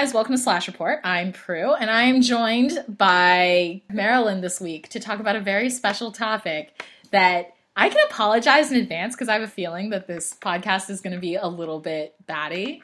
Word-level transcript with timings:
Guys, 0.00 0.14
welcome 0.14 0.34
to 0.34 0.40
Slash 0.40 0.66
Report. 0.66 0.98
I'm 1.04 1.30
Prue, 1.30 1.74
and 1.74 1.90
I 1.90 2.04
am 2.04 2.22
joined 2.22 2.82
by 2.88 3.82
Marilyn 3.90 4.40
this 4.40 4.58
week 4.58 4.88
to 4.88 4.98
talk 4.98 5.20
about 5.20 5.36
a 5.36 5.40
very 5.40 5.68
special 5.68 6.10
topic 6.10 6.82
that 7.10 7.54
I 7.76 7.90
can 7.90 7.98
apologize 8.06 8.72
in 8.72 8.78
advance 8.78 9.14
because 9.14 9.28
I 9.28 9.34
have 9.34 9.42
a 9.42 9.46
feeling 9.46 9.90
that 9.90 10.06
this 10.06 10.34
podcast 10.40 10.88
is 10.88 11.02
going 11.02 11.12
to 11.12 11.20
be 11.20 11.34
a 11.34 11.46
little 11.46 11.80
bit 11.80 12.14
batty. 12.24 12.82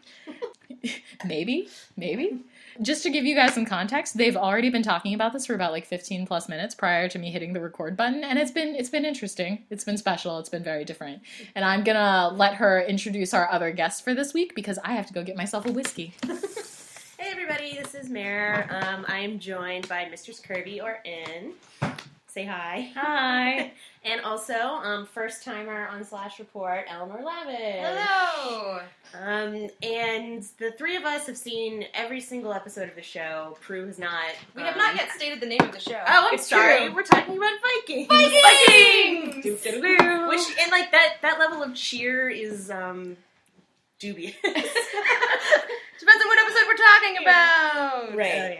maybe, 1.24 1.70
maybe. 1.96 2.44
Just 2.82 3.02
to 3.04 3.08
give 3.08 3.24
you 3.24 3.34
guys 3.34 3.54
some 3.54 3.64
context, 3.64 4.18
they've 4.18 4.36
already 4.36 4.68
been 4.68 4.82
talking 4.82 5.14
about 5.14 5.32
this 5.32 5.46
for 5.46 5.54
about 5.54 5.72
like 5.72 5.86
15 5.86 6.26
plus 6.26 6.50
minutes 6.50 6.74
prior 6.74 7.08
to 7.08 7.18
me 7.18 7.30
hitting 7.30 7.54
the 7.54 7.62
record 7.62 7.96
button, 7.96 8.24
and 8.24 8.38
it's 8.38 8.50
been 8.50 8.74
it's 8.74 8.90
been 8.90 9.06
interesting. 9.06 9.64
It's 9.70 9.84
been 9.84 9.96
special. 9.96 10.38
It's 10.38 10.50
been 10.50 10.62
very 10.62 10.84
different. 10.84 11.22
And 11.54 11.64
I'm 11.64 11.82
gonna 11.82 12.30
let 12.36 12.56
her 12.56 12.82
introduce 12.82 13.32
our 13.32 13.50
other 13.50 13.70
guest 13.70 14.04
for 14.04 14.12
this 14.12 14.34
week 14.34 14.54
because 14.54 14.78
I 14.84 14.92
have 14.92 15.06
to 15.06 15.14
go 15.14 15.24
get 15.24 15.34
myself 15.34 15.64
a 15.64 15.72
whiskey. 15.72 16.12
Hey 17.26 17.32
everybody, 17.32 17.76
this 17.76 17.96
is 17.96 18.08
Mare. 18.08 18.68
Um, 18.70 19.04
I 19.08 19.18
am 19.18 19.40
joined 19.40 19.88
by 19.88 20.06
Mistress 20.08 20.38
Kirby 20.38 20.80
or 20.80 21.00
N. 21.04 21.54
Say 22.28 22.44
hi. 22.44 22.92
Hi. 22.94 23.72
And 24.04 24.20
also, 24.20 24.54
um, 24.54 25.04
first 25.04 25.42
timer 25.42 25.88
on 25.88 26.04
Slash 26.04 26.38
Report, 26.38 26.84
Eleanor 26.88 27.24
Lavish. 27.24 27.80
Hello. 27.80 28.78
Um, 29.12 29.68
and 29.82 30.44
the 30.58 30.70
three 30.78 30.94
of 30.94 31.02
us 31.04 31.26
have 31.26 31.36
seen 31.36 31.86
every 31.92 32.20
single 32.20 32.52
episode 32.52 32.88
of 32.88 32.94
the 32.94 33.02
show. 33.02 33.58
Prue 33.60 33.84
has 33.86 33.98
not. 33.98 34.26
We 34.54 34.62
have 34.62 34.74
um, 34.74 34.78
not 34.78 34.94
yet 34.94 35.10
stated 35.10 35.40
the 35.40 35.46
name 35.46 35.62
of 35.62 35.72
the 35.72 35.80
show. 35.80 36.00
Oh, 36.06 36.28
I'm 36.28 36.34
It's 36.34 36.48
sorry. 36.48 36.86
true. 36.86 36.94
We're 36.94 37.02
talking 37.02 37.36
about 37.36 37.50
Vikings. 37.60 38.06
Vikings! 38.06 39.42
Doo-doo-doo. 39.42 40.28
Which 40.28 40.42
and 40.62 40.70
like 40.70 40.92
that 40.92 41.14
that 41.22 41.40
level 41.40 41.64
of 41.64 41.74
cheer 41.74 42.28
is 42.28 42.70
um 42.70 43.16
dubious. 43.98 44.36
Depends 45.98 46.22
on 46.22 46.28
what 46.28 46.38
episode 46.38 46.66
we're 46.68 46.76
talking 46.76 47.16
about. 47.22 48.16
Right. 48.16 48.58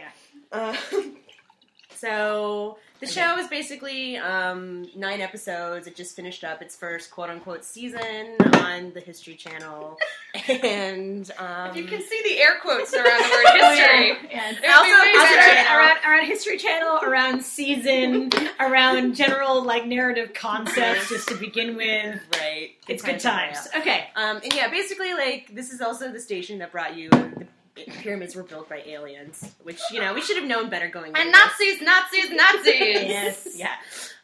Oh, 0.53 0.57
yeah. 0.57 1.03
Um, 1.03 1.17
so 1.95 2.77
the 2.99 3.07
show 3.07 3.37
is 3.37 3.47
basically 3.47 4.17
um, 4.17 4.87
nine 4.95 5.21
episodes. 5.21 5.87
It 5.87 5.95
just 5.95 6.15
finished 6.15 6.43
up 6.43 6.61
its 6.61 6.75
first 6.75 7.11
quote 7.11 7.29
unquote 7.29 7.63
season 7.63 8.35
on 8.55 8.91
the 8.93 8.99
History 8.99 9.35
Channel, 9.35 9.97
and 10.47 11.29
um, 11.37 11.69
If 11.71 11.75
you 11.77 11.83
can 11.85 12.01
see 12.01 12.21
the 12.23 12.39
air 12.39 12.59
quotes 12.61 12.93
around 12.95 13.05
the 13.05 13.29
word 13.29 13.61
history. 13.61 14.29
Yeah. 14.31 14.49
It 14.49 14.55
would 14.55 14.61
be 14.61 14.67
Also- 14.67 15.19
also- 15.19 15.35
around, 15.35 15.77
around, 15.77 15.97
around 16.05 16.25
History 16.27 16.57
Channel, 16.57 16.99
around 17.03 17.43
season, 17.43 18.29
around 18.59 19.15
general 19.15 19.63
like 19.63 19.85
narrative 19.85 20.33
concepts, 20.33 21.09
just 21.09 21.27
to 21.29 21.35
begin 21.35 21.75
with. 21.75 22.19
right, 22.39 22.71
It's 22.87 23.03
good 23.03 23.19
times. 23.19 23.67
Okay. 23.77 24.07
Um, 24.15 24.37
and 24.43 24.53
yeah, 24.53 24.69
basically, 24.69 25.13
like 25.13 25.53
this 25.53 25.71
is 25.71 25.81
also 25.81 26.11
the 26.11 26.19
station 26.19 26.59
that 26.59 26.71
brought 26.71 26.95
you. 26.95 27.09
The 27.09 27.47
pyramids 27.85 28.35
were 28.35 28.43
built 28.43 28.69
by 28.69 28.81
aliens, 28.85 29.53
which 29.63 29.79
you 29.91 29.99
know 29.99 30.13
we 30.13 30.21
should 30.21 30.37
have 30.37 30.47
known 30.47 30.69
better 30.69 30.87
going. 30.87 31.13
And 31.15 31.31
Nazis. 31.31 31.81
Nazis, 31.81 32.31
Nazis. 32.31 32.63
yes, 32.75 33.47
yeah. 33.55 33.75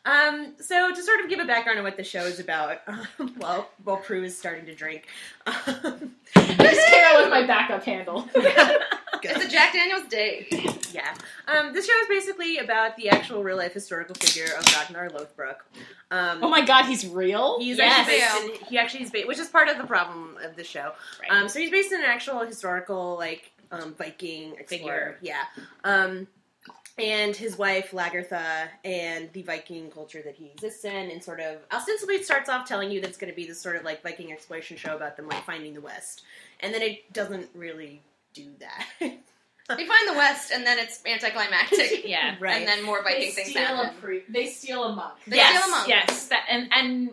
Um, 0.05 0.53
so 0.59 0.93
to 0.93 1.01
sort 1.01 1.21
of 1.21 1.29
give 1.29 1.39
a 1.39 1.45
background 1.45 1.77
on 1.79 1.85
what 1.85 1.95
the 1.97 2.03
show 2.03 2.25
is 2.25 2.39
about, 2.39 2.81
um, 2.87 3.07
well, 3.37 3.69
while 3.83 3.97
Prue 3.97 4.23
is 4.23 4.37
starting 4.37 4.65
to 4.65 4.75
drink, 4.75 5.07
um, 5.45 5.53
Just 6.35 6.87
came 6.87 7.17
with 7.21 7.29
my 7.29 7.45
backup 7.47 7.83
handle. 7.83 8.27
It's 9.25 9.45
a 9.45 9.47
Jack 9.47 9.71
Daniels 9.71 10.03
day. 10.09 10.47
yeah. 10.91 11.13
Um, 11.47 11.71
this 11.71 11.87
show 11.87 11.93
is 12.01 12.07
basically 12.09 12.57
about 12.57 12.97
the 12.97 13.07
actual 13.07 13.41
real 13.41 13.55
life 13.55 13.71
historical 13.73 14.15
figure 14.15 14.53
of 14.53 14.65
Ragnar 14.75 15.09
Lothbrok. 15.11 15.59
Um, 16.11 16.39
Oh 16.43 16.49
my 16.49 16.65
god, 16.65 16.87
he's 16.87 17.07
real? 17.07 17.57
He's 17.57 17.77
Yes. 17.77 17.99
actually 17.99 18.17
based 18.49 18.61
in, 18.63 18.67
he 18.67 18.77
actually 18.77 19.03
is 19.05 19.11
based, 19.11 19.27
which 19.29 19.39
is 19.39 19.47
part 19.47 19.69
of 19.69 19.77
the 19.77 19.85
problem 19.85 20.35
of 20.43 20.57
the 20.57 20.65
show. 20.65 20.91
Right. 21.21 21.31
Um, 21.31 21.47
so 21.47 21.59
he's 21.59 21.71
based 21.71 21.93
in 21.93 21.99
an 21.99 22.05
actual 22.05 22.39
historical 22.41 23.15
like 23.17 23.49
um, 23.71 23.93
Viking 23.97 24.55
explorer. 24.59 25.17
Yeah. 25.21 25.43
Um, 25.85 26.27
and 26.97 27.35
his 27.35 27.57
wife 27.57 27.91
Lagertha 27.91 28.67
and 28.85 29.31
the 29.33 29.41
Viking 29.41 29.89
culture 29.89 30.21
that 30.23 30.35
he 30.35 30.47
exists 30.51 30.85
in, 30.85 31.09
and 31.11 31.23
sort 31.23 31.39
of 31.39 31.57
ostensibly 31.71 32.15
it 32.15 32.25
starts 32.25 32.49
off 32.49 32.67
telling 32.67 32.91
you 32.91 33.01
that 33.01 33.07
it's 33.09 33.17
going 33.17 33.31
to 33.31 33.35
be 33.35 33.47
this 33.47 33.61
sort 33.61 33.75
of 33.75 33.83
like 33.83 34.03
Viking 34.03 34.31
exploration 34.31 34.77
show 34.77 34.95
about 34.95 35.17
them 35.17 35.27
like 35.27 35.43
finding 35.45 35.73
the 35.73 35.81
West, 35.81 36.23
and 36.59 36.73
then 36.73 36.81
it 36.81 37.11
doesn't 37.13 37.49
really 37.55 38.01
do 38.33 38.47
that. 38.59 39.11
They 39.69 39.85
find 39.87 40.09
the 40.09 40.13
West, 40.17 40.51
and 40.51 40.65
then 40.67 40.77
it's 40.77 40.99
anticlimactic. 41.05 42.03
Yeah. 42.05 42.35
right. 42.41 42.57
And 42.57 42.67
then 42.67 42.83
more 42.83 43.01
Viking 43.01 43.21
they 43.21 43.31
things 43.31 43.49
steal 43.51 43.63
a 43.63 43.85
happen. 43.85 44.01
pre- 44.01 44.23
they 44.27 44.47
steal 44.47 44.83
a 44.83 44.93
monk. 44.93 45.13
They 45.25 45.37
yes. 45.37 45.63
steal 45.63 45.73
'em 45.73 45.81
up. 45.81 45.87
Yes. 45.87 46.27
That, 46.27 46.45
and 46.49 46.67
and 46.73 47.09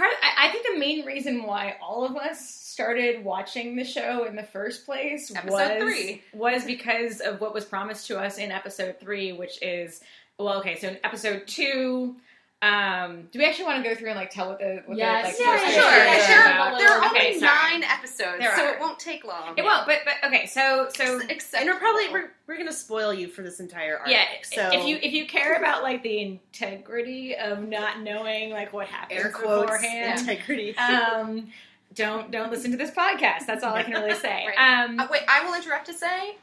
part. 0.00 0.12
Of, 0.12 0.18
I, 0.22 0.48
I 0.48 0.50
think 0.50 0.66
the 0.66 0.78
main 0.78 1.04
reason 1.04 1.44
why 1.44 1.76
all 1.82 2.04
of 2.04 2.16
us 2.16 2.48
started 2.48 3.24
watching 3.24 3.76
the 3.76 3.84
show 3.84 4.24
in 4.24 4.36
the 4.36 4.42
first 4.42 4.86
place 4.86 5.30
Episode 5.34 5.52
was 5.52 5.82
three. 5.82 6.22
was 6.32 6.64
because 6.64 7.20
of 7.20 7.40
what 7.40 7.52
was 7.52 7.64
promised 7.64 8.06
to 8.06 8.18
us 8.18 8.38
in 8.38 8.50
episode 8.50 8.96
three, 8.98 9.32
which 9.32 9.62
is 9.62 10.00
well, 10.38 10.58
okay. 10.60 10.78
So 10.78 10.88
in 10.88 10.98
episode 11.04 11.46
two. 11.46 12.16
Um, 12.62 13.22
do 13.32 13.38
we 13.38 13.46
actually 13.46 13.64
want 13.64 13.82
to 13.82 13.88
go 13.88 13.94
through 13.94 14.10
and 14.10 14.18
like 14.18 14.30
tell 14.30 14.48
what 14.50 14.58
the 14.58 14.82
what 14.84 14.98
Yes. 14.98 15.38
the 15.38 15.42
Yeah, 15.44 15.48
like, 15.50 15.58
sure. 15.60 15.66
first 15.66 15.74
sure. 15.74 15.90
episode 15.90 16.18
is 16.20 16.26
Sure. 16.26 16.78
There 16.78 16.92
are 17.00 17.06
Okay, 17.06 17.26
only 17.28 17.40
sorry. 17.40 17.70
nine 17.80 17.82
episodes, 17.84 18.38
There 18.38 18.54
so 18.56 18.64
are. 18.66 18.74
it 18.74 18.80
won't 18.80 18.98
take 18.98 19.24
long. 19.24 19.54
It 19.56 19.64
won't, 19.64 19.86
but 19.86 20.00
but 20.04 20.28
okay. 20.28 20.44
So 20.46 20.88
so 20.94 21.20
Except 21.28 21.62
and 21.62 21.72
we're 21.72 21.78
probably 21.78 22.10
we're, 22.10 22.30
we're 22.46 22.56
going 22.56 22.66
to 22.68 22.72
spoil 22.74 23.14
you 23.14 23.28
for 23.28 23.40
this 23.42 23.60
entire 23.60 23.98
arc. 24.00 24.08
yeah. 24.10 24.24
So 24.42 24.68
if 24.74 24.86
you 24.86 24.98
if 25.02 25.12
you 25.14 25.26
care 25.26 25.54
about 25.54 25.82
like 25.82 26.02
the 26.02 26.20
integrity 26.20 27.34
of 27.34 27.66
not 27.66 28.00
knowing 28.02 28.50
like 28.50 28.72
what 28.74 28.88
happens 28.88 29.18
air 29.20 29.30
quotes 29.30 29.62
beforehand, 29.62 30.20
integrity. 30.20 30.76
um, 30.76 31.48
don't 31.94 32.30
don't 32.30 32.50
listen 32.50 32.70
to 32.72 32.76
this 32.76 32.90
podcast. 32.90 33.46
That's 33.46 33.64
all 33.64 33.72
I 33.74 33.84
can 33.84 33.92
really 33.94 34.14
say. 34.14 34.46
Right. 34.56 34.84
Um, 34.84 35.00
Uh, 35.00 35.06
wait, 35.10 35.22
I 35.28 35.44
will 35.46 35.54
interrupt 35.54 35.86
to 35.86 35.94
say, 35.94 36.36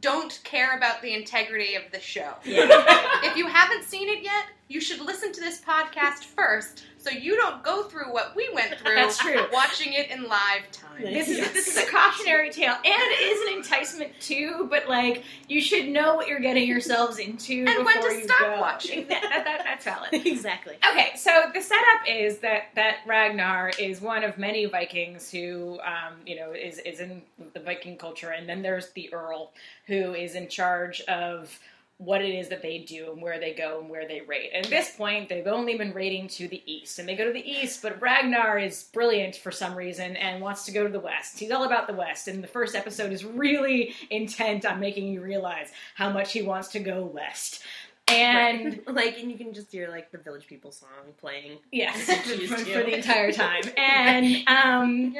don't 0.00 0.40
care 0.44 0.76
about 0.76 1.02
the 1.02 1.12
integrity 1.14 1.74
of 1.74 1.82
the 1.92 1.98
show. 2.00 2.32
yeah. 2.44 2.68
If 3.24 3.36
you 3.36 3.48
haven't 3.48 3.82
seen 3.84 4.08
it 4.08 4.22
yet, 4.22 4.44
you 4.68 4.80
should 4.80 5.00
listen 5.00 5.32
to 5.32 5.40
this 5.40 5.60
podcast 5.60 6.24
first, 6.24 6.84
so 6.98 7.10
you 7.10 7.36
don't 7.36 7.62
go 7.62 7.82
through 7.82 8.10
what 8.12 8.34
we 8.34 8.48
went 8.54 8.74
through. 8.78 8.94
That's 8.94 9.18
true. 9.18 9.44
Watching 9.52 9.92
it 9.92 10.10
in 10.10 10.24
live 10.24 10.70
time. 10.72 11.02
This 11.02 11.28
is 11.28 11.36
Yes. 11.38 11.52
this 11.52 11.68
is 11.68 11.76
a 11.76 11.86
cautionary 11.90 12.50
tale, 12.50 12.72
and 12.72 12.82
it 12.86 13.20
is 13.20 13.48
an 13.50 13.56
enticement 13.58 14.12
too. 14.20 14.66
But 14.70 14.88
like, 14.88 15.22
you 15.48 15.60
should 15.60 15.88
know 15.88 16.14
what 16.14 16.28
you're 16.28 16.40
getting 16.40 16.66
yourselves 16.66 17.18
into 17.18 17.64
And 17.68 17.84
when 17.84 18.00
to 18.02 18.22
stop 18.24 18.40
go. 18.40 18.60
watching. 18.60 19.06
That, 19.08 19.22
that- 19.30 19.44
that- 19.44 19.64
that's 19.64 19.84
valid. 19.84 20.08
exactly. 20.26 20.76
Okay, 20.90 21.10
so 21.16 21.50
the 21.52 21.60
setup 21.60 22.08
is 22.08 22.38
that 22.38 22.68
that 22.74 22.98
Ragnar 23.06 23.70
is 23.78 24.00
one 24.00 24.24
of 24.24 24.38
many 24.38 24.64
Vikings 24.64 25.30
who, 25.30 25.78
um, 25.80 26.14
you 26.26 26.36
know, 26.36 26.52
is 26.52 26.78
is 26.78 27.00
in 27.00 27.20
the 27.52 27.60
Viking 27.60 27.98
culture, 27.98 28.30
and 28.30 28.48
then 28.48 28.62
there's 28.62 28.90
the 28.92 29.12
Earl 29.12 29.52
who 29.86 30.14
is 30.14 30.34
in 30.34 30.48
charge 30.48 31.02
of 31.02 31.58
what 31.98 32.22
it 32.22 32.34
is 32.34 32.48
that 32.48 32.60
they 32.60 32.78
do 32.78 33.12
and 33.12 33.22
where 33.22 33.38
they 33.38 33.52
go 33.54 33.78
and 33.80 33.88
where 33.88 34.06
they 34.06 34.20
raid. 34.20 34.50
At 34.52 34.66
this 34.66 34.90
point, 34.96 35.28
they've 35.28 35.46
only 35.46 35.78
been 35.78 35.92
raiding 35.94 36.26
to 36.28 36.48
the 36.48 36.60
east, 36.66 36.98
and 36.98 37.08
they 37.08 37.14
go 37.14 37.24
to 37.24 37.32
the 37.32 37.48
east, 37.48 37.82
but 37.82 38.00
Ragnar 38.02 38.58
is 38.58 38.84
brilliant 38.92 39.36
for 39.36 39.52
some 39.52 39.76
reason 39.76 40.16
and 40.16 40.42
wants 40.42 40.64
to 40.66 40.72
go 40.72 40.84
to 40.84 40.92
the 40.92 41.00
west. 41.00 41.38
He's 41.38 41.52
all 41.52 41.64
about 41.64 41.86
the 41.86 41.94
west, 41.94 42.26
and 42.26 42.42
the 42.42 42.48
first 42.48 42.74
episode 42.74 43.12
is 43.12 43.24
really 43.24 43.94
intent 44.10 44.66
on 44.66 44.80
making 44.80 45.08
you 45.08 45.20
realize 45.20 45.70
how 45.94 46.10
much 46.10 46.32
he 46.32 46.42
wants 46.42 46.68
to 46.68 46.80
go 46.80 47.04
west. 47.04 47.62
And 48.06 48.64
Right. 48.86 48.94
like, 48.94 49.18
and 49.18 49.30
you 49.30 49.38
can 49.38 49.54
just 49.54 49.72
hear 49.72 49.88
like 49.88 50.10
the 50.10 50.18
Village 50.18 50.46
People 50.46 50.72
song 50.72 50.88
playing. 51.18 51.58
Yes, 51.72 52.04
for, 52.48 52.56
for 52.58 52.82
the 52.82 52.96
entire 52.96 53.32
time. 53.32 53.62
And 53.78 54.46
um, 54.48 55.14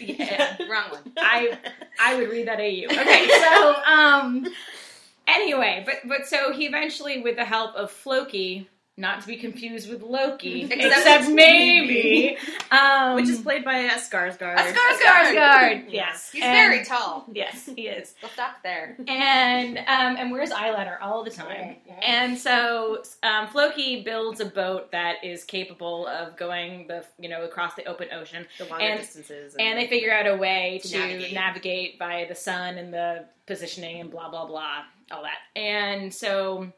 Yeah, 0.00 0.56
wrong 0.68 0.90
one. 0.90 1.12
I 1.16 1.58
I 2.00 2.16
would 2.16 2.30
read 2.30 2.48
that 2.48 2.58
AU. 2.58 2.86
Okay, 2.90 3.28
so 3.28 3.74
um, 3.84 4.48
anyway, 5.28 5.82
but 5.86 5.96
but 6.06 6.26
so 6.26 6.52
he 6.52 6.66
eventually, 6.66 7.20
with 7.22 7.36
the 7.36 7.44
help 7.44 7.74
of 7.74 7.90
Floki, 7.90 8.68
not 8.96 9.20
to 9.22 9.26
be 9.26 9.36
confused 9.36 9.90
with 9.90 10.02
Loki, 10.02 10.62
Except 10.70 10.80
except, 10.82 11.28
maybe, 11.28 12.38
um, 12.70 13.16
Which 13.16 13.28
is 13.28 13.40
played 13.40 13.64
by 13.64 13.78
a 13.78 13.90
Skarsgård. 13.98 14.54
A 14.54 14.72
Skarsgård. 14.72 15.34
Skarsgård. 15.34 15.84
Yes, 15.88 16.30
He's 16.30 16.44
And- 16.44 16.52
very 16.52 16.84
tall. 16.84 17.26
Yes, 17.32 17.68
he 17.74 17.88
is. 17.88 18.14
We'll 18.22 18.30
stop 18.30 18.62
there. 18.62 18.96
And 19.08 19.78
um, 19.78 20.16
and 20.16 20.30
wears 20.30 20.50
eyeliner 20.50 20.96
all 21.02 21.24
the 21.24 21.30
time. 21.30 21.74
And 22.02 22.38
so 22.38 23.02
um, 23.24 23.48
Floki 23.48 24.04
builds 24.04 24.38
a 24.38 24.46
boat 24.46 24.92
that 24.92 25.24
is 25.24 25.42
capable 25.42 26.06
of 26.06 26.36
going 26.36 26.86
the 26.86 27.04
you 27.18 27.28
know 27.28 27.42
across 27.44 27.74
the 27.74 27.84
open 27.86 28.08
ocean. 28.12 28.46
the 28.58 28.66
longer 28.66 28.84
and- 28.84 29.00
distances. 29.00 29.56
and 29.58 29.76
they 29.76 29.88
figure 29.88 30.12
out 30.14 30.28
a 30.28 30.36
way 30.36 30.78
To 30.84 30.88
to, 30.90 30.98
navigate. 30.98 31.32
navigate. 31.34 31.98
by 31.98 32.26
the 32.28 32.34
sun 32.36 32.78
and 32.78 32.94
the 32.94 33.24
positioning 33.46 34.00
and 34.00 34.10
blah 34.10 34.30
blah 34.30 34.46
blah 34.46 34.84
all 35.10 35.22
that. 35.22 35.38
And 35.60 36.12
so 36.12 36.72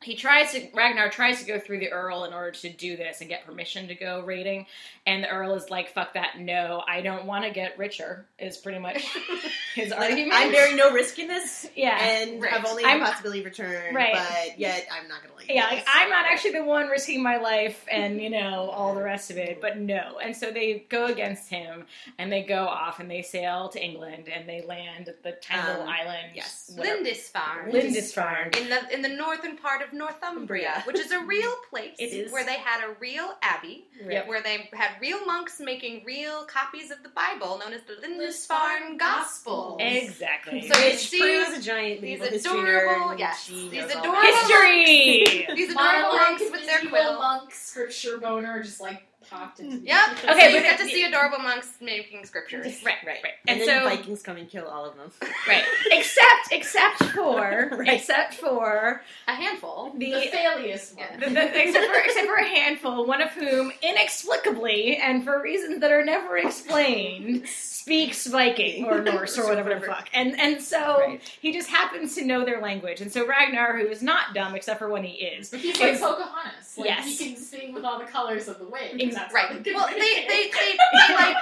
he 0.00 0.14
tries 0.14 0.52
to 0.52 0.68
Ragnar 0.74 1.08
tries 1.10 1.40
to 1.40 1.44
go 1.46 1.58
through 1.58 1.80
the 1.80 1.90
Earl 1.90 2.22
in 2.24 2.32
order 2.32 2.52
to 2.52 2.68
do 2.70 2.96
this 2.96 3.20
and 3.20 3.28
get 3.28 3.44
permission 3.44 3.88
to 3.88 3.94
go 3.96 4.20
raiding, 4.20 4.66
and 5.06 5.24
the 5.24 5.28
Earl 5.28 5.54
is 5.54 5.70
like, 5.70 5.92
"Fuck 5.92 6.14
that, 6.14 6.38
no, 6.38 6.82
I 6.86 7.00
don't 7.00 7.24
want 7.24 7.44
to 7.44 7.50
get 7.50 7.76
richer." 7.78 8.24
Is 8.38 8.56
pretty 8.58 8.78
much 8.78 9.02
his 9.74 9.90
Like, 9.90 10.00
argument. 10.10 10.34
I'm 10.34 10.52
bearing 10.52 10.76
no 10.76 10.92
risk 10.92 11.18
in 11.18 11.26
this, 11.26 11.68
yeah, 11.74 11.98
and 12.00 12.40
Right. 12.40 12.52
have 12.52 12.64
only 12.64 12.84
I'm- 12.84 13.00
the 13.00 13.06
possibility 13.06 13.40
of 13.40 13.46
return, 13.46 13.92
Right. 13.94 14.14
but 14.14 14.58
yet 14.58 14.86
I'm 14.92 15.08
not 15.08 15.22
gonna 15.22 15.34
let 15.34 15.48
you. 15.48 15.56
yeah, 15.56 15.66
like. 15.66 15.84
I'm 15.92 16.08
not 16.10 16.26
actually 16.26 16.52
the 16.52 16.64
one 16.64 16.86
risking 16.88 17.20
my 17.22 17.38
life 17.38 17.84
and 17.90 18.20
you 18.22 18.30
know 18.30 18.70
all 18.70 18.94
the 18.94 19.02
rest 19.02 19.30
of 19.32 19.36
it, 19.36 19.60
but 19.60 19.78
no. 19.78 20.18
And 20.22 20.36
so 20.36 20.52
they 20.52 20.86
go 20.88 21.06
against 21.06 21.48
him 21.50 21.86
and 22.18 22.30
they 22.32 22.42
go 22.44 22.66
off 22.66 23.00
and 23.00 23.10
they 23.10 23.22
sail 23.22 23.68
to 23.70 23.82
England 23.84 24.28
and 24.28 24.48
they 24.48 24.62
land 24.62 25.08
at 25.08 25.24
the 25.24 25.32
tiny 25.32 25.66
little 25.66 25.82
Um, 25.82 25.88
island. 25.88 26.28
yes. 26.34 26.70
whatever. 26.76 26.98
Lindisfarne. 26.98 27.72
Lindisfarne. 27.72 28.50
in 28.56 28.68
the 28.68 28.94
in 28.94 29.02
the 29.02 29.08
northern 29.08 29.56
part 29.56 29.82
of 29.82 29.87
Northumbria, 29.92 30.82
which 30.86 30.98
is 30.98 31.10
a 31.12 31.20
real 31.20 31.54
place 31.70 31.96
It 31.98 32.12
is. 32.12 32.32
where 32.32 32.44
they 32.44 32.56
had 32.56 32.84
a 32.88 32.92
real 33.00 33.34
abbey, 33.42 33.86
Yep. 34.06 34.26
where 34.28 34.40
they 34.42 34.68
had 34.72 34.92
real 35.00 35.24
monks 35.26 35.58
making 35.60 36.04
real 36.04 36.44
copies 36.44 36.90
of 36.90 37.02
the 37.02 37.08
Bible, 37.10 37.58
known 37.58 37.72
as 37.72 37.82
the 37.82 37.94
Lindisfarne 37.94 38.96
Gospel. 38.98 39.76
Exactly. 39.80 40.68
So 40.68 40.78
you 40.78 40.84
Which 40.90 40.98
see 41.08 41.20
Prue 41.20 41.54
a 41.56 41.60
giant 41.60 42.00
these 42.02 42.20
adorable- 42.20 43.18
yes, 43.18 43.46
these 43.46 43.72
adorable- 43.72 44.10
about 44.10 44.24
it. 44.24 44.34
History. 44.34 45.46
These 45.56 45.70
adorable 45.72 46.12
monks 46.16 46.42
with 46.50 46.66
their 46.66 46.80
quill. 46.80 47.18
monk 47.18 47.52
scripture 47.52 48.18
boner 48.18 48.62
just 48.62 48.80
like 48.80 49.02
popped 49.30 49.60
into 49.60 49.78
Yep. 49.78 49.98
Okay, 50.24 50.32
Okay, 50.32 50.40
so 50.40 50.46
you 50.48 50.54
but- 50.56 50.62
get 50.62 50.78
to 50.78 50.84
see 50.86 51.04
adorable 51.04 51.38
monks 51.38 51.68
making 51.80 52.24
scriptures. 52.24 52.82
right, 52.84 52.96
Right, 53.06 53.18
right. 53.22 53.32
And, 53.46 53.60
And 53.60 53.68
then 53.68 53.82
so 53.82 53.88
Vikings 53.88 54.22
come 54.22 54.36
and 54.36 54.48
kill 54.48 54.66
all 54.66 54.84
of 54.84 54.96
them. 54.96 55.10
right, 55.48 55.64
except 55.90 56.52
except 56.52 57.02
for 57.14 57.68
Right. 57.72 57.88
except 58.00 58.34
for 58.34 59.02
A 59.26 59.34
handful. 59.34 59.92
the. 59.96 60.12
the 60.12 60.30
failiest 60.32 60.96
one. 60.96 61.06
Yeah. 61.10 61.16
the, 61.28 61.34
the, 61.34 61.62
except, 61.68 61.86
for, 61.86 61.98
except 62.00 62.26
for 62.26 62.36
a 62.36 62.44
handful, 62.44 63.06
one 63.06 63.20
of 63.22 63.30
whom 63.30 63.72
inexplicably 63.82 64.96
and 64.96 65.24
for 65.24 65.40
reasons 65.42 65.80
that 65.80 65.92
are 65.92 66.04
never 66.04 66.36
explained 66.38 67.46
speaks 67.88 68.26
Viking 68.26 68.84
or 68.84 69.00
Norse 69.02 69.38
or 69.38 69.46
whatever 69.48 69.74
the 69.74 69.80
fuck, 69.80 70.08
and 70.12 70.38
and 70.38 70.60
so 70.60 70.98
Right. 71.00 71.22
he 71.40 71.52
just 71.52 71.68
happens 71.70 72.14
to 72.16 72.24
know 72.24 72.44
their 72.44 72.60
language, 72.60 73.00
and 73.00 73.10
so 73.10 73.26
Ragnar, 73.26 73.78
who 73.78 73.86
is 73.86 74.02
not 74.02 74.34
dumb 74.34 74.54
except 74.54 74.78
for 74.78 74.88
when 74.90 75.04
he 75.04 75.24
is, 75.24 75.48
But 75.50 75.60
he's 75.60 75.80
like 75.80 75.98
Pocahontas. 75.98 76.76
Like, 76.76 76.86
Yes. 76.88 77.18
He 77.18 77.32
can 77.32 77.36
sing 77.42 77.72
with 77.74 77.84
all 77.84 77.98
the 77.98 78.04
colors 78.04 78.46
of 78.46 78.58
the 78.58 78.66
wind. 78.66 79.00
Ex- 79.00 79.14
That's 79.14 79.32
Right. 79.32 79.46
how 79.48 79.58
they 79.58 79.72
Well, 79.72 79.86
they 79.88 79.98
they, 79.98 80.26
they, 80.28 80.50
they 80.52 81.14
like 81.14 81.36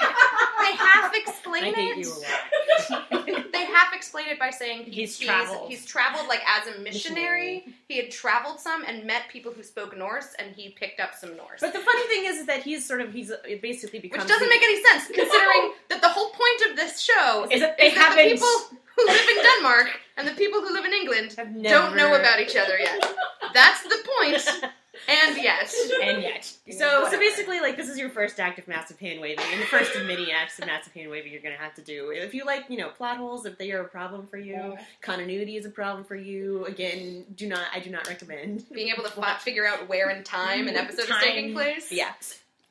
they 0.61 0.73
half 0.77 1.13
explain 1.15 1.65
I 1.65 1.73
hate 1.73 1.99
it. 1.99 2.07
you 2.07 2.13
a 2.13 2.95
lot. 2.95 3.43
They 3.57 3.65
half 3.65 3.95
explain 3.95 4.27
it 4.29 4.39
by 4.39 4.51
saying 4.51 4.85
He's 4.85 5.19
traveled. 5.19 5.69
He's 5.71 5.85
traveled 5.87 6.29
like 6.29 6.41
as 6.47 6.75
a 6.77 6.81
missionary. 6.81 7.65
He 7.89 7.97
had 7.97 8.11
traveled 8.11 8.61
some 8.61 8.85
and 8.85 9.05
met 9.05 9.23
people 9.31 9.51
who 9.53 9.63
spoke 9.63 9.97
Norse, 9.97 10.35
and 10.39 10.55
he 10.55 10.71
picked 10.71 11.01
up 11.01 11.15
some 11.15 11.37
Norse. 11.37 11.61
But 11.61 11.73
the 11.73 11.79
funny 11.81 12.07
thing 12.09 12.25
is, 12.27 12.37
is 12.41 12.47
that 12.47 12.63
he's 12.63 12.85
sort 12.87 13.01
of 13.01 13.13
he's 13.13 13.31
it 13.31 13.63
basically 13.63 13.99
becomes 13.99 14.23
which 14.25 14.29
doesn't 14.29 14.49
make 14.49 14.63
any 14.63 14.83
sense 14.85 15.07
considering 15.07 15.73
that 15.89 16.01
the 16.03 16.09
whole 16.09 16.31
point 16.37 16.71
of 16.71 16.77
this 16.77 17.01
show 17.01 17.47
is 17.51 17.61
that 17.61 17.77
that 17.79 18.15
the 18.17 18.23
people 18.31 18.49
who 18.97 19.07
live 19.07 19.29
in 19.29 19.43
Denmark 19.43 20.01
and 20.17 20.29
the 20.29 20.33
people 20.35 20.61
who 20.61 20.73
live 20.73 20.85
in 20.85 20.93
England 20.93 21.37
don't 21.63 21.97
know 21.97 22.15
about 22.15 22.41
each 22.41 22.57
other 22.57 22.79
yet. 22.79 23.17
That's 23.53 23.83
the 23.83 23.99
point. 24.19 24.73
And 25.09 25.37
yet, 25.37 25.73
and 26.03 26.23
yet, 26.23 26.45
So, 26.71 27.07
so 27.11 27.19
basically, 27.19 27.61
like 27.61 27.77
this 27.77 27.89
is 27.89 27.99
your 27.99 28.09
first 28.09 28.41
act 28.41 28.59
of 28.59 28.67
massive 28.67 28.99
hand 28.99 29.21
waving, 29.21 29.45
and 29.53 29.61
the 29.61 29.67
first 29.67 29.95
of 29.95 30.07
many 30.07 30.33
acts 30.33 30.59
of 30.59 30.67
massive 30.67 30.95
hand 30.95 31.11
waving 31.11 31.33
you're 31.33 31.43
gonna 31.43 31.55
have 31.57 31.75
to 31.75 31.83
do. 31.83 32.11
If 32.11 32.35
you 32.35 32.45
like, 32.45 32.65
you 32.71 32.79
know, 32.79 32.89
plot 32.89 33.19
holes, 33.19 33.45
if 33.47 33.59
they 33.59 33.73
are 33.73 33.83
a 33.83 33.89
problem 33.89 34.27
for 34.27 34.39
you, 34.39 34.77
continuity 35.03 35.57
is 35.57 35.67
a 35.67 35.71
problem 35.71 36.05
for 36.05 36.17
you. 36.17 36.65
Again, 36.65 37.27
do 37.35 37.47
not, 37.47 37.67
I 37.75 37.81
do 37.81 37.91
not 37.91 38.09
recommend. 38.09 38.65
being 38.73 38.89
able 38.89 39.05
to 39.05 39.11
fi- 39.11 39.37
figure 39.37 39.67
out 39.67 39.87
where 39.89 40.09
in 40.11 40.25
time 40.25 40.67
an 40.67 40.77
episode 40.77 41.11
is 41.11 41.17
taking 41.21 41.49
Time. 41.49 41.55
place. 41.55 41.93
Yeah. 41.93 42.13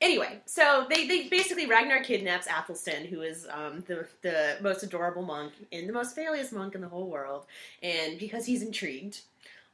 Anyway, 0.01 0.39
so 0.45 0.85
they, 0.89 1.07
they 1.07 1.29
basically 1.29 1.65
Ragnar 1.67 2.03
kidnaps 2.03 2.47
Athelstan, 2.47 3.05
who 3.05 3.21
is 3.21 3.47
um, 3.49 3.83
the 3.87 4.05
the 4.21 4.57
most 4.61 4.83
adorable 4.83 5.21
monk 5.23 5.53
and 5.71 5.87
the 5.87 5.93
most 5.93 6.15
failiest 6.17 6.51
monk 6.51 6.75
in 6.75 6.81
the 6.81 6.89
whole 6.89 7.07
world, 7.09 7.45
and 7.81 8.19
because 8.19 8.45
he's 8.45 8.61
intrigued, 8.61 9.21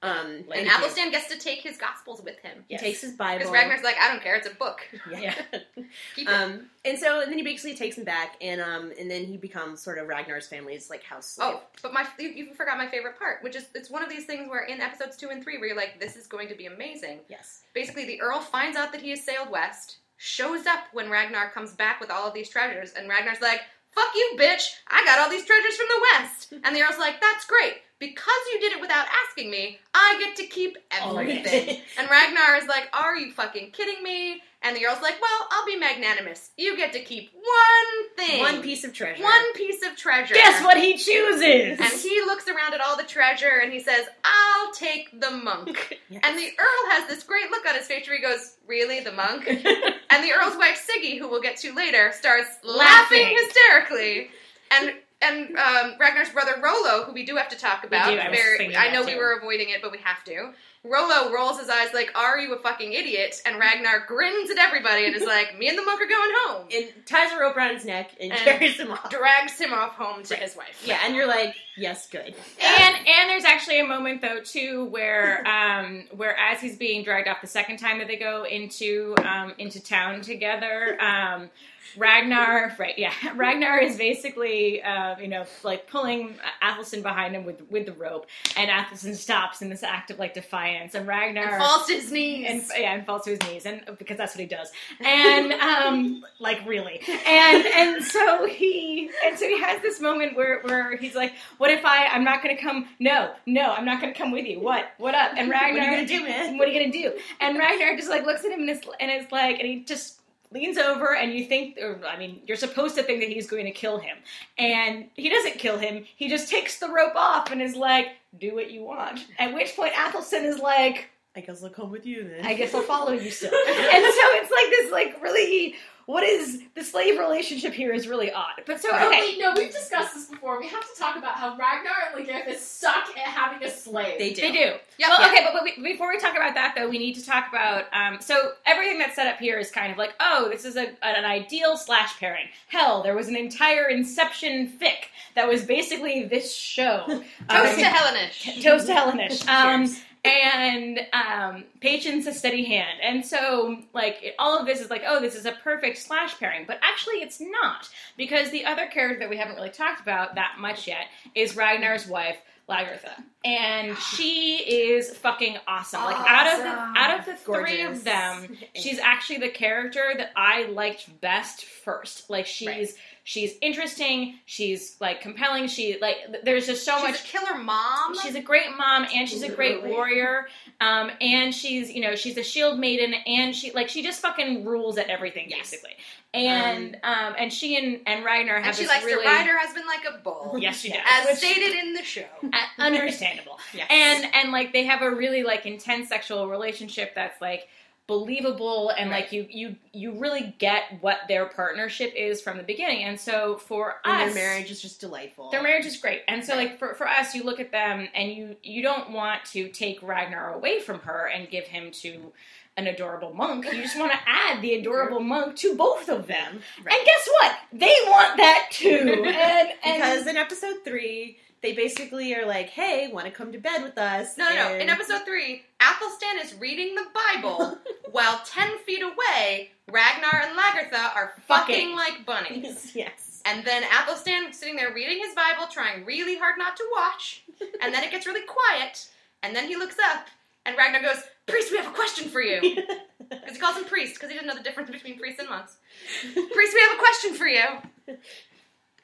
um, 0.03 0.43
And 0.51 0.67
he- 0.67 0.69
Athelstan 0.69 1.09
gets 1.11 1.27
to 1.29 1.37
take 1.39 1.61
his 1.61 1.77
gospels 1.77 2.21
with 2.23 2.39
him. 2.39 2.63
he 2.69 2.77
takes 2.77 3.01
his 3.01 3.13
Bible. 3.13 3.39
Because 3.39 3.51
Ragnar's 3.53 3.83
like, 3.83 3.97
I 4.01 4.07
don't 4.11 4.21
care, 4.23 4.35
it's 4.35 4.47
a 4.47 4.53
book. 4.55 4.81
yeah. 5.11 5.33
Keep 6.15 6.27
it. 6.27 6.31
Um, 6.31 6.67
and 6.85 6.97
so 6.99 7.21
and 7.21 7.31
then 7.31 7.37
he 7.39 7.43
basically 7.43 7.75
takes 7.75 7.97
him 7.97 8.03
back, 8.03 8.35
and 8.41 8.61
um, 8.61 8.91
and 8.99 9.09
then 9.09 9.25
he 9.25 9.37
becomes 9.37 9.81
sort 9.81 9.97
of 9.97 10.07
Ragnar's 10.07 10.47
family's 10.47 10.89
like 10.91 11.03
house 11.03 11.25
slave. 11.31 11.55
Oh, 11.55 11.61
but 11.81 11.93
my 11.93 12.05
you, 12.19 12.29
you 12.29 12.53
forgot 12.53 12.77
my 12.77 12.87
favorite 12.87 13.17
part, 13.17 13.41
which 13.43 13.55
is 13.55 13.65
it's 13.73 13.89
one 13.89 14.03
of 14.03 14.09
these 14.09 14.25
things 14.25 14.47
where 14.49 14.63
in 14.65 14.81
episodes 14.81 15.17
two 15.17 15.29
and 15.29 15.43
three, 15.43 15.57
where 15.57 15.67
you're 15.67 15.77
like, 15.77 15.99
this 15.99 16.15
is 16.15 16.27
going 16.27 16.47
to 16.47 16.55
be 16.55 16.67
amazing. 16.67 17.19
yes, 17.27 17.61
Basically, 17.73 18.05
the 18.05 18.21
Earl 18.21 18.39
finds 18.39 18.77
out 18.77 18.91
that 18.93 19.01
he 19.01 19.09
has 19.11 19.23
sailed 19.23 19.49
west, 19.51 19.97
shows 20.23 20.67
up 20.67 20.85
when 20.93 21.09
Ragnar 21.09 21.49
comes 21.49 21.73
back 21.73 21.99
with 21.99 22.11
all 22.11 22.27
of 22.27 22.33
these 22.35 22.47
treasures, 22.47 22.93
and 22.93 23.09
Ragnar's 23.09 23.41
like, 23.41 23.61
"Fuck 23.89 24.13
you, 24.13 24.35
bitch! 24.37 24.69
I 24.87 25.03
got 25.03 25.17
all 25.17 25.29
these 25.29 25.45
treasures 25.45 25.75
from 25.75 25.87
the 25.89 26.01
west." 26.11 26.53
And 26.63 26.75
the 26.75 26.83
Earl's 26.83 26.99
like, 26.99 27.19
"That's 27.19 27.45
great." 27.45 27.81
Because 28.01 28.41
you 28.51 28.59
did 28.59 28.73
it 28.73 28.81
without 28.81 29.05
asking 29.29 29.51
me, 29.51 29.77
I 29.93 30.17
get 30.19 30.35
to 30.37 30.45
keep 30.47 30.75
it. 30.75 30.83
everything. 30.91 31.77
and 31.99 32.09
Ragnar 32.09 32.55
is 32.57 32.67
like, 32.67 32.89
Are 32.93 33.15
you 33.15 33.31
fucking 33.31 33.71
kidding 33.71 34.03
me? 34.03 34.41
And 34.63 34.75
the 34.75 34.85
Earl's 34.85 35.01
like, 35.01 35.21
Well, 35.21 35.47
I'll 35.51 35.65
be 35.67 35.75
magnanimous. 35.77 36.49
You 36.57 36.75
get 36.75 36.93
to 36.93 36.99
keep 37.03 37.31
one 37.33 38.09
thing. 38.17 38.39
one 38.41 38.61
piece 38.63 38.83
of 38.83 38.93
treasure. 38.93 39.21
One 39.23 39.53
piece 39.53 39.85
of 39.85 39.95
treasure. 39.95 40.33
Guess 40.33 40.63
what 40.63 40.77
he 40.77 40.97
chooses? 40.97 41.79
And 41.79 41.93
he 42.01 42.21
looks 42.25 42.47
around 42.47 42.73
at 42.73 42.81
all 42.81 42.97
the 42.97 43.03
treasure 43.03 43.59
and 43.61 43.71
he 43.71 43.79
says, 43.79 44.05
I'll 44.25 44.73
take 44.73 45.19
the 45.21 45.31
monk. 45.31 45.97
Yes. 46.09 46.23
And 46.25 46.37
the 46.37 46.49
Earl 46.59 46.89
has 46.91 47.07
this 47.07 47.23
great 47.23 47.49
look 47.51 47.65
on 47.65 47.73
his 47.75 47.87
face 47.87 48.05
where 48.05 48.17
he 48.17 48.21
goes, 48.21 48.57
Really, 48.67 48.99
the 48.99 49.13
monk? 49.13 49.47
and 49.47 50.23
the 50.23 50.33
Earl's 50.33 50.57
wife, 50.57 50.85
Siggy, 50.85 51.17
who 51.17 51.29
we'll 51.29 51.41
get 51.41 51.55
to 51.59 51.73
later, 51.73 52.11
starts 52.13 52.49
laughing, 52.65 53.21
Laughing. 53.21 53.37
hysterically. 53.37 54.29
And 54.71 54.93
and 55.21 55.55
um, 55.57 55.93
Ragnar's 55.99 56.29
brother 56.29 56.53
Rollo, 56.61 57.03
who 57.05 57.13
we 57.13 57.25
do 57.25 57.35
have 57.35 57.49
to 57.49 57.57
talk 57.57 57.83
about, 57.83 58.05
do, 58.11 58.17
I 58.17 58.29
was 58.29 58.39
very- 58.39 58.57
thinking 58.57 58.77
I 58.77 58.85
that 58.89 58.93
know 58.93 59.01
too. 59.05 59.13
we 59.13 59.15
were 59.17 59.33
avoiding 59.33 59.69
it, 59.69 59.81
but 59.81 59.91
we 59.91 59.99
have 59.99 60.23
to. 60.25 60.51
Rollo 60.83 61.31
rolls 61.31 61.59
his 61.59 61.69
eyes 61.69 61.89
like, 61.93 62.09
"Are 62.17 62.39
you 62.39 62.55
a 62.55 62.57
fucking 62.57 62.91
idiot?" 62.93 63.39
And 63.45 63.59
Ragnar 63.59 64.03
grins 64.07 64.49
at 64.49 64.57
everybody 64.57 65.05
and 65.05 65.15
is 65.15 65.21
like, 65.23 65.55
"Me 65.59 65.69
and 65.69 65.77
the 65.77 65.83
monk 65.83 66.01
are 66.01 66.07
going 66.07 66.31
home." 66.45 66.67
and 66.73 67.05
ties 67.05 67.31
a 67.33 67.39
rope 67.39 67.55
around 67.55 67.75
his 67.75 67.85
neck 67.85 68.09
and, 68.19 68.31
And 68.31 68.41
carries 68.41 68.79
him 68.79 68.89
off. 68.91 69.11
Drags 69.11 69.59
him 69.59 69.73
off 69.73 69.91
home 69.91 70.23
to 70.23 70.35
his 70.35 70.55
wife. 70.55 70.81
Yeah, 70.83 70.97
and 71.05 71.15
you're 71.15 71.27
like, 71.27 71.53
yes, 71.77 72.07
good. 72.09 72.33
And 72.59 72.95
and 72.95 73.29
there's 73.29 73.45
actually 73.45 73.79
a 73.79 73.85
moment 73.85 74.21
though 74.21 74.39
too 74.41 74.85
where 74.85 75.47
um 75.47 76.05
where 76.15 76.35
as 76.39 76.59
he's 76.59 76.77
being 76.77 77.03
dragged 77.03 77.27
off 77.27 77.41
the 77.41 77.47
second 77.47 77.77
time 77.77 77.99
that 77.99 78.07
they 78.07 78.17
go 78.17 78.43
into 78.45 79.13
um 79.23 79.53
into 79.59 79.79
town 79.83 80.21
together 80.21 80.97
um 80.99 81.51
Ragnar 81.97 82.75
right 82.79 82.97
yeah 82.97 83.13
Ragnar 83.35 83.79
is 83.79 83.97
basically 83.97 84.81
uh, 84.81 85.17
you 85.19 85.27
know 85.27 85.45
like 85.63 85.87
pulling 85.87 86.35
Athelstan 86.61 87.01
behind 87.01 87.35
him 87.35 87.45
with 87.45 87.61
with 87.69 87.85
the 87.85 87.93
rope 87.93 88.27
and 88.57 88.69
Athelstan 88.69 89.15
stops 89.15 89.61
in 89.61 89.69
this 89.69 89.83
act 89.83 90.11
of 90.11 90.19
like 90.19 90.33
defiance 90.33 90.95
and 90.95 91.07
Ragnar 91.07 91.43
And 91.43 91.57
falls 91.63 91.87
to 91.87 91.93
his 91.93 92.11
knees. 92.11 92.47
and 92.49 92.63
yeah, 92.81 92.93
and 92.93 93.05
falls 93.05 93.23
to 93.25 93.31
his 93.31 93.41
knees, 93.43 93.65
and 93.65 93.83
because 93.97 94.17
that's 94.17 94.35
what 94.35 94.39
he 94.41 94.45
does, 94.47 94.69
and 94.99 95.53
um, 95.53 96.23
like 96.39 96.65
really, 96.65 97.01
and 97.27 97.65
and 97.65 98.03
so 98.03 98.45
he 98.45 99.09
and 99.25 99.37
so 99.37 99.47
he 99.47 99.59
has 99.61 99.81
this 99.81 99.99
moment 99.99 100.35
where 100.35 100.61
where 100.61 100.95
he's 100.97 101.15
like, 101.15 101.33
"What 101.57 101.69
if 101.71 101.85
I? 101.85 102.07
I'm 102.07 102.23
not 102.23 102.43
going 102.43 102.55
to 102.55 102.61
come. 102.61 102.87
No, 102.99 103.31
no, 103.45 103.73
I'm 103.73 103.85
not 103.85 104.01
going 104.01 104.13
to 104.13 104.17
come 104.17 104.31
with 104.31 104.45
you. 104.45 104.59
What? 104.59 104.85
What 104.97 105.15
up?" 105.15 105.31
And 105.35 105.49
Ragnar, 105.49 105.71
What 105.81 105.87
are 105.87 106.01
you 106.01 106.07
gonna 106.07 106.07
do, 106.07 106.23
man? 106.23 106.57
What 106.57 106.67
are 106.67 106.71
you 106.71 106.79
going 106.79 106.91
to 106.91 106.97
do? 106.97 107.19
And 107.39 107.57
Ragnar 107.57 107.95
just 107.95 108.09
like 108.09 108.25
looks 108.25 108.43
at 108.45 108.51
him 108.51 108.61
and 108.61 108.69
is 108.69 108.81
and 108.99 109.11
is 109.11 109.31
like, 109.31 109.59
and 109.59 109.67
he 109.67 109.83
just 109.83 110.19
leans 110.51 110.77
over 110.77 111.15
and 111.15 111.33
you 111.33 111.45
think 111.45 111.77
or 111.81 111.99
I 112.07 112.17
mean 112.17 112.41
you're 112.45 112.57
supposed 112.57 112.95
to 112.95 113.03
think 113.03 113.21
that 113.21 113.29
he's 113.29 113.47
going 113.47 113.65
to 113.65 113.71
kill 113.71 113.99
him 113.99 114.17
and 114.57 115.05
he 115.15 115.29
doesn't 115.29 115.59
kill 115.59 115.77
him 115.77 116.05
he 116.15 116.29
just 116.29 116.49
takes 116.49 116.79
the 116.79 116.89
rope 116.89 117.15
off 117.15 117.51
and 117.51 117.61
is 117.61 117.75
like 117.75 118.07
do 118.37 118.53
what 118.53 118.71
you 118.71 118.83
want 118.83 119.25
at 119.39 119.53
which 119.53 119.75
point 119.75 119.93
Athelstan 119.93 120.43
is 120.43 120.59
like 120.59 121.09
I 121.35 121.39
guess 121.39 121.63
I'll 121.63 121.69
come 121.69 121.91
with 121.91 122.05
you 122.05 122.27
then. 122.27 122.45
I 122.45 122.53
guess 122.53 122.73
I'll 122.75 122.81
follow 122.81 123.13
you 123.13 123.31
still. 123.31 123.53
and 123.53 123.55
so 123.55 124.21
it's 124.33 124.51
like 124.51 124.69
this, 124.69 124.91
like 124.91 125.23
really, 125.23 125.75
what 126.05 126.23
is 126.23 126.61
the 126.75 126.83
slave 126.83 127.19
relationship 127.19 127.73
here 127.73 127.93
is 127.93 128.07
really 128.07 128.31
odd. 128.31 128.61
But 128.65 128.81
so 128.81 128.89
Oh, 128.91 129.07
okay, 129.07 129.19
wait, 129.19 129.39
no, 129.39 129.53
we've 129.55 129.71
discussed 129.71 130.13
this 130.15 130.25
before. 130.25 130.59
We 130.59 130.67
have 130.67 130.81
to 130.81 130.99
talk 130.99 131.15
about 131.15 131.35
how 131.35 131.55
Ragnar 131.57 131.91
and 132.15 132.25
Lagertha 132.27 132.55
suck 132.57 133.09
at 133.17 133.23
having 133.23 133.65
a 133.67 133.71
slave. 133.71 134.17
they 134.19 134.33
do. 134.33 134.41
they 134.41 134.51
do. 134.51 134.57
Yep. 134.59 134.81
Well, 134.99 135.21
Yeah. 135.21 135.27
okay, 135.27 135.43
but, 135.45 135.53
but 135.53 135.63
we, 135.63 135.83
before 135.93 136.09
we 136.09 136.17
talk 136.19 136.35
about 136.35 136.53
that, 136.55 136.73
though, 136.77 136.89
we 136.89 136.97
need 136.97 137.13
to 137.15 137.25
talk 137.25 137.47
about. 137.49 137.85
Um, 137.93 138.19
so 138.21 138.51
everything 138.65 138.99
that's 138.99 139.15
set 139.15 139.27
up 139.27 139.39
here 139.39 139.57
is 139.59 139.71
kind 139.71 139.91
of 139.91 139.97
like, 139.97 140.13
oh, 140.19 140.49
this 140.51 140.65
is 140.65 140.75
a, 140.75 140.89
an 141.03 141.25
ideal 141.25 141.77
slash 141.77 142.17
pairing. 142.19 142.47
Hell, 142.67 143.03
there 143.03 143.15
was 143.15 143.27
an 143.27 143.35
entire 143.35 143.87
Inception 143.89 144.73
fic 144.81 145.05
that 145.35 145.47
was 145.47 145.63
basically 145.63 146.23
this 146.25 146.53
show. 146.55 147.03
Toast 147.07 147.23
Um, 147.49 147.75
to 147.77 147.83
Hellenish. 147.85 148.63
Toast 148.63 148.87
to 148.87 148.93
Hellenish. 148.93 149.47
Um, 149.47 149.85
Cheers. 149.87 150.01
And 150.23 150.99
um, 151.13 151.63
patience 151.79 152.27
a 152.27 152.33
steady 152.33 152.63
hand. 152.63 152.99
And 153.01 153.25
so, 153.25 153.77
like, 153.93 154.19
it, 154.21 154.35
all 154.37 154.57
of 154.57 154.65
this 154.65 154.79
is 154.79 154.89
like, 154.89 155.01
oh, 155.05 155.19
this 155.19 155.35
is 155.35 155.45
a 155.45 155.51
perfect 155.51 155.97
slash 155.97 156.37
pairing, 156.39 156.65
but 156.67 156.77
actually, 156.83 157.15
it's 157.15 157.41
not 157.41 157.89
because 158.17 158.51
the 158.51 158.65
other 158.65 158.85
character 158.87 159.19
that 159.19 159.29
we 159.29 159.37
haven't 159.37 159.55
really 159.55 159.69
talked 159.69 160.01
about 160.01 160.35
that 160.35 160.57
much 160.59 160.87
yet 160.87 161.05
is 161.33 161.55
Ragnar's 161.55 162.07
wife. 162.07 162.37
Lagertha, 162.69 163.11
and 163.43 163.97
she 163.97 164.57
is 164.57 165.09
fucking 165.17 165.57
awesome. 165.67 166.05
Like 166.05 166.15
out 166.15 166.53
of 166.53 166.63
the 166.63 166.99
out 166.99 167.19
of 167.19 167.25
the 167.25 167.35
three 167.35 167.81
of 167.81 168.05
them, 168.05 168.55
she's 168.75 168.97
actually 168.97 169.39
the 169.39 169.49
character 169.49 170.13
that 170.15 170.31
I 170.37 170.67
liked 170.67 171.19
best 171.19 171.65
first. 171.65 172.29
Like 172.29 172.45
she's 172.45 172.67
Right. 172.67 172.93
She's 173.23 173.55
interesting, 173.61 174.39
she's 174.45 174.97
like 174.99 175.21
compelling. 175.21 175.67
She 175.67 175.97
like 176.01 176.15
there's 176.43 176.65
just 176.65 176.83
so 176.83 176.95
She's 176.97 177.03
much 177.03 177.21
a 177.21 177.23
killer 177.23 177.57
mom. 177.57 178.17
She's 178.21 178.35
a 178.35 178.41
great 178.41 178.75
mom 178.77 179.05
and 179.13 179.27
she's 179.29 179.43
a 179.43 179.49
great 179.49 179.83
warrior. 179.83 180.47
Um, 180.79 181.11
and 181.21 181.53
she's, 181.53 181.91
you 181.91 182.01
know, 182.01 182.15
she's 182.15 182.37
a 182.37 182.43
shield 182.43 182.79
maiden 182.79 183.13
and 183.25 183.55
she 183.55 183.71
like 183.71 183.89
she 183.89 184.03
just 184.03 184.21
fucking 184.21 184.65
rules 184.65 184.97
at 184.97 185.09
everything 185.09 185.47
Yes. 185.49 185.71
basically. 185.71 185.91
And 186.33 186.95
um, 187.03 187.35
and 187.37 187.51
she 187.51 187.75
and, 187.77 188.01
and 188.07 188.23
Ragnar 188.23 188.57
have 188.57 188.67
and 188.67 188.75
she 188.75 188.83
this 188.83 188.89
likes 188.89 189.03
really 189.05 189.23
to 189.23 189.29
ride 189.29 189.45
her 189.47 189.57
husband 189.59 189.85
like 189.85 190.05
a 190.13 190.17
bull. 190.19 190.57
Yes, 190.59 190.79
she 190.79 190.89
does. 190.89 190.99
As 191.05 191.25
Which- 191.25 191.37
stated 191.39 191.77
in 191.77 191.93
the 191.93 192.03
show. 192.03 192.25
uh, 192.43 192.49
understandable. 192.77 193.59
Yes. 193.73 193.87
And 193.89 194.33
and 194.33 194.51
like 194.51 194.71
they 194.71 194.85
have 194.85 195.01
a 195.01 195.11
really 195.11 195.43
like 195.43 195.65
intense 195.65 196.07
sexual 196.09 196.47
relationship 196.47 197.13
that's 197.15 197.39
like 197.41 197.67
believable 198.07 198.89
and 198.89 199.09
like 199.09 199.31
you 199.31 199.45
you 199.49 199.75
you 199.93 200.11
really 200.19 200.53
get 200.59 200.83
what 201.01 201.17
their 201.27 201.45
partnership 201.45 202.11
is 202.15 202.41
from 202.41 202.57
the 202.57 202.63
beginning. 202.63 203.03
And 203.03 203.19
so 203.19 203.57
for 203.57 203.95
And 204.03 204.29
us 204.29 204.33
their 204.33 204.43
marriage 204.43 204.69
is 204.71 204.81
just 204.81 204.99
delightful. 204.99 205.49
their 205.51 205.63
marriage 205.63 205.85
is 205.85 205.97
great. 205.97 206.21
And 206.27 206.43
so 206.43 206.55
like 206.55 206.77
for, 206.77 206.93
for 206.95 207.07
us 207.07 207.33
you 207.33 207.43
look 207.43 207.59
at 207.59 207.71
them 207.71 208.07
and 208.13 208.31
you 208.33 208.55
you 208.63 208.81
don't 208.81 209.11
want 209.11 209.45
to 209.53 209.69
take 209.69 210.01
ragnar 210.03 210.53
away 210.53 210.79
from 210.81 210.99
her 211.01 211.27
and 211.27 211.49
give 211.49 211.65
him 211.65 211.91
to 212.01 212.33
an 212.77 212.87
adorable 212.87 213.33
monk. 213.33 213.65
You 213.65 213.81
just 213.81 213.97
want 213.99 214.11
to 214.13 214.17
add 214.27 214.61
the 214.61 214.75
adorable 214.75 215.19
monk 215.19 215.55
to 215.57 215.75
both 215.75 216.09
of 216.09 216.27
them. 216.27 216.59
Right. 216.83 216.95
and 216.97 217.05
guess 217.05 217.29
what? 217.39 217.55
They 217.73 217.95
want 218.07 218.37
that 218.37 218.67
too. 218.71 219.23
And, 219.27 219.69
and 219.83 220.01
because 220.01 220.27
in 220.27 220.37
episode 220.37 220.75
three, 220.83 221.37
they 221.61 221.73
basically 221.73 222.33
are 222.35 222.45
like, 222.45 222.69
"Hey, 222.69 223.09
want 223.11 223.25
to 223.25 223.31
come 223.31 223.51
to 223.51 223.57
bed 223.57 223.83
with 223.83 223.97
us?" 223.97 224.37
No, 224.37 224.49
no, 224.49 224.55
no. 224.55 224.75
In 224.75 224.89
episode 224.89 225.23
three, 225.25 225.63
Athelstan 225.79 226.43
is 226.43 226.53
reading 226.59 226.95
the 226.95 227.05
Bible 227.13 227.77
while 228.11 228.41
ten 228.45 228.77
feet 228.79 229.01
away, 229.03 229.71
Ragnar 229.91 230.41
and 230.43 230.57
Lagertha 230.57 231.15
are 231.15 231.33
fucking, 231.47 231.75
Fucking. 231.75 231.95
like 231.95 232.25
bunnies. 232.25 232.91
yes. 232.95 233.41
And 233.45 233.65
then 233.65 233.83
Athelstan 233.83 234.53
sitting 234.53 234.75
there 234.75 234.93
reading 234.93 235.17
his 235.19 235.33
Bible, 235.33 235.65
trying 235.71 236.05
really 236.05 236.37
hard 236.37 236.59
not 236.59 236.75
to 236.77 236.83
watch. 236.93 237.43
And 237.81 237.93
then 237.93 238.03
it 238.03 238.11
gets 238.11 238.27
really 238.27 238.45
quiet. 238.45 239.07
And 239.43 239.55
then 239.55 239.67
he 239.67 239.75
looks 239.75 239.97
up, 240.13 240.27
and 240.65 240.77
Ragnar 240.77 241.01
goes, 241.01 241.23
"Priest, 241.47 241.71
we 241.71 241.77
have 241.77 241.87
a 241.87 241.95
question 241.95 242.29
for 242.29 242.41
you." 242.41 242.77
Because 243.29 243.53
he 243.55 243.59
calls 243.61 243.77
him 243.77 243.85
priest, 243.85 244.15
because 244.15 244.29
he 244.29 244.35
didn't 244.35 244.47
know 244.49 244.55
the 244.57 244.61
difference 244.63 244.89
between 244.89 245.17
priests 245.17 245.39
and 245.39 245.47
monks. 245.47 245.77
Priest, 246.21 246.73
we 246.73 246.81
have 246.81 246.97
a 246.97 246.99
question 246.99 247.33
for 247.33 247.47
you. 247.47 247.63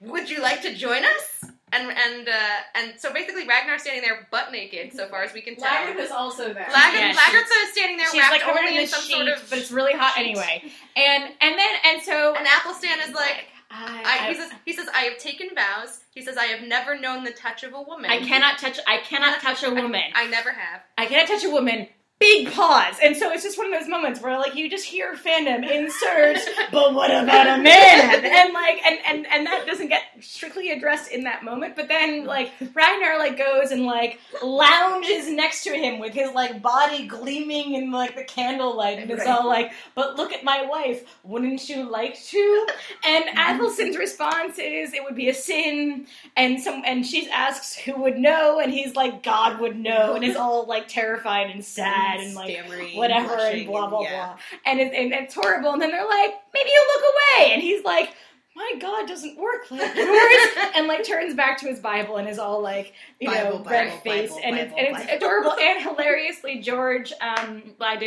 Would 0.01 0.29
you 0.29 0.41
like 0.41 0.61
to 0.63 0.75
join 0.75 1.05
us? 1.05 1.36
And 1.73 1.91
and 1.91 2.29
uh, 2.29 2.33
and 2.75 2.99
so 2.99 3.11
basically, 3.11 3.45
Ragnar's 3.45 3.81
standing 3.81 4.01
there 4.01 4.25
butt 4.31 4.53
naked, 4.53 4.93
so 4.93 5.07
far 5.09 5.23
as 5.23 5.33
we 5.33 5.41
can 5.41 5.57
tell. 5.57 5.67
Lagertha's 5.67 6.11
also 6.11 6.53
there. 6.53 6.67
Lager, 6.71 6.97
Yeah, 6.97 7.13
Lagertha 7.13 7.63
is 7.65 7.71
standing 7.73 7.97
there 7.97 8.07
she's 8.09 8.21
wrapped 8.21 8.31
like 8.31 8.41
covered 8.41 8.59
only 8.59 8.75
in 8.77 8.81
in 8.83 8.87
some 8.87 9.01
sheet, 9.01 9.15
sort 9.15 9.27
of. 9.27 9.49
but 9.49 9.59
it's 9.59 9.69
really 9.71 9.91
hot 9.93 10.13
sheet. 10.15 10.21
anyway 10.29 10.63
and 10.95 11.23
and 11.41 11.59
then 11.59 11.75
and 11.85 12.01
so 12.01 12.33
And 12.37 12.47
Athelstan 12.47 12.99
is 13.09 13.13
like, 13.13 13.47
I, 13.69 14.27
I, 14.27 14.27
he 14.29 14.35
says, 14.35 14.51
he 14.65 14.73
says, 14.73 14.87
I 14.95 14.99
have 15.01 15.17
taken 15.17 15.49
vows. 15.53 15.99
He 16.15 16.21
says, 16.21 16.37
I 16.37 16.45
have 16.45 16.65
never 16.65 16.97
known 16.97 17.25
the 17.25 17.31
touch 17.31 17.63
of 17.63 17.73
a 17.73 17.81
woman. 17.81 18.09
I 18.09 18.19
cannot 18.19 18.57
touch 18.59 18.79
I 18.87 18.99
cannot 18.99 19.41
touch 19.41 19.61
a 19.63 19.69
woman 19.69 20.03
I 20.15 20.25
never 20.27 20.51
have. 20.51 20.81
I 20.97 21.05
cannot 21.05 21.27
touch 21.27 21.43
a 21.43 21.49
woman. 21.49 21.87
Big 22.19 22.51
pause. 22.51 22.95
And 23.03 23.15
so 23.15 23.31
it's 23.31 23.43
just 23.43 23.59
one 23.59 23.71
of 23.71 23.79
those 23.79 23.87
moments 23.87 24.19
where 24.21 24.37
like 24.39 24.55
you 24.55 24.71
just 24.71 24.85
hear 24.85 25.13
fandom 25.15 25.69
insert, 25.69 26.37
but 26.71 26.95
what 26.95 27.11
about 27.11 27.45
a 27.59 27.61
man? 27.61 28.25
And 28.25 28.53
like 28.53 28.79
and, 28.83 28.99
and 29.07 29.27
and 29.27 29.45
that 29.45 29.65
doesn't 29.67 29.89
get 29.89 30.01
strictly 30.19 30.71
addressed 30.71 31.11
in 31.11 31.25
that 31.25 31.43
moment. 31.43 31.75
But 31.75 31.87
then 31.89 32.25
like 32.25 32.51
Ragnar 32.73 33.19
like 33.19 33.37
goes 33.37 33.69
and 33.71 33.85
like 33.85 34.19
lounges 34.43 35.29
next 35.29 35.63
to 35.65 35.71
him 35.75 35.99
with 35.99 36.13
his 36.15 36.31
like 36.33 36.59
body 36.59 37.05
gleaming 37.07 37.75
in 37.75 37.91
like 37.91 38.15
the 38.15 38.23
candlelight 38.23 38.97
and 38.97 39.11
it's 39.11 39.19
Right. 39.19 39.29
all 39.29 39.45
like, 39.47 39.71
but 39.93 40.15
look 40.15 40.31
at 40.33 40.43
my 40.43 40.65
wife, 40.65 41.03
wouldn't 41.23 41.69
you 41.69 41.87
like 41.89 42.19
to? 42.19 42.67
And 43.05 43.25
Athelstan's 43.37 43.95
response 43.95 44.57
is 44.57 44.93
it 44.93 45.03
would 45.03 45.15
be 45.15 45.29
a 45.29 45.35
sin 45.35 46.07
and 46.35 46.59
some 46.59 46.81
and 46.83 47.05
she 47.05 47.29
asks 47.29 47.75
who 47.77 48.01
would 48.01 48.17
know 48.17 48.59
and 48.59 48.73
he's 48.73 48.95
like 48.95 49.21
God 49.21 49.59
would 49.61 49.77
know 49.77 50.15
and 50.15 50.23
is 50.23 50.35
all 50.35 50.65
like 50.65 50.87
terrified 50.87 51.51
and 51.51 51.63
sad 51.63 52.06
and 52.15 52.35
like 52.35 52.57
whatever 52.95 53.37
and 53.37 53.65
blah 53.67 53.87
blah 53.87 54.01
yeah. 54.01 54.25
blah. 54.25 54.37
And, 54.65 54.79
it, 54.79 54.93
and 54.93 55.13
it's 55.13 55.35
horrible. 55.35 55.73
And 55.73 55.81
then 55.81 55.91
they're 55.91 56.07
like 56.07 56.33
maybe 56.53 56.69
you'll 56.69 56.85
look 56.95 57.13
away. 57.13 57.53
And 57.53 57.61
he's 57.61 57.83
like 57.83 58.13
my 58.57 58.73
God 58.79 59.07
doesn't 59.07 59.37
work 59.37 59.69
like 59.69 59.95
yours. 59.95 60.47
And 60.75 60.87
like 60.87 61.05
turns 61.05 61.35
back 61.35 61.59
to 61.59 61.67
his 61.67 61.79
Bible 61.79 62.17
and 62.17 62.27
is 62.27 62.39
all 62.39 62.61
like 62.61 62.93
you 63.19 63.29
Bible, 63.29 63.59
know 63.59 63.65
red 63.65 64.01
faced 64.01 64.33
Bible, 64.33 64.41
and, 64.43 64.57
it's, 64.57 64.73
and 64.75 64.87
it's 64.97 65.11
adorable. 65.11 65.53
And 65.59 65.81
hilariously 65.81 66.59
George 66.59 67.13
um, 67.21 67.63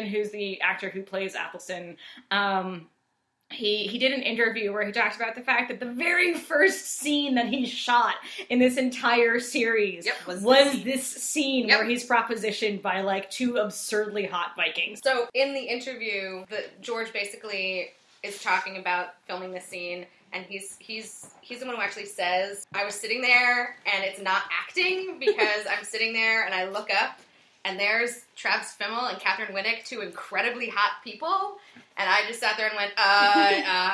who's 0.09 0.31
the 0.31 0.61
actor 0.61 0.91
who 0.91 1.03
plays 1.03 1.37
Athelstan, 1.37 1.97
um, 2.31 2.89
he 3.53 3.87
he 3.89 3.99
did 3.99 4.13
an 4.13 4.23
interview 4.23 4.73
where 4.73 4.85
he 4.87 4.93
talked 4.93 5.17
about 5.17 5.35
the 5.35 5.41
fact 5.41 5.69
that 5.69 5.81
the 5.81 5.87
very 5.93 6.35
first 6.35 6.99
scene 6.99 7.35
that 7.35 7.47
he 7.47 7.67
shot 7.67 8.15
in 8.49 8.59
this 8.59 8.77
entire 8.77 9.41
series 9.41 10.07
Yep. 10.07 10.27
Was 10.27 10.41
was, 10.43 10.73
this- 10.73 10.85
this 10.85 11.07
scene 11.07 11.69
Yep. 11.69 11.79
where 11.79 11.89
he's 11.89 12.07
propositioned 12.09 12.81
by 12.83 13.01
like 13.01 13.31
two 13.31 13.57
absurdly 13.57 14.27
hot 14.27 14.53
Vikings. 14.57 15.01
So 15.03 15.29
in 15.35 15.53
the 15.55 15.61
interview, 15.61 16.45
the 16.49 16.65
George 16.81 17.13
basically 17.13 17.91
is 18.23 18.43
talking 18.43 18.77
about 18.77 19.15
filming 19.27 19.51
the 19.53 19.61
scene, 19.61 20.07
and 20.33 20.45
he's 20.45 20.77
he's 20.79 21.31
he's 21.41 21.61
the 21.61 21.67
one 21.67 21.75
who 21.75 21.83
actually 21.83 22.07
says, 22.07 22.67
"I 22.75 22.85
was 22.85 22.95
sitting 22.95 23.21
there, 23.21 23.77
and 23.93 24.05
it's 24.05 24.21
not 24.21 24.43
acting 24.63 25.19
because 25.19 25.67
I'm 25.69 25.85
sitting 25.85 26.13
there 26.13 26.45
and 26.45 26.55
I 26.55 26.67
look 26.69 26.89
up." 26.91 27.19
And 27.65 27.79
there's 27.79 28.23
Travis 28.37 28.75
Fimmel 28.81 29.11
and 29.11 29.19
Katheryn 29.21 29.53
Winnick, 29.53 29.85
two 29.85 30.01
incredibly 30.01 30.71
hot 30.71 31.03
people, 31.05 31.59
and 31.97 32.09
I 32.09 32.27
just 32.27 32.41
sat 32.41 32.57
there 32.57 32.69
and 32.69 32.77
went 32.77 32.93
uh, 32.97 33.03
uh, 33.03 33.91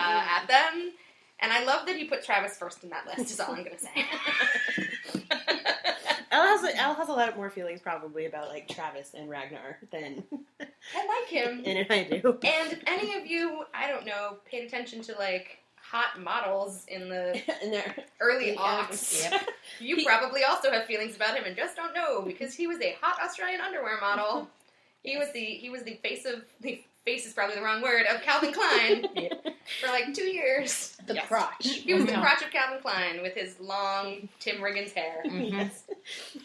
uh, 0.00 0.24
at 0.40 0.46
them. 0.48 0.92
And 1.40 1.52
I 1.52 1.64
love 1.64 1.86
that 1.86 1.96
he 1.96 2.04
put 2.04 2.22
Travis 2.22 2.56
first 2.58 2.84
in 2.84 2.90
that 2.90 3.06
list. 3.06 3.32
Is 3.32 3.40
all 3.40 3.54
I'm 3.54 3.64
gonna 3.64 3.78
say. 3.78 3.88
Elle 6.30 6.46
has 6.46 6.64
a, 6.64 6.76
Elle 6.76 6.94
has 6.94 7.08
a 7.08 7.12
lot 7.12 7.36
more 7.36 7.50
feelings 7.50 7.80
probably 7.80 8.26
about 8.26 8.48
like 8.48 8.68
Travis 8.68 9.12
and 9.14 9.28
Ragnar 9.28 9.78
than 9.90 10.22
I 10.60 11.06
like 11.06 11.28
him. 11.28 11.62
and 11.66 11.86
I 11.90 12.04
do. 12.04 12.38
And 12.42 12.72
if 12.72 12.82
any 12.86 13.16
of 13.16 13.26
you, 13.26 13.64
I 13.74 13.88
don't 13.88 14.06
know, 14.06 14.38
paid 14.46 14.64
attention 14.64 15.02
to 15.02 15.14
like 15.18 15.61
hot 15.92 16.18
models 16.20 16.84
in 16.88 17.08
the 17.08 17.40
and 17.62 17.72
they're 17.72 17.94
early 18.20 18.52
Yeah, 18.54 18.60
aughts, 18.88 19.22
yep. 19.30 19.46
you 19.78 19.96
He- 19.96 20.04
probably 20.04 20.42
also 20.42 20.70
have 20.72 20.86
feelings 20.86 21.14
about 21.14 21.36
him 21.36 21.44
and 21.44 21.54
just 21.54 21.76
don't 21.76 21.94
know 21.94 22.22
because 22.22 22.54
he 22.54 22.66
was 22.66 22.80
a 22.80 22.96
hot 23.00 23.18
Australian 23.22 23.60
underwear 23.60 24.00
model. 24.00 24.48
He 25.04 25.16
was 25.16 25.32
the 25.32 25.44
he 25.44 25.68
was 25.68 25.82
the 25.82 25.94
face 25.94 26.24
of 26.26 26.44
the 26.60 26.80
face 27.04 27.26
is 27.26 27.32
probably 27.32 27.56
the 27.56 27.62
wrong 27.62 27.82
word 27.82 28.06
of 28.06 28.22
Calvin 28.22 28.52
Klein 28.52 29.04
for 29.80 29.88
like 29.88 30.14
two 30.14 30.22
years. 30.30 30.96
the 31.08 31.14
Yes. 31.14 31.26
crotch. 31.26 31.66
He 31.66 31.92
was 31.92 32.04
the 32.06 32.12
crotch 32.12 32.40
of 32.40 32.52
Calvin 32.52 32.78
Klein 32.80 33.20
with 33.20 33.34
his 33.34 33.58
long 33.58 34.28
Tim 34.38 34.58
Riggins 34.58 34.92
hair. 34.92 35.24
Mhm. 35.26 35.50
Yes. 35.50 35.82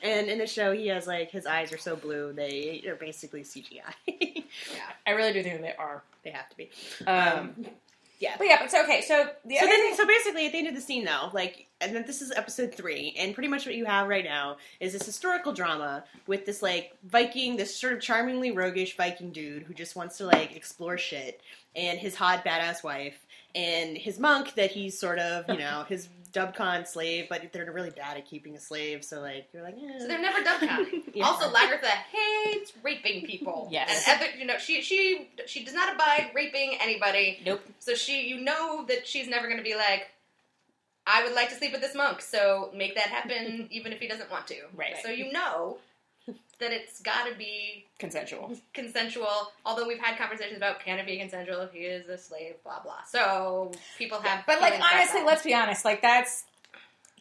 And 0.01 0.27
in 0.27 0.39
the 0.39 0.47
show, 0.47 0.71
he 0.71 0.87
has 0.87 1.05
like 1.05 1.29
his 1.29 1.45
eyes 1.45 1.71
are 1.71 1.77
so 1.77 1.95
blue 1.95 2.33
they 2.33 2.83
are 2.87 2.95
basically 2.95 3.43
CGI. 3.43 3.93
yeah, 4.07 4.89
I 5.05 5.11
really 5.11 5.33
do 5.33 5.43
think 5.43 5.61
they 5.61 5.75
are. 5.75 6.01
they 6.23 6.31
have 6.31 6.49
to 6.49 6.57
be. 6.57 6.71
Um, 7.05 7.53
yeah. 8.19 8.35
but 8.37 8.47
yeah, 8.47 8.57
but 8.59 8.71
so 8.71 8.83
okay, 8.83 9.01
so 9.01 9.29
the 9.45 9.55
So 9.55 9.61
other 9.63 9.67
then, 9.67 9.79
thing, 9.81 9.95
so 9.95 10.05
basically, 10.05 10.45
at 10.45 10.51
the 10.51 10.57
end 10.57 10.67
of 10.67 10.75
the 10.75 10.81
scene, 10.81 11.05
though, 11.05 11.29
like, 11.33 11.67
and 11.81 11.95
then 11.95 12.03
this 12.07 12.21
is 12.21 12.31
episode 12.31 12.73
three, 12.73 13.15
and 13.17 13.33
pretty 13.33 13.47
much 13.47 13.65
what 13.65 13.75
you 13.75 13.85
have 13.85 14.07
right 14.07 14.23
now 14.23 14.57
is 14.79 14.93
this 14.93 15.05
historical 15.05 15.53
drama 15.53 16.03
with 16.25 16.45
this 16.45 16.61
like 16.61 16.93
Viking, 17.03 17.55
this 17.57 17.75
sort 17.75 17.93
of 17.93 18.01
charmingly 18.01 18.51
roguish 18.51 18.97
Viking 18.97 19.31
dude 19.31 19.63
who 19.63 19.73
just 19.73 19.95
wants 19.95 20.17
to 20.17 20.25
like 20.25 20.55
explore 20.55 20.97
shit, 20.97 21.41
and 21.75 21.99
his 21.99 22.15
hot 22.15 22.43
badass 22.43 22.83
wife, 22.83 23.25
and 23.53 23.97
his 23.97 24.19
monk 24.19 24.55
that 24.55 24.71
he's 24.71 24.99
sort 24.99 25.19
of, 25.19 25.47
you 25.49 25.57
know, 25.59 25.85
his 25.87 26.09
dubcon 26.33 26.87
slave, 26.87 27.27
but 27.29 27.41
they're 27.51 27.71
really 27.71 27.89
bad 27.89 28.17
at 28.17 28.25
keeping 28.25 28.55
a 28.55 28.59
slave, 28.59 29.03
so 29.03 29.21
like 29.21 29.47
you're 29.53 29.63
like, 29.63 29.75
eh. 29.75 29.99
So 29.99 30.07
they're 30.07 30.21
never 30.21 30.39
Dubcon. 30.41 31.03
Yeah. 31.13 31.25
Also, 31.25 31.49
Lagertha 31.51 31.87
hates 31.87 32.73
raping 32.83 33.25
people. 33.25 33.67
Yes. 33.71 34.07
and 34.07 34.21
Epic, 34.21 34.35
you 34.39 34.45
know, 34.45 34.57
she 34.57 34.81
she 34.81 35.29
she 35.45 35.63
does 35.63 35.73
not 35.73 35.93
abide 35.95 36.31
raping 36.35 36.77
anybody. 36.81 37.39
nope. 37.45 37.61
So 37.79 37.95
she, 37.95 38.27
you 38.27 38.39
know, 38.39 38.85
that 38.87 39.07
she's 39.07 39.27
never 39.27 39.47
going 39.47 39.57
to 39.57 39.63
be 39.63 39.75
like, 39.75 40.07
I 41.05 41.23
would 41.23 41.33
like 41.33 41.49
to 41.49 41.55
sleep 41.55 41.71
with 41.71 41.81
this 41.81 41.95
monk, 41.95 42.21
so 42.21 42.71
make 42.75 42.95
that 42.95 43.07
happen, 43.07 43.67
even 43.71 43.93
if 43.93 43.99
he 43.99 44.07
doesn't 44.07 44.29
want 44.29 44.47
to. 44.47 44.55
Right. 44.75 44.95
So 45.03 45.09
you 45.09 45.31
know 45.31 45.77
that 46.59 46.71
it's 46.71 46.99
got 47.01 47.27
to 47.27 47.35
be 47.35 47.85
Consensual. 47.99 48.51
consensual. 48.73 49.51
Although 49.65 49.87
we've 49.87 49.99
had 49.99 50.17
conversations 50.17 50.57
about 50.57 50.79
can 50.79 50.97
it 50.99 51.05
be 51.05 51.17
consensual 51.17 51.61
if 51.61 51.71
he 51.71 51.79
is 51.79 52.07
a 52.09 52.17
slave, 52.17 52.55
blah 52.63 52.79
blah. 52.81 53.03
So 53.09 53.71
people 53.97 54.19
have, 54.21 54.45
But 54.47 54.61
like 54.61 54.73
honestly, 54.93 55.23
let's 55.23 55.43
be 55.43 55.53
honest. 55.53 55.85
Like 55.85 56.01
that's 56.01 56.45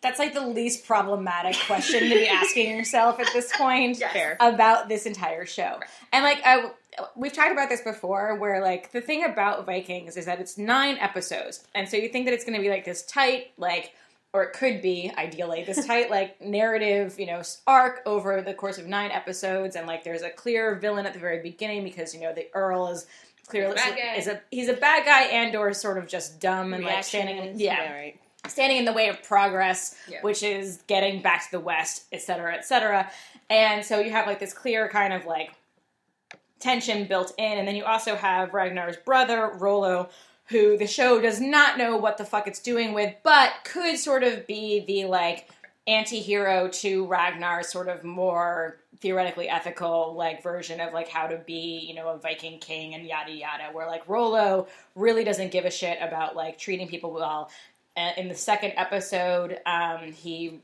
that's 0.02 0.18
like 0.18 0.34
the 0.34 0.46
least 0.46 0.86
problematic 0.86 1.56
question 1.66 2.00
to 2.00 2.08
be 2.08 2.28
asking 2.42 2.70
yourself 2.76 3.18
at 3.18 3.28
this 3.32 3.50
point 3.56 3.98
Yes. 3.98 4.12
Fair. 4.12 4.36
about 4.40 4.88
this 4.88 5.06
entire 5.06 5.46
show. 5.46 5.80
And 6.12 6.22
like 6.22 6.40
I, 6.44 6.70
we've 7.16 7.32
talked 7.32 7.50
about 7.52 7.68
this 7.70 7.80
before, 7.80 8.36
where 8.36 8.62
like 8.62 8.92
the 8.92 9.00
thing 9.00 9.24
about 9.24 9.64
Vikings 9.66 10.16
is 10.16 10.26
that 10.26 10.38
it's 10.38 10.58
nine 10.58 10.96
episodes, 10.98 11.66
and 11.74 11.88
so 11.88 11.96
you 11.96 12.08
think 12.08 12.26
that 12.26 12.34
it's 12.34 12.44
going 12.44 12.56
to 12.56 12.60
be 12.62 12.68
like 12.70 12.84
this 12.84 13.02
tight, 13.06 13.52
like, 13.56 13.92
or 14.36 14.42
it 14.44 14.52
could 14.52 14.82
be 14.82 15.10
ideally 15.16 15.64
this 15.64 15.86
tight, 15.86 16.10
like 16.10 16.40
narrative, 16.42 17.16
you 17.18 17.24
know, 17.26 17.40
arc 17.66 18.02
over 18.04 18.42
the 18.42 18.52
course 18.52 18.76
of 18.76 18.86
nine 18.86 19.10
episodes, 19.10 19.76
and 19.76 19.86
like 19.86 20.04
there's 20.04 20.20
a 20.22 20.28
clear 20.30 20.74
villain 20.74 21.06
at 21.06 21.14
the 21.14 21.18
very 21.18 21.40
beginning 21.42 21.82
because 21.84 22.14
you 22.14 22.20
know 22.20 22.32
the 22.34 22.46
Earl 22.54 22.88
is. 22.88 23.06
Clearly, 23.48 23.76
He's 23.76 23.86
a 23.86 23.90
bad 23.90 23.96
guy. 23.96 24.14
is 24.16 24.26
a 24.26 24.40
he's 24.50 24.68
a 24.68 24.72
bad 24.74 25.04
guy 25.06 25.22
and 25.26 25.54
or 25.54 25.72
sort 25.72 25.98
of 25.98 26.08
just 26.08 26.40
dumb 26.40 26.74
and 26.74 26.82
like 26.84 27.04
standing 27.04 27.36
in, 27.36 27.42
Reactions. 27.56 27.60
yeah 27.62 27.92
right. 27.92 28.20
standing 28.48 28.78
in 28.78 28.84
the 28.84 28.92
way 28.92 29.08
of 29.08 29.22
progress, 29.22 29.94
Yeah. 30.08 30.18
which 30.22 30.42
is 30.42 30.82
getting 30.88 31.22
back 31.22 31.44
to 31.44 31.50
the 31.52 31.60
West, 31.60 32.06
et 32.12 32.22
cetera, 32.22 32.54
et 32.54 32.64
cetera. 32.66 33.08
And 33.48 33.84
so 33.84 34.00
you 34.00 34.10
have 34.10 34.26
like 34.26 34.40
this 34.40 34.52
clear 34.52 34.88
kind 34.88 35.12
of 35.12 35.26
like 35.26 35.52
tension 36.58 37.06
built 37.06 37.34
in, 37.38 37.58
and 37.58 37.68
then 37.68 37.76
you 37.76 37.84
also 37.84 38.16
have 38.16 38.52
Ragnar's 38.52 38.96
brother, 38.96 39.52
Rollo, 39.58 40.08
who 40.48 40.76
the 40.78 40.86
show 40.86 41.20
does 41.20 41.40
not 41.40 41.76
know 41.78 41.96
what 41.96 42.18
the 42.18 42.24
fuck 42.24 42.46
it's 42.46 42.60
doing 42.60 42.92
with, 42.94 43.14
but 43.22 43.52
could 43.64 43.98
sort 43.98 44.22
of 44.22 44.46
be 44.46 44.80
the 44.86 45.04
like 45.06 45.48
anti-hero 45.88 46.68
to 46.68 47.06
Ragnar's 47.06 47.68
sort 47.68 47.88
of 47.88 48.02
more 48.04 48.76
theoretically 49.00 49.48
ethical 49.48 50.14
like 50.16 50.42
version 50.42 50.80
of 50.80 50.92
like 50.92 51.08
how 51.08 51.26
to 51.26 51.36
be 51.46 51.84
you 51.86 51.94
know 51.94 52.08
a 52.08 52.18
viking 52.18 52.58
king 52.58 52.94
and 52.94 53.06
yada 53.06 53.30
yada 53.30 53.64
where 53.72 53.86
like 53.86 54.08
Rollo 54.08 54.66
really 54.94 55.22
doesn't 55.22 55.52
give 55.52 55.64
a 55.64 55.70
shit 55.70 55.98
about 56.00 56.34
like 56.34 56.58
treating 56.58 56.88
people 56.88 57.12
well 57.12 57.50
Uh, 57.96 58.10
in 58.16 58.28
the 58.28 58.34
second 58.34 58.72
episode 58.76 59.58
um 59.66 60.12
he 60.12 60.60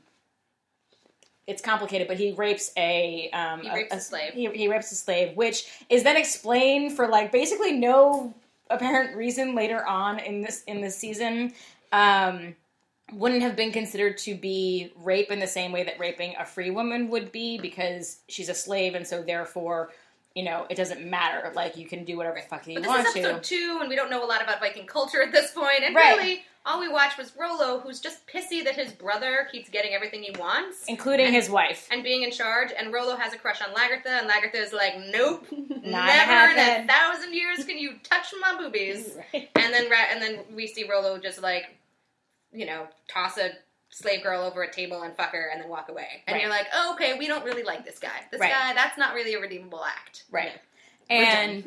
it's 1.45 1.61
complicated 1.61 2.07
but 2.07 2.17
he 2.17 2.31
rapes 2.33 2.71
a 2.75 3.29
um 3.31 3.61
He 3.61 3.69
rapes 3.71 3.93
a 3.93 3.99
slave. 3.99 4.33
he, 4.33 4.47
he 4.49 4.67
rapes 4.67 4.91
a 4.91 4.95
slave 4.95 5.35
which 5.37 5.65
is 5.89 6.03
then 6.03 6.17
explained 6.17 6.95
for 6.95 7.07
like 7.07 7.31
basically 7.31 7.73
no 7.73 8.33
apparent 8.73 9.15
reason 9.15 9.55
later 9.55 9.85
on 9.85 10.19
in 10.19 10.41
this 10.41 10.63
in 10.63 10.81
this 10.81 10.95
season 10.95 11.53
um 11.91 12.55
wouldn't 13.11 13.41
have 13.41 13.55
been 13.55 13.71
considered 13.71 14.17
to 14.17 14.33
be 14.33 14.91
rape 14.95 15.29
in 15.29 15.39
the 15.39 15.47
same 15.47 15.71
way 15.71 15.83
that 15.83 15.99
raping 15.99 16.33
a 16.39 16.45
free 16.45 16.71
woman 16.71 17.09
would 17.09 17.31
be 17.31 17.57
because 17.59 18.19
she's 18.27 18.49
a 18.49 18.53
slave 18.53 18.95
and 18.95 19.05
so 19.05 19.21
therefore 19.21 19.91
you 20.35 20.43
know 20.43 20.65
it 20.69 20.75
doesn't 20.75 21.05
matter 21.05 21.51
like 21.55 21.77
you 21.77 21.85
can 21.85 22.03
do 22.03 22.17
whatever 22.17 22.39
the 22.39 22.47
fuck 22.47 22.65
you 22.67 22.75
But 22.75 22.83
this 22.83 22.87
want 22.87 23.07
is 23.07 23.15
episode 23.15 23.43
to 23.43 23.49
two, 23.49 23.77
and 23.81 23.89
we 23.89 23.95
don't 23.95 24.09
know 24.09 24.23
a 24.23 24.25
lot 24.25 24.41
about 24.41 24.59
Viking 24.59 24.87
culture 24.87 25.21
at 25.21 25.31
this. 25.31 25.53
And 25.55 25.95
Right. 25.95 26.17
really, 26.17 26.43
all 26.65 26.79
we 26.79 26.87
watched 26.87 27.17
was 27.17 27.33
Rollo, 27.37 27.79
who's 27.79 27.99
just 27.99 28.25
pissy 28.27 28.63
that 28.63 28.75
his 28.75 28.93
brother 28.93 29.47
keeps 29.51 29.69
getting 29.69 29.93
everything 29.93 30.23
he 30.23 30.31
wants 30.39 30.85
including 30.87 31.25
And- 31.27 31.35
his 31.35 31.49
wife 31.49 31.87
and 31.91 32.03
being 32.03 32.23
in 32.23 32.31
charge. 32.31 32.71
And 32.77 32.93
Rollo 32.93 33.15
has 33.17 33.33
a 33.33 33.37
crush 33.37 33.61
on 33.61 33.73
Lagertha, 33.73 34.05
and 34.21 34.29
Lagertha 34.29 34.55
is 34.55 34.71
like, 34.73 34.97
"Nope, 34.97 35.45
Not 35.51 36.05
never 36.07 36.51
in 36.53 36.83
a 36.83 36.87
thousand 36.87 37.33
years 37.33 37.65
can 37.65 37.77
you 37.77 37.95
touch 38.03 38.27
my 38.39 38.55
boobies." 38.57 39.17
Right. 39.33 39.49
And 39.55 39.73
then, 39.73 39.89
and 40.11 40.21
then 40.21 40.39
we 40.55 40.67
see 40.67 40.87
Rollo 40.89 41.17
just 41.17 41.41
like, 41.41 41.65
you 42.51 42.65
know, 42.65 42.87
toss 43.07 43.37
a 43.37 43.51
slave 43.89 44.23
girl 44.23 44.43
over 44.43 44.63
a 44.63 44.71
table 44.71 45.01
and 45.03 45.15
fuck 45.15 45.31
her, 45.33 45.49
and 45.51 45.61
then 45.61 45.69
walk 45.69 45.89
away. 45.89 46.23
And 46.27 46.33
Right. 46.35 46.41
you're 46.41 46.49
like, 46.49 46.67
"Oh, 46.73 46.93
okay, 46.95 47.17
we 47.17 47.27
don't 47.27 47.43
really 47.45 47.63
like 47.63 47.83
this 47.85 47.99
guy. 47.99 48.25
This 48.31 48.39
Right. 48.39 48.51
guy, 48.51 48.73
that's 48.73 48.97
not 48.97 49.13
really 49.15 49.33
a 49.33 49.39
redeemable 49.39 49.83
act." 49.83 50.23
right 50.31 50.59
and 51.09 51.63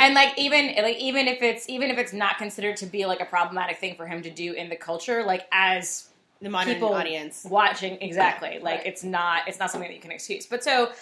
and 0.00 0.14
like 0.14 0.38
even 0.38 0.74
like 0.82 0.96
even 0.98 1.26
if 1.28 1.42
it's 1.42 1.68
even 1.68 1.90
if 1.90 1.98
it's 1.98 2.12
not 2.12 2.38
considered 2.38 2.76
to 2.78 2.86
be 2.86 3.06
like 3.06 3.20
a 3.20 3.24
problematic 3.24 3.78
thing 3.78 3.94
for 3.96 4.06
him 4.06 4.22
to 4.22 4.30
do 4.30 4.52
in 4.52 4.68
the 4.68 4.76
culture 4.76 5.24
like 5.24 5.46
as 5.52 6.08
The 6.40 6.48
modern 6.50 6.74
People- 6.74 6.94
audience. 6.94 7.44
watching 7.48 8.00
exactly 8.00 8.58
like 8.60 8.78
Right. 8.78 8.86
it's 8.86 9.04
not 9.04 9.48
it's 9.48 9.58
not 9.58 9.70
something 9.70 9.88
that 9.90 9.94
you 9.94 10.00
can 10.00 10.12
excuse 10.12 10.46
but 10.46 10.62
so 10.64 10.92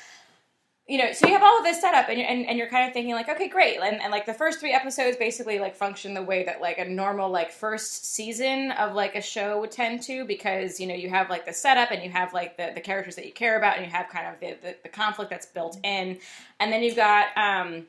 you 0.90 0.98
know 0.98 1.12
so 1.12 1.28
you 1.28 1.32
have 1.32 1.42
all 1.42 1.56
of 1.56 1.64
this 1.64 1.80
set 1.80 1.94
up 1.94 2.08
and 2.08 2.18
you're, 2.18 2.28
and, 2.28 2.44
and 2.46 2.58
you're 2.58 2.68
kind 2.68 2.88
of 2.88 2.92
thinking 2.92 3.14
like 3.14 3.28
okay 3.28 3.48
great. 3.48 3.78
And, 3.78 4.02
and 4.02 4.10
like 4.10 4.26
the 4.26 4.34
first 4.34 4.58
three 4.58 4.72
episodes 4.72 5.16
basically 5.16 5.60
like 5.60 5.76
function 5.76 6.14
the 6.14 6.22
way 6.22 6.44
that 6.44 6.60
like 6.60 6.78
a 6.78 6.84
normal 6.84 7.30
like 7.30 7.52
first 7.52 8.12
season 8.12 8.72
of 8.72 8.94
like 8.94 9.14
a 9.14 9.22
show 9.22 9.60
would 9.60 9.70
tend 9.70 10.02
to 10.02 10.24
because 10.24 10.80
you 10.80 10.88
know 10.88 10.94
you 10.94 11.08
have 11.08 11.30
like 11.30 11.46
the 11.46 11.52
setup 11.52 11.92
and 11.92 12.02
you 12.02 12.10
have 12.10 12.34
like 12.34 12.56
the, 12.56 12.72
the 12.74 12.80
characters 12.80 13.14
that 13.14 13.24
you 13.24 13.32
care 13.32 13.56
about 13.56 13.76
and 13.76 13.86
you 13.86 13.92
have 13.92 14.08
kind 14.08 14.26
of 14.26 14.40
the, 14.40 14.56
the, 14.66 14.76
the 14.82 14.88
conflict 14.88 15.30
that's 15.30 15.46
built 15.46 15.78
in. 15.84 16.18
And 16.58 16.72
then 16.72 16.82
you've 16.82 16.96
got 16.96 17.28
um 17.36 17.86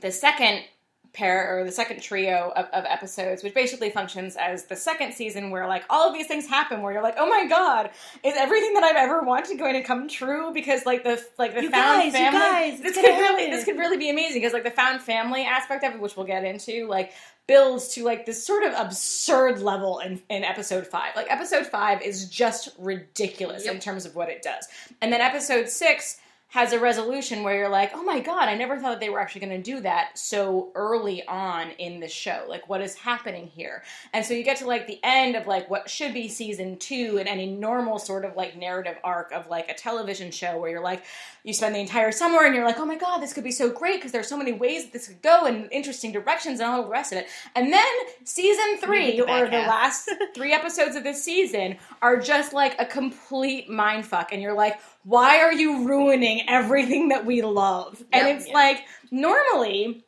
the 0.00 0.10
second 0.10 0.64
pair 1.12 1.58
or 1.58 1.64
the 1.64 1.70
second 1.72 2.00
trio 2.00 2.52
of, 2.56 2.64
of 2.72 2.84
episodes, 2.86 3.42
which 3.42 3.52
basically 3.52 3.90
functions 3.90 4.34
as 4.36 4.64
the 4.64 4.76
second 4.76 5.12
season 5.12 5.50
where 5.50 5.66
like 5.66 5.84
all 5.90 6.08
of 6.08 6.14
these 6.14 6.26
things 6.26 6.46
happen 6.46 6.80
where 6.80 6.92
you're 6.92 7.02
like, 7.02 7.16
oh 7.18 7.28
my 7.28 7.46
god, 7.46 7.90
is 8.24 8.34
everything 8.36 8.72
that 8.74 8.82
I've 8.82 8.96
ever 8.96 9.20
wanted 9.22 9.58
going 9.58 9.74
to 9.74 9.82
come 9.82 10.08
true? 10.08 10.52
Because 10.54 10.86
like 10.86 11.04
the 11.04 11.22
like 11.38 11.54
the 11.54 11.62
You 11.62 11.70
found 11.70 12.02
guys, 12.02 12.12
family 12.12 12.38
guys, 12.40 12.80
this 12.80 12.94
could 12.94 13.04
really 13.04 13.50
this 13.50 13.64
could 13.64 13.76
really 13.78 13.98
be 13.98 14.08
amazing 14.10 14.40
because 14.40 14.52
like 14.54 14.64
the 14.64 14.70
found 14.70 15.02
family 15.02 15.44
aspect 15.44 15.84
of 15.84 15.94
it, 15.94 16.00
which 16.00 16.16
we'll 16.16 16.26
get 16.26 16.44
into, 16.44 16.86
like 16.88 17.12
builds 17.46 17.88
to 17.88 18.04
like 18.04 18.24
this 18.24 18.46
sort 18.46 18.62
of 18.62 18.72
absurd 18.72 19.60
level 19.60 19.98
in, 19.98 20.22
in 20.30 20.44
episode 20.44 20.86
five. 20.86 21.14
Like 21.16 21.30
episode 21.30 21.66
five 21.66 22.00
is 22.00 22.28
just 22.28 22.70
ridiculous 22.78 23.64
Yep. 23.64 23.74
in 23.74 23.80
terms 23.80 24.06
of 24.06 24.14
what 24.14 24.28
it 24.28 24.42
does. 24.42 24.66
And 25.00 25.12
then 25.12 25.20
episode 25.20 25.68
six 25.68 26.18
has 26.52 26.74
a 26.74 26.78
resolution 26.78 27.42
where 27.42 27.56
you're 27.56 27.70
like, 27.70 27.92
oh 27.94 28.02
my 28.02 28.20
god, 28.20 28.46
I 28.46 28.54
never 28.54 28.78
thought 28.78 28.90
that 28.90 29.00
they 29.00 29.08
were 29.08 29.18
actually 29.18 29.40
going 29.40 29.62
to 29.62 29.70
do 29.72 29.80
that 29.80 30.18
so 30.18 30.70
early 30.74 31.26
on 31.26 31.70
in 31.78 31.98
the 31.98 32.08
show. 32.08 32.44
Like, 32.46 32.68
what 32.68 32.82
is 32.82 32.94
happening 32.94 33.46
here? 33.46 33.82
And 34.12 34.22
so 34.22 34.34
you 34.34 34.44
get 34.44 34.58
to 34.58 34.66
like 34.66 34.86
the 34.86 35.00
end 35.02 35.34
of 35.34 35.46
like 35.46 35.70
what 35.70 35.88
should 35.88 36.12
be 36.12 36.28
season 36.28 36.76
two 36.76 37.16
in 37.18 37.26
any 37.26 37.46
normal 37.46 37.98
sort 37.98 38.26
of 38.26 38.36
like 38.36 38.54
narrative 38.54 38.98
arc 39.02 39.32
of 39.32 39.48
like 39.48 39.70
a 39.70 39.74
television 39.74 40.30
show 40.30 40.58
where 40.58 40.70
you're 40.70 40.82
like, 40.82 41.04
you 41.42 41.54
spend 41.54 41.74
the 41.74 41.80
entire 41.80 42.12
summer 42.12 42.44
and 42.44 42.54
you're 42.54 42.66
like, 42.66 42.78
oh 42.78 42.84
my 42.84 42.98
god, 42.98 43.20
this 43.20 43.32
could 43.32 43.44
be 43.44 43.50
so 43.50 43.70
great 43.70 43.96
because 43.96 44.12
there's 44.12 44.28
so 44.28 44.36
many 44.36 44.52
ways 44.52 44.84
that 44.84 44.92
this 44.92 45.08
could 45.08 45.22
go 45.22 45.46
in 45.46 45.70
interesting 45.70 46.12
directions 46.12 46.60
and 46.60 46.68
all 46.68 46.82
the 46.82 46.88
rest 46.90 47.12
of 47.12 47.18
it. 47.18 47.28
And 47.54 47.72
then 47.72 47.82
season 48.24 48.76
three 48.76 49.16
the 49.16 49.22
or 49.22 49.48
the 49.48 49.56
last 49.56 50.10
three 50.34 50.52
episodes 50.52 50.96
of 50.96 51.02
this 51.02 51.24
season 51.24 51.78
are 52.02 52.20
just 52.20 52.52
like 52.52 52.78
a 52.78 52.84
complete 52.84 53.70
mind 53.70 54.04
fuck, 54.04 54.32
and 54.32 54.42
you're 54.42 54.52
like, 54.52 54.78
why 55.04 55.40
are 55.40 55.52
you 55.52 55.86
ruining 55.88 56.48
everything 56.48 57.08
that 57.08 57.26
we 57.26 57.42
love? 57.42 58.02
and 58.12 58.26
Yep. 58.28 58.36
it's 58.36 58.48
Yeah. 58.48 58.54
like 58.54 58.84
normally 59.10 60.04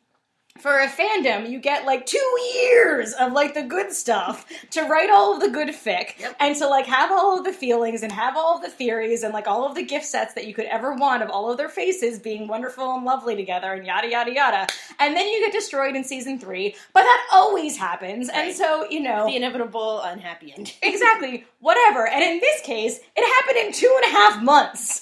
for 0.57 0.79
a 0.79 0.87
fandom, 0.87 1.49
you 1.49 1.59
get 1.59 1.85
like 1.85 2.05
two 2.05 2.37
years 2.55 3.13
of 3.13 3.33
like 3.33 3.53
the 3.53 3.61
good 3.61 3.91
stuff 3.91 4.45
to 4.71 4.83
write 4.83 5.09
all 5.09 5.33
of 5.35 5.41
the 5.41 5.49
good 5.49 5.67
fic 5.69 6.17
Yep. 6.17 6.35
and 6.39 6.55
to 6.55 6.67
like 6.67 6.85
have 6.85 7.11
all 7.11 7.37
of 7.37 7.43
the 7.43 7.51
feelings 7.51 8.03
and 8.03 8.11
have 8.11 8.37
all 8.37 8.55
of 8.55 8.61
the 8.63 8.69
theories 8.69 9.23
and 9.23 9.33
like 9.33 9.47
all 9.47 9.65
of 9.67 9.75
the 9.75 9.83
gift 9.83 10.05
sets 10.05 10.33
that 10.33 10.47
you 10.47 10.53
could 10.53 10.65
ever 10.65 10.93
want 10.95 11.21
of 11.21 11.29
all 11.29 11.51
of 11.51 11.57
their 11.57 11.69
faces 11.69 12.19
being 12.19 12.47
wonderful 12.47 12.95
and 12.95 13.03
lovely 13.05 13.35
together 13.35 13.73
and 13.73 13.85
yada 13.85 14.09
yada 14.09 14.33
yada. 14.33 14.67
And 14.99 15.15
then 15.15 15.27
you 15.27 15.41
get 15.41 15.51
destroyed 15.51 15.95
in 15.95 16.03
season 16.03 16.39
three, 16.39 16.75
but 16.93 17.03
that 17.03 17.27
always 17.33 17.77
happens. 17.77 18.29
And 18.29 18.55
so, 18.55 18.89
you 18.89 19.01
know, 19.01 19.25
The 19.27 19.35
inevitable 19.35 20.01
unhappy 20.01 20.53
end. 20.57 20.73
exactly, 20.81 21.45
whatever. 21.59 22.07
And 22.07 22.23
in 22.23 22.39
this 22.39 22.61
case, 22.61 22.99
it 23.15 23.43
happened 23.43 23.65
in 23.67 23.73
two 23.73 23.93
and 24.03 24.11
a 24.13 24.17
half 24.17 24.41
months. 24.41 25.01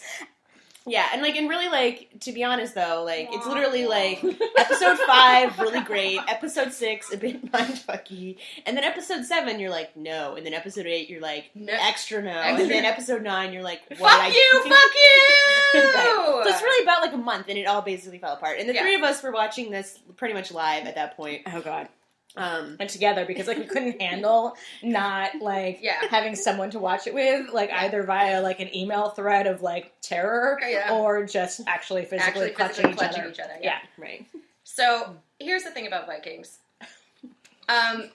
Yeah, 0.86 1.08
and 1.14 1.22
like, 1.22 1.36
and 1.38 1.48
really, 1.48 1.70
like, 1.70 2.10
to 2.22 2.34
be 2.34 2.44
honest, 2.44 2.76
though, 2.76 3.04
like, 3.06 3.30
it's 3.32 3.46
literally 3.48 3.86
like 3.88 4.22
episode 4.58 4.98
five, 5.08 5.58
really 5.60 5.80
great. 5.82 6.20
Episode 6.28 6.74
six, 6.74 7.12
a 7.14 7.18
bit 7.18 7.50
mindfucky, 7.52 8.38
and 8.66 8.76
then 8.76 8.84
episode 8.84 9.24
seven, 9.26 9.60
you're 9.62 9.70
like, 9.70 9.96
no, 9.96 10.36
and 10.36 10.46
then 10.46 10.54
episode 10.54 10.86
eight, 10.86 11.10
you're 11.10 11.22
like, 11.22 11.52
No. 11.56 11.72
extra 11.74 12.22
no, 12.22 12.32
Extra. 12.32 12.62
and 12.64 12.72
then 12.72 12.84
episode 12.86 13.24
nine, 13.24 13.54
you're 13.54 13.64
like, 13.64 13.82
what 13.98 14.00
Fuck 14.00 14.12
did 14.12 14.22
I 14.22 14.28
you, 14.28 14.62
do? 14.64 14.70
fuck 14.70 14.94
you! 14.94 15.80
Right. 15.96 16.42
So 16.46 16.50
it's 16.50 16.62
really 16.62 16.84
about 16.84 17.02
like 17.02 17.14
a 17.14 17.18
month, 17.18 17.48
and 17.48 17.58
it 17.58 17.66
all 17.66 17.82
basically 17.82 18.20
fell 18.20 18.34
apart. 18.34 18.60
And 18.60 18.68
the 18.68 18.74
Yeah. 18.74 18.82
three 18.82 18.96
of 18.96 19.04
us 19.04 19.24
were 19.24 19.32
watching 19.32 19.72
this 19.72 19.98
pretty 20.18 20.34
much 20.34 20.52
live 20.52 20.86
at 20.86 20.96
that 20.96 21.16
point. 21.16 21.44
Oh 21.48 21.62
god. 21.62 21.88
Um, 22.36 22.78
And 22.80 22.90
together 22.90 23.26
because 23.26 23.48
like 23.48 23.60
we 23.60 23.66
couldn't 23.66 24.02
handle 24.02 24.56
not 24.82 25.36
like 25.42 25.80
Yeah. 25.82 26.02
having 26.10 26.36
someone 26.36 26.72
to 26.72 26.80
watch 26.80 27.06
it 27.06 27.14
with, 27.14 27.50
like 27.54 27.70
Yeah. 27.70 27.82
either 27.84 28.04
via 28.04 28.42
like 28.42 28.60
an 28.60 28.76
email 28.76 29.10
thread 29.10 29.46
of 29.46 29.62
like 29.62 29.94
terror 30.02 30.60
Yeah. 30.68 30.94
or 30.94 31.26
just 31.26 31.62
actually 31.68 32.06
physically 32.06 32.22
Actually, 32.28 32.50
clutching, 32.52 32.76
physically 32.76 32.92
each, 32.92 32.98
clutching 32.98 33.22
other. 33.22 33.32
each 33.32 33.40
other. 33.40 33.58
Yeah. 33.62 33.80
right. 33.98 34.26
So 34.64 35.16
here's 35.40 35.64
the 35.64 35.72
thing 35.72 35.86
about 35.88 36.08
Vikings. 36.08 36.58
Um, 37.70 38.10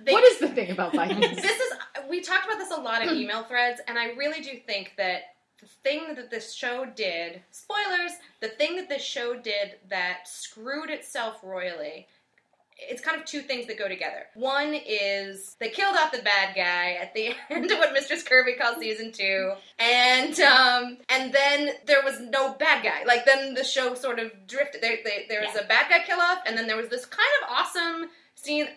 they, 0.00 0.12
what 0.12 0.24
is 0.24 0.38
the 0.38 0.48
thing 0.48 0.70
about 0.70 0.92
Vikings? 0.94 1.42
this 1.42 1.60
is 1.60 1.72
we 2.08 2.20
talked 2.20 2.46
about 2.46 2.58
this 2.58 2.70
a 2.70 2.80
lot 2.80 3.02
in 3.02 3.10
email 3.16 3.42
threads, 3.42 3.80
and 3.88 3.98
I 3.98 4.12
really 4.12 4.40
do 4.40 4.56
think 4.66 4.92
that 4.96 5.34
the 5.60 5.66
thing 5.82 6.14
that 6.14 6.30
this 6.30 6.52
show 6.54 6.84
did 6.94 7.42
spoilers 7.50 8.12
the 8.40 8.48
thing 8.48 8.76
that 8.76 8.88
this 8.88 9.02
show 9.02 9.34
did 9.34 9.74
that 9.90 10.28
screwed 10.28 10.88
itself 10.88 11.40
royally 11.42 12.06
it's 12.78 13.02
kind 13.02 13.18
of 13.20 13.26
two 13.26 13.40
things 13.40 13.66
that 13.66 13.78
go 13.78 13.88
together. 13.88 14.26
One 14.34 14.74
is 14.74 15.56
they 15.58 15.68
killed 15.68 15.96
off 15.96 16.12
the 16.12 16.22
bad 16.22 16.54
guy 16.54 16.92
at 17.00 17.12
the 17.14 17.34
end 17.50 17.70
of 17.70 17.78
what 17.78 17.92
Mistress 17.92 18.22
Kirby 18.22 18.54
calls 18.54 18.78
season 18.78 19.12
two, 19.12 19.52
and 19.78 20.38
um, 20.40 20.98
and 21.08 21.32
then 21.32 21.70
there 21.86 22.02
was 22.04 22.20
no 22.20 22.54
bad 22.54 22.84
guy. 22.84 23.04
Like 23.04 23.24
then 23.24 23.54
the 23.54 23.64
show 23.64 23.94
sort 23.94 24.18
of 24.18 24.30
drifted. 24.46 24.80
There, 24.82 24.98
they, 25.04 25.26
there 25.28 25.40
was 25.40 25.56
a 25.56 25.66
bad 25.66 25.90
guy 25.90 26.00
kill 26.06 26.20
off, 26.20 26.38
and 26.46 26.56
then 26.56 26.66
there 26.66 26.76
was 26.76 26.88
this 26.88 27.04
kind 27.04 27.28
of 27.42 27.50
awesome 27.50 28.10
scene. 28.34 28.68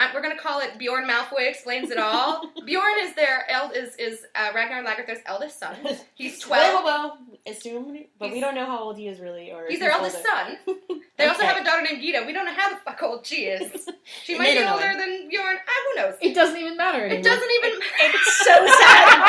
I, 0.00 0.10
we're 0.14 0.22
gonna 0.22 0.38
call 0.38 0.60
it 0.60 0.78
Bjorn 0.78 1.08
Malfoy 1.08 1.48
explains 1.48 1.90
it 1.90 1.98
all. 1.98 2.50
Bjorn 2.66 2.92
is 3.00 3.14
their 3.14 3.44
eld 3.50 3.72
is 3.74 3.96
is 3.96 4.20
uh, 4.34 4.50
Ragnar 4.54 4.84
Lagertha's 4.84 5.20
eldest 5.26 5.58
son. 5.58 5.76
He's 6.14 6.38
twelve. 6.38 6.84
Well, 6.84 7.16
well, 7.16 7.18
assume, 7.46 8.04
but 8.18 8.30
we 8.30 8.40
don't 8.40 8.54
know 8.54 8.66
how 8.66 8.78
old 8.80 8.96
he 8.96 9.08
is 9.08 9.18
really, 9.20 9.50
or 9.50 9.66
He's 9.66 9.74
if 9.74 9.80
their 9.80 9.90
eldest 9.90 10.16
older. 10.18 10.28
son. 10.68 10.78
They 11.18 11.26
also 11.26 11.42
have 11.42 11.60
a 11.60 11.64
daughter 11.64 11.82
named 11.82 12.00
Gyda. 12.00 12.24
We 12.28 12.32
don't 12.32 12.44
know 12.46 12.54
how 12.54 12.70
the 12.70 12.76
fuck 12.84 13.02
old 13.02 13.26
she 13.26 13.46
is. 13.46 13.88
She 14.22 14.38
might 14.38 14.56
be 14.56 14.62
older 14.62 14.94
than 14.96 15.28
Bjorn. 15.28 15.56
Ah, 15.66 15.72
who 15.88 16.00
knows? 16.00 16.14
It 16.20 16.32
doesn't 16.32 16.56
even 16.56 16.76
matter 16.76 17.00
anymore. 17.00 17.18
It 17.18 17.24
doesn't 17.24 17.50
even. 17.50 17.72
It's 17.98 18.38
so 18.38 18.54
sad. 18.54 19.22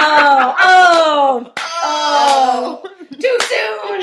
oh, 0.00 0.56
oh, 0.58 1.52
oh. 1.84 2.82
Too 3.12 3.38
soon. 3.42 4.02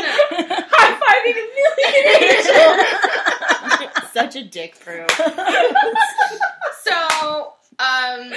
High 0.72 0.94
fiving 1.04 1.36
a 1.36 1.46
millionaire. 1.58 3.37
Such 4.18 4.36
a 4.36 4.44
dick, 4.44 4.80
Prue. 4.80 5.06
So, 6.84 7.54
um, 7.80 8.32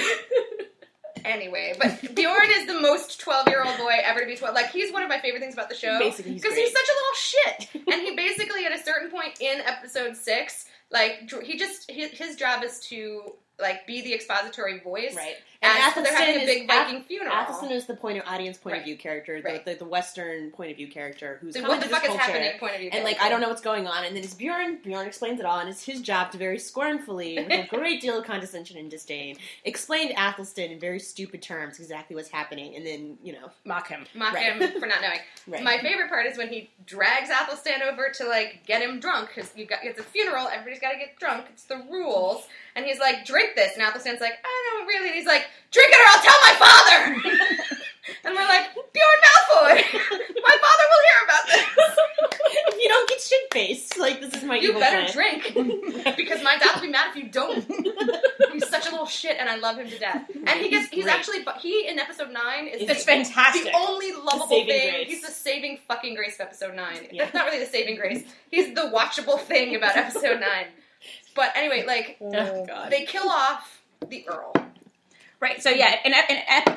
anyway, 1.23 1.73
but 1.79 2.13
Bjorn 2.15 2.49
is 2.49 2.67
the 2.67 2.79
most 2.81 3.21
twelve-year-old 3.21 3.77
boy 3.77 3.93
ever 4.03 4.19
to 4.19 4.25
be 4.25 4.35
twelve. 4.35 4.55
Like 4.55 4.71
he's 4.71 4.91
one 4.91 5.03
of 5.03 5.09
my 5.09 5.19
favorite 5.19 5.39
things 5.39 5.53
about 5.53 5.69
the 5.69 5.75
show 5.75 5.97
Basically, 5.99 6.33
he's 6.33 6.41
because 6.41 6.55
great. 6.55 6.65
he's 6.67 6.73
such 6.73 6.89
a 6.89 6.93
little 6.93 7.15
shit. 7.15 7.83
And 7.93 8.01
he 8.01 8.15
basically, 8.15 8.65
at 8.65 8.73
a 8.73 8.83
certain 8.83 9.09
point 9.09 9.39
in 9.39 9.61
episode 9.61 10.17
six, 10.17 10.65
like 10.91 11.31
he 11.43 11.57
just 11.57 11.89
his, 11.89 12.11
his 12.11 12.35
job 12.35 12.63
is 12.63 12.79
to 12.89 13.33
like 13.59 13.87
be 13.87 14.01
the 14.01 14.13
expository 14.13 14.79
voice. 14.79 15.15
right. 15.15 15.35
And 15.63 15.77
And 15.77 15.93
so 15.93 16.01
they're 16.01 16.11
having 16.15 16.35
a 16.35 16.37
Athelstan 16.39 16.45
big 16.47 16.61
is- 16.63 16.67
Viking 16.75 17.03
funeral. 17.03 17.35
Athelstan 17.35 17.71
is 17.71 17.85
the 17.85 17.95
point 17.95 18.17
of 18.17 18.23
audience 18.25 18.57
point 18.57 18.73
Right. 18.73 18.79
of 18.79 18.85
view 18.85 18.97
character, 18.97 19.39
the, 19.41 19.47
Right. 19.47 19.63
the, 19.65 19.75
the 19.75 19.85
Western 19.85 20.49
point 20.49 20.71
of 20.71 20.77
view 20.77 20.87
character 20.87 21.37
who's 21.39 21.53
So 21.53 21.61
come 21.61 21.69
what 21.69 21.81
the 21.81 21.87
fuck 21.87 22.01
is 22.03 22.07
culture. 22.09 22.23
happening? 22.23 22.57
Point 22.59 22.73
of 22.73 22.79
view. 22.81 22.89
And 22.91 23.03
like 23.03 23.21
I 23.21 23.29
don't 23.29 23.41
know 23.41 23.49
what's 23.49 23.61
going 23.61 23.85
on, 23.87 24.03
and 24.03 24.15
then 24.15 24.23
it's 24.23 24.33
Bjorn. 24.33 24.77
Bjorn 24.77 25.05
explains 25.05 25.39
it 25.39 25.45
all, 25.45 25.59
and 25.59 25.69
it's 25.69 25.83
his 25.83 26.01
job 26.01 26.31
to 26.31 26.39
very 26.39 26.57
scornfully, 26.57 27.35
with 27.37 27.51
a 27.51 27.67
great 27.75 28.01
deal 28.01 28.17
of 28.17 28.25
condescension 28.25 28.77
and 28.77 28.89
disdain, 28.89 29.37
explain 29.63 30.07
to 30.07 30.15
Athelstan 30.15 30.71
in 30.71 30.79
very 30.79 30.99
stupid 30.99 31.43
terms 31.43 31.79
exactly 31.79 32.15
what's 32.15 32.29
happening, 32.29 32.75
and 32.75 32.83
then 32.85 33.19
you 33.23 33.33
know, 33.33 33.51
Mock 33.63 33.87
him. 33.87 34.05
mock 34.15 34.33
Right. 34.33 34.53
him 34.53 34.79
for 34.79 34.87
not 34.87 35.01
knowing. 35.01 35.19
right? 35.47 35.63
My 35.63 35.77
favorite 35.77 36.09
part 36.09 36.25
is 36.25 36.39
when 36.39 36.47
he 36.49 36.71
drags 36.87 37.29
Athelstan 37.29 37.83
over 37.83 38.09
to 38.15 38.25
like 38.27 38.65
get 38.65 38.81
him 38.81 38.99
drunk 38.99 39.29
because 39.35 39.51
you 39.55 39.65
got 39.67 39.79
it's 39.83 39.99
a 39.99 40.03
funeral. 40.03 40.47
Everybody's 40.47 40.79
got 40.81 40.91
to 40.93 40.97
get 40.97 41.19
drunk. 41.19 41.45
It's 41.51 41.65
the 41.65 41.77
rules. 41.89 42.47
And 42.75 42.85
he's 42.85 42.99
like, 42.99 43.25
"Drink 43.25 43.51
this," 43.55 43.73
and 43.73 43.83
Athelstan's 43.83 44.21
like, 44.21 44.39
"I 44.43 44.69
don't 44.77 44.87
really." 44.87 45.07
And 45.09 45.15
he's 45.15 45.25
like, 45.27 45.45
"Drink 45.71 45.89
it 45.91 45.99
or 45.99 46.07
I'll 46.07 46.23
tell 46.23 46.39
my 46.43 46.55
father." 46.59 47.77
and 48.25 48.35
we're 48.35 48.47
like, 48.47 48.73
"Bjorn 48.73 49.19
Malfoy, 49.25 49.75
my 50.43 50.57
father 50.63 50.85
will 50.89 51.03
hear 51.07 51.19
about 51.25 51.45
this. 51.47 51.97
if 52.67 52.75
you 52.81 52.89
don't 52.89 53.09
get 53.09 53.21
shit 53.21 53.53
faced, 53.53 53.97
like 53.97 54.21
this 54.21 54.33
is 54.35 54.43
my 54.43 54.55
You 54.57 54.73
better 54.73 55.11
plan. 55.11 55.41
drink 55.53 56.15
because 56.17 56.41
my 56.43 56.57
dad 56.57 56.75
will 56.75 56.81
be 56.81 56.89
mad 56.89 57.15
if 57.15 57.23
you 57.23 57.29
don't." 57.29 57.65
He's 58.51 58.67
such 58.67 58.87
a 58.87 58.91
little 58.91 59.05
shit, 59.07 59.37
and 59.39 59.49
I 59.49 59.55
love 59.55 59.77
him 59.77 59.87
to 59.89 59.97
death. 59.97 60.29
And 60.35 60.59
he 60.59 60.69
gets 60.69 60.89
he's 60.89 61.05
Great. 61.05 61.15
actually 61.15 61.43
but 61.43 61.57
he 61.57 61.87
in 61.87 61.97
episode 61.99 62.31
nine 62.31 62.67
is 62.67 62.81
It's 62.81 63.05
the- 63.05 63.11
fantastic. 63.11 63.63
the 63.63 63.71
only 63.75 64.11
lovable 64.11 64.47
saving 64.47 64.67
thing. 64.67 64.91
grace. 64.93 65.07
He's 65.07 65.21
the 65.21 65.31
saving 65.31 65.79
fucking 65.87 66.15
grace 66.15 66.35
of 66.35 66.41
episode 66.47 66.75
nine. 66.75 67.07
Yeah. 67.11 67.23
That's 67.25 67.33
not 67.35 67.45
really 67.45 67.59
the 67.63 67.71
saving 67.71 67.95
grace. 67.95 68.23
He's 68.49 68.73
the 68.75 68.91
watchable 68.93 69.39
thing 69.39 69.75
about 69.75 69.95
episode 69.95 70.39
nine. 70.41 70.67
But 71.35 71.53
anyway, 71.55 71.85
like 71.87 72.17
Oh, 72.21 72.65
God. 72.65 72.91
they 72.91 73.05
kill 73.05 73.29
off 73.29 73.81
the 74.05 74.27
Earl. 74.27 74.53
Right. 75.41 75.61
So 75.61 75.71
yeah, 75.71 75.95
in 76.05 76.13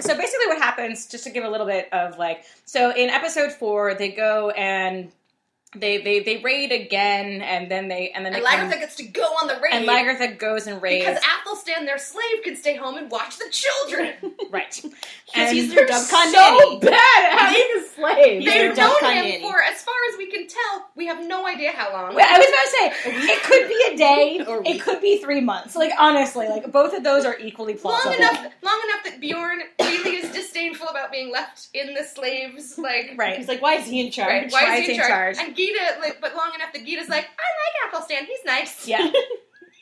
so 0.01 0.17
basically 0.17 0.47
what 0.47 0.57
happens, 0.57 1.07
just 1.07 1.25
to 1.25 1.31
give 1.31 1.45
a 1.45 1.51
little 1.51 1.67
bit 1.67 1.93
of 1.93 2.17
like, 2.19 2.45
so 2.65 2.95
in 2.95 3.11
episode 3.11 3.53
four, 3.53 3.95
they 3.95 4.09
go 4.09 4.51
and 4.51 5.13
they 5.75 5.99
they 5.99 6.21
they 6.21 6.37
raid 6.39 6.73
again, 6.73 7.43
and 7.43 7.71
then 7.71 7.89
they 7.89 8.11
and 8.11 8.25
then 8.25 8.35
And 8.35 8.45
they 8.45 8.49
come- 8.49 8.71
Lagertha 8.71 8.79
gets 8.81 8.97
to 8.97 9.05
go 9.05 9.23
on 9.23 9.47
the 9.49 9.55
raid. 9.63 9.73
and 9.73 9.87
Lagertha 9.87 10.39
goes 10.39 10.67
and 10.67 10.81
raids. 10.81 11.05
because 11.07 11.23
Athelstan, 11.41 11.85
their 11.87 11.99
slave, 11.99 12.43
can 12.45 12.57
stay 12.57 12.77
home 12.77 12.97
and 12.97 13.11
watch 13.11 13.39
the 13.39 13.49
children. 13.51 14.15
right. 14.51 14.85
Because 15.35 15.51
he's 15.51 15.69
And 15.71 15.79
their 15.79 15.87
They're 15.89 15.99
so 15.99 16.17
nanny. 16.31 16.79
bad 16.79 16.93
at 17.33 17.39
having 17.41 17.67
a 17.77 17.89
slave. 17.89 18.43
He's 18.43 18.53
They've 18.53 18.77
known 18.77 18.95
him 19.01 19.15
nanny. 19.25 19.41
for, 19.43 19.61
as 19.63 19.83
far 19.83 19.95
as 20.13 20.19
we 20.19 20.31
can 20.31 20.47
tell, 20.47 20.87
we 20.95 21.07
have 21.07 21.27
no 21.27 21.45
idea 21.49 21.73
how 21.73 21.93
long. 21.93 22.15
Well, 22.15 22.25
I 22.29 22.39
was 22.39 22.47
about 22.47 23.01
to 23.03 23.11
say 23.11 23.33
it 23.33 23.43
could 23.43 23.67
be 23.69 23.95
a 23.95 23.97
day, 23.97 24.45
Or 24.47 24.63
it 24.65 24.81
could 24.83 25.01
be 25.01 25.19
three 25.19 25.41
months. 25.41 25.75
Like 25.75 25.91
honestly, 25.99 26.47
like 26.47 26.71
both 26.71 26.95
of 26.95 27.03
those 27.03 27.25
are 27.25 27.37
equally 27.41 27.75
plausible. 27.75 28.13
long 28.13 28.21
enough, 28.21 28.53
long 28.63 28.81
enough 28.89 29.05
that 29.07 29.19
Bjorn 29.21 29.61
really 29.81 30.17
is 30.19 30.31
disdainful 30.31 30.87
about 30.89 31.11
being 31.11 31.33
left 31.33 31.69
in 31.75 31.95
the 31.95 32.05
slaves, 32.05 32.79
like 32.79 33.15
Right. 33.17 33.37
He's 33.39 33.49
like, 33.49 33.61
why 33.63 33.75
is 33.77 33.87
he 33.87 34.05
in 34.07 34.13
charge? 34.13 34.29
Right. 34.29 34.53
Why, 34.53 34.63
Why 34.63 34.77
is 34.77 34.87
he 34.87 34.95
in 34.95 35.01
in 35.01 35.07
charge? 35.09 35.37
charge? 35.39 35.55
Gyda, 35.73 36.01
like, 36.01 36.21
but 36.21 36.35
long 36.37 36.53
enough 36.55 36.73
that 36.73 36.85
Gyda's 36.85 37.09
like, 37.09 37.25
I 37.25 37.89
like 37.89 37.93
Athelstan. 37.95 38.27
He's 38.27 38.45
nice. 38.45 38.87
Yeah. 38.87 39.11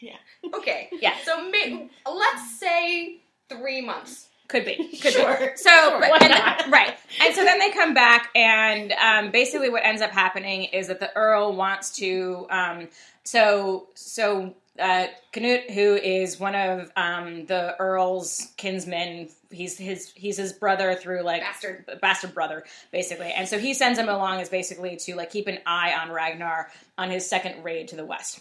Yeah. 0.00 0.16
Okay. 0.52 0.88
Yeah. 1.00 1.14
So 1.24 1.48
may, 1.48 1.88
let's 2.12 2.58
say 2.58 3.20
three 3.48 3.80
months. 3.80 4.26
Could 4.48 4.64
be. 4.64 4.74
Could 5.00 5.12
Sure. 5.12 5.36
be. 5.38 5.46
So, 5.54 5.70
Sure, 5.70 6.00
but- 6.00 6.22
and- 6.22 6.72
right. 6.72 6.96
And 7.22 7.32
so 7.32 7.44
then 7.44 7.60
they 7.60 7.70
come 7.70 7.94
back, 7.94 8.30
and 8.34 8.90
um, 8.94 9.30
basically 9.30 9.70
what 9.70 9.84
ends 9.86 10.02
up 10.02 10.10
happening 10.10 10.64
is 10.64 10.88
that 10.88 10.98
the 10.98 11.14
Earl 11.16 11.54
wants 11.54 11.92
to. 11.98 12.48
Um, 12.50 12.88
so, 13.22 13.86
so 13.94 14.56
uh, 14.78 15.06
Canute, 15.32 15.70
who 15.70 15.94
is 15.96 16.40
one 16.40 16.54
of 16.54 16.90
um, 16.96 17.46
the 17.46 17.76
Earl's 17.78 18.52
kinsmen, 18.56 19.28
he's 19.50 19.76
his 19.76 20.12
he's 20.14 20.36
his 20.38 20.52
brother 20.52 20.94
through 20.94 21.22
like 21.22 21.42
Bastard. 21.42 21.84
bastard 22.00 22.34
brother, 22.34 22.64
basically. 22.90 23.32
And 23.32 23.46
so 23.46 23.58
he 23.58 23.74
sends 23.74 23.98
him 23.98 24.08
along 24.08 24.40
as 24.40 24.48
basically 24.48 24.96
to 24.96 25.14
like 25.14 25.30
keep 25.30 25.46
an 25.46 25.58
eye 25.66 25.94
on 25.94 26.10
Ragnar 26.10 26.70
on 26.96 27.10
his 27.10 27.28
second 27.28 27.62
raid 27.62 27.88
to 27.88 27.96
the 27.96 28.06
west. 28.06 28.40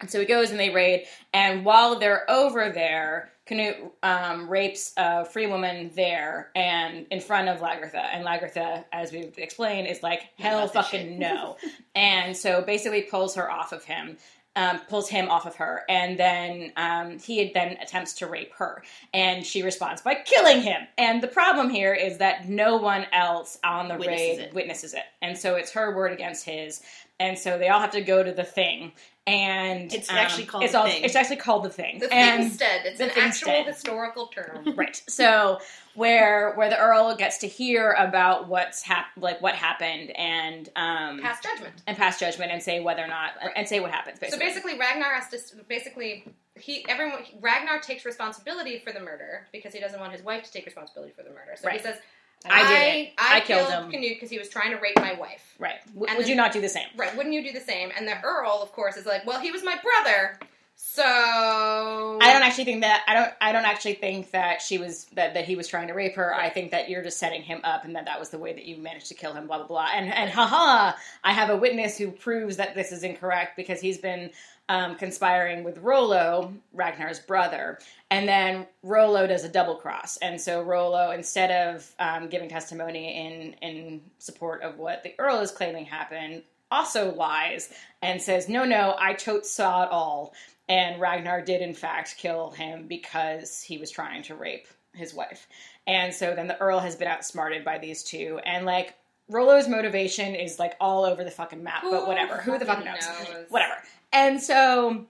And 0.00 0.10
so 0.10 0.20
he 0.20 0.26
goes 0.26 0.50
and 0.52 0.60
they 0.60 0.70
raid, 0.70 1.06
and 1.34 1.64
while 1.64 1.98
they're 1.98 2.30
over 2.30 2.70
there, 2.70 3.32
Canute 3.46 3.76
um, 4.02 4.48
rapes 4.48 4.92
a 4.96 5.24
free 5.24 5.46
woman 5.46 5.90
there 5.94 6.50
and 6.54 7.06
in 7.10 7.18
front 7.18 7.48
of 7.48 7.60
Lagertha. 7.60 8.04
And 8.12 8.24
Lagertha, 8.24 8.84
as 8.92 9.10
we've 9.10 9.36
explained, 9.38 9.88
is 9.88 10.02
like, 10.02 10.28
hell 10.38 10.68
fucking 10.68 11.18
no. 11.18 11.56
and 11.94 12.36
so 12.36 12.62
basically 12.62 13.02
pulls 13.02 13.34
her 13.34 13.50
off 13.50 13.72
of 13.72 13.84
him. 13.84 14.18
Um, 14.58 14.80
pulls 14.88 15.08
him 15.08 15.30
off 15.30 15.46
of 15.46 15.54
her, 15.54 15.84
and 15.88 16.18
then 16.18 16.72
um, 16.76 17.20
he 17.20 17.52
then 17.54 17.76
attempts 17.80 18.12
to 18.14 18.26
rape 18.26 18.52
her, 18.54 18.82
and 19.14 19.46
she 19.46 19.62
responds 19.62 20.02
by 20.02 20.16
killing 20.16 20.62
him. 20.62 20.80
And 20.96 21.22
the 21.22 21.28
problem 21.28 21.70
here 21.70 21.94
is 21.94 22.18
that 22.18 22.48
no 22.48 22.76
one 22.76 23.06
else 23.12 23.60
on 23.62 23.86
the 23.86 23.94
Witnesses 23.94 24.38
raid 24.38 24.38
it. 24.40 24.54
witnesses 24.54 24.94
it, 24.94 25.04
and 25.22 25.38
so 25.38 25.54
it's 25.54 25.70
her 25.70 25.94
word 25.94 26.12
against 26.12 26.44
his, 26.44 26.82
and 27.20 27.38
so 27.38 27.58
they 27.58 27.68
all 27.68 27.80
have 27.80 27.90
to 27.92 28.00
go 28.00 28.22
to 28.22 28.32
the 28.32 28.44
thing, 28.44 28.92
and 29.26 29.92
It's 29.92 30.08
um, 30.08 30.16
actually 30.16 30.46
called 30.46 30.64
it's 30.64 30.72
The 30.72 30.78
all, 30.80 30.86
Thing. 30.86 31.02
It's 31.04 31.16
actually 31.16 31.36
called 31.36 31.64
the 31.64 31.70
thing, 31.70 31.98
The 31.98 32.12
and 32.12 32.44
Thingstead. 32.52 32.84
It's 32.84 32.98
the 32.98 33.04
an 33.06 33.10
actual 33.16 33.64
historical 33.64 34.26
term. 34.28 34.72
right. 34.76 35.00
So 35.08 35.60
where 35.94 36.54
where 36.54 36.70
the 36.70 36.78
Earl 36.78 37.14
gets 37.16 37.38
to 37.38 37.48
hear 37.48 37.92
about 37.98 38.48
what's 38.48 38.82
hap- 38.82 39.06
like 39.16 39.42
what 39.42 39.54
happened 39.54 40.10
and 40.16 40.68
um 40.76 41.20
Pass 41.20 41.42
judgment. 41.42 41.74
and 41.88 41.96
pass 41.96 42.18
judgment 42.20 42.52
and 42.52 42.62
say 42.62 42.80
whether 42.80 43.02
or 43.02 43.08
not 43.08 43.32
and 43.56 43.66
say 43.66 43.80
what 43.80 43.90
happens. 43.90 44.18
Basically. 44.18 44.38
So 44.38 44.48
basically, 44.48 44.78
Ragnar 44.78 45.12
has 45.14 45.28
to 45.30 45.56
basically 45.64 46.24
he 46.56 46.84
everyone 46.88 47.22
Ragnar 47.40 47.80
takes 47.80 48.04
responsibility 48.04 48.78
for 48.78 48.92
the 48.92 49.00
murder 49.00 49.46
because 49.52 49.74
he 49.74 49.80
doesn't 49.80 49.98
want 49.98 50.12
his 50.12 50.22
wife 50.22 50.44
to 50.44 50.52
take 50.52 50.64
responsibility 50.66 51.12
for 51.16 51.22
the 51.24 51.30
murder. 51.30 51.54
So 51.56 51.66
Right. 51.66 51.76
he 51.78 51.82
says, 51.82 51.96
I 52.46 52.62
did 52.62 52.70
I, 52.70 52.84
it. 52.84 53.12
I, 53.18 53.36
I 53.36 53.40
killed 53.40 53.68
killed 53.68 53.84
him." 53.84 53.90
Canute 53.90 54.16
because 54.16 54.30
he 54.30 54.38
was 54.38 54.48
trying 54.48 54.70
to 54.70 54.78
rape 54.78 54.96
my 54.96 55.14
wife." 55.14 55.54
right. 55.58 55.84
W- 55.94 56.00
would 56.00 56.24
then- 56.24 56.28
you 56.28 56.34
not 56.36 56.52
do 56.52 56.60
the 56.60 56.68
same? 56.68 56.86
Right? 56.96 57.16
Wouldn't 57.16 57.34
you 57.34 57.42
do 57.42 57.52
the 57.52 57.64
same? 57.64 57.90
And 57.96 58.06
the 58.06 58.20
Earl, 58.22 58.60
of 58.62 58.72
course, 58.72 58.96
is 58.96 59.06
like, 59.06 59.26
"Well, 59.26 59.40
he 59.40 59.50
was 59.50 59.64
my 59.64 59.76
brother." 59.82 60.38
So 60.80 61.02
I 61.02 62.32
don't 62.32 62.42
actually 62.42 62.64
think 62.64 62.82
that 62.82 63.02
I 63.08 63.14
don't 63.14 63.32
I 63.40 63.52
don't 63.52 63.64
actually 63.64 63.94
think 63.94 64.30
that 64.30 64.62
she 64.62 64.78
was 64.78 65.06
that, 65.14 65.34
that 65.34 65.44
he 65.44 65.56
was 65.56 65.66
trying 65.66 65.88
to 65.88 65.92
rape 65.92 66.14
her. 66.14 66.32
I 66.32 66.50
think 66.50 66.70
that 66.70 66.88
you're 66.88 67.02
just 67.02 67.18
setting 67.18 67.42
him 67.42 67.60
up 67.64 67.84
and 67.84 67.96
that 67.96 68.04
that 68.04 68.20
was 68.20 68.28
the 68.30 68.38
way 68.38 68.52
that 68.52 68.64
you 68.64 68.76
managed 68.76 69.06
to 69.08 69.14
kill 69.14 69.32
him. 69.32 69.48
Blah 69.48 69.58
blah 69.58 69.66
blah. 69.66 69.88
And 69.92 70.12
and 70.12 70.30
haha, 70.30 70.96
I 71.24 71.32
have 71.32 71.50
a 71.50 71.56
witness 71.56 71.98
who 71.98 72.12
proves 72.12 72.56
that 72.58 72.76
this 72.76 72.92
is 72.92 73.02
incorrect 73.02 73.56
because 73.56 73.80
he's 73.80 73.98
been 73.98 74.30
um, 74.68 74.96
conspiring 74.96 75.64
with 75.64 75.78
Rollo, 75.78 76.52
Ragnar's 76.72 77.20
brother, 77.20 77.78
and 78.10 78.28
then 78.28 78.66
Rollo 78.82 79.26
does 79.26 79.44
a 79.44 79.48
double 79.48 79.76
cross. 79.76 80.16
And 80.18 80.40
so 80.40 80.62
Rollo, 80.62 81.10
instead 81.10 81.50
of 81.50 81.90
um, 81.98 82.28
giving 82.28 82.48
testimony 82.48 83.16
in 83.16 83.52
in 83.62 84.00
support 84.18 84.62
of 84.62 84.78
what 84.78 85.02
the 85.02 85.14
Earl 85.18 85.40
is 85.40 85.50
claiming 85.50 85.86
happened, 85.86 86.42
also 86.70 87.14
lies 87.14 87.72
and 88.02 88.20
says, 88.20 88.48
"No, 88.48 88.64
no, 88.64 88.94
I 88.98 89.14
tote 89.14 89.46
saw 89.46 89.84
it 89.84 89.90
all." 89.90 90.34
And 90.68 91.00
Ragnar 91.00 91.40
did, 91.40 91.62
in 91.62 91.72
fact, 91.72 92.16
kill 92.18 92.50
him 92.50 92.86
because 92.86 93.62
he 93.62 93.78
was 93.78 93.90
trying 93.90 94.22
to 94.24 94.34
rape 94.34 94.68
his 94.92 95.14
wife. 95.14 95.46
And 95.86 96.12
so 96.12 96.34
then 96.34 96.46
the 96.46 96.60
Earl 96.60 96.80
has 96.80 96.94
been 96.94 97.08
outsmarted 97.08 97.64
by 97.64 97.78
these 97.78 98.02
two. 98.02 98.38
And 98.44 98.66
like, 98.66 98.94
Rollo's 99.30 99.68
motivation 99.68 100.34
is 100.34 100.58
like 100.58 100.74
all 100.80 101.04
over 101.04 101.24
the 101.24 101.30
fucking 101.30 101.62
map, 101.62 101.82
but 101.82 102.06
whatever. 102.06 102.38
Who 102.38 102.58
the 102.58 102.66
fuck 102.66 102.84
knows? 102.84 103.00
knows? 103.00 103.46
Whatever. 103.48 103.74
And 104.12 104.40
so 104.42 105.06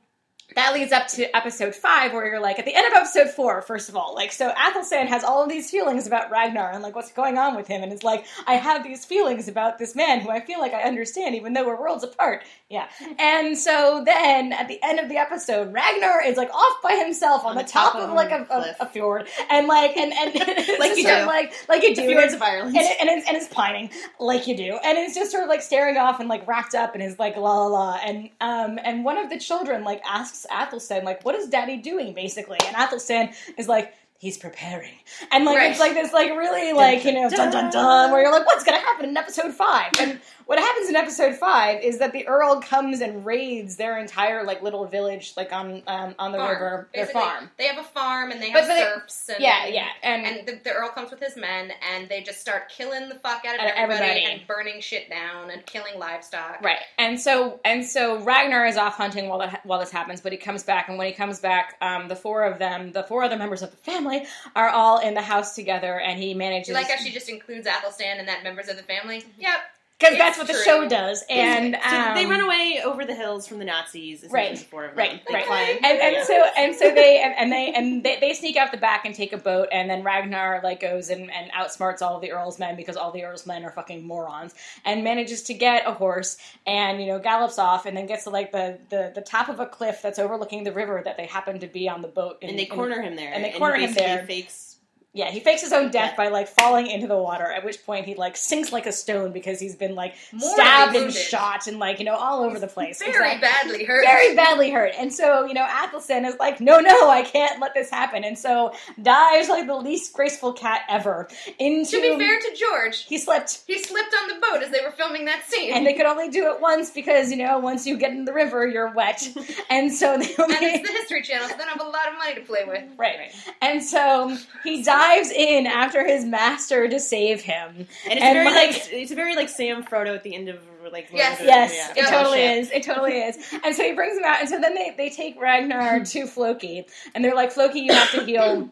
that 0.54 0.72
leads 0.72 0.92
up 0.92 1.08
to 1.08 1.37
episode 1.37 1.74
five, 1.74 2.12
where 2.12 2.26
you're 2.26 2.40
like, 2.40 2.58
at 2.58 2.64
the 2.64 2.74
end 2.74 2.87
of 2.87 2.94
episode 2.94 3.30
four, 3.30 3.61
first 3.62 3.88
of 3.88 3.96
all, 3.96 4.14
like, 4.14 4.32
so 4.32 4.50
Athelstan 4.56 5.06
has 5.06 5.22
all 5.22 5.42
of 5.42 5.48
these 5.48 5.70
feelings 5.70 6.06
about 6.06 6.30
Ragnar 6.30 6.70
and 6.70 6.82
like 6.82 6.94
what's 6.94 7.12
going 7.12 7.37
on 7.37 7.54
with 7.54 7.66
him, 7.66 7.82
and 7.82 7.92
it's 7.92 8.02
like, 8.02 8.24
I 8.46 8.54
have 8.54 8.82
these 8.82 9.04
feelings 9.04 9.48
about 9.48 9.78
this 9.78 9.94
man 9.94 10.20
who 10.20 10.30
I 10.30 10.40
feel 10.40 10.58
like 10.58 10.72
I 10.72 10.82
understand, 10.82 11.34
even 11.34 11.52
though 11.52 11.66
we're 11.66 11.78
worlds 11.78 12.02
apart. 12.02 12.44
Yeah. 12.70 12.88
And 13.18 13.56
so 13.56 14.02
then 14.04 14.52
at 14.52 14.68
the 14.68 14.78
end 14.82 15.00
of 15.00 15.08
the 15.08 15.16
episode, 15.16 15.72
Ragnar 15.72 16.22
is 16.24 16.37
like 16.37 16.50
off 16.50 16.82
by 16.82 16.92
himself 17.02 17.44
on, 17.44 17.52
On 17.52 17.56
the, 17.56 17.62
the 17.62 17.68
top, 17.68 17.92
top 17.92 18.02
of 18.02 18.14
like 18.14 18.30
a 18.30 18.46
a, 18.50 18.84
a, 18.84 18.87
fjord, 18.87 19.28
and 19.50 19.66
like, 19.66 19.96
and 19.96 20.12
and 20.12 20.34
Like 20.78 20.96
you 20.96 21.02
sort 21.02 21.14
of 21.14 21.20
do. 21.22 21.26
like 21.26 21.52
like 21.68 21.82
you 21.82 21.94
do. 21.94 22.02
The 22.06 22.12
fjords 22.12 22.34
of 22.34 22.42
Ireland. 22.42 22.76
and, 22.76 22.87
it, 22.87 22.96
and, 23.00 23.11
it's, 23.11 23.28
and 23.28 23.37
it's 23.37 23.48
pining 23.48 23.90
like 24.18 24.46
you 24.46 24.56
do, 24.56 24.78
and 24.84 24.98
it's 24.98 25.14
just 25.14 25.30
sort 25.30 25.42
of 25.42 25.48
like 25.48 25.62
staring 25.62 25.96
off 25.96 26.20
and 26.20 26.28
like 26.28 26.46
racked 26.46 26.74
up, 26.74 26.94
and 26.94 27.02
is 27.02 27.18
like 27.18 27.37
la 27.37 27.66
la 27.66 27.66
la, 27.66 27.98
and 28.04 28.30
um 28.40 28.78
and 28.82 29.04
one 29.04 29.18
of 29.18 29.30
the 29.30 29.38
children 29.38 29.84
like 29.84 30.00
asks 30.04 30.38
Athelstan 30.51 31.05
like, 31.05 31.24
"What 31.24 31.35
is 31.35 31.48
Daddy 31.48 31.77
doing?" 31.79 32.12
Basically, 32.14 32.59
and 32.66 32.77
Athelstan 32.77 33.33
is 33.57 33.68
like. 33.68 33.94
He's 34.20 34.37
preparing, 34.37 34.96
and 35.31 35.44
like 35.44 35.57
Right. 35.59 35.70
it's 35.70 35.79
like 35.79 35.94
this, 35.94 36.12
like 36.12 36.31
really, 36.31 36.72
like 36.72 37.05
you 37.05 37.12
know, 37.12 37.31
dun 37.31 37.53
dun 37.53 37.70
dun, 37.70 38.11
where 38.11 38.20
you're 38.20 38.33
like, 38.33 38.44
what's 38.46 38.64
gonna 38.64 38.81
happen 38.81 39.09
in 39.09 39.16
episode 39.16 39.55
five? 39.55 39.92
And 40.01 40.20
what 40.48 40.58
happens 40.58 40.88
in 40.88 40.96
episode 40.96 41.34
five 41.37 41.82
is 41.82 41.98
that 41.98 42.12
the 42.12 42.26
Earl 42.26 42.62
comes 42.62 43.02
and 43.02 43.26
raids 43.26 43.76
their 43.76 43.98
entire 43.98 44.44
like 44.44 44.62
little 44.62 44.87
village, 44.87 45.34
like 45.37 45.52
on 45.52 45.82
um, 45.87 46.14
on 46.18 46.32
the 46.32 46.38
Farm. 46.38 46.50
river, 46.50 46.88
their 46.94 47.04
farm. 47.06 47.50
They 47.58 47.66
have 47.66 47.76
a 47.76 47.87
farm 47.87 48.30
and 48.30 48.40
they 48.40 48.50
But 48.50 48.64
have 48.64 48.68
they- 48.68 48.80
serfs. 48.82 49.28
And, 49.28 49.40
Yeah, 49.40 49.66
yeah, 49.66 49.88
and, 50.02 50.24
And 50.26 50.48
the, 50.48 50.58
the 50.64 50.72
Earl 50.72 50.88
comes 50.88 51.11
with 51.11 51.20
his 51.20 51.37
men, 51.37 51.70
and 51.92 52.08
they 52.08 52.22
just 52.22 52.40
start 52.40 52.70
killing 52.70 53.11
the 53.11 53.16
fuck 53.16 53.44
out 53.44 53.56
of 53.56 53.61
Out 53.61 53.66
of 53.66 53.72
everybody, 53.76 54.08
everybody. 54.08 54.24
and 54.38 54.46
burning 54.46 54.80
shit 54.80 55.11
down 55.11 55.50
and 55.50 55.66
killing 55.66 55.98
livestock. 55.98 56.62
Right, 56.62 56.78
and 56.96 57.20
so 57.20 57.61
and 57.66 57.84
so 57.84 58.18
Ragnar 58.22 58.64
is 58.64 58.78
off 58.78 58.96
hunting 58.96 59.28
while 59.28 59.40
that, 59.40 59.61
while 59.66 59.78
this 59.80 59.90
happens, 59.90 60.22
but 60.22 60.32
he 60.32 60.38
comes 60.38 60.62
back, 60.62 60.88
and 60.88 60.96
when 60.96 61.08
he 61.08 61.12
comes 61.12 61.40
back, 61.40 61.76
um, 61.82 62.08
the 62.08 62.16
four 62.16 62.44
of 62.44 62.58
them, 62.58 62.92
the 62.92 63.02
four 63.02 63.22
other 63.22 63.37
members 63.37 63.61
of 63.61 63.70
the 63.70 63.76
family, 63.76 64.24
are 64.56 64.70
all 64.70 64.98
in 64.98 65.12
the 65.12 65.20
house 65.20 65.54
together, 65.54 66.00
and 66.00 66.18
he 66.18 66.32
manages 66.32 66.68
You 66.68 66.74
like 66.74 66.88
how 66.88 66.96
she 66.96 67.11
just 67.12 67.28
includes 67.28 67.66
Athelstan 67.66 68.18
and 68.18 68.26
that 68.28 68.42
members 68.42 68.68
of 68.68 68.78
the 68.78 68.82
family? 68.82 69.22
Yep. 69.38 69.58
Because 69.98 70.16
that's 70.16 70.38
what 70.38 70.46
the 70.46 70.54
show 70.64 70.88
does, 70.88 71.24
and 71.28 71.76
so 71.90 71.96
um, 71.96 72.14
they 72.14 72.24
run 72.26 72.40
away 72.40 72.80
over 72.84 73.04
the 73.04 73.14
hills 73.14 73.48
from 73.48 73.58
the 73.58 73.64
Nazis. 73.64 74.24
Right, 74.30 74.56
the 74.56 74.64
four 74.64 74.84
of 74.84 74.90
them. 74.94 74.98
right, 74.98 75.22
They 75.26 75.34
right. 75.34 75.44
climb. 75.46 75.76
and, 75.82 76.00
and 76.00 76.26
so 76.26 76.46
and 76.56 76.74
so 76.74 76.94
they 76.94 77.20
and, 77.20 77.34
and 77.37 77.50
they 77.52 77.72
and 77.72 78.04
they, 78.04 78.18
they 78.20 78.32
sneak 78.34 78.56
out 78.56 78.70
the 78.70 78.78
back 78.78 79.04
and 79.04 79.14
take 79.14 79.32
a 79.32 79.38
boat 79.38 79.68
and 79.72 79.90
then 79.90 80.04
Ragnar 80.04 80.61
like 80.62 80.80
goes 80.80 81.11
and, 81.11 81.30
and 81.32 81.50
outsmarts 81.52 82.00
all 82.00 82.20
the 82.20 82.30
Earl's 82.30 82.58
men 82.58 82.76
because 82.76 82.96
all 82.96 83.11
the 83.11 83.24
Earl's 83.24 83.46
men 83.46 83.64
are 83.64 83.70
fucking 83.72 84.06
morons 84.06 84.54
and 84.84 85.02
manages 85.02 85.42
to 85.44 85.54
get 85.54 85.87
a 85.87 85.92
horse 85.92 86.37
and 86.66 87.00
you 87.00 87.06
know 87.08 87.18
gallops 87.18 87.58
off 87.58 87.84
and 87.87 87.96
then 87.96 88.06
gets 88.06 88.24
to 88.24 88.30
like 88.30 88.52
the, 88.52 88.78
the, 88.90 89.11
the 89.14 89.20
top 89.20 89.48
of 89.48 89.58
a 89.58 89.66
cliff 89.66 90.00
that's 90.02 90.18
overlooking 90.18 90.62
the 90.64 90.72
river 90.72 91.02
that 91.04 91.16
they 91.16 91.26
happen 91.26 91.58
to 91.58 91.66
be 91.66 91.88
on 91.88 92.02
the 92.02 92.08
boat 92.08 92.38
in, 92.40 92.50
and 92.50 92.58
they 92.58 92.62
in- 92.64 92.68
corner 92.70 93.02
him 93.02 93.16
there. 93.16 93.32
and 93.32 93.42
they 93.44 93.50
corner 93.52 93.76
him 93.76 93.92
there. 93.94 94.24
Fakes. 94.26 94.67
Yeah 95.14 95.31
he 95.31 95.40
fakes 95.40 95.62
his 95.62 95.73
own 95.73 95.90
death 95.90 96.16
by 96.16 96.29
like 96.29 96.47
falling 96.49 96.87
into 96.87 97.07
the 97.07 97.16
water 97.16 97.47
at 97.51 97.64
which 97.64 97.85
point 97.85 98.05
he 98.07 98.14
like 98.14 98.37
sinks 98.37 98.73
like 98.73 98.87
a 98.87 98.92
stone 98.92 99.33
because 99.33 99.59
he's 99.59 99.75
been 99.77 99.94
like 99.94 100.14
Mortally 100.33 100.53
stabbed 100.55 100.97
and 100.97 101.12
shot 101.12 101.66
and 101.66 101.79
like 101.79 101.99
you 101.99 102.05
know 102.05 102.14
all 102.14 102.42
over 102.44 102.59
the 102.59 102.66
place 102.66 102.99
Very 103.01 103.35
Exactly 103.35 103.40
badly 103.40 103.85
hurt. 103.85 104.05
very 104.05 104.35
badly 104.37 104.71
hurt. 104.71 104.92
And 104.99 105.12
so, 105.12 105.44
you 105.44 105.55
know, 105.55 105.64
Athelstan 105.64 106.25
is 106.25 106.37
like, 106.38 106.61
no, 106.61 106.79
no, 106.81 107.09
I 107.11 107.23
can't 107.23 107.61
let 107.61 107.75
this 107.75 107.90
happen. 107.90 108.25
And 108.25 108.38
so 108.38 108.73
dives 109.01 109.49
like 109.49 109.66
the 109.66 109.75
least 109.77 110.12
graceful 110.12 110.53
cat 110.53 110.83
ever 110.88 111.29
into. 111.59 111.90
To 111.92 112.01
be 112.01 112.18
fair 112.18 112.38
to 112.38 112.57
George, 112.59 113.05
he 113.05 113.18
slipped. 113.18 113.62
he 113.66 113.79
slipped 113.83 114.14
on 114.23 114.29
the 114.29 114.35
boat 114.47 114.62
as 114.62 114.71
they 114.71 114.81
were 114.85 114.90
filming 114.92 115.25
that 115.27 115.44
scene. 115.49 115.73
And 115.73 115.87
they 115.87 115.94
could 115.94 116.07
only 116.07 116.29
do 116.29 116.51
it 116.51 116.61
once 116.61 116.90
because, 116.90 117.31
you 117.31 117.37
know, 117.37 117.59
once 117.59 117.87
you 117.87 117.97
get 117.97 118.11
in 118.12 118.25
the 118.25 118.33
river, 118.33 118.66
you're 118.66 118.92
wet. 118.92 119.27
And 119.71 119.92
so 119.92 120.16
they 120.18 120.35
only. 120.38 120.55
And 120.57 120.64
it's 120.64 120.88
the 120.88 120.94
History 120.94 121.23
Channel, 121.23 121.49
so 121.49 121.53
they 121.57 121.64
don't 121.64 121.79
have 121.79 121.81
a 121.87 121.90
lot 121.90 122.09
of 122.11 122.16
money 122.18 122.35
to 122.35 122.40
play 122.40 122.64
with. 122.66 122.85
Right. 122.97 123.33
And 123.61 123.83
so 123.83 124.37
he 124.64 124.83
dives 124.98 125.30
in 125.30 125.66
after 125.66 126.06
his 126.06 126.24
master 126.24 126.88
to 126.88 126.98
save 127.00 127.40
him. 127.42 127.74
And 127.76 127.87
it's 128.06 128.22
And, 128.22 128.34
very 128.34 128.44
like- 128.46 128.72
like, 128.72 128.88
it's 128.92 129.12
very 129.12 129.34
like 129.37 129.48
Sam 129.48 129.82
Frodo 129.84 130.14
at 130.14 130.22
the 130.22 130.34
end 130.34 130.48
of 130.48 130.58
like 130.92 131.11
Lord 131.12 131.18
Yes. 131.18 131.40
of 131.40 131.46
Yes, 131.46 131.74
yeah. 131.74 131.90
it 131.90 131.96
Yeah. 131.98 132.11
totally 132.11 132.38
Shit. 132.38 132.58
is. 132.58 132.70
It 132.70 132.82
totally 132.82 133.18
is. 133.20 133.37
And 133.62 133.74
so 133.76 133.82
he 133.82 133.92
brings 133.92 134.16
him 134.16 134.24
out, 134.24 134.40
and 134.40 134.48
so 134.48 134.58
then 134.58 134.74
they, 134.74 134.94
they 134.96 135.11
take 135.11 135.38
Ragnar 135.40 136.02
to 136.04 136.26
Floki, 136.26 136.87
and 137.14 137.22
they're 137.24 137.34
like, 137.34 137.52
Floki, 137.52 137.80
you 137.80 137.92
have 137.92 138.11
to 138.12 138.24
heal 138.24 138.70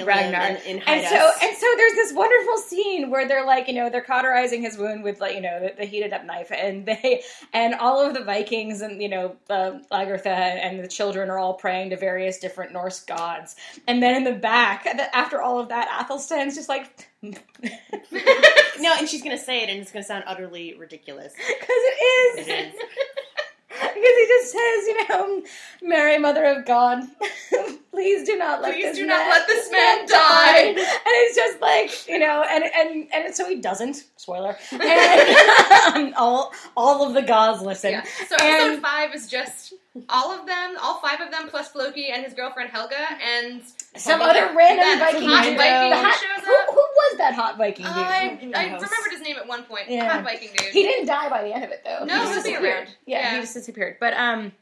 Ragnar. 0.00 0.40
and, 0.40 0.58
and, 0.66 0.82
and 0.86 1.06
so 1.06 1.16
us. 1.16 1.38
and 1.42 1.56
so 1.56 1.66
there's 1.76 1.92
this 1.92 2.12
wonderful 2.14 2.56
scene 2.58 3.10
where 3.10 3.28
they're 3.28 3.44
like 3.44 3.68
you 3.68 3.74
know 3.74 3.90
they're 3.90 4.00
cauterizing 4.02 4.62
his 4.62 4.78
wound 4.78 5.02
with 5.02 5.20
like 5.20 5.34
you 5.34 5.40
know 5.40 5.60
the, 5.60 5.74
the 5.78 5.84
heated 5.84 6.12
up 6.12 6.24
knife 6.24 6.50
and 6.50 6.86
they 6.86 7.22
and 7.52 7.74
all 7.74 8.00
of 8.00 8.14
the 8.14 8.24
vikings 8.24 8.80
and 8.80 9.02
you 9.02 9.08
know 9.08 9.36
uh, 9.50 9.72
lagertha 9.92 10.26
and 10.26 10.82
the 10.82 10.88
children 10.88 11.28
are 11.28 11.38
all 11.38 11.54
praying 11.54 11.90
to 11.90 11.96
various 11.96 12.38
different 12.38 12.72
norse 12.72 13.00
gods 13.00 13.56
and 13.86 14.02
then 14.02 14.14
in 14.14 14.24
the 14.24 14.32
back 14.32 14.86
after 15.12 15.42
all 15.42 15.58
of 15.60 15.68
that 15.68 15.88
athelstan's 16.00 16.54
just 16.54 16.68
like 16.68 17.08
no, 17.22 18.94
and 18.98 19.08
she's 19.08 19.22
gonna 19.22 19.38
say 19.38 19.62
it, 19.62 19.68
and 19.68 19.80
it's 19.80 19.92
gonna 19.92 20.04
sound 20.04 20.24
utterly 20.26 20.74
ridiculous. 20.76 21.32
it 21.38 22.40
is 22.40 22.48
It 22.48 22.50
is. 22.50 22.74
Because 23.80 23.94
he 23.94 24.26
just 24.28 24.52
says 24.52 24.86
you 24.86 25.08
know 25.08 25.42
mary 25.82 26.18
mother 26.18 26.44
of 26.44 26.64
god 26.64 27.02
please 27.90 28.24
do 28.26 28.36
not 28.36 28.62
let 28.62 28.72
Please 28.74 28.84
this 28.84 28.96
do 28.98 29.06
man, 29.06 29.18
not 29.18 29.28
let 29.28 29.46
this 29.46 29.70
man 29.70 30.06
die. 30.06 30.62
and 30.68 30.76
it's 30.78 31.36
just 31.36 31.60
like 31.60 32.08
you 32.08 32.18
know, 32.18 32.42
and 32.50 32.64
and 32.64 33.06
and 33.12 33.34
so 33.34 33.46
he 33.46 33.56
doesn't. 33.56 34.04
Spoiler. 34.16 34.56
And 34.72 36.08
um, 36.08 36.14
all 36.16 36.52
all 36.76 37.06
of 37.06 37.12
the 37.14 37.20
gods 37.22 37.60
listen. 37.60 37.92
Yeah. 37.92 38.04
So 38.28 38.34
episode 38.36 38.72
And- 38.72 38.82
five 38.82 39.14
is 39.14 39.28
just 39.28 39.74
all 40.08 40.32
of 40.32 40.46
them, 40.46 40.76
all 40.80 41.00
five 41.00 41.20
of 41.20 41.30
them, 41.30 41.48
plus 41.48 41.68
Floki 41.68 42.08
and 42.08 42.24
his 42.24 42.32
girlfriend 42.32 42.70
Helga, 42.70 42.96
and 43.22 43.60
Some 43.96 44.22
other 44.22 44.54
random 44.56 44.98
that 44.98 45.12
Viking 45.12 45.28
hot. 45.28 45.44
Viking 45.44 46.12
shows 46.12 46.46
who, 46.46 46.72
who 46.72 46.81
was 47.12 47.18
that 47.18 47.34
hot 47.34 47.58
Viking 47.58 47.84
dude? 47.86 47.94
I, 47.94 48.28
Who 48.40 48.52
I 48.54 48.64
remembered 48.64 49.10
his 49.12 49.20
name 49.22 49.36
at 49.36 49.46
one 49.46 49.62
point. 49.64 49.84
Yeah. 49.88 50.08
Hot 50.12 50.24
Viking 50.24 50.48
dude. 50.56 50.72
he 50.72 50.82
didn't 50.82 51.06
die 51.06 51.28
by 51.28 51.42
the 51.42 51.52
end 51.54 51.64
of 51.64 51.70
it 51.70 51.82
though. 51.84 52.04
No, 52.04 52.14
he 52.14 52.20
he'll 52.24 52.34
just 52.34 52.44
be 52.46 52.50
disappeared. 52.52 52.74
around. 52.84 52.96
Yeah, 53.06 53.18
Yeah. 53.20 53.34
he 53.36 53.40
just 53.42 53.54
disappeared. 53.54 53.96
But 54.00 54.14
um, 54.14 54.52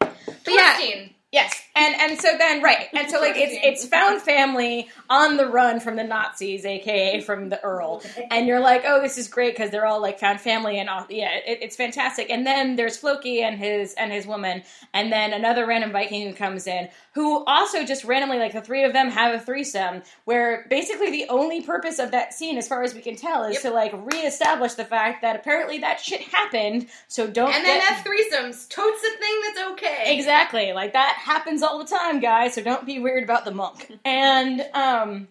but 0.00 0.10
yeah, 0.48 0.76
Torstein. 0.80 1.12
Yes, 1.30 1.62
and 1.78 1.94
and 2.00 2.20
so 2.20 2.36
then 2.36 2.62
right, 2.62 2.88
and 2.92 3.10
so 3.10 3.20
like 3.20 3.36
it's 3.36 3.54
it's 3.62 3.86
found 3.88 4.20
family 4.20 4.88
on 5.08 5.36
the 5.36 5.46
run 5.46 5.80
from 5.80 5.96
the 5.96 6.04
Nazis, 6.04 6.66
aka 6.66 7.20
from 7.20 7.48
the 7.48 7.62
Earl, 7.62 8.02
and 8.30 8.46
you're 8.46 8.60
like, 8.60 8.82
oh, 8.86 9.00
this 9.00 9.16
is 9.16 9.28
great 9.28 9.54
because 9.54 9.70
they're 9.70 9.86
all 9.86 10.00
like 10.02 10.18
found 10.18 10.40
family 10.40 10.78
and 10.78 10.88
all, 10.90 11.06
yeah, 11.08 11.30
it, 11.46 11.58
it's 11.62 11.76
fantastic. 11.76 12.28
And 12.30 12.46
then 12.46 12.76
there's 12.76 12.96
Floki 12.96 13.42
and 13.42 13.58
his 13.58 13.94
and 13.94 14.12
his 14.12 14.26
woman, 14.26 14.62
and 14.92 15.12
then 15.12 15.32
another 15.32 15.66
random 15.66 15.92
Viking 15.92 16.28
who 16.28 16.34
comes 16.34 16.66
in, 16.66 16.88
who 17.14 17.44
also 17.44 17.84
just 17.84 18.04
randomly 18.04 18.38
like 18.38 18.52
the 18.52 18.60
three 18.60 18.84
of 18.84 18.92
them 18.92 19.08
have 19.10 19.32
a 19.34 19.38
threesome, 19.38 20.02
where 20.24 20.66
basically 20.68 21.10
the 21.10 21.26
only 21.28 21.62
purpose 21.62 21.98
of 21.98 22.10
that 22.10 22.34
scene, 22.34 22.58
as 22.58 22.66
far 22.68 22.82
as 22.82 22.94
we 22.94 23.00
can 23.00 23.16
tell, 23.16 23.44
is 23.44 23.54
Yep. 23.54 23.62
to 23.62 23.70
like 23.70 23.92
reestablish 24.12 24.74
the 24.74 24.84
fact 24.84 25.22
that 25.22 25.36
apparently 25.36 25.78
that 25.78 26.00
shit 26.00 26.20
happened. 26.22 26.86
So 27.08 27.26
don't 27.26 27.52
And 27.54 27.64
then 27.64 27.78
get- 27.78 27.84
have 27.88 28.04
threesomes. 28.04 28.68
Totes 28.68 29.02
a 29.04 29.18
thing 29.18 29.40
that's 29.46 29.70
okay. 29.72 30.16
Exactly. 30.16 30.72
Like 30.72 30.92
that 30.92 31.16
happens 31.18 31.62
all 31.62 31.67
the 31.76 31.84
time, 31.84 32.20
guys, 32.20 32.54
so 32.54 32.62
don't 32.62 32.86
be 32.86 32.98
weird 32.98 33.22
about 33.24 33.44
the 33.44 33.50
monk. 33.50 33.92
And 34.06 34.62
um 34.72 35.28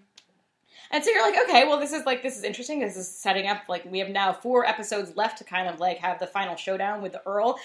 and 0.91 1.03
so 1.03 1.09
you're 1.09 1.23
like, 1.23 1.35
okay, 1.49 1.65
well 1.67 1.79
this 1.79 1.91
is 1.93 2.05
like 2.05 2.21
this 2.21 2.37
is 2.37 2.43
interesting. 2.43 2.79
This 2.79 2.95
is 2.95 3.07
setting 3.09 3.47
up 3.47 3.63
like 3.67 3.83
we 3.91 3.97
have 3.99 4.09
now 4.09 4.33
four 4.33 4.65
episodes 4.65 5.15
left 5.15 5.39
to 5.39 5.43
kind 5.43 5.67
of 5.67 5.79
like 5.79 5.97
have 5.97 6.19
the 6.19 6.27
final 6.27 6.55
showdown 6.55 7.01
with 7.01 7.13
the 7.13 7.21
Earl. 7.25 7.57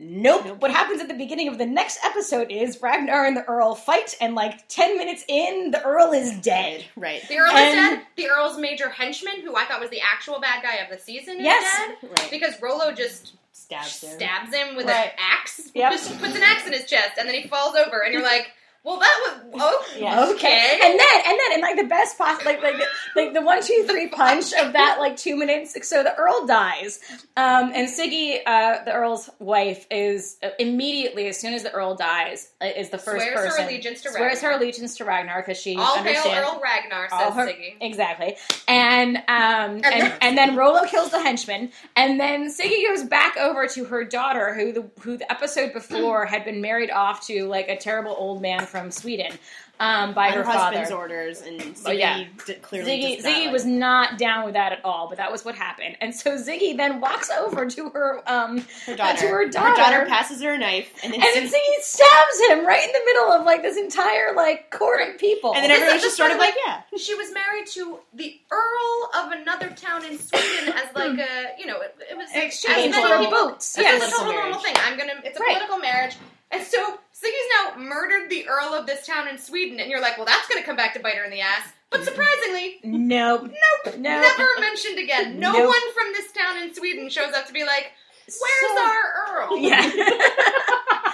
Nope. 0.00 0.60
What 0.62 0.70
happens 0.70 1.00
at 1.00 1.08
the 1.08 1.14
beginning 1.14 1.48
of 1.48 1.58
the 1.58 1.66
next 1.66 1.98
episode 2.04 2.52
is 2.52 2.80
Ragnar 2.80 3.26
and 3.26 3.36
the 3.36 3.42
Earl 3.44 3.74
fight, 3.74 4.14
and 4.20 4.36
like 4.36 4.68
ten 4.68 4.96
minutes 4.96 5.24
in, 5.26 5.72
the 5.72 5.82
Earl 5.84 6.12
is 6.12 6.38
dead. 6.40 6.84
Right. 6.94 7.20
The 7.28 7.38
Earl 7.38 7.50
And- 7.50 7.68
is 7.68 7.98
dead. 7.98 8.06
The 8.16 8.28
Earl's 8.28 8.58
major 8.58 8.90
henchman, 8.90 9.40
who 9.40 9.56
I 9.56 9.64
thought 9.64 9.80
was 9.80 9.90
the 9.90 10.00
actual 10.00 10.38
bad 10.40 10.62
guy 10.62 10.76
of 10.76 10.88
the 10.90 10.98
season, 11.02 11.38
is 11.38 11.44
Yes. 11.44 11.96
dead. 12.00 12.10
Right. 12.16 12.30
Because 12.30 12.60
Rollo 12.62 12.92
just 12.92 13.32
Stabs 13.68 14.02
him. 14.02 14.10
stabs 14.16 14.54
him 14.54 14.76
with 14.76 14.86
Right. 14.86 15.06
an 15.06 15.10
axe. 15.18 15.70
Yep. 15.74 15.92
Puts 16.20 16.34
an 16.34 16.42
axe 16.42 16.66
in 16.66 16.72
his 16.72 16.86
chest, 16.86 17.12
and 17.18 17.28
then 17.28 17.34
he 17.34 17.46
falls 17.48 17.74
over, 17.76 18.02
and 18.02 18.12
you're 18.14 18.22
like, 18.22 18.50
well, 18.84 18.98
that 19.00 19.40
was 19.52 19.60
oh, 19.60 19.84
Yeah. 19.98 20.26
okay. 20.30 20.78
And 20.82 20.98
then 20.98 21.22
and 21.26 21.38
then 21.38 21.52
and 21.54 21.62
like 21.62 21.76
the 21.76 21.84
best 21.84 22.16
possible 22.16 22.50
like 22.50 22.62
like 22.62 22.76
the, 22.76 22.86
like 23.16 23.34
the 23.34 23.42
one 23.42 23.62
two 23.62 23.84
three 23.88 24.08
punch 24.08 24.52
of 24.54 24.72
that 24.72 24.96
like 24.98 25.16
two 25.16 25.36
minutes. 25.36 25.76
So 25.86 26.02
the 26.02 26.14
Earl 26.14 26.46
dies, 26.46 27.00
um, 27.36 27.72
and 27.74 27.88
Siggy, 27.88 28.38
uh, 28.46 28.84
the 28.84 28.92
Earl's 28.92 29.28
wife, 29.40 29.86
is 29.90 30.36
uh, 30.42 30.50
immediately 30.58 31.26
as 31.28 31.38
soon 31.38 31.52
as 31.54 31.62
the 31.64 31.72
Earl 31.72 31.96
dies 31.96 32.50
uh, 32.62 32.66
is 32.66 32.88
the 32.90 32.98
first 32.98 33.24
Swears 33.26 33.38
her 33.40 33.46
person 33.48 33.64
allegiance 33.66 34.02
to 34.02 34.10
swears 34.10 34.40
her 34.40 34.48
Ragnar. 34.48 34.60
allegiance 34.62 34.96
to 34.98 35.04
Ragnar 35.04 35.42
because 35.42 35.60
she 35.60 35.76
All 35.76 35.96
hail. 36.02 36.22
Earl 36.34 36.60
Ragnar, 36.62 37.08
says 37.10 37.34
her- 37.34 37.46
Siggy. 37.48 37.74
Exactly, 37.80 38.36
and 38.66 39.16
um, 39.16 39.24
and, 39.28 39.82
then- 39.84 40.18
and 40.22 40.38
then 40.38 40.56
Rollo 40.56 40.84
kills 40.86 41.10
the 41.10 41.20
henchman, 41.20 41.72
and 41.96 42.18
then 42.20 42.48
Siggy 42.48 42.86
goes 42.88 43.04
back 43.04 43.36
over 43.36 43.66
to 43.68 43.84
her 43.86 44.04
daughter, 44.04 44.54
who 44.54 44.72
the 44.72 44.88
who 45.00 45.16
the 45.16 45.30
episode 45.30 45.72
before 45.72 46.24
had 46.26 46.44
been 46.44 46.60
married 46.60 46.90
off 46.90 47.26
to 47.26 47.46
like 47.46 47.68
a 47.68 47.76
terrible 47.76 48.14
old 48.16 48.40
man 48.40 48.66
from 48.68 48.90
Sweden, 48.90 49.32
um, 49.80 50.12
by 50.12 50.30
her 50.30 50.38
her 50.38 50.44
father. 50.44 50.58
husband's 50.78 50.90
orders, 50.90 51.40
and 51.40 51.60
Siggy 51.60 51.82
Oh, 51.86 51.90
yeah. 51.92 52.24
d- 52.46 52.54
clearly 52.54 52.90
Siggy, 52.90 53.16
does 53.16 53.24
not 53.24 53.32
Siggy 53.32 53.44
like- 53.44 53.52
was 53.52 53.64
not 53.64 54.18
down 54.18 54.44
with 54.44 54.54
that 54.54 54.72
at 54.72 54.84
all, 54.84 55.08
but 55.08 55.18
that 55.18 55.30
was 55.30 55.44
what 55.44 55.54
happened. 55.54 55.96
And 56.00 56.14
so 56.14 56.36
Siggy 56.36 56.76
then 56.76 57.00
walks 57.00 57.30
over 57.30 57.66
to 57.66 57.88
her 57.90 58.22
um, 58.26 58.64
her 58.86 58.96
daughter. 58.96 59.18
to 59.20 59.26
her 59.28 59.36
Her 59.44 59.48
daughter. 59.48 59.76
daughter 59.76 60.06
passes 60.06 60.42
her 60.42 60.52
a 60.54 60.58
knife, 60.58 60.92
and 61.04 61.12
then 61.12 61.20
and 61.22 61.34
then 61.34 61.44
Siggy- 61.46 61.52
Siggy 61.52 61.82
stabs 61.82 62.40
him 62.50 62.66
right 62.66 62.84
in 62.84 62.92
the 62.92 63.02
middle 63.06 63.32
of 63.32 63.44
like 63.46 63.62
this 63.62 63.76
entire 63.76 64.34
like 64.34 64.70
court 64.70 65.08
of 65.08 65.18
people. 65.18 65.54
and 65.54 65.62
then 65.62 65.70
This- 65.70 65.78
everyone's 65.80 66.02
just 66.02 66.16
sort 66.16 66.32
of 66.32 66.38
like, 66.38 66.54
yeah. 66.66 66.80
She 66.98 67.14
was 67.14 67.32
married 67.32 67.66
to 67.68 68.00
the 68.14 68.40
Earl 68.50 69.10
of 69.24 69.32
another 69.32 69.68
town 69.70 70.04
in 70.04 70.18
Sweden 70.18 70.74
as 70.74 70.92
like 70.94 71.18
a, 71.18 71.52
you 71.58 71.66
know, 71.66 71.80
it, 71.80 71.94
it 72.10 72.16
was 72.16 72.28
An 72.30 72.38
as 72.38 72.44
exchange 72.46 72.94
many 72.96 73.26
people- 73.26 73.50
boots. 73.50 73.78
It's 73.78 73.82
Yes. 73.84 74.02
a 74.02 74.10
total 74.10 74.18
Political 74.26 74.42
normal 74.42 74.60
thing. 74.60 74.74
I'm 74.84 74.98
gonna. 74.98 75.12
It's 75.24 75.38
a 75.38 75.40
Right. 75.42 75.52
political 75.54 75.78
marriage, 75.78 76.16
and 76.50 76.62
so 76.64 76.98
Siggy's 77.12 77.48
now 77.56 77.78
murdered 77.78 78.30
the 78.30 78.48
Earl 78.48 78.74
of 78.74 78.86
this 78.86 79.06
town 79.06 79.28
in 79.28 79.38
Sweden, 79.38 79.80
and 79.80 79.90
you're 79.90 80.00
like, 80.00 80.16
well, 80.16 80.26
that's 80.26 80.48
gonna 80.48 80.62
come 80.64 80.76
back 80.76 80.94
to 80.94 81.00
bite 81.00 81.14
her 81.14 81.24
in 81.24 81.30
the 81.30 81.40
ass. 81.40 81.68
But 81.90 82.00
mm-hmm. 82.00 82.08
surprisingly, 82.10 82.78
Nope. 82.84 83.42
nope, 83.44 83.96
No. 83.98 84.20
never 84.20 84.48
mentioned 84.60 84.98
again. 84.98 85.38
No 85.40 85.52
Nope. 85.52 85.68
one 85.68 85.92
from 85.94 86.12
this 86.12 86.30
town 86.32 86.62
in 86.62 86.74
Sweden 86.74 87.08
shows 87.08 87.32
up 87.34 87.46
to 87.46 87.52
be 87.52 87.64
like, 87.64 87.92
where's 88.26 88.74
So- 88.74 88.82
our 88.84 89.48
Earl? 89.48 89.58
Yeah. 89.60 89.80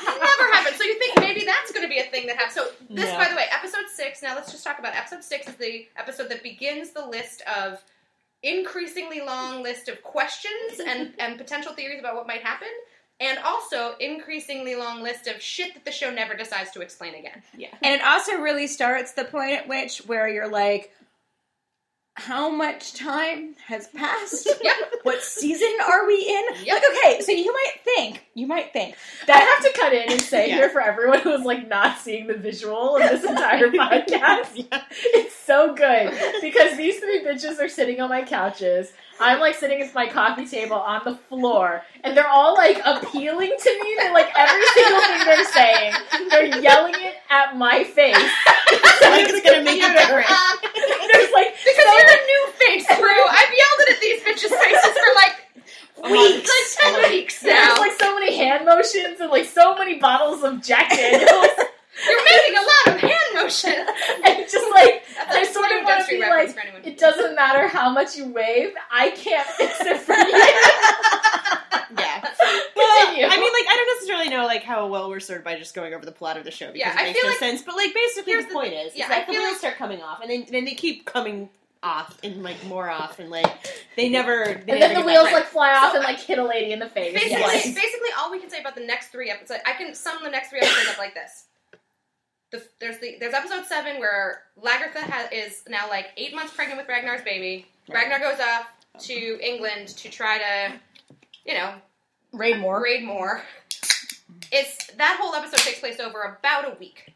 Never 0.04 0.52
happened. 0.52 0.76
So 0.76 0.84
you 0.84 0.98
think 0.98 1.18
maybe 1.20 1.44
that's 1.44 1.72
going 1.72 1.82
to 1.82 1.88
be 1.88 1.98
a 1.98 2.04
thing 2.04 2.26
that 2.26 2.36
happens. 2.36 2.54
So 2.54 2.68
this, 2.90 3.10
No. 3.10 3.16
by 3.16 3.28
the 3.28 3.36
way, 3.36 3.44
episode 3.50 3.84
six. 3.92 4.22
Now 4.22 4.34
let's 4.34 4.50
just 4.52 4.64
talk 4.64 4.78
about 4.78 4.94
episode 4.94 5.22
six. 5.24 5.48
Is 5.48 5.54
the 5.56 5.86
episode 5.96 6.28
that 6.30 6.42
begins 6.42 6.90
the 6.90 7.06
list 7.06 7.42
of 7.56 7.82
increasingly 8.42 9.20
long 9.20 9.62
list 9.62 9.88
of 9.88 10.02
questions 10.02 10.80
and 10.86 11.12
and 11.18 11.38
potential 11.38 11.72
theories 11.72 12.00
about 12.00 12.14
what 12.16 12.26
might 12.26 12.42
happen, 12.42 12.68
and 13.20 13.38
also 13.44 13.94
increasingly 14.00 14.74
long 14.74 15.02
list 15.02 15.26
of 15.26 15.40
shit 15.40 15.74
that 15.74 15.84
the 15.84 15.92
show 15.92 16.10
never 16.10 16.34
decides 16.34 16.70
to 16.72 16.80
explain 16.80 17.14
again. 17.14 17.42
Yeah. 17.56 17.68
And 17.82 17.94
it 17.94 18.04
also 18.04 18.36
really 18.36 18.66
starts 18.66 19.12
the 19.12 19.24
point 19.24 19.52
at 19.52 19.68
which 19.68 19.98
where 20.06 20.28
you're 20.28 20.50
like, 20.50 20.92
how 22.16 22.48
much 22.48 22.94
time 22.94 23.54
has 23.66 23.88
passed? 23.88 24.48
Yep. 24.62 24.74
What 25.02 25.22
season 25.22 25.72
are 25.86 26.06
we 26.06 26.14
in? 26.14 26.64
Yep. 26.64 26.74
Like, 26.74 26.82
okay, 26.90 27.20
so 27.20 27.32
you 27.32 27.52
might 27.52 27.74
think, 27.84 28.23
you 28.34 28.46
might 28.46 28.72
think 28.72 28.96
that 29.26 29.36
I 29.36 29.40
have 29.40 29.72
to 29.72 29.78
cut 29.80 29.92
in 29.92 30.10
and 30.12 30.20
say 30.20 30.48
Yeah. 30.48 30.56
here 30.56 30.68
for 30.70 30.80
everyone 30.80 31.20
who's 31.20 31.42
like 31.44 31.68
not 31.68 31.98
seeing 31.98 32.26
the 32.26 32.34
visual 32.34 32.96
of 32.96 33.02
this 33.08 33.24
entire 33.30 33.68
podcast. 33.70 34.66
It's 35.16 35.34
so 35.34 35.74
good 35.74 36.12
because 36.40 36.76
these 36.76 36.98
three 36.98 37.20
bitches 37.24 37.60
are 37.60 37.68
sitting 37.68 38.00
on 38.00 38.08
my 38.08 38.22
couches. 38.22 38.92
I'm 39.20 39.38
like 39.38 39.54
sitting 39.54 39.80
at 39.82 39.94
my 39.94 40.08
coffee 40.08 40.46
table 40.46 40.76
on 40.76 41.02
the 41.04 41.14
floor, 41.28 41.82
and 42.02 42.16
they're 42.16 42.26
all 42.28 42.54
like 42.54 42.80
appealing 42.84 43.52
to 43.58 43.70
me. 43.82 43.94
They're 43.98 44.12
like 44.12 44.28
every 44.36 44.64
single 44.74 45.00
thing 45.02 45.20
they're 45.24 45.44
saying, 45.44 45.92
they're 46.30 46.60
yelling 46.60 46.94
it 46.96 47.14
at 47.30 47.56
my 47.56 47.84
face. 47.84 48.16
like 48.16 49.28
it's 49.30 49.42
gonna 49.44 49.62
make 49.62 49.82
a 49.82 49.92
difference. 49.92 50.26
There's 51.12 51.30
like 51.32 51.54
because 51.62 51.84
so 51.86 51.92
you're 51.94 52.10
a 52.10 52.24
new 52.26 52.42
face, 52.58 52.86
Drew. 52.86 53.22
I've 53.28 53.52
yelled 53.54 53.80
it 53.86 53.94
at 53.94 54.00
these 54.00 54.20
bitches' 54.22 54.50
faces 54.58 54.92
for 54.98 55.14
like 55.14 55.43
weeks, 56.10 56.50
like 56.50 56.92
ten 56.94 57.10
weeks 57.10 57.42
now. 57.42 57.48
there's 57.66 57.78
like 57.78 57.92
so 58.00 58.14
many 58.14 58.36
hand 58.36 58.64
motions 58.66 59.20
and 59.20 59.30
like 59.30 59.46
so 59.46 59.74
many 59.76 59.98
bottles 59.98 60.42
of 60.42 60.62
Jack 60.62 60.90
Daniels, 60.90 61.30
You're 62.08 62.24
making 62.24 62.56
a 62.56 62.62
lot 62.62 62.94
of 62.96 63.00
hand 63.00 63.34
motions. 63.34 63.74
and 64.24 64.38
just 64.50 64.70
like 64.74 65.02
That's 65.16 65.36
I 65.36 65.40
a 65.42 65.46
sort 65.52 65.70
of 65.72 65.84
wanna 65.84 66.04
be 66.08 66.18
like. 66.20 66.56
It 66.86 66.98
doesn't 66.98 67.34
matter 67.34 67.68
how 67.68 67.88
much 67.90 68.16
you 68.16 68.26
wave, 68.32 68.72
I 68.92 69.10
can't 69.10 69.46
fix 69.46 69.80
it 69.80 69.98
for 69.98 70.12
you. 70.14 70.38
Yeah. 71.96 72.20
Well, 72.74 72.98
Continue. 73.06 73.26
I 73.26 73.36
mean, 73.38 73.52
like, 73.52 73.66
I 73.70 73.76
don't 73.76 73.96
necessarily 73.96 74.28
know 74.28 74.44
like 74.46 74.64
how 74.64 74.86
well 74.88 75.08
we're 75.08 75.20
served 75.20 75.44
by 75.44 75.56
just 75.56 75.74
going 75.74 75.94
over 75.94 76.04
the 76.04 76.12
plot 76.12 76.36
of 76.36 76.44
the 76.44 76.50
show 76.50 76.66
because 76.72 76.80
Yeah, 76.80 76.92
it 76.92 76.98
I 77.00 77.04
makes 77.04 77.18
feel 77.20 77.28
no 77.28 77.30
like- 77.30 77.38
sense. 77.38 77.62
But 77.62 77.76
like, 77.76 77.94
basically, 77.94 78.34
the, 78.36 78.42
the- 78.48 78.52
point 78.54 78.72
is, 78.72 78.96
yeah, 78.96 79.04
is 79.04 79.08
that 79.10 79.22
I 79.22 79.26
the 79.26 79.32
feel 79.32 79.40
wheels 79.42 79.52
like- 79.52 79.58
start 79.58 79.76
coming 79.76 80.02
off, 80.02 80.20
and 80.20 80.30
then 80.30 80.46
then 80.50 80.64
they 80.64 80.74
keep 80.74 81.04
coming 81.06 81.48
off 81.84 82.18
and 82.24 82.42
like 82.42 82.64
more 82.66 82.88
off, 82.90 83.18
and 83.18 83.30
like 83.30 83.46
they 83.96 84.08
never. 84.08 84.44
They 84.44 84.72
and 84.72 84.80
never 84.80 84.94
then 84.94 85.00
the 85.00 85.06
wheels 85.06 85.30
like 85.32 85.44
fly 85.44 85.74
off 85.74 85.92
So, 85.92 85.98
and 85.98 86.04
like 86.04 86.18
hit 86.18 86.38
a 86.38 86.44
lady 86.44 86.72
in 86.72 86.78
the 86.78 86.88
face. 86.88 87.12
Basically, 87.14 87.38
Yes. 87.38 87.64
basically, 87.74 88.08
all 88.18 88.30
we 88.30 88.40
can 88.40 88.50
say 88.50 88.60
about 88.60 88.74
the 88.74 88.84
next 88.84 89.08
three 89.08 89.30
episodes, 89.30 89.60
I 89.66 89.72
can 89.74 89.94
sum 89.94 90.16
the 90.24 90.30
next 90.30 90.48
three 90.50 90.60
episodes 90.60 90.88
up 90.90 90.98
like 90.98 91.14
this. 91.14 91.44
The, 92.50 92.62
there's 92.80 92.98
the 92.98 93.16
there's 93.20 93.34
episode 93.34 93.64
seven 93.66 93.98
where 94.00 94.42
Lagertha 94.60 95.00
has, 95.00 95.28
is 95.32 95.62
now 95.68 95.88
like 95.88 96.06
eight 96.16 96.34
months 96.34 96.52
pregnant 96.54 96.78
with 96.80 96.88
Ragnar's 96.88 97.22
baby. 97.22 97.66
Right. 97.88 98.08
Ragnar 98.08 98.18
goes 98.18 98.40
off 98.40 98.66
to 99.06 99.38
England 99.42 99.88
to 99.88 100.08
try 100.08 100.38
to, 100.38 100.72
you 101.44 101.54
know, 101.54 101.74
raid 102.32 102.58
more. 102.58 102.82
raid 102.82 103.04
more. 103.04 103.42
It's 104.52 104.86
that 104.98 105.18
whole 105.20 105.34
episode 105.34 105.58
takes 105.58 105.80
place 105.80 105.98
over 106.00 106.22
about 106.38 106.72
a 106.72 106.78
week. 106.78 107.12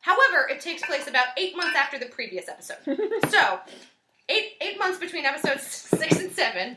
However, 0.00 0.48
it 0.50 0.60
takes 0.60 0.84
place 0.84 1.06
about 1.06 1.26
eight 1.38 1.56
months 1.56 1.76
after 1.76 1.98
the 1.98 2.06
previous 2.06 2.48
episode. 2.48 2.76
so, 3.30 3.60
eight 4.28 4.52
eight 4.60 4.78
months 4.78 4.98
between 4.98 5.24
episodes 5.24 5.62
six 5.62 6.18
and 6.20 6.30
seven. 6.32 6.76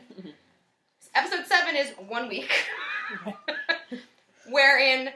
Episode 1.14 1.46
seven 1.46 1.74
is 1.76 1.90
one 2.08 2.28
week, 2.28 2.50
wherein 4.50 5.10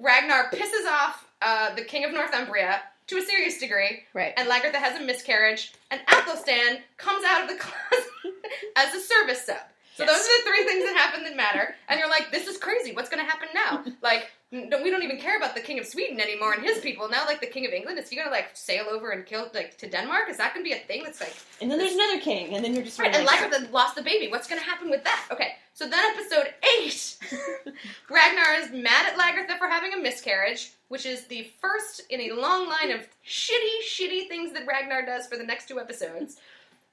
Ragnar 0.00 0.50
pisses 0.52 0.86
off 0.90 1.26
uh, 1.42 1.74
the 1.74 1.82
king 1.84 2.04
of 2.04 2.12
Northumbria 2.12 2.80
to 3.08 3.18
a 3.18 3.22
serious 3.22 3.58
degree, 3.58 4.02
Right. 4.14 4.32
and 4.36 4.48
Lagertha 4.48 4.76
has 4.76 4.98
a 5.00 5.04
miscarriage, 5.04 5.72
and 5.90 6.00
Athelstan 6.08 6.78
comes 6.96 7.24
out 7.26 7.42
of 7.42 7.48
the 7.48 7.56
closet 7.62 8.34
as 8.76 8.94
a 8.94 9.00
service 9.00 9.44
sub. 9.44 9.58
So 9.96 10.04
Yes. 10.04 10.10
those 10.10 10.26
are 10.26 10.38
the 10.38 10.50
three 10.50 10.64
things 10.64 10.84
that 10.86 10.96
happen 10.96 11.22
that 11.24 11.36
matter, 11.36 11.74
and 11.88 12.00
you're 12.00 12.08
like, 12.08 12.32
this 12.32 12.48
is 12.48 12.56
crazy. 12.56 12.92
What's 12.92 13.10
going 13.10 13.24
to 13.24 13.30
happen 13.30 13.48
now? 13.54 13.84
Like, 14.02 14.30
we 14.54 14.90
don't 14.90 15.02
even 15.02 15.18
care 15.18 15.36
about 15.36 15.54
the 15.54 15.60
king 15.60 15.80
of 15.80 15.86
Sweden 15.86 16.20
anymore 16.20 16.52
and 16.52 16.62
his 16.62 16.78
people. 16.78 17.08
Now, 17.08 17.24
like 17.26 17.40
the 17.40 17.46
king 17.46 17.66
of 17.66 17.72
England, 17.72 17.98
is 17.98 18.08
he 18.08 18.14
going 18.14 18.28
to 18.28 18.32
like 18.32 18.50
sail 18.54 18.86
over 18.90 19.10
and 19.10 19.26
kill 19.26 19.50
like 19.52 19.76
to 19.78 19.88
Denmark? 19.88 20.28
Is 20.30 20.36
that 20.36 20.54
to 20.54 20.62
be 20.62 20.72
a 20.72 20.78
thing? 20.78 21.02
That's 21.02 21.20
like 21.20 21.34
And 21.60 21.70
then 21.70 21.78
there's 21.78 21.94
another 21.94 22.20
king, 22.20 22.54
and 22.54 22.64
then 22.64 22.74
you're 22.74 22.84
just 22.84 22.98
Right, 22.98 23.14
and 23.14 23.26
like, 23.26 23.40
Lagertha 23.40 23.72
lost 23.72 23.96
the 23.96 24.02
baby. 24.02 24.30
What's 24.30 24.46
going 24.46 24.60
to 24.60 24.66
happen 24.66 24.90
with 24.90 25.02
that? 25.04 25.26
Okay, 25.32 25.54
so 25.72 25.88
then 25.88 26.04
episode 26.16 26.54
eight, 26.78 27.18
Ragnar 28.10 28.54
is 28.60 28.70
mad 28.70 29.12
at 29.12 29.18
Lagertha 29.18 29.58
for 29.58 29.66
having 29.66 29.92
a 29.92 29.98
miscarriage, 29.98 30.72
which 30.88 31.04
is 31.04 31.26
the 31.26 31.50
first 31.60 32.02
in 32.10 32.20
a 32.20 32.40
long 32.40 32.68
line 32.68 32.92
of 32.92 33.08
shitty, 33.26 33.82
shitty 33.84 34.28
things 34.28 34.52
that 34.52 34.66
Ragnar 34.66 35.04
does 35.04 35.26
for 35.26 35.36
the 35.36 35.44
next 35.44 35.66
two 35.66 35.80
episodes. 35.80 36.36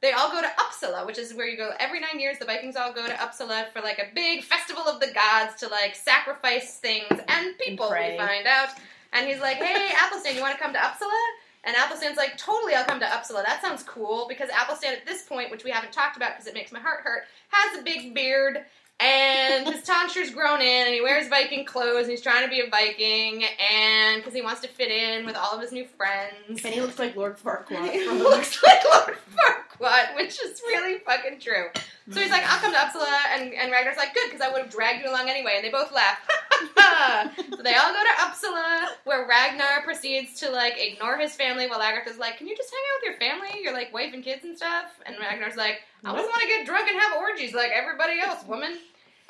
They 0.02 0.14
all 0.14 0.32
go 0.32 0.42
to 0.42 0.48
Uppsala, 0.48 1.06
which 1.06 1.20
is 1.20 1.34
where 1.34 1.48
you 1.48 1.58
go 1.58 1.72
every 1.80 2.00
nine 2.00 2.20
years. 2.20 2.40
The 2.40 2.46
Vikings 2.46 2.76
all 2.76 2.92
go 2.92 3.06
to 3.06 3.14
Uppsala 3.14 3.72
for 3.72 3.82
like 3.82 4.00
a 4.00 4.14
big 4.16 4.44
festival 4.44 4.84
of 4.84 5.00
the 5.00 5.12
gods 5.14 5.56
to 5.60 5.68
like 5.68 5.96
sacrifice 5.96 6.78
things 6.78 7.08
and 7.28 7.58
people. 7.60 7.90
pray. 7.90 8.14
we 8.14 8.18
find 8.18 8.48
out, 8.48 8.70
and 9.14 9.28
he's 9.28 9.40
like, 9.40 9.58
"Hey, 9.58 9.90
Athelstan, 10.06 10.36
you 10.36 10.42
want 10.42 10.58
to 10.58 10.62
come 10.64 10.74
to 10.74 10.80
Uppsala?" 10.80 11.22
And 11.64 11.76
Athelstan's 11.76 12.18
like, 12.18 12.38
totally, 12.38 12.74
I'll 12.74 12.86
come 12.86 13.00
to 13.00 13.06
Uppsala. 13.06 13.46
That 13.46 13.62
sounds 13.62 13.84
cool 13.84 14.26
because 14.28 14.50
Athelstan 14.50 14.94
at 14.94 15.06
this 15.06 15.22
point, 15.22 15.52
which 15.52 15.64
we 15.64 15.70
haven't 15.70 15.94
talked 15.94 16.18
about 16.18 16.32
because 16.32 16.48
it 16.48 16.56
makes 16.56 16.72
my 16.72 16.80
heart 16.80 17.02
hurt, 17.04 17.26
has 17.50 17.80
a 17.80 17.84
big 17.84 18.16
beard 18.16 18.66
and 19.00 19.68
his 19.68 19.84
tonsure's 19.86 20.32
grown 20.32 20.62
in 20.62 20.86
and 20.88 20.94
he 20.94 21.02
wears 21.02 21.28
Viking 21.28 21.66
clothes 21.66 22.04
and 22.04 22.12
he's 22.12 22.22
trying 22.22 22.44
to 22.44 22.50
be 22.50 22.62
a 22.62 22.70
Viking 22.70 23.44
and 23.74 24.22
because 24.22 24.34
he 24.34 24.42
wants 24.42 24.62
to 24.62 24.68
fit 24.68 24.90
in 24.90 25.26
with 25.26 25.36
all 25.36 25.54
of 25.54 25.62
his 25.62 25.72
new 25.72 25.86
friends. 25.86 26.64
and 26.64 26.74
he 26.74 26.82
looks 26.82 27.00
like 27.00 27.16
Lord 27.16 27.38
Farquaad. 27.38 27.92
He 27.92 28.08
looks 28.10 28.62
like 28.64 28.80
Lord 28.92 29.18
Farquaad, 29.36 29.61
which 30.16 30.42
is 30.44 30.62
really 30.68 31.00
fucking 31.00 31.40
true. 31.40 31.68
So 32.12 32.20
he's 32.20 32.30
like, 32.30 32.44
I'll 32.46 32.60
come 32.60 32.74
to 32.74 32.78
Uppsala, 32.78 33.08
and, 33.34 33.54
and 33.54 33.72
Ragnar's 33.72 33.98
like, 33.98 34.14
good, 34.14 34.30
because 34.30 34.42
I 34.42 34.52
would 34.52 34.62
have 34.62 34.72
dragged 34.72 35.04
you 35.04 35.10
along 35.10 35.30
anyway, 35.30 35.54
and 35.56 35.64
they 35.64 35.70
both 35.70 35.92
laugh. 35.94 36.18
so 36.52 37.64
they 37.64 37.76
all 37.76 37.94
go 37.94 38.04
to 38.04 38.22
Uppsala, 38.22 38.88
where 39.06 39.28
Ragnar 39.28 39.82
proceeds 39.84 40.40
to, 40.42 40.50
like, 40.50 40.74
ignore 40.78 41.18
his 41.18 41.34
family, 41.36 41.68
while 41.68 41.80
Lagertha's 41.80 42.18
like, 42.18 42.38
can 42.38 42.48
you 42.48 42.58
just 42.58 42.72
hang 42.72 42.80
out 42.80 43.02
with 43.02 43.10
your 43.10 43.30
family, 43.30 43.64
your, 43.64 43.74
like, 43.74 43.94
wife 43.94 44.14
and 44.14 44.24
kids 44.24 44.44
and 44.44 44.58
stuff? 44.58 45.00
And 45.06 45.16
Ragnar's 45.20 45.56
like, 45.56 45.82
I 46.04 46.14
just 46.14 46.28
want 46.28 46.42
to 46.42 46.48
get 46.48 46.66
drunk 46.66 46.90
and 46.90 47.00
have 47.00 47.18
orgies 47.18 47.54
like 47.54 47.72
everybody 47.74 48.20
else, 48.20 48.46
woman. 48.46 48.78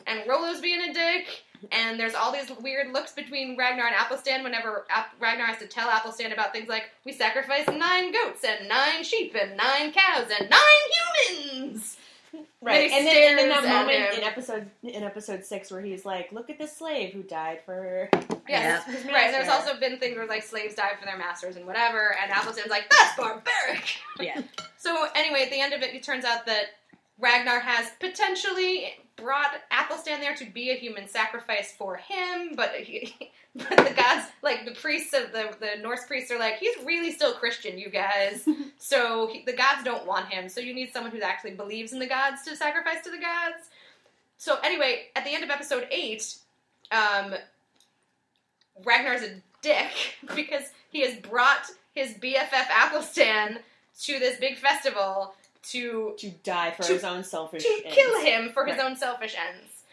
And 0.08 0.28
Rollo's 0.28 0.62
being 0.62 0.82
a 0.90 0.94
dick, 0.94 1.44
and 1.72 2.00
there's 2.00 2.16
all 2.16 2.32
these 2.32 2.52
weird 2.62 2.92
looks 2.94 3.12
between 3.14 3.58
Ragnar 3.58 3.88
and 3.88 3.96
Athelstan 3.96 4.44
whenever 4.44 4.86
Ap- 4.90 5.14
Ragnar 5.20 5.46
has 5.48 5.60
to 5.60 5.68
tell 5.68 5.90
Athelstan 5.90 6.32
about 6.32 6.54
things 6.54 6.68
like, 6.70 6.90
we 7.06 7.12
sacrificed 7.12 7.70
nine 7.72 8.12
goats, 8.12 8.44
and 8.44 8.68
nine 8.68 9.04
sheep, 9.04 9.36
and 9.40 9.58
nine 9.58 9.92
cows, 9.92 10.30
and 10.40 10.50
nine 10.50 11.30
humans! 11.30 11.98
Right, 12.62 12.92
and 12.92 13.06
then, 13.06 13.30
and 13.32 13.38
then 13.40 13.50
stares 13.50 13.64
that 13.66 13.86
moment 13.86 14.14
him. 14.14 14.20
in 14.20 14.24
episode 14.24 14.70
in 14.84 15.04
episode 15.04 15.44
six 15.44 15.72
where 15.72 15.82
he's 15.82 16.06
like, 16.06 16.32
"Look 16.32 16.50
at 16.50 16.58
this 16.60 16.78
slave 16.78 17.12
who 17.12 17.24
died 17.24 17.60
for 17.66 17.74
her." 17.74 18.10
Yes. 18.48 18.86
his 18.86 19.06
Right, 19.06 19.26
and 19.26 19.34
there's 19.34 19.50
also 19.50 19.80
been 19.80 19.98
things 19.98 20.16
where 20.16 20.28
like 20.28 20.44
slaves 20.44 20.76
died 20.76 20.98
for 21.00 21.06
their 21.06 21.18
masters 21.18 21.56
and 21.56 21.66
whatever, 21.66 22.16
and 22.22 22.32
Athelstan's 22.32 22.70
like, 22.70 22.90
that's 22.90 23.18
barbaric. 23.18 23.98
Yeah. 24.20 24.42
So 24.78 25.06
anyway, 25.16 25.44
at 25.44 25.52
the 25.52 25.60
end 25.62 25.74
of 25.76 25.84
it, 25.84 25.94
it 25.94 26.02
turns 26.02 26.26
out 26.26 26.48
that 26.48 26.66
Ragnar 27.20 27.60
has 27.60 27.92
potentially 28.00 28.94
brought 29.16 29.52
Athelstan 29.72 30.20
there 30.20 30.36
to 30.36 30.46
be 30.46 30.72
a 30.72 30.76
human 30.76 31.08
sacrifice 31.08 31.74
for 31.78 31.98
him, 31.98 32.54
but 32.56 32.76
he, 32.76 33.14
but 33.56 33.70
the 33.70 33.94
gods, 33.96 34.28
like 34.42 34.66
the 34.66 34.72
priests 34.72 35.14
of 35.14 35.32
the 35.32 35.56
the 35.60 35.82
Norse 35.82 36.06
priests, 36.06 36.32
are 36.32 36.40
like, 36.40 36.58
he's 36.58 36.76
really 36.86 37.12
still 37.12 37.34
Christian, 37.34 37.78
you 37.78 37.90
guys. 37.90 38.48
so 38.78 39.28
he, 39.28 39.44
the 39.46 39.54
gods 39.54 39.84
don't 39.84 40.06
want 40.06 40.28
him. 40.28 40.50
So 40.50 40.62
you 40.62 40.74
need 40.74 40.92
someone 40.94 41.12
who 41.12 41.22
actually 41.22 41.52
believes 41.52 41.94
in 41.94 42.00
the 42.00 42.08
gods 42.08 42.44
to 42.44 42.56
sacrifice 42.56 43.04
to 43.04 43.12
the 43.12 43.18
gods. 43.18 43.70
So 44.38 44.58
anyway, 44.64 45.08
at 45.16 45.24
the 45.24 45.34
end 45.34 45.44
of 45.44 45.50
episode 45.50 45.88
eight, 45.92 46.36
um, 46.92 47.36
Ragnar's 48.84 49.22
a 49.22 49.42
dick 49.62 49.92
because 50.36 50.64
he 50.90 51.02
has 51.02 51.16
brought 51.18 51.70
his 51.94 52.14
BFF 52.16 52.70
Athelstan 52.70 53.60
to 54.04 54.20
this 54.20 54.40
big 54.40 54.58
festival 54.58 55.34
to 55.64 56.16
to 56.18 56.30
die 56.44 56.72
for 56.72 56.84
To- 56.84 56.94
his 56.94 57.04
own 57.04 57.24
selfish. 57.24 57.66
Ends. 57.66 57.82
To 57.82 57.86
ends. 57.88 57.96
kill 57.96 58.22
him 58.22 58.52
for 58.54 58.66
his 58.66 58.78
Right. 58.78 58.86
own 58.86 58.96
selfish 58.96 59.36
ends. 59.38 59.84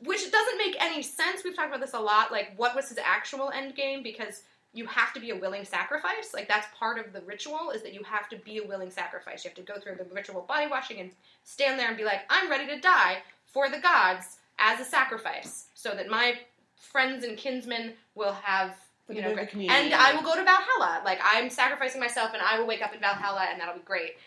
Which 0.00 0.30
doesn't 0.30 0.58
make 0.58 0.76
any 0.80 1.02
sense. 1.02 1.42
We've 1.42 1.56
talked 1.56 1.68
about 1.68 1.80
this 1.80 1.94
a 1.94 1.98
lot. 2.00 2.30
Like, 2.30 2.52
what 2.56 2.76
was 2.76 2.88
his 2.88 2.98
actual 2.98 3.50
end 3.50 3.74
game? 3.74 4.02
Because 4.02 4.42
you 4.72 4.86
have 4.86 5.12
to 5.14 5.18
be 5.20 5.30
a 5.30 5.36
willing 5.36 5.64
sacrifice. 5.64 6.32
Like, 6.32 6.46
that's 6.46 6.66
part 6.78 6.98
of 6.98 7.12
the 7.12 7.20
ritual, 7.22 7.70
is 7.70 7.82
that 7.82 7.94
you 7.94 8.04
have 8.04 8.28
to 8.28 8.36
be 8.36 8.58
a 8.58 8.64
willing 8.66 8.90
sacrifice. 8.90 9.44
You 9.44 9.48
have 9.48 9.56
to 9.56 9.62
go 9.62 9.80
through 9.80 9.96
the 9.96 10.04
ritual 10.14 10.42
body 10.42 10.68
washing 10.68 11.00
and 11.00 11.10
stand 11.42 11.80
there 11.80 11.88
and 11.88 11.96
be 11.96 12.04
like, 12.04 12.20
I'm 12.30 12.48
ready 12.48 12.66
to 12.66 12.78
die 12.78 13.22
for 13.46 13.68
the 13.68 13.78
gods 13.78 14.36
as 14.60 14.78
a 14.78 14.84
sacrifice, 14.84 15.66
so 15.74 15.94
that 15.94 16.08
my 16.08 16.38
friends 16.76 17.24
and 17.24 17.36
kinsmen 17.36 17.94
will 18.14 18.34
have. 18.34 18.76
You 19.10 19.22
know, 19.22 19.30
and 19.30 19.94
I 19.94 20.12
will 20.14 20.22
go 20.22 20.36
to 20.36 20.44
Valhalla. 20.44 21.00
Like 21.02 21.18
I'm 21.24 21.48
sacrificing 21.48 21.98
myself, 21.98 22.34
and 22.34 22.42
I 22.42 22.58
will 22.58 22.66
wake 22.66 22.82
up 22.82 22.92
in 22.94 23.00
Valhalla, 23.00 23.46
and 23.50 23.58
that'll 23.58 23.74
be 23.74 23.80
great. 23.80 24.18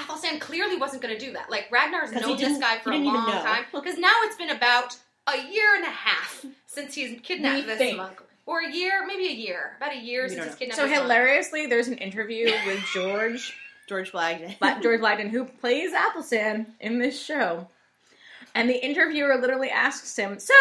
Athelstan 0.00 0.38
clearly 0.40 0.76
wasn't 0.76 1.02
going 1.02 1.16
to 1.16 1.24
do 1.24 1.32
that. 1.32 1.50
Like 1.50 1.68
Ragnar's 1.70 2.10
'Cause 2.10 2.22
he 2.24 2.28
known 2.34 2.36
this 2.38 2.58
guy 2.58 2.78
for 2.78 2.92
a 2.92 2.96
long 2.98 3.30
time 3.30 3.64
because 3.72 3.98
now 3.98 4.12
it's 4.24 4.36
been 4.36 4.50
about 4.50 4.96
a 5.26 5.36
year 5.50 5.74
and 5.76 5.84
a 5.84 5.90
half 5.90 6.44
since 6.66 6.94
he's 6.94 7.20
kidnapped 7.20 7.56
We 7.60 7.62
this 7.66 7.78
think. 7.78 7.96
monk, 7.96 8.20
or 8.46 8.60
a 8.60 8.70
year, 8.70 9.06
maybe 9.06 9.26
a 9.26 9.32
year, 9.32 9.74
about 9.76 9.92
a 9.92 9.98
year 9.98 10.24
We 10.24 10.30
since 10.30 10.44
he's 10.46 10.54
kidnapped. 10.54 10.76
So 10.76 10.84
this 10.86 10.92
monk. 10.92 11.02
hilariously, 11.02 11.66
there's 11.66 11.88
an 11.88 11.98
interview 11.98 12.46
with 12.66 12.80
George 12.94 13.56
George 13.86 14.12
Blagden. 14.12 14.56
George 14.82 15.00
Blagden, 15.00 15.30
who 15.30 15.44
plays 15.44 15.92
Athelstan 15.92 16.74
in 16.80 16.98
this 16.98 17.20
show. 17.20 17.68
And 18.54 18.68
the 18.68 18.84
interviewer 18.84 19.36
literally 19.36 19.70
asks 19.70 20.16
him, 20.16 20.38
So, 20.38 20.54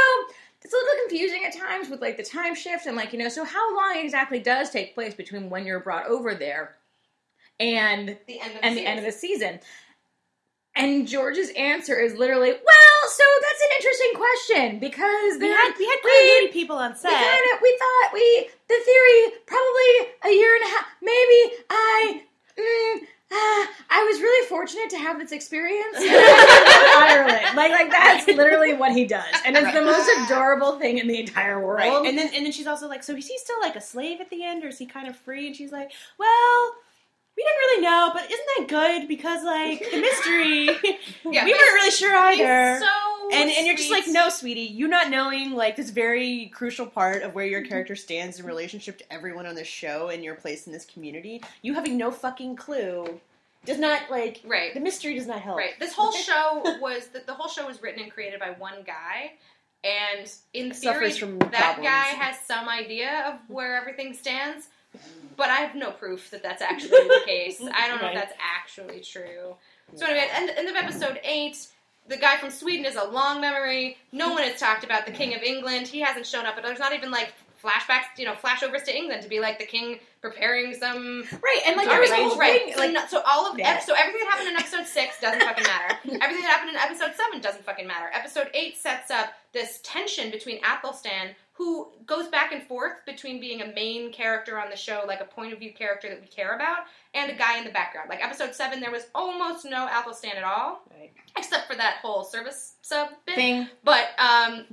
it's 0.64 0.74
a 0.74 0.76
little 0.78 0.94
confusing 1.08 1.46
at 1.46 1.56
times 1.56 1.90
with 1.90 2.02
like 2.02 2.18
the 2.18 2.24
time 2.24 2.54
shift 2.54 2.86
and 2.86 2.96
like, 2.98 3.14
you 3.14 3.20
know, 3.20 3.30
so 3.30 3.44
how 3.46 3.76
long 3.76 3.98
exactly 3.98 4.40
does 4.40 4.70
take 4.72 4.94
place 4.94 5.14
between 5.14 5.50
when 5.50 5.66
you're 5.66 5.80
brought 5.80 6.06
over 6.08 6.36
there 6.36 6.76
and 7.60 8.18
The 8.28 8.40
end 8.42 8.52
of 8.56 8.60
and 8.64 8.78
the 8.78 8.82
the 8.82 8.88
end 8.88 9.00
of 9.00 9.06
the 9.06 9.12
season? 9.12 9.60
And 10.76 11.08
George's 11.08 11.50
answer 11.58 12.00
is 12.00 12.14
literally, 12.16 12.52
Well, 12.52 13.02
so 13.10 13.24
that's 13.42 13.62
an 13.62 13.70
interesting 13.78 14.12
question 14.16 14.80
because 14.80 15.40
We 15.40 15.48
had 15.48 15.74
we 15.78 15.86
had 15.86 15.98
we- 16.04 16.12
continuity 16.12 16.54
people 16.54 16.78
on 16.78 16.92
we 16.92 16.98
set. 16.98 17.12
kind 17.12 17.46
of 17.54 17.62
we 17.62 17.78
thought 17.80 18.14
we 18.14 18.50
the 18.68 18.80
theory 18.86 19.34
probably 19.46 20.14
a 20.26 20.32
year 20.32 20.56
and 20.56 20.64
a 20.64 20.68
half 20.68 20.86
maybe 21.02 21.56
I 21.72 22.22
mm, 22.58 23.08
ah, 23.32 23.68
I 23.90 24.04
was 24.04 24.22
really 24.22 24.48
fortunate 24.48 24.90
to 24.92 24.98
have 25.00 25.20
this 25.20 25.32
experience 25.32 25.98
in 26.02 26.08
Ireland 26.10 27.56
like 27.56 27.72
like 27.72 27.90
that's 27.92 28.28
literally 28.28 28.74
what 28.74 28.92
he 28.94 29.06
does 29.06 29.26
and 29.46 29.58
it's 29.58 29.74
the 29.74 29.82
most 29.82 30.08
adorable 30.26 30.78
thing 30.80 31.00
in 31.00 31.08
the 31.08 31.20
entire 31.20 31.60
world 31.66 31.80
Right. 31.80 32.06
And 32.08 32.18
then 32.18 32.30
and 32.34 32.46
then 32.46 32.52
she's 32.54 32.68
also 32.68 32.88
like, 32.88 33.04
so 33.04 33.16
is 33.16 33.28
he 33.28 33.38
still 33.40 33.60
like 33.60 33.76
a 33.76 33.82
slave 33.82 34.22
at 34.22 34.30
the 34.30 34.44
end, 34.46 34.64
or 34.64 34.68
is 34.68 34.78
he 34.78 34.86
kind 34.86 35.08
of 35.08 35.16
free? 35.18 35.48
And 35.48 35.56
she's 35.56 35.72
like, 35.72 35.92
well. 36.18 36.76
We 37.40 37.46
didn't 37.46 37.58
really 37.58 37.82
know, 37.84 38.12
but 38.14 38.26
isn't 38.30 38.48
that 38.58 38.68
good? 38.68 39.08
Because 39.08 39.46
like 39.46 39.80
the 39.80 40.02
mystery, 40.02 40.98
Yeah, 41.32 41.46
we 41.46 41.54
weren't 41.54 41.74
really 41.74 41.92
sure 41.92 42.32
He's 42.32 42.42
either. 42.42 42.80
so 42.82 43.30
and 43.32 43.50
and 43.50 43.66
you're 43.66 43.78
just 43.78 43.92
like, 43.92 44.04
no, 44.08 44.28
sweetie, 44.28 44.62
you 44.62 44.90
not 44.90 45.10
knowing 45.10 45.54
like 45.54 45.78
this 45.78 45.90
very 45.90 46.52
crucial 46.54 46.86
part 46.86 47.24
of 47.24 47.34
where 47.36 47.46
your 47.46 47.62
mm-hmm. 47.62 47.70
character 47.70 47.96
stands 47.96 48.40
in 48.40 48.46
relationship 48.46 48.98
to 48.98 49.14
everyone 49.14 49.46
on 49.46 49.56
this 49.56 49.68
show 49.68 50.10
and 50.10 50.22
your 50.22 50.36
place 50.36 50.68
in 50.68 50.74
this 50.74 50.86
community, 50.86 51.42
you 51.62 51.74
having 51.76 51.96
no 51.98 52.12
fucking 52.12 52.58
clue, 52.58 53.22
does 53.66 53.80
not 53.80 54.10
like 54.10 54.42
Right. 54.46 54.74
the 54.74 54.82
mystery 54.82 55.16
does 55.16 55.28
not 55.28 55.40
help. 55.40 55.58
Right. 55.60 55.80
This 55.80 55.94
whole 55.94 56.12
show 56.12 56.62
was 56.82 57.08
the, 57.08 57.24
the 57.26 57.34
whole 57.34 57.48
show 57.48 57.66
was 57.66 57.82
written 57.82 58.04
and 58.04 58.12
created 58.12 58.42
by 58.42 58.50
one 58.50 58.84
guy, 58.86 59.32
and 59.84 60.30
in 60.54 60.72
theory, 60.74 61.12
Suffers 61.14 61.18
from 61.18 61.40
that 61.40 61.52
problems. 61.52 61.88
guy 61.88 62.06
has 62.20 62.38
some 62.46 62.68
idea 62.68 63.24
of 63.28 63.50
where 63.50 63.78
everything 63.78 64.14
stands. 64.14 64.68
But 65.38 65.50
I 65.50 65.56
have 65.58 65.76
no 65.76 65.92
proof 65.92 66.32
that 66.32 66.44
that's 66.44 66.62
actually 66.62 66.90
the 67.08 67.22
case. 67.26 67.62
I 67.62 67.88
don't 67.88 68.02
know 68.02 68.08
Right. 68.08 68.16
if 68.18 68.22
that's 68.24 68.34
actually 68.40 69.00
true. 69.02 69.56
So 69.96 70.06
anyway, 70.06 70.28
at 70.32 70.46
the 70.48 70.58
end 70.60 70.68
of 70.70 70.76
episode 70.76 71.20
eight, 71.24 71.68
the 72.08 72.18
guy 72.18 72.38
from 72.38 72.50
Sweden 72.50 72.86
is 72.86 72.96
a 72.96 73.06
long 73.06 73.40
memory. 73.40 73.98
No 74.12 74.30
one 74.34 74.44
has 74.44 74.60
talked 74.60 74.84
about 74.84 75.06
the 75.06 75.12
King 75.12 75.36
of 75.36 75.42
England. 75.44 75.88
He 75.88 76.00
hasn't 76.02 76.26
shown 76.26 76.46
up, 76.46 76.56
but 76.56 76.64
there's 76.66 76.80
not 76.80 76.94
even 76.94 77.12
like 77.12 77.34
flashbacks, 77.64 78.18
you 78.18 78.26
know, 78.26 78.34
flashovers 78.34 78.84
to 78.86 78.96
England 78.96 79.22
to 79.22 79.28
be 79.30 79.40
like 79.40 79.60
the 79.60 79.66
king 79.66 80.00
preparing 80.22 80.74
some 80.74 81.24
right 81.44 81.62
and 81.68 81.76
like 81.76 81.88
a 81.88 82.16
whole 82.16 82.38
right. 82.38 82.76
like 82.78 82.92
no- 82.94 83.06
so 83.08 83.22
all 83.26 83.52
of 83.52 83.58
Yeah. 83.60 83.74
ep- 83.76 83.84
so 83.84 83.94
everything 83.94 84.22
that 84.22 84.30
happened 84.32 84.50
in 84.50 84.56
episode 84.56 84.86
six 84.88 85.20
doesn't 85.20 85.42
fucking 85.42 85.64
matter. 85.66 85.96
everything 86.22 86.42
that 86.44 86.52
happened 86.52 86.70
in 86.70 86.76
episode 86.78 87.14
seven 87.16 87.42
doesn't 87.42 87.64
fucking 87.66 87.86
matter. 87.88 88.10
Episode 88.14 88.50
eight 88.54 88.78
sets 88.78 89.12
up 89.12 89.34
this 89.54 89.80
tension 89.84 90.32
between 90.32 90.62
Athelstan, 90.64 91.36
who 91.60 91.90
goes 92.06 92.30
back 92.30 92.54
and 92.54 92.64
forth 92.64 93.06
between 93.06 93.42
being 93.42 93.62
a 93.62 93.68
main 93.74 94.14
character 94.14 94.58
on 94.58 94.70
the 94.70 94.78
show, 94.78 95.04
like 95.06 95.20
a 95.20 95.26
point 95.26 95.52
of 95.52 95.60
view 95.60 95.74
character 95.74 96.08
that 96.08 96.22
we 96.22 96.28
care 96.28 96.56
about, 96.56 96.86
and 97.14 97.30
a 97.30 97.36
guy 97.36 97.58
in 97.58 97.66
the 97.66 97.70
background. 97.70 98.08
Like 98.10 98.24
episode 98.24 98.56
seven, 98.56 98.80
there 98.80 98.92
was 98.92 99.08
almost 99.14 99.66
no 99.66 99.86
Athelstan 99.86 100.38
at 100.38 100.46
all, 100.46 100.82
Right. 100.98 101.12
except 101.38 101.68
for 101.68 101.76
that 101.76 101.98
whole 102.02 102.24
service 102.24 102.76
sub 102.82 103.10
bit. 103.26 103.36
thing 103.36 103.68
But 103.84 104.08
um, 104.18 104.68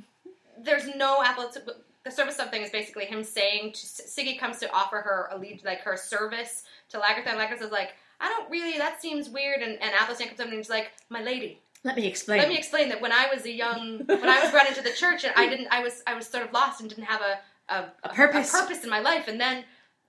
there's 0.62 0.86
no 0.94 1.20
Athelstan. 1.24 1.62
The 2.04 2.10
service 2.12 2.36
sub 2.36 2.52
thing 2.52 2.62
is 2.62 2.70
basically 2.70 3.06
him 3.06 3.24
saying 3.24 3.72
to, 3.72 3.78
Siggy 3.80 4.38
comes 4.38 4.60
to 4.60 4.72
offer 4.72 4.98
her 5.00 5.28
a 5.32 5.38
lead, 5.38 5.62
like 5.64 5.80
her 5.80 5.96
service 5.96 6.62
to 6.90 6.98
Lagertha, 6.98 7.26
and 7.32 7.40
Lagertha's 7.40 7.72
like, 7.72 7.94
I 8.20 8.28
don't 8.28 8.48
really. 8.48 8.78
That 8.78 9.02
seems 9.02 9.28
weird. 9.28 9.60
And, 9.60 9.72
and 9.82 9.92
Athelstan 9.92 10.28
comes 10.28 10.38
up 10.38 10.46
and 10.46 10.54
he's 10.56 10.70
like, 10.70 10.92
My 11.10 11.20
lady, 11.20 11.58
let 11.86 11.96
me 11.96 12.06
explain 12.06 12.38
let 12.40 12.48
me 12.48 12.58
explain 12.58 12.88
that 12.90 13.00
when 13.00 13.12
I 13.12 13.28
was 13.32 13.44
a 13.46 13.50
young, 13.52 14.00
when 14.06 14.28
I 14.28 14.42
was 14.42 14.50
brought 14.50 14.68
into 14.68 14.82
the 14.82 14.92
church, 14.92 15.24
and 15.24 15.32
I 15.36 15.48
didn't, 15.52 15.68
I 15.70 15.80
was, 15.82 16.02
I 16.06 16.14
was 16.14 16.26
sort 16.26 16.44
of 16.44 16.52
lost 16.52 16.80
and 16.80 16.88
didn't 16.90 17.04
have 17.04 17.22
a 17.22 17.38
a, 17.68 17.84
A 18.04 18.08
purpose. 18.10 18.52
a 18.54 18.58
purpose 18.58 18.84
in 18.84 18.90
my 18.90 19.00
life, 19.00 19.26
and 19.28 19.40
then 19.40 19.64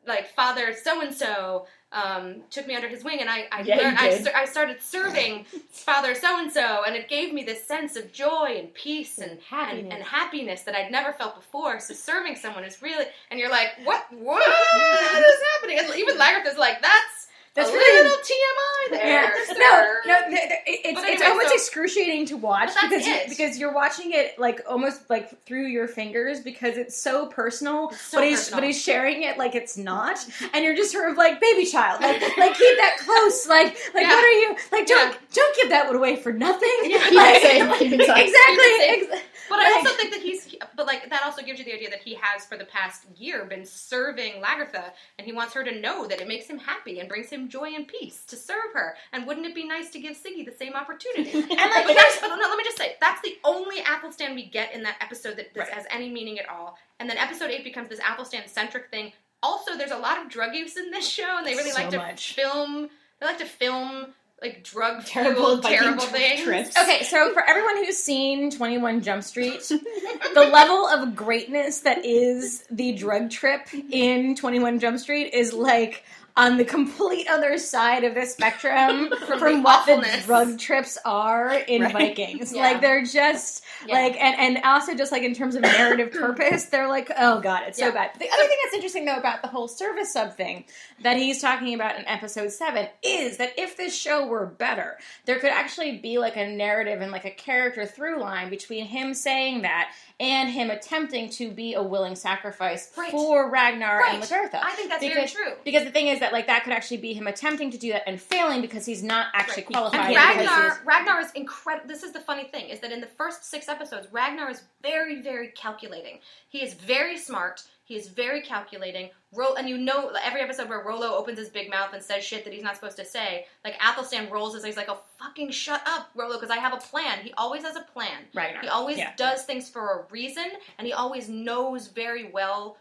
like 0.05 0.28
Father 0.36 0.73
so 0.73 1.01
and 1.01 1.13
so 1.13 1.65
um, 1.91 2.43
took 2.49 2.67
me 2.67 2.75
under 2.75 2.88
his 2.88 3.03
wing, 3.03 3.19
and 3.19 3.30
I, 3.30 3.47
I 3.51 3.61
Yeah, 3.61 3.78
learned, 3.78 3.97
I, 3.99 4.41
I 4.41 4.45
started 4.45 4.82
serving 4.82 5.45
Father 5.71 6.13
so 6.15 6.39
and 6.39 6.51
so, 6.51 6.84
and 6.86 6.95
it 6.95 7.07
gave 7.09 7.34
me 7.34 7.43
this 7.43 7.65
sense 7.65 7.95
of 7.95 8.11
joy 8.11 8.55
and 8.59 8.73
peace 8.73 9.17
and 9.19 9.39
happiness. 9.41 9.84
and, 9.86 9.93
and 9.93 10.03
happiness 10.03 10.61
that 10.63 10.75
I'd 10.75 10.91
never 10.91 11.13
felt 11.13 11.36
before. 11.36 11.80
So 11.80 11.93
serving 11.93 12.36
someone 12.36 12.63
is 12.63 12.82
really, 12.82 13.05
and 13.32 13.39
you're 13.39 13.49
like, 13.49 13.69
what, 13.84 14.05
what 14.11 14.45
is 14.47 15.36
happening? 15.53 15.80
And 15.80 15.95
even 15.97 16.15
is 16.15 16.57
like, 16.57 16.82
that's, 16.82 17.26
That's 17.58 17.70
a 17.70 17.74
really- 17.74 18.03
little 18.03 18.18
TMI 18.20 18.91
there. 18.91 19.08
Yeah. 19.08 19.30
sir." 19.45 19.53
No, 20.08 20.20
no, 20.20 20.30
th- 20.30 20.47
th- 20.47 20.62
it's, 20.68 21.01
But 21.01 21.10
it's 21.10 21.22
almost 21.24 21.49
so- 21.49 21.55
excruciating 21.55 22.26
to 22.28 22.38
watch 22.38 22.70
because 22.82 23.05
it. 23.05 23.28
because 23.30 23.58
you're 23.58 23.74
watching 23.74 24.12
it 24.14 24.38
like 24.39 24.62
almost 24.70 25.10
like 25.10 25.43
through 25.45 25.66
your 25.68 25.88
fingers 25.88 26.39
because 26.39 26.78
it's 26.78 26.95
so 26.95 27.26
personal. 27.28 27.91
so 27.91 28.20
but 28.20 28.28
he's 28.28 28.38
personal. 28.39 28.62
but 28.62 28.68
he's 28.68 28.82
sharing 28.82 29.24
it 29.24 29.38
like 29.38 29.55
it's 29.55 29.78
not, 29.78 30.18
and 30.53 30.64
you're 30.64 30.76
just 30.76 30.91
sort 30.91 31.10
of 31.10 31.18
like 31.18 31.41
baby 31.41 31.66
child, 31.66 32.01
like 32.01 32.22
like 32.38 32.55
keep 32.55 32.78
that 32.78 32.97
close, 32.99 33.47
like 33.47 33.76
like 33.93 34.03
Yeah. 34.05 34.10
what 34.14 34.24
are 34.24 34.32
you 34.32 34.55
like? 34.72 34.86
Don't 34.88 35.12
Yeah. 35.12 35.18
don't 35.34 35.55
give 35.58 35.70
that 35.70 35.88
one 35.88 35.95
away 35.97 36.16
for 36.16 36.32
nothing. 36.32 36.70
Yeah. 36.84 36.99
Keep 37.08 37.14
it 37.14 37.16
Like- 37.16 37.80
keep 37.80 37.93
exactly. 37.93 39.10
ex- 39.12 39.22
But 39.49 39.60
I 39.60 39.72
also 39.74 39.89
think 39.95 40.12
that 40.12 40.22
he's, 40.22 40.55
but 40.76 40.86
like 40.86 41.10
that 41.10 41.24
also 41.24 41.41
gives 41.41 41.58
you 41.60 41.64
the 41.66 41.74
idea 41.74 41.89
that 41.89 42.01
he 42.01 42.16
has 42.22 42.45
for 42.45 42.58
the 42.58 42.66
past 42.66 43.03
year 43.16 43.45
been 43.45 43.66
serving 43.66 44.41
Lagertha, 44.41 44.91
and 45.18 45.26
he 45.26 45.32
wants 45.34 45.53
her 45.53 45.64
to 45.64 45.80
know 45.80 46.05
that 46.05 46.20
it 46.22 46.28
makes 46.28 46.47
him 46.47 46.58
happy 46.60 46.99
and 46.99 47.08
brings 47.08 47.30
him 47.30 47.47
joy 47.50 47.70
and 47.76 47.88
peace 47.88 48.24
to 48.28 48.36
serve 48.36 48.72
her. 48.74 48.95
And 49.14 49.26
wouldn't 49.28 49.45
it 49.45 49.56
be 49.56 49.66
nice 49.68 49.89
to 49.91 50.00
give 50.00 50.16
Siggy 50.18 50.45
the 50.45 50.52
same 50.58 50.74
opportunity? 50.74 51.32
And 51.39 51.50
like 51.50 51.86
but 51.88 51.95
that's, 51.95 52.20
but 52.22 52.28
no, 52.30 52.36
let 52.36 52.58
me 52.58 52.64
just 52.64 52.78
say 52.78 52.95
that's 53.02 53.22
the 53.22 53.36
only 53.43 53.78
Athelstan 53.82 54.36
we 54.36 54.45
get 54.45 54.74
in 54.74 54.84
that 54.84 54.98
episode 55.02 55.38
that, 55.38 55.54
that 55.54 55.60
Right. 55.62 55.70
has 55.70 55.86
any 55.91 56.10
meaning 56.10 56.39
at 56.39 56.48
all. 56.50 56.78
And 57.00 57.10
then 57.10 57.18
episode 57.18 57.50
eight 57.52 57.64
becomes 57.64 57.89
this 57.89 58.00
Athelstan 58.00 58.48
centric 58.48 58.89
thing. 58.91 59.14
Also, 59.43 59.78
there's 59.78 59.91
a 59.91 59.98
lot 59.98 60.20
of 60.24 60.30
drug 60.30 60.56
use 60.56 60.78
in 60.78 60.89
this 60.91 61.08
show, 61.08 61.38
and 61.38 61.45
they 61.45 61.54
really 61.56 61.70
So 61.72 61.78
like 61.82 61.89
to 61.91 61.98
much. 61.98 62.34
film. 62.34 62.89
They 63.20 63.26
like 63.28 63.38
to 63.39 63.45
film 63.45 64.08
like 64.41 64.64
drug 64.64 65.04
Terrible 65.06 65.60
terrible 65.62 66.04
tri- 66.06 66.12
things. 66.20 66.41
trips. 66.43 66.78
Okay, 66.78 67.02
so 67.04 67.34
for 67.34 67.43
everyone 67.48 67.78
who's 67.84 67.98
seen 67.98 68.52
21 68.52 69.02
Jump 69.02 69.24
Street, 69.24 69.62
the 70.34 70.50
level 70.52 70.88
of 70.88 71.16
greatness 71.16 71.80
that 71.82 72.06
is 72.06 72.64
the 72.70 72.93
drug 72.93 73.32
trip 73.32 73.62
in 73.91 74.36
21 74.36 74.80
Jump 74.80 75.00
Street 75.00 75.34
is 75.34 75.54
like 75.54 76.04
on 76.38 76.57
the 76.57 76.63
complete 76.65 77.27
other 77.27 77.57
side 77.57 78.03
of 78.03 78.13
the 78.15 78.25
spectrum 78.25 79.09
From 79.27 79.39
from, 79.39 79.53
the 79.55 79.61
what 79.61 79.85
the 79.85 80.21
drug 80.25 80.59
trips 80.59 80.97
are 81.03 81.53
in 81.53 81.81
Right. 81.81 81.93
Vikings. 81.93 82.53
Yeah. 82.53 82.61
Like 82.61 82.81
they're 82.81 83.03
just 83.03 83.63
Yeah. 83.85 83.95
like 83.95 84.15
and 84.21 84.39
and 84.39 84.63
also 84.63 84.95
just 84.95 85.11
like 85.11 85.23
in 85.23 85.33
terms 85.33 85.55
of 85.55 85.63
narrative 85.63 86.11
purpose, 86.13 86.65
they're 86.65 86.88
like 86.88 87.11
oh 87.17 87.41
god, 87.41 87.63
it's 87.67 87.77
so 87.79 87.88
Yeah. 87.88 87.91
bad. 87.91 88.11
The 88.19 88.29
other 88.29 88.47
thing 88.47 88.57
that's 88.63 88.75
interesting 88.75 89.05
though 89.05 89.17
about 89.17 89.41
the 89.41 89.47
whole 89.49 89.67
service 89.67 90.13
sub 90.13 90.35
thing 90.38 90.65
that 91.01 91.17
he's 91.17 91.41
talking 91.41 91.73
about 91.73 91.97
in 91.99 92.07
episode 92.07 92.51
7 92.51 92.88
is 93.03 93.38
that 93.38 93.53
if 93.57 93.75
this 93.75 93.95
show 93.95 94.27
were 94.27 94.45
better, 94.45 94.97
there 95.25 95.39
could 95.39 95.51
actually 95.51 95.97
be 95.97 96.17
like 96.19 96.38
a 96.38 96.47
narrative 96.47 97.01
and 97.01 97.11
like 97.11 97.25
a 97.25 97.31
character 97.31 97.85
through 97.85 98.19
line 98.21 98.49
between 98.49 98.85
him 98.85 99.13
saying 99.13 99.63
that 99.63 99.91
and 100.20 100.49
him 100.49 100.72
attempting 100.72 101.30
to 101.30 101.51
be 101.51 101.76
a 101.76 101.84
willing 101.84 102.15
sacrifice 102.15 102.91
Right. 102.97 103.11
for 103.11 103.49
Ragnar 103.51 104.03
and 104.03 104.20
Right. 104.20 104.30
Lagertha. 104.30 104.59
I 104.63 104.72
think 104.72 104.89
that's 104.89 105.01
because, 105.03 105.32
very 105.32 105.45
true. 105.45 105.53
Because 105.63 105.84
the 105.84 105.91
thing 105.91 106.07
is 106.07 106.20
that 106.22 106.34
like 106.34 106.47
that 106.47 106.63
could 106.63 106.74
actually 106.74 106.97
be 106.97 107.13
him 107.13 107.28
attempting 107.28 107.70
to 107.72 107.78
do 107.78 107.91
that 107.91 108.03
and 108.07 108.20
failing 108.20 108.61
because 108.61 108.86
he's 108.86 109.03
not 109.03 109.28
actually 109.34 109.63
Right. 109.63 109.74
qualified. 109.74 110.05
And 110.07 110.15
Ragnar, 110.15 110.82
Ragnar 110.86 111.22
is 111.22 111.32
incredible. 111.34 111.88
This 111.88 112.01
is 112.01 112.13
the 112.13 112.20
funny 112.20 112.45
thing: 112.45 112.70
is 112.70 112.80
that 112.80 112.91
in 112.91 112.99
the 113.01 113.07
first 113.07 113.45
six 113.45 113.70
episodes, 113.70 114.07
Ragnar 114.11 114.49
is 114.49 114.63
very, 114.82 115.22
very 115.22 115.49
calculating. 115.49 116.20
He 116.49 116.63
is 116.63 116.74
very 116.74 117.18
smart. 117.18 117.63
He 117.88 117.95
is 117.95 118.09
very 118.09 118.41
calculating. 118.41 119.11
Roll, 119.33 119.55
and 119.55 119.69
you 119.69 119.77
know 119.77 120.11
every 120.21 120.41
episode 120.41 120.67
where 120.67 120.83
Rollo 120.83 121.15
opens 121.15 121.39
his 121.39 121.47
big 121.47 121.69
mouth 121.69 121.93
and 121.93 122.03
says 122.03 122.21
shit 122.21 122.43
that 122.43 122.51
he's 122.51 122.61
not 122.61 122.75
supposed 122.75 122.97
to 122.97 123.05
say. 123.05 123.45
Like 123.63 123.75
Athelstan 123.81 124.29
rolls 124.29 124.53
his 124.55 124.65
eyes 124.65 124.75
like, 124.75 124.89
"Oh, 124.89 125.01
fucking 125.17 125.51
shut 125.51 125.81
up, 125.88 126.09
Rollo," 126.13 126.33
because 126.35 126.49
I 126.51 126.57
have 126.57 126.73
a 126.73 126.77
plan. 126.77 127.19
He 127.23 127.31
always 127.38 127.63
has 127.63 127.77
a 127.77 127.81
plan. 127.81 128.25
Right. 128.33 128.57
He 128.61 128.67
always 128.67 128.97
Yeah. 128.97 129.13
does 129.15 129.45
things 129.45 129.69
for 129.69 129.99
a 130.01 130.05
reason, 130.11 130.51
and 130.77 130.85
he 130.85 130.91
always 130.91 131.29
knows 131.29 131.88
very 131.88 132.25
well, 132.29 132.77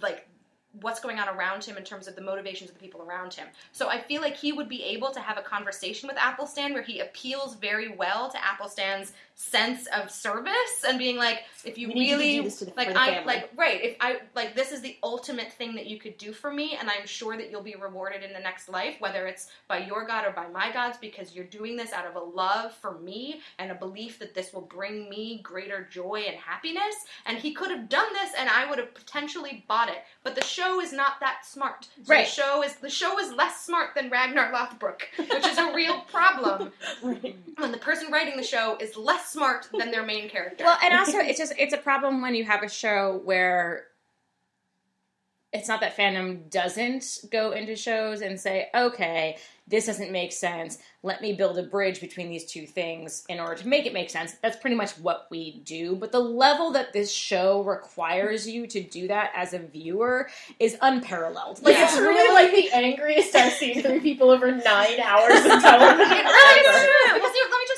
like 0.00 0.28
what's 0.80 1.00
going 1.00 1.18
on 1.18 1.28
around 1.28 1.64
him 1.64 1.76
in 1.76 1.82
terms 1.82 2.06
of 2.06 2.14
the 2.14 2.20
motivations 2.20 2.70
of 2.70 2.76
the 2.76 2.82
people 2.82 3.02
around 3.02 3.34
him. 3.34 3.48
So 3.72 3.88
I 3.88 4.00
feel 4.00 4.20
like 4.20 4.36
he 4.36 4.52
would 4.52 4.68
be 4.68 4.82
able 4.84 5.10
to 5.10 5.20
have 5.20 5.38
a 5.38 5.42
conversation 5.42 6.06
with 6.08 6.16
Athelstan 6.18 6.72
where 6.72 6.82
he 6.82 7.00
appeals 7.00 7.54
very 7.56 7.88
well 7.88 8.30
to 8.30 8.38
Athelstan's 8.44 9.12
sense 9.34 9.86
of 9.88 10.10
service 10.10 10.52
and 10.86 10.98
being 10.98 11.16
like, 11.16 11.44
if 11.64 11.78
you 11.78 11.88
We 11.88 12.10
really 12.12 12.36
do 12.38 12.42
this 12.42 12.58
to 12.58 12.64
the- 12.66 12.72
like 12.76 12.94
I 12.94 13.22
like 13.24 13.50
right, 13.56 13.80
if 13.82 13.96
I 14.00 14.20
like 14.34 14.54
this 14.54 14.72
is 14.72 14.80
the 14.80 14.98
ultimate 15.02 15.52
thing 15.52 15.74
that 15.76 15.86
you 15.86 15.96
could 15.98 16.18
do 16.18 16.32
for 16.32 16.52
me 16.52 16.76
and 16.78 16.90
I'm 16.90 17.06
sure 17.06 17.36
that 17.36 17.48
you'll 17.50 17.62
be 17.62 17.76
rewarded 17.76 18.22
in 18.22 18.32
the 18.32 18.40
next 18.40 18.68
life, 18.68 18.96
whether 18.98 19.26
it's 19.26 19.50
by 19.68 19.78
your 19.78 20.04
God 20.06 20.26
or 20.26 20.32
by 20.32 20.48
my 20.48 20.72
gods, 20.72 20.98
because 21.00 21.34
you're 21.34 21.44
doing 21.44 21.76
this 21.76 21.92
out 21.92 22.04
of 22.04 22.16
a 22.16 22.20
love 22.20 22.74
for 22.74 22.98
me 22.98 23.40
and 23.58 23.70
a 23.70 23.74
belief 23.76 24.18
that 24.18 24.34
this 24.34 24.52
will 24.52 24.62
bring 24.62 25.08
me 25.08 25.40
greater 25.42 25.86
joy 25.90 26.24
and 26.26 26.36
happiness. 26.36 26.96
And 27.24 27.38
he 27.38 27.54
could 27.54 27.70
have 27.70 27.88
done 27.88 28.12
this 28.12 28.32
and 28.36 28.48
I 28.48 28.68
would 28.68 28.78
have 28.78 28.92
potentially 28.92 29.64
bought 29.68 29.88
it. 29.88 30.04
But 30.24 30.34
the 30.34 30.44
show 30.58 30.80
is 30.80 30.92
not 30.92 31.20
that 31.20 31.44
smart. 31.44 31.84
So 32.04 32.12
Right. 32.14 32.26
the 32.26 32.30
show 32.30 32.62
is 32.62 32.74
the 32.76 32.90
show 32.90 33.18
is 33.18 33.32
less 33.32 33.60
smart 33.64 33.94
than 33.94 34.10
Ragnar 34.10 34.52
Lothbrok, 34.52 35.02
which 35.16 35.46
is 35.46 35.58
a 35.58 35.72
real 35.74 36.00
problem 36.12 36.72
when 37.00 37.72
the 37.72 37.78
person 37.78 38.10
writing 38.12 38.36
the 38.36 38.42
show 38.42 38.76
is 38.80 38.96
less 38.96 39.28
smart 39.30 39.68
than 39.76 39.90
their 39.90 40.04
main 40.04 40.28
character. 40.28 40.64
Well, 40.64 40.78
and 40.82 40.94
also 40.94 41.18
it's 41.18 41.38
just 41.38 41.52
it's 41.58 41.74
a 41.74 41.78
problem 41.78 42.20
when 42.22 42.34
you 42.34 42.44
have 42.44 42.62
a 42.62 42.68
show 42.68 43.20
where 43.24 43.87
it's 45.52 45.68
not 45.68 45.80
that 45.80 45.96
fandom 45.96 46.50
doesn't 46.50 47.24
go 47.30 47.52
into 47.52 47.74
shows 47.74 48.20
and 48.20 48.38
say, 48.38 48.68
okay, 48.74 49.36
this 49.66 49.86
doesn't 49.86 50.10
make 50.10 50.32
sense. 50.32 50.78
Let 51.02 51.20
me 51.22 51.32
build 51.34 51.58
a 51.58 51.62
bridge 51.62 52.00
between 52.00 52.28
these 52.28 52.44
two 52.50 52.66
things 52.66 53.24
in 53.28 53.38
order 53.38 53.54
to 53.62 53.68
make 53.68 53.86
it 53.86 53.92
make 53.92 54.08
sense. 54.10 54.32
That's 54.42 54.56
pretty 54.56 54.76
much 54.76 54.92
what 54.92 55.26
we 55.30 55.60
do. 55.64 55.94
But 55.94 56.10
the 56.12 56.20
level 56.20 56.72
that 56.72 56.92
this 56.92 57.12
show 57.12 57.62
requires 57.62 58.48
you 58.48 58.66
to 58.66 58.82
do 58.82 59.08
that 59.08 59.30
as 59.36 59.52
a 59.54 59.58
viewer 59.58 60.28
is 60.58 60.76
unparalleled. 60.80 61.62
Like 61.62 61.76
Yeah. 61.76 61.84
it's 61.84 61.96
really 61.98 62.32
like 62.34 62.50
the 62.54 62.74
angriest 62.76 63.34
I've 63.34 63.52
seen 63.52 63.82
three 63.82 64.00
people 64.00 64.30
over 64.30 64.50
nine 64.50 65.00
hours 65.00 65.38
of 65.44 65.62
television. 65.62 66.16
It 66.16 66.24
really 66.24 66.60
is 66.60 66.84
true. 66.84 67.14
Because 67.14 67.32
let 67.32 67.50
me 67.50 67.66
just 67.68 67.77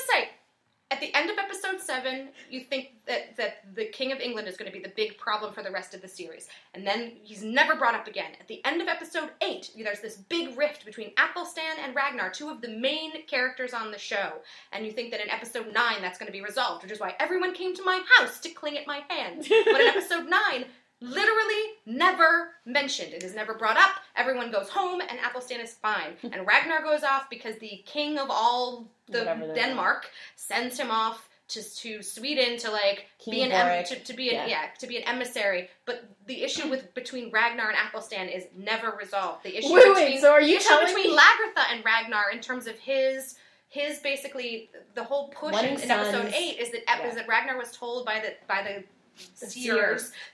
at 0.91 0.99
the 0.99 1.13
end 1.15 1.29
of 1.29 1.37
episode 1.37 1.79
seven, 1.79 2.29
you 2.49 2.61
think 2.61 2.89
that, 3.07 3.37
that 3.37 3.75
the 3.75 3.85
King 3.85 4.11
of 4.11 4.19
England 4.19 4.47
is 4.49 4.57
going 4.57 4.69
to 4.69 4.77
be 4.77 4.83
the 4.83 4.93
big 4.95 5.17
problem 5.17 5.53
for 5.53 5.63
the 5.63 5.71
rest 5.71 5.93
of 5.93 6.01
the 6.01 6.07
series. 6.07 6.49
And 6.73 6.85
then 6.85 7.13
he's 7.23 7.43
never 7.43 7.75
brought 7.75 7.95
up 7.95 8.07
again. 8.07 8.31
At 8.41 8.47
the 8.49 8.63
end 8.65 8.81
of 8.81 8.89
episode 8.89 9.29
eight, 9.41 9.71
there's 9.75 10.01
this 10.01 10.17
big 10.17 10.57
rift 10.57 10.85
between 10.85 11.11
Athelstan 11.17 11.79
and 11.81 11.95
Ragnar, 11.95 12.29
two 12.29 12.49
of 12.49 12.59
the 12.59 12.67
main 12.67 13.25
characters 13.25 13.73
on 13.73 13.89
the 13.91 13.97
show. 13.97 14.33
And 14.73 14.85
you 14.85 14.91
think 14.91 15.11
that 15.11 15.21
in 15.21 15.29
episode 15.29 15.73
nine, 15.73 16.01
that's 16.01 16.19
going 16.19 16.27
to 16.27 16.33
be 16.33 16.43
resolved, 16.43 16.83
which 16.83 16.91
is 16.91 16.99
why 16.99 17.15
everyone 17.19 17.53
came 17.53 17.73
to 17.75 17.83
my 17.83 18.03
house 18.17 18.41
to 18.41 18.49
cling 18.49 18.77
at 18.77 18.85
my 18.85 19.01
hand. 19.09 19.47
But 19.47 19.81
in 19.81 19.87
episode 19.95 20.27
nine, 20.29 20.65
literally 21.01 21.63
never 21.85 22.51
mentioned. 22.65 23.13
It 23.13 23.23
is 23.23 23.35
never 23.35 23.53
brought 23.55 23.77
up. 23.77 23.91
Everyone 24.15 24.51
goes 24.51 24.69
home, 24.69 25.01
and 25.01 25.19
Athelstan 25.19 25.59
is 25.59 25.73
fine. 25.73 26.13
And 26.23 26.45
Ragnar 26.47 26.81
goes 26.81 27.03
off 27.03 27.29
because 27.29 27.55
the 27.57 27.83
king 27.85 28.17
of 28.17 28.27
all 28.29 28.87
the 29.07 29.23
Denmark 29.55 30.09
sends 30.35 30.79
him 30.79 30.89
off 30.91 31.27
to, 31.49 31.61
to 31.61 32.01
Sweden 32.01 32.57
to 32.59 32.71
like 32.71 33.07
be 33.29 33.41
an 33.41 33.51
em- 33.51 33.83
to, 33.83 33.95
to 33.99 34.13
be 34.13 34.29
an, 34.29 34.35
Yeah. 34.35 34.45
yeah. 34.47 34.65
to 34.79 34.87
be 34.87 34.95
an 34.97 35.03
emissary. 35.03 35.69
But 35.85 36.05
the 36.25 36.43
issue 36.43 36.69
with 36.69 36.93
between 36.93 37.29
Ragnar 37.31 37.67
and 37.67 37.77
Athelstan 37.77 38.29
is 38.29 38.45
never 38.55 38.91
resolved. 38.97 39.43
The 39.43 39.57
issue 39.57 39.73
Wait, 39.73 39.83
between 39.85 39.95
wait, 40.13 40.21
so 40.21 40.31
are 40.31 40.41
you 40.41 40.55
issue 40.57 40.79
between 40.85 41.11
me- 41.11 41.17
Lagertha 41.17 41.63
and 41.73 41.83
Ragnar 41.83 42.31
in 42.31 42.39
terms 42.39 42.67
of 42.67 42.77
his 42.79 43.35
his 43.67 43.99
basically 43.99 44.69
the 44.95 45.03
whole 45.03 45.29
push 45.29 45.55
in, 45.61 45.79
in 45.81 45.91
episode 45.91 46.31
eight 46.33 46.57
is 46.59 46.71
that 46.71 46.81
Yeah. 46.87 47.07
is 47.07 47.15
that 47.15 47.27
Ragnar 47.27 47.57
was 47.57 47.71
told 47.75 48.05
by 48.05 48.19
the 48.19 48.35
by 48.47 48.61
the 48.63 48.83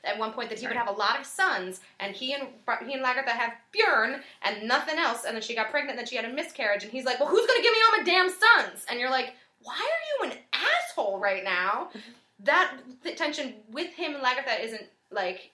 At 0.04 0.18
one 0.18 0.32
point 0.34 0.50
that 0.50 0.60
he 0.60 0.68
would 0.68 0.76
have 0.76 0.88
a 0.88 0.92
lot 0.92 1.20
of 1.20 1.26
sons, 1.26 1.82
and 2.00 2.16
he 2.16 2.34
and 2.34 2.48
he 2.86 2.94
and 2.94 3.04
Lagertha 3.04 3.30
have 3.30 3.54
Bjorn 3.72 4.22
and 4.44 4.68
nothing 4.68 4.98
else. 4.98 5.26
And 5.26 5.36
then 5.36 5.42
she 5.42 5.56
got 5.56 5.70
pregnant, 5.70 5.92
and 5.92 6.00
then 6.00 6.08
she 6.08 6.16
had 6.16 6.26
a 6.26 6.34
miscarriage, 6.34 6.84
and 6.84 6.92
he's 6.92 7.06
like, 7.06 7.20
"Well, 7.20 7.30
who's 7.30 7.46
going 7.48 7.60
to 7.60 7.64
give 7.64 7.74
me 7.74 7.80
all 7.86 7.98
my 7.98 8.04
damn 8.04 8.30
sons?" 8.30 8.86
And 8.90 9.00
you're 9.00 9.10
like, 9.10 9.34
"Why 9.62 9.74
are 9.74 10.28
you 10.28 10.32
an 10.32 10.38
asshole 10.54 11.20
right 11.20 11.44
now?" 11.44 11.90
That 12.40 12.78
the 13.04 13.14
tension 13.14 13.56
with 13.72 13.94
him 13.94 14.16
and 14.16 14.24
Lagertha 14.24 14.64
isn't 14.64 14.86
like 15.12 15.52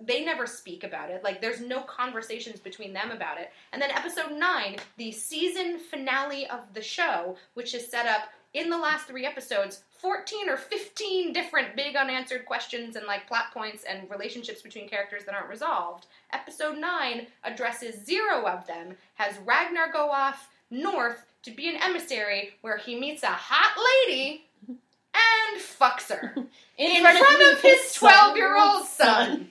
they 0.00 0.24
never 0.24 0.46
speak 0.46 0.84
about 0.84 1.10
it. 1.10 1.24
Like 1.24 1.40
there's 1.40 1.60
no 1.60 1.80
conversations 1.80 2.60
between 2.60 2.92
them 2.92 3.10
about 3.10 3.40
it. 3.40 3.50
And 3.72 3.82
then 3.82 3.90
episode 3.90 4.32
9, 4.32 4.76
the 4.96 5.10
season 5.10 5.78
finale 5.78 6.46
of 6.48 6.60
the 6.74 6.82
show, 6.82 7.36
which 7.54 7.74
is 7.74 7.88
set 7.88 8.06
up 8.06 8.28
in 8.54 8.70
the 8.70 8.78
last 8.78 9.06
3 9.06 9.26
episodes, 9.26 9.82
14 9.98 10.48
or 10.48 10.56
15 10.56 11.32
different 11.32 11.74
big 11.74 11.96
unanswered 11.96 12.46
questions 12.46 12.96
and 12.96 13.06
like 13.06 13.26
plot 13.26 13.52
points 13.52 13.84
and 13.88 14.08
relationships 14.10 14.62
between 14.62 14.88
characters 14.88 15.24
that 15.24 15.34
aren't 15.34 15.48
resolved. 15.48 16.06
Episode 16.32 16.78
9 16.78 17.26
addresses 17.44 18.04
0 18.04 18.46
of 18.46 18.66
them, 18.66 18.96
has 19.14 19.36
Ragnar 19.44 19.90
go 19.92 20.10
off 20.10 20.48
north 20.70 21.24
to 21.42 21.50
be 21.50 21.68
an 21.68 21.76
emissary 21.82 22.50
where 22.60 22.76
he 22.76 22.98
meets 22.98 23.22
a 23.22 23.26
hot 23.28 23.76
lady 24.06 24.44
and 24.68 25.60
fucks 25.60 26.10
her 26.10 26.34
in, 26.78 27.02
front, 27.02 27.52
of 27.52 27.60
his 27.60 27.92
12 27.94 28.36
year 28.36 28.56
old 28.56 28.86
son. 28.86 29.50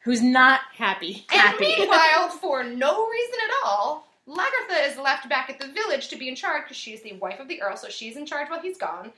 Who's 0.00 0.22
not 0.22 0.60
happy. 0.76 1.24
And 1.32 1.40
Happy. 1.40 1.64
meanwhile, 1.64 2.28
for 2.40 2.62
no 2.62 3.08
reason 3.08 3.38
at 3.48 3.66
all, 3.66 4.06
Lagertha 4.28 4.90
is 4.90 4.96
left 4.96 5.28
back 5.28 5.50
at 5.50 5.58
the 5.58 5.68
village 5.68 6.08
to 6.08 6.16
be 6.16 6.28
in 6.28 6.34
charge 6.34 6.64
because 6.64 6.76
she's 6.76 7.02
the 7.02 7.14
wife 7.14 7.40
of 7.40 7.48
the 7.48 7.60
earl, 7.60 7.76
so 7.76 7.88
she's 7.88 8.16
in 8.16 8.26
charge 8.26 8.48
while 8.48 8.60
he's 8.60 8.78
gone. 8.78 9.12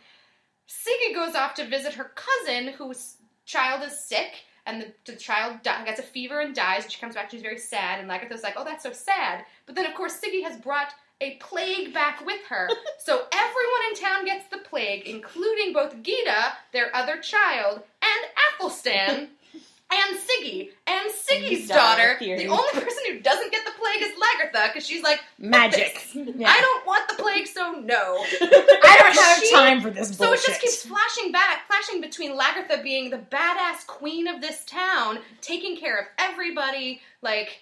Siggy 0.69 1.15
goes 1.15 1.35
off 1.35 1.55
to 1.55 1.67
visit 1.67 1.95
her 1.95 2.13
cousin, 2.15 2.73
whose 2.73 3.17
child 3.45 3.85
is 3.85 3.99
sick, 3.99 4.45
and 4.67 4.83
the, 4.83 4.93
the 5.05 5.17
child 5.17 5.63
gets 5.63 6.01
a 6.01 6.03
fever 6.03 6.41
and 6.41 6.55
dies, 6.55 6.83
and 6.83 6.93
she 6.93 7.01
comes 7.01 7.15
back 7.15 7.31
she's 7.31 7.43
very 7.43 7.59
sad, 7.59 8.01
and 8.01 8.11
Lagertha's 8.11 8.43
like, 8.43 8.55
oh, 8.57 8.65
that's 8.65 8.83
so 8.83 8.93
sad. 8.93 9.45
But 9.65 9.77
then, 9.77 9.87
of 9.87 9.95
course, 9.95 10.19
Siggy 10.21 10.43
has 10.43 10.57
brought 10.57 10.93
a 11.21 11.37
plague 11.37 11.95
back 11.95 12.27
with 12.27 12.41
her, 12.49 12.69
so 12.99 13.27
everyone 13.33 13.81
in 13.91 13.95
town 13.95 14.25
gets 14.25 14.49
the 14.49 14.59
plague, 14.59 15.07
including 15.07 15.73
both 15.73 15.97
Gyda, 16.03 16.53
their 16.73 16.95
other 16.95 17.19
child, 17.19 17.83
and 18.03 18.61
Athelstan. 18.61 19.29
And 19.89 20.19
Siggy, 20.19 20.71
and 20.89 21.11
Siggy's 21.13 21.69
daughter. 21.69 22.17
Theory. 22.19 22.39
The 22.39 22.49
only 22.49 22.73
person 22.73 22.99
who 23.09 23.21
doesn't 23.21 23.53
get 23.53 23.65
the 23.65 23.71
plague 23.79 24.03
is 24.03 24.11
Lagertha, 24.19 24.73
because 24.73 24.85
she's 24.85 25.03
like, 25.03 25.21
Magic. 25.39 25.97
I 26.15 26.61
don't 26.61 26.87
want 26.87 27.09
the 27.09 27.23
plague, 27.23 27.47
so 27.47 27.71
no. 27.73 27.95
I 28.43 28.97
don't 29.01 29.17
have 29.17 29.39
She- 29.39 29.53
time 29.55 29.81
for 29.81 29.91
this 29.91 30.17
Bullshit. 30.17 30.17
So 30.17 30.33
it 30.33 30.41
just 30.49 30.61
keeps 30.61 30.85
flashing 30.85 31.31
back, 31.31 31.69
flashing 31.69 32.01
between 32.01 32.33
Lagertha 32.37 32.83
being 32.83 33.11
the 33.11 33.19
badass 33.19 33.87
queen 33.87 34.27
of 34.27 34.41
this 34.41 34.65
town, 34.65 35.21
taking 35.41 35.77
care 35.77 35.99
of 35.99 36.07
everybody, 36.19 37.01
like, 37.23 37.61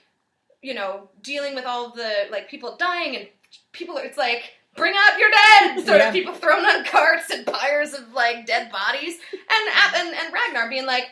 you 0.62 0.72
know, 0.72 1.10
dealing 1.22 1.54
with 1.54 1.66
all 1.66 1.90
the 1.90 2.10
like 2.30 2.48
people 2.48 2.74
dying 2.78 3.16
and 3.16 3.28
people. 3.72 3.98
It's 3.98 4.16
like 4.16 4.44
bring 4.76 4.94
out 4.96 5.18
your 5.18 5.28
dead, 5.30 5.76
sort 5.86 5.98
Yeah. 5.98 6.08
of 6.08 6.14
people 6.14 6.32
thrown 6.32 6.64
on 6.64 6.84
carts 6.86 7.28
and 7.30 7.44
pyres 7.46 7.92
of 7.92 8.14
like 8.14 8.46
dead 8.46 8.72
bodies, 8.72 9.18
and 9.32 9.94
and 9.96 10.14
and 10.16 10.32
Ragnar 10.32 10.70
being 10.70 10.86
like. 10.86 11.08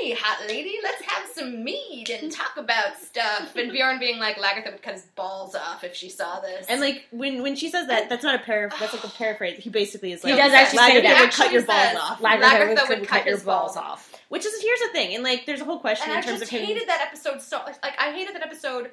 Hey, 0.00 0.12
hot 0.18 0.46
lady, 0.48 0.76
let's 0.82 1.02
have 1.02 1.28
some 1.32 1.62
mead 1.62 2.10
and 2.10 2.30
talk 2.32 2.56
about 2.56 2.98
stuff. 2.98 3.54
And 3.56 3.70
Bjorn 3.70 3.98
being 3.98 4.18
like, 4.18 4.36
Lagertha 4.36 4.72
would 4.72 4.82
cut 4.82 4.94
his 4.94 5.04
balls 5.14 5.54
off 5.54 5.84
if 5.84 5.94
she 5.94 6.08
saw 6.08 6.40
this. 6.40 6.66
And 6.68 6.80
like 6.80 7.04
when 7.10 7.42
when 7.42 7.54
she 7.56 7.70
says 7.70 7.86
that, 7.88 8.08
that's 8.08 8.24
not 8.24 8.34
a 8.34 8.38
paraph. 8.38 8.78
That's 8.80 8.92
like 8.94 9.04
a 9.04 9.08
paraphrase. 9.16 9.62
He 9.62 9.70
basically 9.70 10.12
is 10.12 10.24
like, 10.24 10.32
He 10.34 10.38
does 10.38 10.52
actually 10.52 10.78
say 10.78 11.00
that. 11.02 11.20
would 11.20 11.32
cut 11.32 11.52
your 11.52 11.62
balls 11.64 11.96
off. 11.96 12.20
Lagertha 12.20 12.88
would, 12.88 12.98
cut 13.00 13.06
cut 13.08 13.26
your 13.26 13.36
his 13.36 13.44
balls 13.44 13.74
balls. 13.74 13.76
off. 13.76 14.12
Which 14.28 14.44
is 14.44 14.60
here's 14.60 14.80
the 14.80 14.88
thing, 14.88 15.14
and 15.14 15.22
like 15.22 15.46
there's 15.46 15.60
a 15.60 15.64
whole 15.64 15.78
question 15.78 16.10
And 16.10 16.18
in 16.18 16.24
I 16.24 16.26
terms 16.26 16.40
just 16.40 16.52
of 16.52 16.58
him. 16.58 16.66
hated 16.66 16.88
that 16.88 17.00
episode 17.06 17.40
so 17.40 17.60
like 17.64 17.94
I 17.98 18.12
hated 18.12 18.34
that 18.34 18.42
episode 18.42 18.90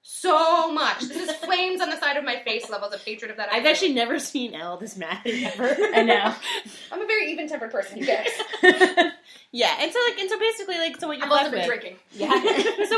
so 0.00 0.72
much. 0.72 1.00
This 1.00 1.28
is 1.28 1.36
flames 1.44 1.82
on 1.82 1.90
the 1.90 1.98
side 2.00 2.16
of 2.16 2.24
my 2.24 2.38
face 2.44 2.70
levels 2.70 2.94
of 2.94 3.02
hatred 3.04 3.30
of 3.30 3.36
that. 3.36 3.52
I've 3.52 3.66
actually 3.66 3.92
never 3.92 4.18
seen 4.18 4.54
Elle 4.54 4.78
this 4.78 4.96
mad 4.96 5.18
ever. 5.26 5.76
I 5.94 6.02
know. 6.02 6.34
I'm 6.92 7.02
a 7.02 7.06
very 7.06 7.30
even 7.32 7.46
tempered 7.48 7.70
person, 7.72 7.98
you 7.98 8.06
guys. 8.06 8.28
Yeah, 9.50 9.74
and 9.80 9.90
so 9.90 9.98
like, 10.08 10.18
and 10.18 10.28
so 10.28 10.38
basically, 10.38 10.76
like, 10.76 11.00
so 11.00 11.08
what 11.08 11.16
you're 11.16 11.26
I've 11.26 11.32
left 11.32 11.52
with, 11.54 11.64
drinking. 11.66 11.96
yeah. 12.12 12.28
so 12.30 12.38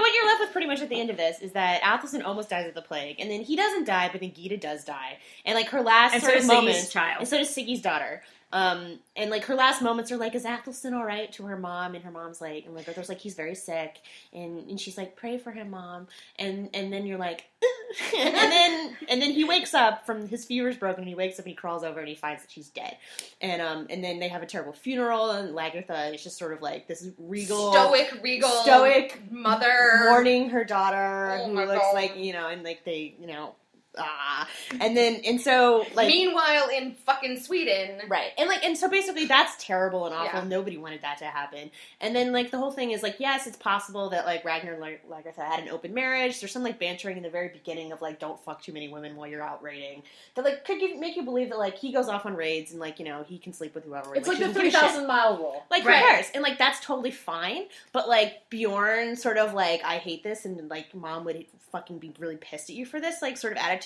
what 0.01 0.15
you're 0.15 0.27
left 0.27 0.41
with 0.41 0.51
pretty 0.53 0.67
much 0.67 0.81
at 0.81 0.89
the 0.89 1.01
end 1.01 1.09
of 1.09 1.17
this 1.17 1.41
is 1.41 1.53
that 1.53 1.81
Athelstan 1.83 2.23
almost 2.23 2.51
dies 2.51 2.67
of 2.67 2.75
the 2.75 2.83
plague, 2.83 3.21
and 3.21 3.31
then 3.31 3.43
he 3.43 3.55
doesn't 3.55 3.87
die, 3.87 4.09
but 4.11 4.21
then 4.21 4.31
Gyda 4.31 4.61
does 4.61 4.85
die, 4.85 5.19
and 5.45 5.55
like 5.55 5.69
her 5.69 5.81
last 5.81 6.15
And 6.15 6.23
sort 6.23 6.35
does 6.35 6.45
of 6.45 6.49
moments, 6.49 6.91
child. 6.93 7.21
and 7.21 7.29
so 7.29 7.39
does 7.39 7.51
Siggy's 7.55 7.81
daughter. 7.81 8.23
Um, 8.53 8.99
and 9.15 9.31
like 9.31 9.45
her 9.45 9.55
last 9.55 9.81
moments 9.81 10.11
are 10.11 10.17
like, 10.17 10.35
is 10.35 10.45
Athelstan 10.45 10.93
all 10.95 11.05
right? 11.05 11.31
To 11.35 11.45
her 11.45 11.57
mom, 11.57 11.95
and 11.95 12.05
her 12.05 12.11
mom's 12.11 12.41
like, 12.41 12.67
and 12.67 12.75
like 12.75 12.87
like, 13.09 13.19
he's 13.19 13.35
very 13.35 13.55
sick, 13.55 13.99
and 14.33 14.69
and 14.69 14.81
she's 14.81 14.99
like, 14.99 15.15
pray 15.17 15.39
for 15.39 15.53
him, 15.53 15.71
mom, 15.71 16.09
and 16.39 16.69
and 16.75 16.93
then 16.93 17.07
you're 17.07 17.19
like, 17.19 17.45
and 18.17 18.35
then 18.35 18.97
and 19.09 19.23
then 19.23 19.31
he 19.31 19.45
wakes 19.45 19.73
up 19.73 20.05
from 20.05 20.27
his 20.27 20.45
fever's 20.45 20.77
broken, 20.77 21.01
and 21.03 21.09
he 21.09 21.15
wakes 21.15 21.39
up 21.39 21.45
and 21.45 21.51
he 21.51 21.55
crawls 21.55 21.85
over 21.85 22.01
and 22.01 22.09
he 22.09 22.15
finds 22.17 22.43
that 22.43 22.51
she's 22.51 22.69
dead, 22.71 22.97
and 23.41 23.63
um 23.63 23.87
and 23.89 24.03
then 24.03 24.19
they 24.19 24.29
have 24.29 24.43
a 24.43 24.47
terrible 24.47 24.73
funeral, 24.73 25.31
and 25.31 25.55
Lagertha 25.55 26.13
is 26.15 26.23
just 26.23 26.37
sort 26.37 26.53
of 26.53 26.61
like 26.61 26.89
this 26.89 27.07
regal, 27.19 27.73
Stoic, 27.73 28.19
regal, 28.23 28.51
stoic 28.51 29.21
mother. 29.31 30.07
mourning 30.09 30.51
her 30.51 30.65
daughter 30.65 31.39
Oh 31.43 31.49
who 31.49 31.55
looks 31.55 31.73
God. 31.75 31.95
like 31.95 32.17
you 32.17 32.33
know 32.33 32.49
and 32.49 32.65
like 32.65 32.85
they 32.85 33.15
you 33.21 33.27
know 33.29 33.55
ah 33.99 34.47
and 34.81 34.97
then 34.97 35.21
and 35.27 35.41
so 35.41 35.85
like 35.95 36.07
Meanwhile, 36.07 36.69
in 36.69 36.95
fucking 36.95 37.41
Sweden, 37.41 38.01
right 38.09 38.31
and 38.39 38.49
like 38.49 38.65
and 38.65 38.79
so 38.79 38.89
basically 38.89 39.27
that's 39.27 39.63
terrible 39.65 40.07
and 40.07 40.15
awful 40.15 40.41
Yeah. 40.41 40.47
nobody 40.47 40.77
wanted 40.77 41.03
that 41.03 41.19
to 41.19 41.25
happen 41.25 41.71
and 42.01 42.15
then 42.15 42.31
like 42.33 42.51
the 42.53 42.59
whole 42.59 42.71
thing 42.71 42.93
is 42.93 43.03
like 43.03 43.17
yes 43.19 43.47
it's 43.49 43.57
possible 43.57 44.11
that 44.11 44.27
like 44.27 44.45
Ragnar 44.45 44.77
Lagertha 44.77 45.39
had 45.45 45.61
an 45.61 45.69
open 45.71 45.93
marriage 45.93 46.39
there's 46.41 46.53
some 46.53 46.63
like 46.63 46.79
bantering 46.79 47.17
in 47.17 47.23
the 47.25 47.31
very 47.31 47.49
beginning 47.49 47.91
of 47.91 48.01
like 48.01 48.21
don't 48.21 48.39
fuck 48.45 48.63
too 48.63 48.73
many 48.73 48.89
women 48.89 49.17
while 49.17 49.27
you're 49.27 49.43
out 49.43 49.61
raiding 49.63 50.03
that 50.37 50.45
like 50.45 50.65
could 50.65 50.79
give, 50.79 50.97
make 50.99 51.17
you 51.17 51.23
believe 51.25 51.49
that 51.51 51.59
like 51.59 51.77
he 51.77 51.91
goes 51.93 52.09
off 52.09 52.27
on 52.27 52.37
raids 52.37 52.71
and 52.71 52.79
like 52.81 53.01
you 53.01 53.05
know 53.05 53.25
he 53.29 53.39
can 53.39 53.53
sleep 53.53 53.75
with 53.75 53.85
whoever 53.85 54.15
It's 54.15 54.29
like 54.29 54.37
she 54.37 54.45
the 54.45 54.49
doesn't 54.51 54.63
give 54.63 54.63
three 54.63 54.69
a 54.69 54.71
shit. 54.71 54.81
thousand 54.91 55.07
mile 55.09 55.37
rule. 55.37 55.65
Like 55.71 55.85
Right. 55.85 55.99
who 56.03 56.09
cares? 56.11 56.27
And 56.35 56.43
like 56.45 56.59
that's 56.59 56.79
totally 56.79 57.11
fine. 57.11 57.65
But 57.93 58.09
like 58.09 58.49
Bjorn 58.51 59.17
sort 59.17 59.37
of 59.39 59.53
like 59.53 59.83
I 59.85 59.97
hate 59.99 60.23
this 60.23 60.45
and 60.45 60.69
like 60.71 60.95
mom 60.95 61.25
would 61.25 61.45
fucking 61.73 61.99
be 61.99 62.13
really 62.19 62.37
pissed 62.37 62.69
at 62.71 62.77
you 62.77 62.85
for 62.85 63.01
this 63.01 63.23
like 63.23 63.37
sort 63.39 63.53
of 63.53 63.59
attitude 63.59 63.80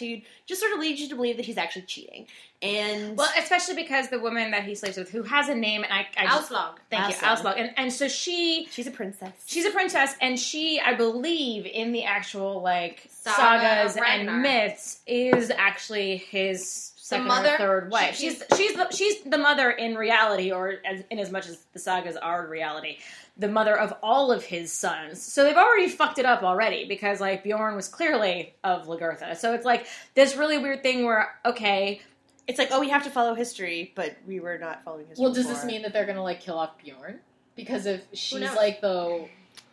just 0.46 0.60
sort 0.60 0.72
of 0.72 0.78
leads 0.78 1.00
you 1.00 1.08
to 1.08 1.14
believe 1.14 1.36
that 1.36 1.46
he's 1.46 1.58
actually 1.58 1.82
cheating. 1.82 2.26
And 2.62 3.16
Well, 3.16 3.28
especially 3.38 3.74
because 3.74 4.08
the 4.08 4.18
woman 4.18 4.50
that 4.52 4.64
he 4.64 4.74
sleeps 4.74 4.96
with, 4.96 5.10
who 5.10 5.22
has 5.24 5.48
a 5.48 5.54
name, 5.54 5.84
and 5.84 5.92
I, 5.92 6.06
I 6.16 6.26
just, 6.26 6.50
Aslaug. 6.50 6.76
thank 6.90 7.08
you, 7.10 7.14
Aslaug. 7.16 7.42
Aslaug, 7.42 7.58
and 7.60 7.70
and 7.76 7.92
so 7.92 8.08
she 8.08 8.68
she's 8.70 8.86
a 8.86 8.90
princess. 8.90 9.32
she's 9.46 9.66
a 9.66 9.70
princess, 9.70 10.14
and 10.20 10.38
she, 10.38 10.80
I 10.80 10.94
believe, 10.94 11.66
in 11.66 11.92
the 11.92 12.04
actual 12.04 12.62
like 12.62 13.06
Saga 13.10 13.60
sagas 13.86 13.96
Ragnar. 14.00 14.34
and 14.34 14.42
myths, 14.42 15.00
is 15.06 15.50
actually 15.50 16.16
his 16.18 16.92
second 17.04 17.26
mother? 17.26 17.54
or 17.54 17.58
third 17.58 17.90
wife. 17.90 18.16
She- 18.16 18.30
she's 18.30 18.42
she's 18.56 18.74
the, 18.74 18.90
she's 18.90 19.20
the 19.22 19.38
mother 19.38 19.70
in 19.70 19.94
reality, 19.94 20.50
or 20.52 20.74
as, 20.84 21.02
in 21.10 21.18
as 21.18 21.30
much 21.30 21.46
as 21.48 21.64
the 21.72 21.78
sagas 21.78 22.16
are 22.16 22.46
reality. 22.46 22.98
The 23.36 23.48
mother 23.48 23.76
of 23.78 23.92
all 24.02 24.30
of 24.32 24.44
his 24.44 24.72
sons. 24.72 25.20
So 25.20 25.42
they've 25.44 25.56
already 25.56 25.88
fucked 25.88 26.18
it 26.18 26.24
up 26.24 26.42
already 26.42 26.86
because 26.86 27.20
like 27.20 27.42
Bjorn 27.44 27.74
was 27.76 27.88
clearly 27.88 28.54
of 28.64 28.86
Lagertha. 28.86 29.36
So 29.36 29.52
it's 29.54 29.64
like 29.66 29.86
this 30.14 30.36
really 30.36 30.56
weird 30.58 30.82
thing 30.82 31.04
where 31.04 31.34
okay, 31.44 32.00
It's 32.46 32.58
like, 32.58 32.68
oh 32.72 32.80
we 32.80 32.88
have 32.90 33.04
to 33.04 33.10
follow 33.10 33.34
history, 33.34 33.92
but 33.96 34.16
we 34.26 34.38
were 34.40 34.56
not 34.58 34.82
following 34.84 35.06
history. 35.06 35.24
Well, 35.24 35.34
does 35.34 35.46
this 35.48 35.64
mean 35.64 35.82
that 35.82 35.92
they're 35.92 36.06
gonna 36.06 36.22
like 36.22 36.40
kill 36.40 36.58
off 36.58 36.78
Bjorn? 36.82 37.20
Because 37.56 37.86
if 37.86 38.02
she's 38.12 38.40
like 38.54 38.80
the 38.80 39.26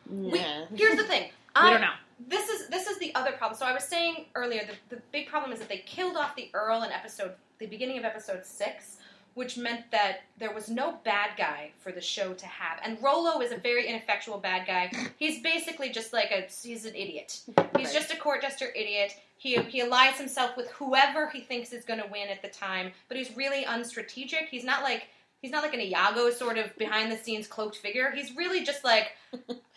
Nah. 0.10 0.66
Here's 0.76 0.98
the 0.98 1.04
thing. 1.06 1.24
we 1.24 1.30
I- 1.56 1.70
don't 1.72 1.82
know. 1.82 1.94
This 2.28 2.50
is 2.50 2.68
this 2.68 2.88
is 2.88 2.98
the 3.00 3.14
other 3.16 3.32
problem. 3.32 3.58
So 3.58 3.66
I 3.66 3.74
was 3.74 3.84
saying 3.84 4.26
earlier, 4.36 4.62
the, 4.90 4.96
the 4.96 5.02
big 5.12 5.28
problem 5.28 5.52
is 5.52 5.60
that 5.60 5.70
they 5.70 5.80
killed 5.80 6.18
off 6.18 6.36
the 6.36 6.50
Earl 6.54 6.84
in 6.84 6.92
episode, 6.92 7.32
the 7.60 7.66
beginning 7.68 7.98
of 7.98 8.04
episode 8.06 8.46
six, 8.46 8.98
which 9.34 9.58
meant 9.58 9.90
that 9.92 10.22
there 10.38 10.54
was 10.54 10.70
no 10.70 11.00
bad 11.04 11.32
guy 11.38 11.72
for 11.80 11.92
the 11.92 12.02
show 12.02 12.34
to 12.34 12.46
have. 12.46 12.80
And 12.84 13.02
Rollo 13.02 13.42
is 13.42 13.52
a 13.52 13.58
very 13.58 13.88
ineffectual 13.88 14.38
bad 14.38 14.68
guy. 14.68 14.92
He's 15.18 15.42
basically 15.42 15.90
just 15.90 16.14
like 16.14 16.32
a 16.32 16.48
he's 16.68 16.86
an 16.86 16.96
idiot. 16.96 17.42
He's 17.78 17.88
Right. 17.88 17.94
just 17.94 18.12
a 18.14 18.18
court 18.18 18.42
jester 18.42 18.68
idiot. 18.76 19.14
He 19.38 19.56
he 19.64 19.82
allies 19.82 20.18
himself 20.18 20.56
with 20.58 20.70
whoever 20.72 21.30
he 21.30 21.42
thinks 21.42 21.74
is 21.74 21.86
going 21.86 22.02
to 22.02 22.08
win 22.12 22.30
at 22.30 22.42
the 22.42 22.50
time, 22.50 22.92
but 23.08 23.18
he's 23.18 23.36
really 23.36 23.64
unstrategic. 23.66 24.48
He's 24.50 24.64
not 24.64 24.84
like 24.84 25.08
he's 25.42 25.52
not 25.52 25.64
like 25.64 25.74
an 25.74 25.82
Iago 25.82 26.30
sort 26.30 26.58
of 26.58 26.76
behind 26.78 27.12
the 27.12 27.18
scenes 27.18 27.48
cloaked 27.48 27.78
figure. 27.78 28.12
He's 28.12 28.36
really 28.36 28.64
just 28.64 28.84
like 28.84 29.12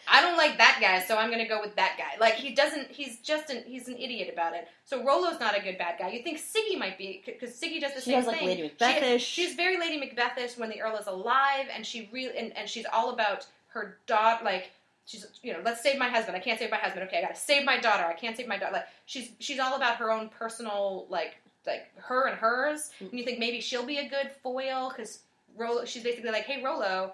I 0.06 0.20
don't 0.20 0.36
like 0.36 0.58
that 0.58 0.78
guy, 0.80 1.00
so 1.02 1.16
I'm 1.16 1.30
gonna 1.30 1.48
go 1.48 1.60
with 1.60 1.74
that 1.76 1.96
guy. 1.96 2.18
Like 2.20 2.34
he 2.34 2.54
doesn't. 2.54 2.90
He's 2.90 3.20
just 3.20 3.50
an 3.50 3.62
he's 3.66 3.88
an 3.88 3.96
idiot 3.96 4.28
about 4.32 4.54
it. 4.54 4.68
So 4.84 5.02
Rollo's 5.04 5.40
not 5.40 5.56
a 5.58 5.62
good 5.62 5.78
bad 5.78 5.98
guy. 5.98 6.10
You 6.10 6.22
think 6.22 6.38
Siggy 6.38 6.78
might 6.78 6.98
be 6.98 7.22
because 7.24 7.50
Siggy 7.58 7.80
does 7.80 7.94
the 7.94 8.00
She 8.00 8.10
same 8.10 8.14
has 8.16 8.26
like 8.26 8.38
thing. 8.38 8.48
Lady 8.48 8.62
She- 8.68 8.84
Macbethish. 8.84 9.20
she's 9.20 9.54
very 9.54 9.78
Lady 9.78 9.98
Macbethish 10.00 10.58
when 10.58 10.68
the 10.68 10.80
Earl 10.82 10.96
is 10.96 11.06
alive, 11.06 11.66
and 11.74 11.86
she 11.86 12.08
really 12.12 12.36
and, 12.36 12.56
and 12.56 12.68
she's 12.68 12.86
all 12.92 13.10
about 13.10 13.46
her 13.68 13.98
daughter. 14.06 14.44
Like 14.44 14.70
she's 15.06 15.26
you 15.42 15.52
know, 15.54 15.60
let's 15.64 15.82
save 15.82 15.98
my 15.98 16.08
husband. 16.08 16.36
I 16.36 16.40
can't 16.40 16.58
save 16.58 16.70
my 16.70 16.76
husband. 16.76 17.06
Okay, 17.06 17.18
I 17.18 17.22
gotta 17.22 17.36
save 17.36 17.64
my 17.64 17.78
daughter. 17.80 18.04
I 18.04 18.12
can't 18.14 18.36
save 18.36 18.46
my 18.48 18.58
daughter. 18.58 18.72
Like 18.74 18.86
she's 19.06 19.30
she's 19.38 19.58
all 19.58 19.76
about 19.76 19.96
her 19.96 20.10
own 20.10 20.28
personal 20.28 21.06
like 21.08 21.36
like 21.66 21.86
her 21.96 22.26
and 22.28 22.36
hers. 22.36 22.90
Mm. 23.00 23.10
And 23.10 23.18
you 23.18 23.24
think 23.24 23.38
maybe 23.38 23.60
she'll 23.62 23.86
be 23.86 23.98
a 23.98 24.08
good 24.08 24.30
foil 24.42 24.92
because 24.94 25.20
Rollo. 25.56 25.84
She's 25.84 26.02
basically 26.02 26.30
like, 26.30 26.44
hey 26.44 26.62
Rollo. 26.62 27.12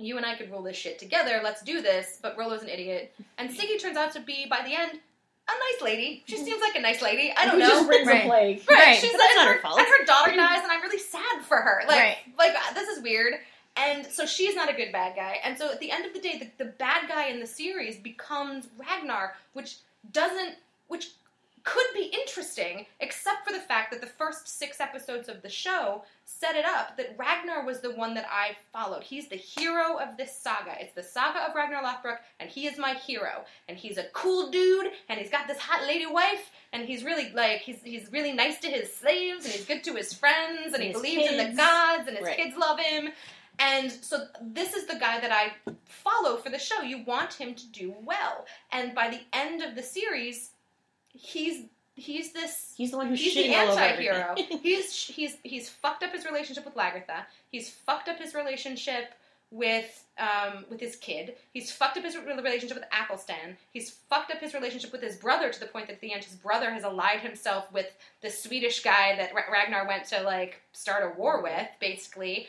You 0.00 0.16
and 0.16 0.24
I 0.24 0.36
could 0.36 0.50
rule 0.52 0.62
this 0.62 0.76
shit 0.76 0.98
together. 1.00 1.40
Let's 1.42 1.60
do 1.62 1.82
this. 1.82 2.20
But 2.22 2.38
Rollo's 2.38 2.62
an 2.62 2.68
idiot, 2.68 3.12
and 3.36 3.50
Siggy 3.50 3.80
turns 3.80 3.96
out 3.96 4.12
to 4.12 4.20
be 4.20 4.46
by 4.48 4.58
the 4.64 4.72
end 4.72 4.92
a 5.48 5.50
nice 5.50 5.82
lady. 5.82 6.22
She 6.26 6.36
seems 6.36 6.60
like 6.60 6.76
a 6.76 6.80
nice 6.80 7.02
lady. 7.02 7.32
I 7.36 7.46
don't 7.46 7.54
who 7.54 7.60
know. 7.60 7.68
just 7.68 7.86
brings 7.88 8.06
Right. 8.06 8.24
a 8.24 8.28
plague. 8.28 8.62
Right, 8.68 8.78
Right, 8.78 8.96
she's 9.00 9.10
but 9.10 9.18
that's 9.18 9.34
not 9.36 9.48
her, 9.48 9.54
her 9.54 9.60
fault. 9.60 9.78
And 9.78 9.86
her 9.88 10.04
daughter 10.04 10.36
dies, 10.36 10.62
and 10.62 10.70
I'm 10.70 10.82
really 10.82 10.98
sad 10.98 11.42
for 11.42 11.56
her. 11.56 11.82
Like, 11.88 11.98
Right. 11.98 12.16
like 12.38 12.52
uh, 12.54 12.74
this 12.74 12.88
is 12.88 13.02
weird. 13.02 13.34
And 13.76 14.06
so 14.06 14.26
she's 14.26 14.54
not 14.54 14.68
a 14.70 14.74
good 14.74 14.92
bad 14.92 15.16
guy. 15.16 15.38
And 15.42 15.56
so 15.58 15.70
at 15.70 15.80
the 15.80 15.90
end 15.90 16.04
of 16.04 16.12
the 16.12 16.20
day, 16.20 16.38
the, 16.58 16.64
the 16.64 16.70
bad 16.72 17.08
guy 17.08 17.26
in 17.28 17.40
the 17.40 17.46
series 17.46 17.96
becomes 17.96 18.68
Ragnar, 18.76 19.34
which 19.54 19.78
doesn't, 20.12 20.56
which 20.88 21.10
could 21.68 21.86
be 21.94 22.04
interesting, 22.18 22.86
except 23.00 23.46
for 23.46 23.52
the 23.52 23.60
fact 23.60 23.90
that 23.90 24.00
the 24.00 24.06
first 24.06 24.48
six 24.48 24.80
episodes 24.80 25.28
of 25.28 25.42
the 25.42 25.48
show 25.50 26.02
set 26.24 26.56
it 26.56 26.64
up 26.64 26.96
that 26.96 27.14
Ragnar 27.18 27.64
was 27.64 27.80
the 27.80 27.94
one 27.94 28.14
that 28.14 28.26
I 28.30 28.56
followed. 28.72 29.02
He's 29.02 29.28
the 29.28 29.36
hero 29.36 29.98
of 29.98 30.16
this 30.16 30.34
saga. 30.34 30.74
It's 30.80 30.94
the 30.94 31.02
saga 31.02 31.40
of 31.48 31.54
Ragnar 31.54 31.82
Lothbrok, 31.82 32.18
and 32.40 32.48
he 32.48 32.66
is 32.66 32.78
my 32.78 32.94
hero. 32.94 33.44
And 33.68 33.76
he's 33.76 33.98
a 33.98 34.04
cool 34.14 34.50
dude, 34.50 34.88
and 35.08 35.20
he's 35.20 35.30
got 35.30 35.46
this 35.46 35.58
hot 35.58 35.86
lady 35.86 36.06
wife, 36.06 36.50
and 36.72 36.86
he's 36.86 37.04
really 37.04 37.30
like 37.32 37.60
he's 37.60 37.82
he's 37.82 38.10
really 38.12 38.32
nice 38.32 38.58
to 38.60 38.68
his 38.68 38.92
slaves, 38.94 39.44
and 39.44 39.52
he's 39.52 39.66
good 39.66 39.84
to 39.84 39.94
his 39.94 40.12
friends, 40.14 40.72
and, 40.72 40.76
And 40.76 40.84
he 40.84 40.92
believes 40.92 41.30
in 41.30 41.36
the 41.36 41.56
gods, 41.56 42.08
and 42.08 42.16
his 42.16 42.26
Right. 42.26 42.36
kids 42.36 42.56
love 42.56 42.78
him. 42.80 43.10
And 43.58 43.90
so 43.90 44.26
this 44.40 44.74
is 44.74 44.86
the 44.86 44.98
guy 44.98 45.18
that 45.20 45.32
I 45.32 45.52
follow 45.84 46.36
for 46.36 46.48
the 46.48 46.58
show. 46.58 46.80
You 46.82 47.02
want 47.04 47.34
him 47.34 47.54
to 47.54 47.66
do 47.68 47.94
well, 48.04 48.46
and 48.72 48.94
by 48.94 49.08
the 49.10 49.20
end 49.32 49.62
of 49.62 49.74
the 49.74 49.82
series, 49.82 50.52
he's 51.18 51.64
he's 51.94 52.32
this 52.32 52.74
He's 52.76 52.92
the 52.92 52.96
one 52.96 53.08
who's 53.08 53.20
he's 53.20 53.34
the 53.34 53.48
shitting 53.48 53.58
all 53.58 53.72
over 53.72 53.80
anti-hero. 53.80 54.34
he's 54.62 54.92
he's 54.92 55.36
he's 55.42 55.68
fucked 55.68 56.02
up 56.02 56.12
his 56.12 56.24
relationship 56.24 56.64
with 56.64 56.74
Lagertha. 56.74 57.24
He's 57.50 57.68
fucked 57.70 58.08
up 58.08 58.18
his 58.18 58.34
relationship 58.34 59.14
with 59.50 60.04
um, 60.18 60.64
with 60.70 60.80
his 60.80 60.96
kid. 60.96 61.34
He's 61.52 61.70
fucked 61.70 61.96
up 61.96 62.04
his 62.04 62.16
relationship 62.16 62.76
with 62.78 62.88
Athelstan. 62.90 63.56
He's 63.72 63.90
fucked 63.90 64.30
up 64.30 64.38
his 64.40 64.52
relationship 64.54 64.92
with 64.92 65.02
his 65.02 65.16
brother 65.16 65.50
to 65.50 65.60
the 65.60 65.66
point 65.66 65.86
that 65.86 65.94
at 65.94 66.00
the 66.00 66.12
end 66.12 66.24
his 66.24 66.34
brother 66.34 66.70
has 66.70 66.84
allied 66.84 67.20
himself 67.20 67.72
with 67.72 67.86
the 68.20 68.30
Swedish 68.30 68.82
guy 68.82 69.16
that 69.16 69.34
Ra- 69.34 69.50
Ragnar 69.50 69.86
went 69.86 70.04
to 70.06 70.22
like 70.22 70.60
start 70.72 71.02
a 71.04 71.18
war 71.18 71.42
with, 71.42 71.66
basically. 71.80 72.46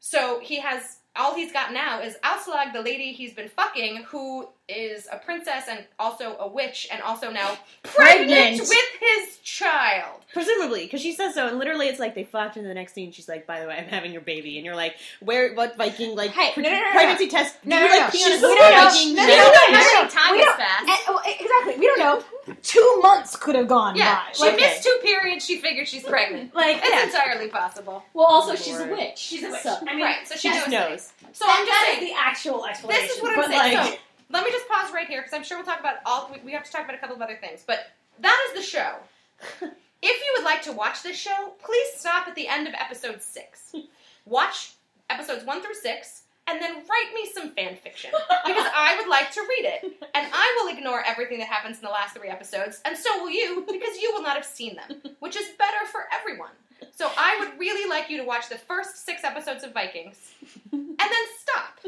So 0.00 0.40
he 0.40 0.60
has 0.60 0.98
all 1.16 1.34
he's 1.34 1.52
got 1.52 1.72
now 1.72 2.00
is 2.00 2.16
Aslaug, 2.24 2.72
the 2.72 2.80
lady 2.82 3.12
he's 3.12 3.34
been 3.34 3.48
fucking, 3.48 4.04
who 4.04 4.48
is 4.70 5.08
a 5.12 5.16
princess 5.18 5.64
and 5.68 5.84
also 5.98 6.36
a 6.38 6.46
witch, 6.48 6.88
and 6.92 7.02
also 7.02 7.30
now 7.30 7.56
pregnant, 7.82 8.30
Pregnant. 8.30 8.60
with 8.60 9.00
his 9.00 9.38
child. 9.38 10.20
Presumably, 10.32 10.84
because 10.84 11.00
she 11.00 11.12
says 11.12 11.34
so, 11.34 11.48
and 11.48 11.58
literally 11.58 11.88
it's 11.88 11.98
like 11.98 12.14
they 12.14 12.24
fucked, 12.24 12.56
and 12.56 12.64
the 12.66 12.74
next 12.74 12.92
scene 12.94 13.10
she's 13.12 13.28
like, 13.28 13.46
"By 13.46 13.60
the 13.60 13.66
way, 13.66 13.76
I'm 13.76 13.84
having 13.88 14.12
your 14.12 14.20
baby," 14.22 14.56
and 14.58 14.64
you're 14.64 14.76
like, 14.76 14.94
"Where? 15.20 15.54
What 15.54 15.76
Viking 15.76 16.14
like 16.16 16.30
Hey, 16.30 16.52
pre- 16.54 16.62
no, 16.62 16.70
no, 16.70 16.76
no, 16.76 16.82
no, 16.84 16.90
pregnancy 16.92 17.28
test? 17.28 17.56
No, 17.64 17.76
do 17.78 17.82
you 17.82 17.88
no, 17.88 17.94
like 17.96 18.00
no. 18.04 18.10
penis 18.10 18.26
She's- 18.26 18.42
with 18.42 18.50
no, 18.50 18.54
no, 18.54 18.70
no. 18.70 18.88
Viking 18.90 19.14
No, 19.16 19.22
no, 19.22 19.28
men?" 19.28 19.38
no, 19.38 19.72
no, 19.72 19.78
How 19.78 20.02
no. 20.02 20.08
time 20.08 20.32
We 20.32 20.38
is 20.38 20.44
don't- 20.46 20.56
fast. 20.56 20.80
And- 20.88 21.14
well, 21.14 21.22
eh, 21.26 21.34
exactly. 21.40 21.76
We 21.78 21.86
don't 21.86 21.98
know. 21.98 22.24
Two 22.62 22.98
months 23.02 23.36
could 23.36 23.54
have 23.54 23.68
gone 23.68 23.96
Yeah, 23.96 24.14
by. 24.26 24.32
she 24.32 24.42
Like, 24.44 24.56
missed 24.56 24.82
two 24.84 24.98
periods. 25.02 25.44
She 25.44 25.58
figured 25.58 25.86
she's 25.88 26.02
pregnant. 26.04 26.54
like 26.54 26.78
It's 26.78 26.88
yeah. 26.88 27.04
entirely 27.04 27.48
possible. 27.48 28.02
Well, 28.14 28.26
also 28.26 28.52
Oh, 28.52 28.56
she's 28.56 28.76
a 28.76 28.86
Lord. 28.86 28.90
witch. 28.98 29.18
She's 29.18 29.42
a 29.42 29.50
witch. 29.50 29.60
So- 29.62 29.78
I 29.86 29.94
mean, 29.94 30.04
right, 30.04 30.26
so 30.26 30.34
she 30.36 30.48
She 30.48 30.54
just 30.54 30.68
knows. 30.68 30.90
knows. 30.90 31.12
So 31.32 31.44
That- 31.46 31.58
I'm 31.60 31.66
just 31.66 31.80
that 31.80 31.88
is 31.92 31.98
saying. 31.98 32.12
the 32.14 32.20
actual 32.20 32.66
explanation. 32.66 33.06
This 33.06 33.16
is 33.16 33.22
what 33.22 33.36
but 33.36 33.44
I'm 33.46 33.50
saying. 33.50 33.74
Like, 33.76 33.92
so 33.92 33.98
let 34.30 34.44
me 34.44 34.50
just 34.50 34.68
pause 34.68 34.92
right 34.92 35.06
here 35.06 35.20
because 35.20 35.34
I'm 35.34 35.42
sure 35.42 35.58
we'll 35.58 35.66
talk 35.66 35.80
about 35.80 35.96
all. 36.06 36.30
We, 36.32 36.40
we 36.44 36.52
have 36.52 36.64
to 36.64 36.72
talk 36.72 36.84
about 36.84 36.94
a 36.94 36.98
couple 36.98 37.16
of 37.16 37.22
other 37.22 37.36
things, 37.40 37.64
but 37.66 37.90
that 38.20 38.38
is 38.48 38.60
the 38.60 38.66
show. 38.66 38.94
if 39.62 39.70
you 40.02 40.34
would 40.36 40.44
like 40.44 40.62
to 40.62 40.72
watch 40.72 41.02
this 41.02 41.16
show, 41.16 41.52
please 41.62 41.88
stop 41.96 42.28
at 42.28 42.34
the 42.34 42.48
end 42.48 42.68
of 42.68 42.74
episode 42.74 43.22
six. 43.22 43.74
Watch 44.26 44.74
episodes 45.08 45.44
one 45.44 45.62
through 45.62 45.74
six, 45.74 46.24
and 46.46 46.60
then 46.60 46.74
write 46.74 47.14
me 47.14 47.28
some 47.34 47.50
fan 47.50 47.74
fiction 47.74 48.10
because 48.46 48.66
I 48.76 48.96
would 48.98 49.08
like 49.08 49.32
to 49.32 49.40
read 49.40 49.66
it, 49.66 49.84
and 50.14 50.26
I 50.32 50.60
will 50.60 50.76
ignore 50.76 51.02
everything 51.04 51.38
that 51.38 51.48
happens 51.48 51.78
in 51.78 51.82
the 51.82 51.90
last 51.90 52.14
three 52.14 52.28
episodes, 52.28 52.80
and 52.84 52.96
so 52.96 53.22
will 53.22 53.30
you 53.30 53.64
because 53.66 53.96
you 54.00 54.12
will 54.14 54.22
not 54.22 54.36
have 54.36 54.44
seen 54.44 54.76
them, 54.76 55.14
which 55.20 55.36
is 55.36 55.48
better 55.58 55.86
for 55.90 56.02
everyone. 56.12 56.50
So 56.92 57.10
I 57.16 57.38
would 57.40 57.58
really 57.58 57.88
like 57.88 58.10
you 58.10 58.18
to 58.18 58.24
watch 58.24 58.48
the 58.48 58.58
first 58.58 59.04
six 59.04 59.24
episodes 59.24 59.64
of 59.64 59.72
Vikings 59.72 60.32
and 60.72 60.96
then 60.98 61.24
stop. 61.38 61.80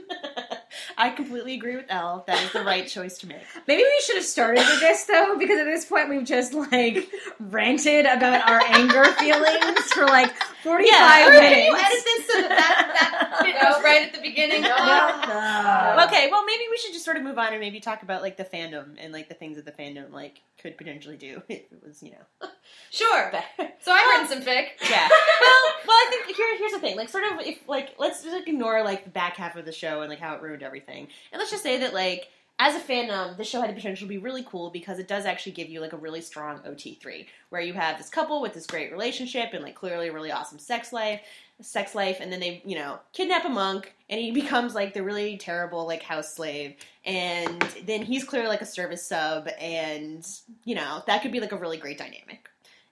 I 1.02 1.10
completely 1.10 1.54
agree 1.54 1.74
with 1.74 1.86
Elle. 1.88 2.22
That 2.28 2.40
is 2.42 2.52
the 2.52 2.62
right 2.62 2.86
choice 2.96 3.18
to 3.18 3.26
make. 3.26 3.38
Maybe 3.66 3.82
we 3.82 4.02
should 4.06 4.16
have 4.16 4.24
started 4.24 4.64
with 4.66 4.78
this 4.80 5.04
though, 5.04 5.36
because 5.36 5.58
at 5.58 5.64
this 5.64 5.84
point 5.84 6.08
we've 6.08 6.24
just 6.24 6.54
like 6.54 7.08
ranted 7.40 8.06
about 8.06 8.48
our 8.48 8.62
anger 8.68 9.04
feelings 9.18 9.80
for 9.92 10.06
like 10.06 10.32
forty-five 10.62 10.92
Yeah, 10.92 11.40
minutes. 11.40 11.66
you 11.66 11.76
edit 11.76 12.04
this 12.04 12.26
so 12.28 12.40
that 12.42 12.48
that, 12.48 12.96
that 13.00 13.21
bit 13.42 13.60
goes 13.60 13.82
right 13.82 14.02
at 14.02 14.12
the 14.12 14.20
beginning? 14.20 14.62
No. 14.62 16.04
okay, 16.06 16.28
well, 16.30 16.44
maybe 16.44 16.64
we 16.70 16.76
should 16.78 16.92
just 16.92 17.04
sort 17.04 17.16
of 17.16 17.22
move 17.22 17.38
on 17.38 17.48
and 17.52 17.60
maybe 17.60 17.80
talk 17.80 18.02
about 18.02 18.22
like 18.22 18.36
the 18.36 18.44
fandom 18.44 18.96
and 18.98 19.12
like 19.12 19.28
the 19.28 19.34
things 19.34 19.56
that 19.56 19.64
the 19.64 19.72
fandom 19.72 20.12
like 20.12 20.40
could 20.58 20.76
potentially 20.76 21.16
do 21.16 21.42
if 21.48 21.72
it 21.72 21.82
was, 21.84 22.02
you 22.02 22.10
know. 22.12 22.48
Sure. 22.90 23.32
So 23.80 23.90
I've 23.90 24.06
written 24.06 24.28
some 24.28 24.42
fic. 24.42 24.66
Yeah. 24.88 25.08
well, 25.08 25.62
well, 25.86 25.96
I 25.96 26.06
think 26.10 26.36
here, 26.36 26.58
here's 26.58 26.72
the 26.72 26.78
thing. 26.78 26.94
Like, 26.96 27.08
sort 27.08 27.24
of, 27.24 27.40
if 27.40 27.66
like, 27.66 27.94
let's 27.98 28.22
just 28.22 28.34
like, 28.34 28.46
ignore 28.46 28.82
like 28.82 29.04
the 29.04 29.10
back 29.10 29.36
half 29.36 29.56
of 29.56 29.64
the 29.64 29.72
show 29.72 30.02
and 30.02 30.10
like 30.10 30.20
how 30.20 30.34
it 30.34 30.42
ruined 30.42 30.62
everything, 30.62 31.08
and 31.32 31.38
let's 31.38 31.50
just 31.50 31.62
say 31.62 31.78
that 31.80 31.94
like. 31.94 32.28
As 32.58 32.76
a 32.76 32.78
fan 32.80 33.08
fandom, 33.08 33.36
this 33.36 33.48
show 33.48 33.60
had 33.60 33.70
the 33.70 33.74
potential 33.74 34.06
to 34.06 34.08
be 34.08 34.18
really 34.18 34.44
cool 34.48 34.70
because 34.70 34.98
it 35.00 35.08
does 35.08 35.24
actually 35.26 35.52
give 35.52 35.68
you 35.68 35.80
like 35.80 35.92
a 35.92 35.96
really 35.96 36.20
strong 36.20 36.58
OT3, 36.60 37.26
where 37.48 37.60
you 37.60 37.72
have 37.72 37.98
this 37.98 38.08
couple 38.08 38.40
with 38.40 38.54
this 38.54 38.66
great 38.66 38.92
relationship 38.92 39.52
and 39.52 39.64
like 39.64 39.74
clearly 39.74 40.08
a 40.08 40.12
really 40.12 40.30
awesome 40.30 40.60
sex 40.60 40.92
life, 40.92 41.20
sex 41.60 41.94
life, 41.94 42.18
and 42.20 42.32
then 42.32 42.38
they, 42.38 42.62
you 42.64 42.76
know, 42.76 43.00
kidnap 43.12 43.44
a 43.44 43.48
monk 43.48 43.94
and 44.08 44.20
he 44.20 44.30
becomes 44.42 44.74
like 44.76 44.94
the 44.94 45.02
really 45.02 45.36
terrible 45.36 45.86
like 45.86 46.02
house 46.02 46.34
slave, 46.34 46.76
and 47.04 47.60
then 47.84 48.02
he's 48.02 48.22
clearly 48.22 48.48
like 48.48 48.62
a 48.62 48.66
service 48.66 49.04
sub, 49.06 49.48
and 49.60 50.24
you 50.64 50.74
know 50.76 51.02
that 51.08 51.22
could 51.22 51.32
be 51.32 51.40
like 51.40 51.52
a 51.52 51.56
really 51.56 51.78
great 51.78 51.98
dynamic. 51.98 52.48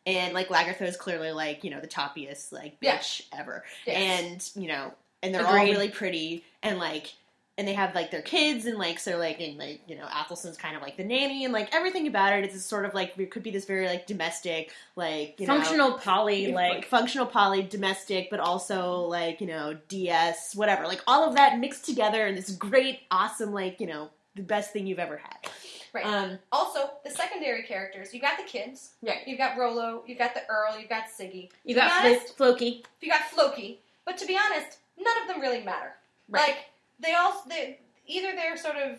And 0.07 0.33
like 0.35 0.49
Lagertha 0.49 0.83
is 0.83 0.97
clearly 0.97 1.31
like 1.31 1.63
you 1.63 1.71
know 1.71 1.81
the 1.81 1.87
toppiest 1.87 2.51
like 2.53 2.77
Yeah. 2.81 2.99
bitch 2.99 3.23
ever, 3.39 3.65
Yes. 3.87 4.53
and 4.57 4.63
you 4.65 4.69
know, 4.69 4.93
and 5.23 5.33
they're 5.35 5.47
all 5.47 5.55
really 5.55 5.91
pretty, 5.91 6.43
and 6.63 6.79
like, 6.79 7.13
and 7.59 7.69
they 7.69 7.75
have 7.75 7.95
like 7.95 8.11
their 8.11 8.23
kids, 8.23 8.65
and 8.67 8.79
like 8.79 8.99
so 8.99 9.19
like 9.19 9.41
and 9.41 9.59
like 9.59 9.81
you 9.87 9.97
know 9.97 10.07
Athelstan's 10.11 10.57
kind 10.57 10.77
of 10.77 10.83
like 10.83 10.97
the 10.97 11.05
nanny, 11.05 11.45
and 11.45 11.53
like 11.53 11.75
everything 11.75 12.07
about 12.07 12.33
it 12.33 12.51
is 12.51 12.65
sort 12.65 12.85
of 12.85 12.95
like 12.95 13.15
it 13.19 13.31
could 13.31 13.43
be 13.43 13.51
this 13.51 13.65
very 13.65 13.87
like 13.87 14.07
domestic 14.07 14.73
like 14.97 15.39
you 15.39 15.47
know, 15.47 15.55
Functional 15.55 15.93
poly, 15.99 16.53
like 16.53 16.87
functional 16.87 17.27
poly 17.27 17.63
domestic 17.63 18.29
but 18.31 18.41
also 18.41 19.01
like 19.03 19.41
you 19.41 19.47
know 19.47 19.77
ds 19.89 20.55
whatever 20.55 20.87
like 20.87 21.03
all 21.07 21.27
of 21.29 21.35
that 21.37 21.59
mixed 21.59 21.85
together 21.85 22.27
in 22.27 22.35
this 22.35 22.51
great 22.51 23.01
awesome 23.11 23.53
like 23.53 23.81
you 23.81 23.87
know 23.87 24.11
the 24.35 24.43
best 24.43 24.73
thing 24.73 24.87
you've 24.87 24.99
ever 24.99 25.17
had 25.17 25.51
Right. 25.93 26.07
um 26.07 26.39
Also, 26.53 26.91
the 27.05 27.11
secondary 27.11 27.63
characters. 27.65 28.15
You 28.15 28.21
got 28.21 28.37
the 28.37 28.45
kids. 28.45 28.93
Right. 29.03 29.27
You've 29.27 29.39
got 29.39 29.59
Rollo. 29.59 30.05
You've 30.07 30.19
got 30.19 30.35
the 30.35 30.43
Earl. 30.49 30.79
You've 30.79 30.89
got 30.89 31.05
Siggy. 31.09 31.51
you 31.65 31.75
got 31.75 32.05
honest, 32.05 32.37
Floki. 32.37 32.85
You 33.01 33.11
got 33.11 33.23
Floki. 33.23 33.81
But 34.05 34.17
to 34.19 34.27
be 34.27 34.37
honest, 34.39 34.79
none 34.99 35.15
of 35.23 35.29
them 35.29 35.41
really 35.41 35.63
matter. 35.65 35.95
Right. 36.29 36.49
Like 36.49 36.59
they 37.01 37.15
all 37.15 37.43
they 37.49 37.79
either 38.07 38.33
they're 38.35 38.57
sort 38.57 38.77
of 38.77 38.99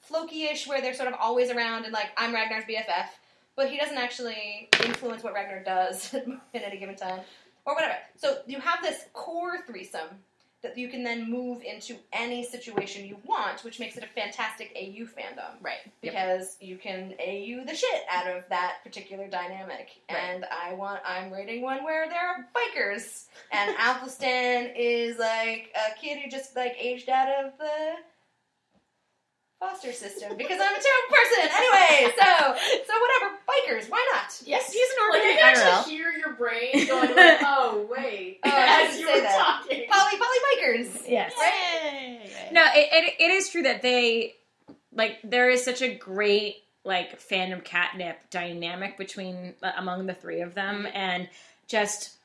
Floki-ish, 0.00 0.66
where 0.66 0.80
they're 0.80 0.94
sort 0.94 1.08
of 1.08 1.14
always 1.20 1.50
around 1.50 1.84
and 1.84 1.92
like 1.92 2.10
I'm 2.16 2.34
Ragnar's 2.34 2.64
BFF, 2.64 3.06
but 3.54 3.70
he 3.70 3.76
doesn't 3.76 3.96
actually 3.96 4.68
influence 4.84 5.22
what 5.22 5.32
Ragnar 5.32 5.62
does 5.62 6.12
at 6.14 6.26
any 6.54 6.78
given 6.78 6.96
time, 6.96 7.20
or 7.64 7.74
whatever. 7.74 7.94
So 8.16 8.38
you 8.46 8.58
have 8.60 8.82
this 8.82 9.04
core 9.12 9.62
threesome 9.66 10.08
that 10.62 10.78
you 10.78 10.88
can 10.88 11.02
then 11.02 11.30
move 11.30 11.62
into 11.62 11.96
any 12.12 12.44
situation 12.44 13.04
you 13.06 13.16
want, 13.24 13.64
which 13.64 13.80
makes 13.80 13.96
it 13.96 14.04
a 14.04 14.20
fantastic 14.20 14.72
AU 14.76 15.04
fandom. 15.04 15.52
right 15.60 15.80
because 16.00 16.56
you 16.60 16.76
can 16.76 17.14
AU 17.18 17.64
the 17.64 17.74
shit 17.74 18.02
out 18.10 18.26
of 18.26 18.44
that 18.48 18.76
particular 18.84 19.28
dynamic. 19.28 19.88
Right. 20.10 20.18
And 20.18 20.44
I 20.44 20.74
want 20.74 21.00
I'm 21.06 21.32
rating 21.32 21.62
one 21.62 21.84
where 21.84 22.08
there 22.08 22.26
are 22.26 22.46
bikers. 22.54 23.26
And 23.50 23.76
Athelstan 23.78 24.72
is 24.76 25.18
like 25.18 25.74
a 25.74 25.98
kid 25.98 26.18
who 26.18 26.30
just 26.30 26.56
like 26.56 26.76
aged 26.78 27.08
out 27.08 27.28
of 27.28 27.52
the 27.58 27.94
foster 29.62 29.92
system 29.92 30.36
because 30.36 30.58
I'm 30.60 30.74
a 30.74 30.82
terrible 30.82 31.10
person. 31.14 31.50
Anyway, 31.54 32.12
so 32.18 32.54
so 32.86 32.92
whatever, 32.98 33.36
bikers, 33.46 33.88
why 33.88 34.04
not? 34.12 34.42
yes 34.44 34.72
he's 34.72 34.88
an 34.90 34.96
Like, 35.10 35.22
I 35.22 35.26
orphan 35.28 35.36
can 35.38 35.68
actually 35.68 35.94
hear 35.94 36.10
your 36.10 36.32
brain 36.34 36.86
going, 36.88 37.14
like, 37.14 37.38
oh, 37.44 37.86
wait. 37.88 38.40
Oh, 38.44 38.50
I 38.50 38.82
as 38.82 38.96
didn't 38.96 39.00
you 39.00 39.06
say 39.06 39.14
were 39.14 39.20
that. 39.22 39.36
talking. 39.62 39.84
Poly 39.88 40.18
poly 40.18 40.38
bikers. 40.50 41.08
Yes. 41.08 41.32
Yay. 41.38 42.20
No, 42.50 42.62
it, 42.74 42.88
it, 42.92 43.14
it 43.20 43.30
is 43.30 43.48
true 43.50 43.62
that 43.62 43.82
they 43.82 44.34
like 44.92 45.18
there 45.22 45.48
is 45.48 45.64
such 45.64 45.80
a 45.80 45.94
great 45.94 46.56
like 46.84 47.20
fandom 47.20 47.62
catnip 47.62 48.18
dynamic 48.30 48.98
between 48.98 49.54
uh, 49.62 49.70
among 49.76 50.06
the 50.06 50.14
three 50.14 50.40
of 50.40 50.54
them, 50.54 50.88
and 50.92 51.28
just 51.68 52.16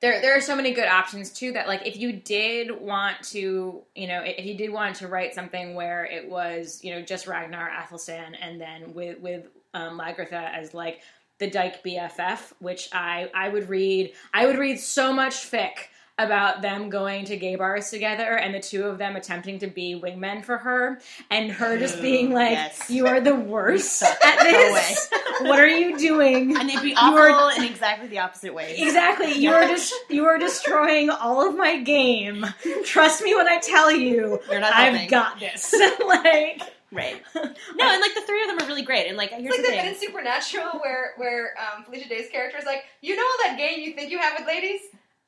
there 0.00 0.20
there 0.22 0.36
are 0.36 0.40
so 0.40 0.56
many 0.56 0.72
good 0.72 0.88
options 0.88 1.30
too. 1.30 1.52
That 1.52 1.68
like 1.68 1.86
if 1.86 1.96
you 1.96 2.12
did 2.12 2.70
want 2.80 3.22
to, 3.30 3.82
you 3.94 4.08
know, 4.08 4.22
if 4.24 4.44
you 4.44 4.56
did 4.56 4.70
want 4.70 4.96
to 4.96 5.08
write 5.08 5.34
something 5.34 5.74
where 5.74 6.04
it 6.04 6.28
was 6.28 6.80
you 6.82 6.94
know 6.94 7.02
just 7.02 7.26
Ragnar 7.26 7.70
Athelstan, 7.70 8.34
and 8.34 8.60
then 8.60 8.94
with 8.94 9.20
with 9.20 9.46
um, 9.74 10.00
as 10.00 10.74
like 10.74 11.00
the 11.38 11.50
Dyke 11.50 11.82
BFF, 11.84 12.52
which 12.60 12.88
I 12.92 13.30
I 13.34 13.48
would 13.48 13.68
read. 13.68 14.12
I 14.32 14.46
would 14.46 14.58
read 14.58 14.80
so 14.80 15.12
much 15.12 15.34
fic 15.34 15.88
about 16.24 16.62
them 16.62 16.88
going 16.90 17.24
to 17.26 17.36
gay 17.36 17.56
bars 17.56 17.90
together 17.90 18.36
and 18.36 18.54
the 18.54 18.60
two 18.60 18.84
of 18.84 18.98
them 18.98 19.16
attempting 19.16 19.58
to 19.60 19.66
be 19.66 20.00
wingmen 20.00 20.44
for 20.44 20.58
her 20.58 21.00
and 21.30 21.50
her 21.52 21.78
just 21.78 22.00
being 22.02 22.32
like 22.32 22.52
Yes. 22.52 22.90
you 22.90 23.06
are 23.06 23.20
the 23.20 23.34
worst 23.34 24.02
at 24.24 24.38
this. 24.42 25.08
What 25.42 25.58
are 25.58 25.66
you 25.66 25.98
doing? 25.98 26.56
And 26.56 26.68
they'd 26.68 26.82
be 26.82 26.90
You 26.90 26.94
awful 26.96 27.18
are- 27.18 27.52
in 27.56 27.64
exactly 27.64 28.08
the 28.08 28.18
opposite 28.18 28.54
way. 28.54 28.74
exactly. 28.78 29.32
You 29.32 29.52
are 29.52 29.66
just 29.66 29.92
you 30.08 30.26
are 30.26 30.38
destroying 30.38 31.10
all 31.10 31.46
of 31.48 31.56
my 31.56 31.80
game. 31.82 32.44
Trust 32.84 33.22
me 33.22 33.34
when 33.34 33.48
i 33.48 33.58
tell 33.58 33.90
you. 33.90 34.38
You're 34.50 34.60
not 34.60 34.72
helping. 34.74 35.00
i've 35.02 35.10
got 35.10 35.40
this. 35.40 35.74
Like 36.06 36.62
right. 36.92 37.22
No 37.34 37.88
and 37.88 38.00
like 38.00 38.14
the 38.14 38.22
three 38.26 38.42
of 38.42 38.48
them 38.48 38.58
are 38.60 38.66
really 38.68 38.82
great 38.82 39.06
and 39.06 39.16
like 39.16 39.30
here's 39.30 39.54
It's 39.54 39.56
like 39.58 39.66
the 39.66 39.70
that 39.76 39.84
bit 39.84 39.84
thing. 39.84 39.94
In 39.94 40.08
Supernatural 40.08 40.80
where 40.80 41.12
where 41.16 41.54
um, 41.58 41.84
Felicia 41.84 42.08
Day's 42.08 42.28
character 42.30 42.58
is 42.58 42.64
like, 42.64 42.84
you 43.00 43.14
know 43.16 43.26
that 43.46 43.56
game 43.56 43.80
you 43.80 43.92
think 43.94 44.10
you 44.10 44.18
have 44.18 44.34
with 44.38 44.46
ladies? 44.46 44.80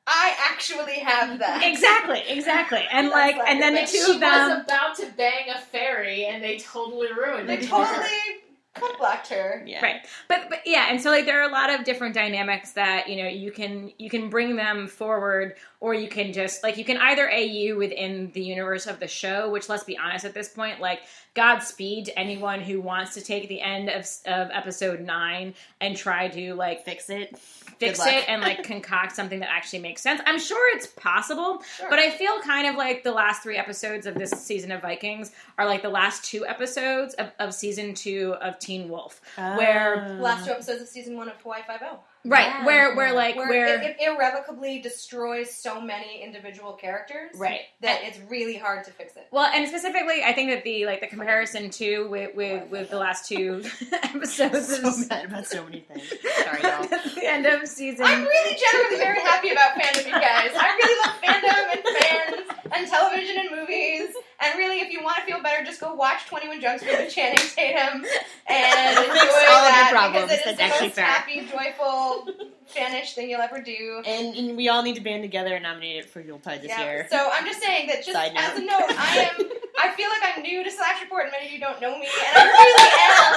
I 0.05 0.35
actually 0.51 0.99
have 0.99 1.39
that. 1.39 1.63
exactly 1.63 2.21
exactly 2.27 2.83
and 2.91 3.09
like 3.09 3.37
like 3.37 3.49
and 3.49 3.61
then 3.61 3.73
the 3.75 3.85
two 3.87 4.13
of 4.13 4.19
them 4.19 4.49
was 4.49 4.63
about 4.63 4.95
to 4.97 5.07
bang 5.15 5.49
a 5.55 5.59
fairy, 5.59 6.25
and 6.25 6.43
they 6.43 6.57
totally 6.57 7.07
ruined 7.13 7.47
They 7.47 7.59
it. 7.59 7.67
totally 7.67 8.07
cunt 8.75 8.97
blocked 8.97 9.27
her. 9.27 9.63
yeah 9.67 9.81
Right. 9.85 10.01
But 10.27 10.49
but 10.49 10.59
yeah, 10.65 10.87
and 10.89 10.99
so 10.99 11.09
like 11.11 11.25
there 11.25 11.39
are 11.41 11.47
a 11.47 11.51
lot 11.51 11.69
of 11.69 11.85
different 11.85 12.15
dynamics 12.15 12.71
that, 12.73 13.07
you 13.07 13.21
know, 13.23 13.29
you 13.29 13.51
can 13.51 13.91
you 13.97 14.09
can 14.09 14.29
bring 14.29 14.55
them 14.55 14.87
forward 14.87 15.55
or 15.79 15.93
you 15.93 16.09
can 16.09 16.33
just 16.33 16.63
like 16.63 16.75
you 16.77 16.83
can 16.83 16.97
either 16.97 17.29
AU 17.31 17.77
within 17.77 18.31
the 18.33 18.41
universe 18.41 18.87
of 18.87 18.99
the 18.99 19.07
show, 19.07 19.49
which 19.51 19.69
let's 19.69 19.83
be 19.83 19.97
honest 19.97 20.25
at 20.25 20.33
this 20.33 20.49
point, 20.49 20.81
like 20.81 21.01
Godspeed 21.35 22.05
to 22.05 22.19
anyone 22.19 22.61
who 22.61 22.79
wants 22.79 23.15
to 23.15 23.21
take 23.21 23.49
the 23.49 23.59
end 23.61 23.89
of 23.89 24.05
of 24.25 24.49
episode 24.51 24.99
9 25.01 25.53
and 25.81 25.97
try 25.97 26.27
to 26.27 26.53
like 26.53 26.85
fix 26.85 27.09
it 27.09 27.37
fix 27.79 27.99
it 28.05 28.29
and 28.29 28.41
like 28.41 28.63
concoct 28.67 29.15
something 29.15 29.39
that 29.39 29.49
actually 29.51 29.79
makes 29.79 30.01
sense. 30.01 30.21
I'm 30.27 30.39
sure 30.39 30.75
it's 30.77 30.85
possible, 30.87 31.61
Sure. 31.77 31.89
but 31.89 31.97
I 31.99 32.11
feel 32.11 32.39
kind 32.41 32.67
of 32.67 32.75
like 32.75 33.03
the 33.03 33.11
last 33.11 33.41
three 33.41 33.57
episodes 33.57 34.05
of 34.05 34.13
this 34.15 34.29
season 34.31 34.71
of 34.71 34.81
Vikings 34.83 35.31
are 35.57 35.65
like 35.65 35.81
the 35.81 35.89
last 35.89 36.23
two 36.23 36.45
episodes 36.45 37.13
of, 37.15 37.31
of 37.39 37.53
season 37.53 37.93
two 37.95 38.35
of 38.39 38.59
Teen 38.59 38.87
Wolf. 38.89 39.19
Where- 39.35 40.05
ah. 40.19 40.21
Last 40.21 40.45
two 40.45 40.51
episodes 40.51 40.81
of 40.83 40.87
season 40.87 41.17
one 41.17 41.27
of 41.29 41.35
Hawaii 41.41 41.61
Five 41.65 41.81
O, 41.83 41.99
Right, 42.25 42.45
Yeah. 42.47 42.65
where 42.65 42.95
where 42.95 43.13
like 43.13 43.35
where, 43.35 43.49
where, 43.49 43.81
it, 43.81 43.97
it 43.99 44.07
irrevocably 44.07 44.79
destroys 44.79 45.53
so 45.53 45.81
many 45.81 46.23
individual 46.23 46.73
characters, 46.73 47.31
right. 47.35 47.61
that 47.81 47.99
it's 48.03 48.17
really 48.29 48.55
hard 48.55 48.85
to 48.85 48.91
fix 48.91 49.17
it. 49.17 49.27
Well, 49.31 49.45
and 49.53 49.67
specifically, 49.67 50.23
I 50.23 50.31
think 50.31 50.49
that 50.51 50.63
the 50.63 50.85
like 50.85 51.01
the 51.01 51.07
comparison 51.07 51.69
too 51.69 52.07
with 52.09 52.33
with, 52.35 52.69
with 52.69 52.89
the 52.89 52.97
last 52.97 53.27
two 53.27 53.63
episodes 54.03 54.77
so 54.77 54.87
is 54.87 55.09
mad 55.09 55.25
about 55.25 55.45
so 55.47 55.63
many 55.65 55.81
things 55.81 56.13
sorry 56.43 56.61
y'all 56.63 56.87
the 56.87 57.21
end 57.25 57.45
of 57.45 57.67
season. 57.67 58.05
I'm 58.05 58.23
really 58.23 58.57
generally 58.57 58.97
very 58.97 59.19
happy 59.19 59.49
about 59.49 59.71
fandom, 59.71 60.05
you 60.05 60.11
guys. 60.13 60.51
I 60.55 60.75
really 60.79 60.99
love 61.03 61.21
fandom 61.21 61.73
and 61.73 61.83
fans 61.97 62.59
and 62.75 62.87
television 62.87 63.37
and 63.37 63.51
movies. 63.59 64.09
And 64.43 64.57
really, 64.57 64.79
if 64.81 64.91
you 64.91 65.01
want 65.03 65.17
to 65.17 65.23
feel 65.23 65.41
better, 65.41 65.63
just 65.63 65.79
go 65.79 65.93
watch 65.93 66.25
21 66.27 66.59
Jump 66.61 66.79
Street 66.79 66.97
with 66.99 67.13
Channing 67.15 67.37
Tatum 67.37 68.03
and 68.47 68.97
enjoy 68.99 69.13
fix 69.13 69.33
all 69.49 69.55
of 69.55 69.63
your 69.63 69.71
that 69.71 69.89
problems. 69.91 70.31
because 70.31 70.31
it 70.31 70.39
is 70.39 70.45
That's 70.45 70.57
the 70.57 70.63
actually 70.63 70.87
most 70.87 70.95
fair. 70.95 71.05
happy, 71.05 71.39
joyful, 71.45 72.27
fanish 72.75 73.13
thing 73.13 73.29
you'll 73.29 73.41
ever 73.41 73.61
do. 73.61 74.01
and, 74.05 74.35
and 74.35 74.57
we 74.57 74.67
all 74.69 74.83
need 74.83 74.95
to 74.95 75.01
band 75.01 75.21
together 75.23 75.53
and 75.55 75.63
nominate 75.63 75.97
it 75.97 76.09
for 76.09 76.19
Yuletide 76.19 76.61
this 76.61 76.77
year 76.77 77.07
So 77.09 77.29
I'm 77.31 77.45
just 77.45 77.61
saying 77.61 77.87
that 77.87 77.97
just 78.03 78.11
Side 78.13 78.31
as 78.35 78.57
a 78.57 78.61
note, 78.61 78.69
I 78.97 79.29
am. 79.39 79.45
I 79.79 79.89
feel 79.97 80.09
like 80.09 80.21
I'm 80.23 80.41
new 80.43 80.63
to 80.63 80.71
Slash 80.71 81.01
Report, 81.01 81.23
and 81.25 81.31
many 81.33 81.47
of 81.47 81.51
you 81.51 81.59
don't 81.59 81.81
know 81.81 81.97
me, 81.97 82.05
and 82.05 82.33
I 82.37 82.43
really 82.45 82.89
am. 82.93 83.31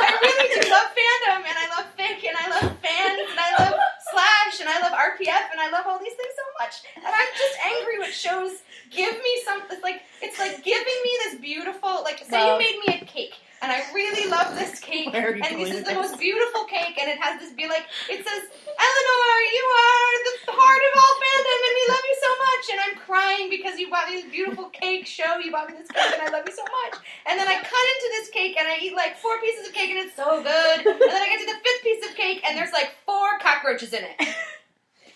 I 0.00 0.10
really 0.16 0.48
do 0.56 0.60
love 0.72 0.88
fandom, 0.96 1.40
and 1.44 1.56
I 1.60 1.66
love 1.76 1.86
fic, 1.98 2.20
and 2.24 2.36
I 2.36 2.46
love 2.48 2.68
fans, 2.80 3.20
and 3.30 3.38
I 3.40 3.50
love 3.60 3.74
Slash, 4.10 4.60
and 4.60 4.68
I 4.68 4.80
love 4.80 4.92
RPF, 4.96 5.44
and 5.52 5.60
I 5.60 5.68
love 5.70 5.84
all 5.86 5.98
these 5.98 6.14
things 6.16 6.32
so 6.34 6.46
much. 6.64 6.74
And 6.96 7.06
I'm 7.12 7.30
just 7.36 7.56
angry 7.66 7.98
with 7.98 8.12
shows 8.14 8.64
give 8.90 9.12
me 9.12 9.32
something 9.44 9.80
like 9.82 10.02
it's 10.22 10.38
like 10.38 10.62
giving 10.64 10.98
me 11.04 11.12
this 11.24 11.34
beautiful 11.40 12.02
like 12.04 12.18
say 12.18 12.26
Well- 12.32 12.60
you 12.60 12.64
made 12.64 12.78
me 12.86 13.00
a 13.02 13.04
cake 13.04 13.34
and 13.64 13.72
I 13.72 13.80
really 13.96 14.28
love 14.28 14.52
this 14.54 14.78
cake. 14.84 15.08
and 15.16 15.56
this 15.56 15.72
is 15.72 15.84
the 15.88 15.94
most 15.96 16.20
beautiful 16.20 16.64
cake, 16.68 17.00
and 17.00 17.08
it 17.08 17.16
has 17.16 17.40
this 17.40 17.52
be 17.56 17.64
like 17.64 17.88
it 18.12 18.20
says, 18.20 18.42
Eleanor, 18.52 19.36
you 19.56 19.64
are 19.64 20.12
the 20.28 20.36
heart 20.52 20.82
of 20.84 20.92
all 21.00 21.14
fandom, 21.16 21.58
and 21.64 21.74
we 21.80 21.84
love 21.88 22.04
you 22.04 22.16
so 22.20 22.30
much. 22.44 22.64
And 22.68 22.78
I'm 22.84 22.96
crying 23.00 23.48
because 23.48 23.80
you 23.80 23.88
bought 23.88 24.10
me 24.12 24.20
this 24.20 24.30
beautiful 24.30 24.68
cake 24.68 25.06
show. 25.06 25.40
You 25.40 25.50
bought 25.50 25.72
me 25.72 25.80
this 25.80 25.88
cake, 25.88 26.12
and 26.12 26.20
I 26.20 26.28
love 26.28 26.44
you 26.44 26.52
so 26.52 26.66
much. 26.84 27.00
And 27.24 27.40
then 27.40 27.48
I 27.48 27.56
cut 27.56 27.86
into 27.96 28.08
this 28.20 28.28
cake, 28.28 28.54
and 28.60 28.68
I 28.68 28.76
eat 28.84 28.94
like 28.94 29.16
four 29.16 29.40
pieces 29.40 29.66
of 29.68 29.72
cake, 29.72 29.88
and 29.90 29.98
it's 30.04 30.14
so 30.14 30.44
good. 30.44 30.78
And 30.84 31.00
then 31.00 31.22
I 31.24 31.28
get 31.32 31.40
to 31.40 31.48
the 31.48 31.60
fifth 31.64 31.82
piece 31.82 32.02
of 32.04 32.12
cake, 32.16 32.44
and 32.44 32.52
there's 32.58 32.72
like 32.76 32.92
four 33.08 33.40
cockroaches 33.40 33.94
in 33.96 34.04
it. 34.04 34.16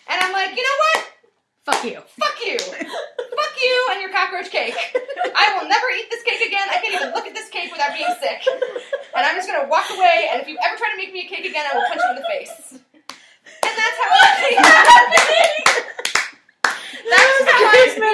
And 0.09 0.19
I'm 0.19 0.33
like, 0.33 0.57
you 0.57 0.63
know 0.63 0.77
what? 0.89 1.05
Fuck 1.69 1.83
you. 1.85 2.01
Fuck 2.17 2.37
you. 2.45 2.57
Fuck 2.57 3.53
you 3.61 3.87
and 3.91 4.01
your 4.01 4.09
cockroach 4.09 4.49
cake. 4.49 4.73
I 4.73 5.53
will 5.53 5.69
never 5.69 5.85
eat 5.93 6.09
this 6.09 6.23
cake 6.23 6.41
again. 6.41 6.67
I 6.67 6.81
can't 6.81 6.95
even 6.95 7.13
look 7.13 7.27
at 7.27 7.35
this 7.35 7.47
cake 7.49 7.71
without 7.71 7.93
being 7.93 8.09
sick. 8.19 8.41
And 9.15 9.23
I'm 9.25 9.35
just 9.35 9.47
gonna 9.47 9.67
walk 9.69 9.85
away, 9.93 10.29
and 10.33 10.41
if 10.41 10.47
you 10.47 10.57
ever 10.65 10.75
try 10.77 10.89
to 10.89 10.97
make 10.97 11.13
me 11.13 11.25
a 11.25 11.27
cake 11.29 11.45
again, 11.45 11.65
I 11.69 11.75
will 11.77 11.85
punch 11.85 12.01
you 12.01 12.09
in 12.09 12.15
the 12.15 12.23
face. 12.25 12.73
And 12.73 12.81
that's 13.77 13.97
how 14.01 14.09
I 14.17 14.33
feel. 14.41 14.59
That's 17.09 17.49
how 17.49 17.63
I 17.63 17.65
feel. 17.95 18.03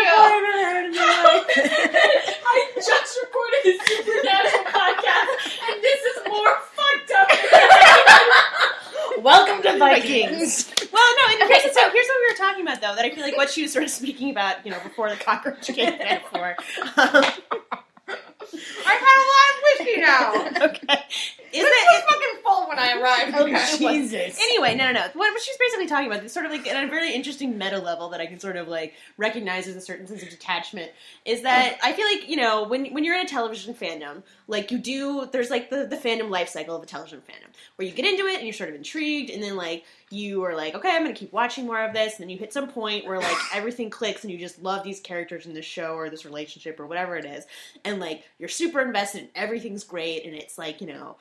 I 2.47 2.49
just 2.76 3.20
recorded 3.24 3.66
a 3.66 3.68
supernatural 3.84 4.64
podcast, 4.72 5.32
and 5.68 5.76
this 5.84 6.01
is 6.06 6.18
more 6.28 6.53
fucked 6.76 7.12
up. 7.12 7.28
Welcome 9.20 9.64
to 9.64 9.78
Vikings. 9.78 10.74
well, 10.91 11.16
no, 11.18 11.34
and 11.34 11.49
here's, 11.49 11.74
so 11.74 11.89
here's 11.89 12.08
what 12.08 12.18
we 12.20 12.28
were 12.32 12.38
talking 12.38 12.62
about, 12.62 12.82
though, 12.82 12.95
that 12.95 13.06
I 13.06 13.10
feel 13.10 13.24
like 13.24 13.38
what 13.38 13.49
she 13.49 13.64
was 13.64 13.74
sort 13.74 13.84
of 13.84 13.89
speaking 13.89 14.30
about, 14.30 14.66
you 14.66 14.72
know, 14.72 14.80
before 14.84 15.10
the 15.10 15.16
cockroach 15.16 15.66
came 15.68 15.97
metaphor. 15.97 16.56
Um, 16.82 17.26
I've 18.88 19.01
had 19.01 19.18
a 19.18 19.28
lot 19.34 19.49
of 19.51 19.62
whiskey 19.64 20.01
now. 20.01 20.66
okay. 20.68 21.03
Is 21.56 21.64
This 21.64 21.70
that 21.70 21.86
was 21.91 22.03
fucking 22.03 22.43
full 22.43 22.68
when 22.68 22.80
I 22.80 22.99
arrived. 22.99 23.36
Oh, 23.36 23.45
Okay. 23.45 23.78
Jesus. 23.78 24.39
Anyway, 24.41 24.76
no, 24.76 24.88
no, 24.88 24.93
no. 24.93 25.01
What, 25.14 25.34
what 25.34 25.41
she's 25.41 25.58
basically 25.58 25.88
talking 25.88 26.08
about, 26.12 26.24
is 26.24 26.34
sort 26.34 26.45
of 26.45 26.51
like 26.51 26.68
at 26.68 26.84
a 26.84 26.88
very 26.88 27.14
interesting 27.14 27.58
meta 27.58 27.80
level 27.80 28.10
that 28.10 28.20
I 28.20 28.26
can 28.26 28.39
sort 28.39 28.58
of 28.58 28.68
like 28.68 28.93
recognize 29.18 29.68
as 29.68 29.76
a 29.76 29.82
certain 29.82 30.08
sense 30.08 30.24
of 30.24 30.30
detachment, 30.30 30.91
is 31.26 31.43
that 31.43 31.78
I 31.84 31.93
feel 31.93 32.06
like 32.06 32.28
you 32.30 32.36
know 32.36 32.64
when 32.64 32.93
when 32.93 33.03
you're 33.03 33.16
in 33.16 33.26
a 33.26 33.30
television 33.30 33.74
fandom, 33.74 34.24
like 34.47 34.72
you 34.72 34.78
do, 34.78 35.28
there's 35.32 35.49
like 35.49 35.70
the 35.70 35.86
the 35.86 35.97
fandom 35.97 36.30
life 36.30 36.49
cycle 36.49 36.76
of 36.76 36.84
a 36.84 36.86
television 36.86 37.20
fandom 37.20 37.53
where 37.76 37.88
you 37.88 37.93
get 37.93 38.06
into 38.06 38.26
it 38.26 38.36
and 38.36 38.43
you're 38.43 38.53
sort 38.53 38.70
of 38.70 38.76
intrigued, 38.76 39.30
and 39.30 39.41
then 39.41 39.56
like 39.56 39.86
you 40.10 40.43
are 40.43 40.56
like, 40.56 40.76
okay, 40.76 40.89
I'm 40.91 41.03
gonna 41.03 41.14
keep 41.14 41.34
watching 41.34 41.66
more 41.66 41.82
of 41.84 41.93
this, 41.93 42.14
and 42.16 42.24
then 42.24 42.30
you 42.30 42.38
hit 42.38 42.53
some 42.53 42.68
point 42.68 43.06
where 43.06 43.20
like 43.20 43.38
everything 43.53 43.89
clicks 43.89 44.24
and 44.24 44.32
you 44.32 44.38
just 44.38 44.62
love 44.62 44.84
these 44.84 44.99
characters 44.99 45.45
in 45.45 45.53
this 45.53 45.66
show 45.66 45.93
or 45.93 46.10
this 46.10 46.26
relationship 46.26 46.80
or 46.80 46.86
whatever 46.88 47.16
it 47.18 47.26
is, 47.26 47.45
and 47.84 47.99
like 47.99 48.24
you're 48.39 48.49
super 48.49 48.82
invested 48.82 49.22
and 49.22 49.30
everything's 49.36 49.84
great, 49.84 50.26
and 50.26 50.36
it's 50.36 50.58
like 50.58 50.82
you 50.82 50.88
know 50.88 51.16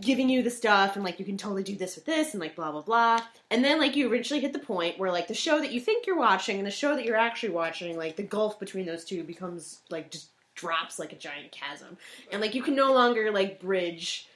giving 0.00 0.28
you 0.28 0.42
the 0.42 0.50
stuff 0.50 0.96
and 0.96 1.04
like 1.04 1.18
you 1.18 1.24
can 1.24 1.36
totally 1.36 1.62
do 1.62 1.76
this 1.76 1.94
with 1.94 2.06
this 2.06 2.32
and 2.32 2.40
like 2.40 2.56
blah 2.56 2.72
blah 2.72 2.82
blah. 2.82 3.20
And 3.50 3.64
then 3.64 3.78
like 3.78 3.96
you 3.96 4.06
eventually 4.06 4.40
hit 4.40 4.52
the 4.52 4.58
point 4.58 4.98
where 4.98 5.10
like 5.10 5.28
the 5.28 5.34
show 5.34 5.60
that 5.60 5.72
you 5.72 5.80
think 5.80 6.06
you're 6.06 6.18
watching 6.18 6.58
and 6.58 6.66
the 6.66 6.70
show 6.70 6.94
that 6.94 7.04
you're 7.04 7.16
actually 7.16 7.50
watching 7.50 7.96
like 7.96 8.16
the 8.16 8.22
gulf 8.22 8.58
between 8.58 8.86
those 8.86 9.04
two 9.04 9.22
becomes 9.22 9.80
like 9.90 10.10
just 10.10 10.28
drops 10.54 10.98
like 10.98 11.12
a 11.12 11.16
giant 11.16 11.52
chasm. 11.52 11.96
And 12.32 12.40
like 12.40 12.54
you 12.54 12.62
can 12.62 12.74
no 12.74 12.92
longer 12.92 13.30
like 13.30 13.60
bridge 13.60 14.28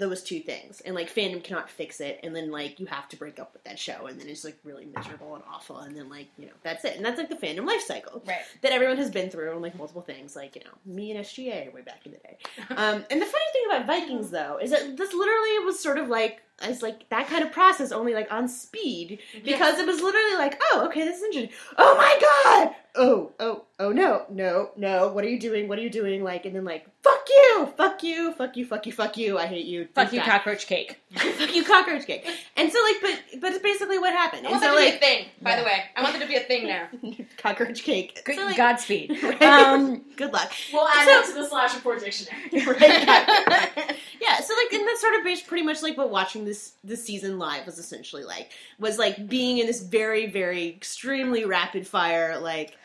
those 0.00 0.22
two 0.22 0.40
things. 0.40 0.80
And 0.80 0.94
like 0.94 1.12
fandom 1.14 1.42
cannot 1.44 1.70
fix 1.70 2.00
it. 2.00 2.18
And 2.22 2.34
then 2.34 2.50
like 2.50 2.80
you 2.80 2.86
have 2.86 3.08
to 3.10 3.16
break 3.16 3.38
up 3.38 3.52
with 3.52 3.62
that 3.64 3.78
show. 3.78 4.06
And 4.06 4.20
then 4.20 4.28
it's 4.28 4.44
like 4.44 4.58
really 4.64 4.86
miserable 4.86 5.34
and 5.36 5.44
awful. 5.52 5.78
And 5.78 5.96
then 5.96 6.08
like 6.08 6.28
you 6.38 6.46
know 6.46 6.52
that's 6.62 6.84
it. 6.84 6.96
And 6.96 7.04
that's 7.04 7.18
like 7.18 7.28
the 7.28 7.36
fandom 7.36 7.66
life 7.66 7.82
cycle 7.82 8.22
Right. 8.26 8.38
that 8.62 8.72
everyone 8.72 8.96
has 8.96 9.10
been 9.10 9.30
through 9.30 9.52
and 9.52 9.62
like 9.62 9.76
multiple 9.76 10.02
things. 10.02 10.34
Like 10.34 10.56
you 10.56 10.62
know 10.64 10.70
me 10.92 11.12
and 11.12 11.24
sga 11.24 11.72
way 11.72 11.82
back 11.82 12.00
in 12.06 12.12
the 12.12 12.18
day. 12.18 12.36
Um, 12.70 13.04
and 13.10 13.20
the 13.22 13.26
funny 13.26 13.44
thing 13.52 13.62
about 13.66 13.86
vikings 13.86 14.30
though 14.32 14.58
is 14.60 14.70
that 14.70 14.96
this 14.96 15.12
literally 15.12 15.64
was 15.64 15.78
sort 15.78 15.98
of 15.98 16.08
like 16.08 16.42
it's 16.62 16.82
like 16.82 17.08
that 17.08 17.26
kind 17.28 17.42
of 17.44 17.52
process 17.52 17.92
only 17.92 18.14
like 18.14 18.30
on 18.32 18.48
speed 18.48 19.18
because 19.44 19.78
it 19.78 19.86
was 19.86 20.00
literally 20.00 20.36
like 20.36 20.60
oh 20.72 20.84
okay 20.86 21.04
this 21.04 21.18
is 21.18 21.22
interesting 21.24 21.50
oh 21.78 21.96
my 21.96 22.18
god 22.20 22.74
oh 22.96 23.30
oh 23.38 23.64
oh 23.78 23.90
no 23.92 24.24
no 24.30 24.70
no 24.76 25.08
what 25.08 25.24
are 25.24 25.28
you 25.28 25.38
doing 25.38 25.68
what 25.68 25.78
are 25.78 25.82
you 25.82 25.88
doing 25.90 26.24
like 26.24 26.44
and 26.44 26.54
then 26.56 26.64
like 26.64 26.86
fuck 27.04 27.20
you 27.28 27.72
fuck 27.76 28.02
you 28.02 28.32
fuck 28.32 28.56
you 28.56 28.66
fuck 28.66 28.84
you 28.84 28.92
fuck 28.92 29.16
you 29.16 29.38
i 29.38 29.46
hate 29.46 29.64
you 29.64 29.86
Fuck 29.94 30.12
you, 30.12 30.20
Bye. 30.20 30.26
cockroach 30.26 30.66
cake. 30.66 31.00
fuck 31.14 31.54
you 31.54 31.64
cockroach 31.64 32.04
cake 32.06 32.26
and 32.56 32.70
so 32.72 32.78
like 32.82 32.96
but 33.00 33.40
but 33.40 33.52
it's 33.52 33.62
basically 33.62 33.98
what 33.98 34.12
happened 34.12 34.46
I 34.46 34.50
and 34.50 34.60
want 34.60 34.64
so 34.64 34.70
that 34.70 34.74
to 34.74 34.80
be 34.80 34.88
a 34.88 34.90
like 34.90 35.00
thing, 35.00 35.26
by 35.40 35.50
Yeah. 35.50 35.56
the 35.60 35.64
way. 35.64 35.82
I 35.96 36.02
want 36.02 36.14
that 36.14 36.22
to 36.22 36.28
be 36.28 36.34
a 36.34 36.40
thing 36.40 36.66
now. 36.66 36.88
cockroach 37.38 37.82
cake 37.84 38.20
Good, 38.24 38.36
so, 38.36 38.44
like, 38.44 38.56
Godspeed. 38.56 39.10
right? 39.22 39.42
Um, 39.42 40.02
good 40.16 40.32
luck 40.32 40.50
We'll 40.72 40.86
add 40.88 41.06
So- 41.06 41.12
that 41.12 41.26
to 41.26 41.34
the 41.34 41.48
slash 41.48 41.74
report 41.76 42.00
dictionary. 42.00 42.42
right? 42.52 43.96
yeah, 44.20 44.40
so 44.40 44.54
like, 44.54 44.72
and 44.72 44.86
that's 44.86 45.00
sort 45.00 45.14
of 45.14 45.24
based 45.24 45.46
pretty 45.46 45.64
much 45.64 45.82
like 45.82 45.96
what 45.96 46.10
watching 46.10 46.44
this 46.50 46.72
this 46.82 47.04
season 47.04 47.38
live 47.38 47.64
was 47.64 47.78
essentially 47.78 48.24
like 48.24 48.50
was 48.78 48.98
like 48.98 49.28
being 49.28 49.58
in 49.58 49.66
this 49.66 49.80
very 49.82 50.26
very 50.26 50.68
extremely 50.68 51.44
rapid 51.44 51.86
fire 51.86 52.38
like. 52.40 52.76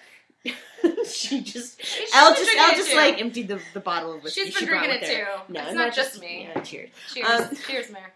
she 1.08 1.42
just 1.42 1.84
She's 1.84 2.12
been 2.12 2.36
just 2.36 2.42
it 2.52 2.76
just 2.78 2.92
too. 2.92 2.96
like 2.98 3.20
emptied 3.20 3.48
the, 3.48 3.60
the 3.74 3.80
bottle 3.80 4.14
of 4.14 4.22
whiskey 4.22 4.42
She's 4.46 4.54
she 4.54 4.66
been 4.66 4.76
brought 4.76 4.86
drinking 4.86 5.10
it 5.10 5.18
her. 5.18 5.26
too. 5.48 5.54
No, 5.54 5.60
it's 5.62 5.70
and 5.70 5.78
not 5.80 5.96
just 5.96 6.22
me. 6.22 6.48
Yeah, 6.54 6.62
cheers. 6.62 6.90
Cheers. 7.12 7.28
Um, 7.28 7.50
Cheers, 7.68 7.92
Mayor. 7.92 8.14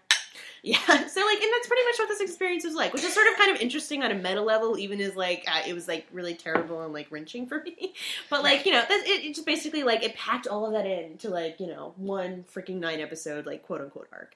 Yeah, 0.62 0.78
so 0.86 0.94
like, 0.94 1.40
and 1.40 1.50
that's 1.54 1.66
pretty 1.66 1.84
much 1.84 1.98
what 1.98 2.08
this 2.08 2.20
experience 2.20 2.64
was 2.64 2.74
like, 2.74 2.92
which 2.92 3.02
is 3.04 3.12
sort 3.14 3.26
of 3.28 3.36
kind 3.36 3.54
of 3.54 3.60
interesting 3.62 4.02
on 4.02 4.10
a 4.10 4.14
meta 4.14 4.42
level, 4.42 4.78
even 4.78 5.00
as 5.00 5.16
like 5.16 5.44
uh, 5.48 5.62
it 5.66 5.72
was 5.74 5.88
like 5.88 6.06
really 6.12 6.34
terrible 6.34 6.82
and 6.82 6.92
like 6.92 7.06
wrenching 7.10 7.46
for 7.46 7.62
me. 7.64 7.94
But 8.28 8.42
like, 8.42 8.66
you 8.66 8.72
know, 8.72 8.80
that, 8.86 9.06
it, 9.06 9.24
it 9.24 9.34
just 9.34 9.46
basically 9.46 9.82
like 9.82 10.02
it 10.02 10.14
packed 10.16 10.46
all 10.46 10.66
of 10.66 10.72
that 10.72 10.86
in 10.86 11.16
to 11.18 11.30
like 11.30 11.60
you 11.60 11.66
know 11.66 11.94
one 11.96 12.44
freaking 12.54 12.76
nine 12.80 13.00
episode 13.00 13.46
like 13.46 13.62
quote 13.62 13.80
unquote 13.80 14.08
arc. 14.12 14.34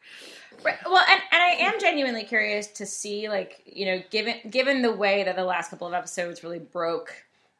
Right. 0.64 0.76
Well, 0.86 0.96
and, 1.08 1.20
and 1.32 1.42
I 1.42 1.56
am 1.66 1.80
genuinely 1.80 2.24
curious 2.24 2.68
to 2.68 2.86
see, 2.86 3.28
like, 3.28 3.62
you 3.66 3.86
know, 3.86 4.02
given 4.10 4.36
given 4.48 4.82
the 4.82 4.92
way 4.92 5.24
that 5.24 5.36
the 5.36 5.44
last 5.44 5.70
couple 5.70 5.86
of 5.86 5.94
episodes 5.94 6.42
really 6.42 6.58
broke 6.60 7.12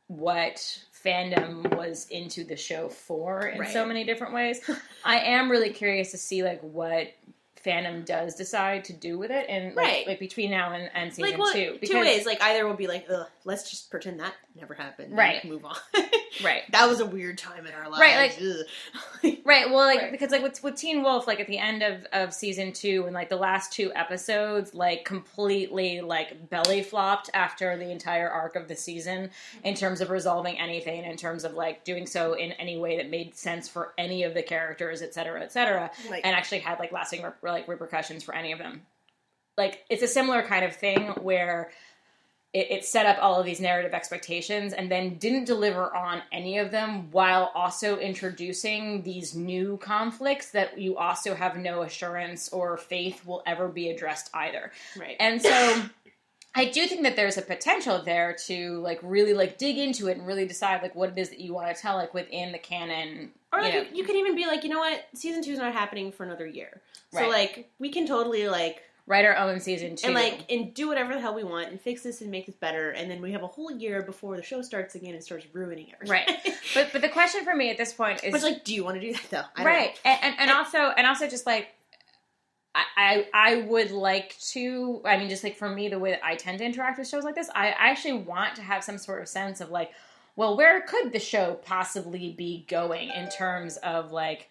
what 0.07 0.57
fandom 1.05 1.75
was 1.77 2.07
into 2.09 2.45
the 2.45 2.57
show 2.57 2.89
for 2.89 3.47
in 3.47 3.59
Right. 3.61 3.73
so 3.73 3.85
many 3.85 4.05
different 4.05 4.33
ways, 4.33 4.61
I 5.05 5.19
am 5.21 5.51
really 5.51 5.71
curious 5.71 6.12
to 6.12 6.19
see 6.19 6.43
like 6.43 6.61
what 6.62 7.12
fandom 7.65 8.05
does 8.05 8.35
decide 8.35 8.85
to 8.85 8.93
do 8.93 9.19
with 9.19 9.31
it, 9.31 9.47
and 9.49 9.75
like, 9.75 9.87
Right. 9.87 10.07
like 10.07 10.19
between 10.21 10.51
now 10.51 10.73
and, 10.73 10.91
and 10.95 11.12
season 11.12 11.31
like, 11.33 11.39
well, 11.41 11.53
two, 11.53 11.79
two 11.85 12.01
ways. 12.01 12.27
Like 12.27 12.43
either 12.43 12.67
will 12.67 12.75
be 12.75 12.87
like, 12.87 13.07
ugh, 13.11 13.27
let's 13.47 13.68
just 13.70 13.90
pretend 13.90 14.20
that 14.20 14.32
never 14.55 14.72
happened, 14.74 15.16
Right. 15.16 15.45
move 15.45 15.64
on. 15.64 15.76
right. 16.45 16.62
that 16.70 16.88
was 16.88 17.01
a 17.01 17.07
weird 17.07 17.36
time 17.36 17.66
in 17.66 17.72
our 17.74 17.90
lives. 17.90 18.01
Right, 18.01 18.16
like- 18.42 19.40
Right. 19.45 19.68
Well, 19.68 19.84
like 19.86 20.01
Right. 20.01 20.12
because 20.12 20.30
like 20.30 20.42
with 20.42 20.62
with 20.62 20.76
Teen 20.76 21.03
Wolf, 21.03 21.26
like 21.26 21.40
at 21.40 21.47
the 21.47 21.59
end 21.59 21.82
of 21.82 22.07
of 22.12 22.32
season 22.32 22.72
two, 22.72 23.05
and 23.05 23.14
like 23.14 23.28
the 23.28 23.36
last 23.36 23.72
two 23.72 23.92
episodes, 23.95 24.74
like 24.74 25.05
completely 25.05 26.01
like 26.01 26.49
belly 26.49 26.82
flopped 26.82 27.28
after 27.34 27.76
the 27.76 27.90
entire 27.90 28.28
arc 28.30 28.57
of 28.57 28.66
the 28.68 28.76
season 28.76 29.30
in 29.62 29.74
mm-hmm. 29.74 29.74
terms 29.74 30.01
of 30.01 30.11
resolving 30.11 30.59
anything, 30.59 31.05
in 31.05 31.16
terms 31.16 31.45
of 31.45 31.53
like 31.53 31.84
doing 31.84 32.07
so 32.07 32.32
in 32.32 32.53
any 32.53 32.78
way 32.78 32.97
that 32.97 33.11
made 33.11 33.34
sense 33.36 33.68
for 33.68 33.92
any 33.99 34.22
of 34.22 34.32
the 34.32 34.42
characters, 34.42 35.03
et 35.03 35.12
cetera, 35.12 35.42
et 35.42 35.53
cetera, 35.53 35.90
like, 36.11 36.24
and 36.24 36.34
actually 36.34 36.61
had 36.61 36.78
like 36.78 36.92
lasting 36.92 37.22
rep- 37.22 37.42
like 37.42 37.68
repercussions 37.68 38.22
for 38.24 38.34
any 38.34 38.53
of 38.53 38.59
them. 38.59 38.82
Like 39.57 39.84
it's 39.90 40.03
a 40.03 40.09
similar 40.09 40.42
kind 40.42 40.64
of 40.64 40.74
thing 40.74 41.09
where 41.20 41.70
it, 42.55 42.70
it 42.70 42.84
set 42.84 43.05
up 43.05 43.18
all 43.20 43.38
of 43.38 43.44
these 43.44 43.61
narrative 43.61 43.92
expectations 43.92 44.72
and 44.72 44.90
then 44.90 45.18
didn't 45.18 45.44
deliver 45.44 45.94
on 45.94 46.22
any 46.32 46.57
of 46.57 46.70
them 46.70 47.11
while 47.11 47.50
also 47.55 47.98
introducing 47.98 49.02
these 49.02 49.34
new 49.34 49.76
conflicts 49.78 50.52
that 50.52 50.78
you 50.78 50.96
also 50.96 51.34
have 51.34 51.57
no 51.57 51.82
assurance 51.82 52.48
or 52.50 52.76
faith 52.76 53.26
will 53.26 53.42
ever 53.44 53.68
be 53.68 53.90
addressed 53.90 54.30
either. 54.32 54.70
right. 54.96 55.16
And 55.18 55.42
so 55.42 55.82
I 56.55 56.66
do 56.66 56.86
think 56.86 57.02
that 57.02 57.16
there's 57.16 57.36
a 57.36 57.42
potential 57.42 58.00
there 58.05 58.36
to 58.46 58.78
like 58.78 59.00
really 59.02 59.34
like 59.34 59.59
dig 59.59 59.76
into 59.76 60.07
it 60.07 60.16
and 60.16 60.26
really 60.26 60.46
decide 60.46 60.80
like 60.80 60.94
what 60.94 61.11
it 61.11 61.18
is 61.18 61.30
that 61.30 61.40
you 61.40 61.52
want 61.52 61.74
to 61.74 61.82
tell 61.82 61.96
like 61.96 62.14
within 62.14 62.52
the 62.52 62.59
canon. 62.59 63.32
Or 63.52 63.61
like 63.61 63.74
you 63.74 63.80
know. 63.80 63.86
you 63.92 64.05
could 64.05 64.14
even 64.14 64.36
be 64.36 64.46
like, 64.46 64.62
you 64.62 64.70
know 64.70 64.78
what, 64.78 65.05
season 65.14 65.42
two 65.42 65.50
is 65.50 65.59
not 65.59 65.72
happening 65.72 66.12
for 66.12 66.22
another 66.22 66.46
year. 66.46 66.80
So 67.12 67.28
like 67.28 67.70
we 67.78 67.90
can 67.90 68.07
totally 68.07 68.48
like 68.48 68.82
write 69.07 69.24
our 69.24 69.36
own 69.36 69.61
season 69.61 69.96
two. 69.96 70.07
and 70.07 70.14
like 70.14 70.44
and 70.50 70.72
do 70.72 70.88
whatever 70.88 71.14
the 71.14 71.20
hell 71.20 71.34
we 71.34 71.44
want 71.44 71.68
and 71.68 71.80
fix 71.80 72.02
this 72.02 72.20
and 72.20 72.30
make 72.30 72.46
this 72.46 72.55
better 72.57 72.90
and 72.90 73.11
then 73.11 73.20
we 73.20 73.32
have 73.32 73.42
a 73.42 73.46
whole 73.46 73.70
year 73.70 74.02
before 74.02 74.36
the 74.36 74.42
show 74.42 74.62
starts 74.62 74.94
again 74.94 75.14
and 75.14 75.22
starts 75.22 75.46
ruining 75.52 75.92
everything. 75.92 76.24
Right. 76.26 76.57
but 76.74 76.90
but 76.92 77.02
the 77.02 77.09
question 77.09 77.44
for 77.44 77.55
me 77.55 77.70
at 77.70 77.76
this 77.76 77.92
point 77.92 78.24
is 78.24 78.32
Which 78.32 78.42
like, 78.42 78.64
do 78.64 78.74
you 78.74 78.84
want 78.84 79.00
to 79.00 79.07
do 79.07 79.12
that 79.12 79.30
though? 79.30 79.42
I 79.57 79.64
don't 79.64 79.66
right 79.66 80.00
and, 80.05 80.18
and, 80.22 80.34
and 80.40 80.50
also 80.50 80.78
and 80.78 81.07
also 81.07 81.28
just 81.28 81.46
like 81.46 81.68
I, 82.74 82.84
I 82.96 83.26
I 83.34 83.57
would 83.62 83.90
like 83.90 84.38
to 84.52 85.02
I 85.05 85.18
mean 85.18 85.28
just 85.28 85.44
like 85.44 85.57
for 85.57 85.68
me 85.68 85.88
the 85.88 85.98
way 85.98 86.12
that 86.12 86.24
I 86.24 86.36
tend 86.36 86.59
to 86.59 86.64
interact 86.64 86.98
with 86.98 87.09
shows 87.09 87.24
like 87.24 87.34
this 87.34 87.50
I, 87.55 87.68
I 87.68 87.90
actually 87.90 88.14
want 88.14 88.57
to 88.57 88.62
have 88.62 88.82
some 88.82 88.98
sort 88.98 89.20
of 89.20 89.28
sense 89.28 89.61
of 89.61 89.70
like 89.70 89.90
well 90.34 90.57
where 90.57 90.80
could 90.80 91.12
the 91.12 91.20
show 91.20 91.55
possibly 91.62 92.32
be 92.32 92.64
going 92.68 93.11
in 93.11 93.28
terms 93.28 93.76
of 93.78 94.12
like 94.12 94.48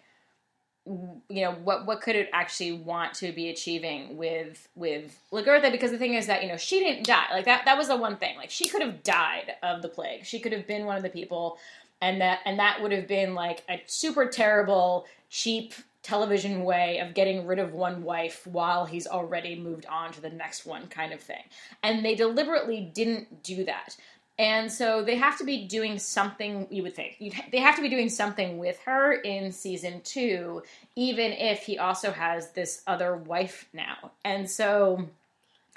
you 0.86 1.40
know 1.42 1.52
what 1.52 1.86
what 1.86 2.02
could 2.02 2.14
it 2.14 2.28
actually 2.32 2.72
want 2.72 3.14
to 3.14 3.32
be 3.32 3.48
achieving 3.48 4.16
with 4.16 4.68
with 4.74 5.18
Lagertha? 5.32 5.72
Because 5.72 5.90
the 5.90 5.98
thing 5.98 6.14
is 6.14 6.26
that 6.26 6.42
you 6.42 6.48
know 6.48 6.58
she 6.58 6.80
didn't 6.80 7.06
die. 7.06 7.26
Like 7.32 7.46
that 7.46 7.64
that 7.64 7.78
was 7.78 7.88
the 7.88 7.96
one 7.96 8.16
thing. 8.16 8.36
Like 8.36 8.50
she 8.50 8.68
could 8.68 8.82
have 8.82 9.02
died 9.02 9.52
of 9.62 9.80
the 9.80 9.88
plague. 9.88 10.26
She 10.26 10.40
could 10.40 10.52
have 10.52 10.66
been 10.66 10.84
one 10.84 10.96
of 10.96 11.02
the 11.02 11.08
people. 11.08 11.58
And 12.02 12.20
that 12.20 12.40
and 12.44 12.58
that 12.58 12.82
would 12.82 12.92
have 12.92 13.08
been 13.08 13.34
like 13.34 13.62
a 13.68 13.82
super 13.86 14.26
terrible 14.26 15.06
cheap 15.30 15.72
television 16.02 16.64
way 16.64 16.98
of 16.98 17.14
getting 17.14 17.46
rid 17.46 17.58
of 17.58 17.72
one 17.72 18.02
wife 18.02 18.46
while 18.46 18.84
he's 18.84 19.06
already 19.06 19.56
moved 19.56 19.86
on 19.86 20.12
to 20.12 20.20
the 20.20 20.28
next 20.28 20.66
one 20.66 20.86
kind 20.88 21.14
of 21.14 21.20
thing. 21.20 21.42
And 21.82 22.04
they 22.04 22.14
deliberately 22.14 22.90
didn't 22.92 23.42
do 23.42 23.64
that 23.64 23.96
and 24.38 24.70
so 24.70 25.04
they 25.04 25.16
have 25.16 25.38
to 25.38 25.44
be 25.44 25.66
doing 25.66 25.98
something. 25.98 26.66
You 26.70 26.82
would 26.82 26.94
think 26.94 27.16
You'd, 27.18 27.34
they 27.52 27.58
have 27.58 27.76
to 27.76 27.82
be 27.82 27.88
doing 27.88 28.08
something 28.08 28.58
with 28.58 28.78
her 28.80 29.12
in 29.12 29.52
season 29.52 30.00
two, 30.02 30.62
even 30.96 31.32
if 31.32 31.62
he 31.62 31.78
also 31.78 32.10
has 32.10 32.50
this 32.50 32.82
other 32.86 33.16
wife 33.16 33.68
now. 33.72 34.10
And 34.24 34.50
so 34.50 35.08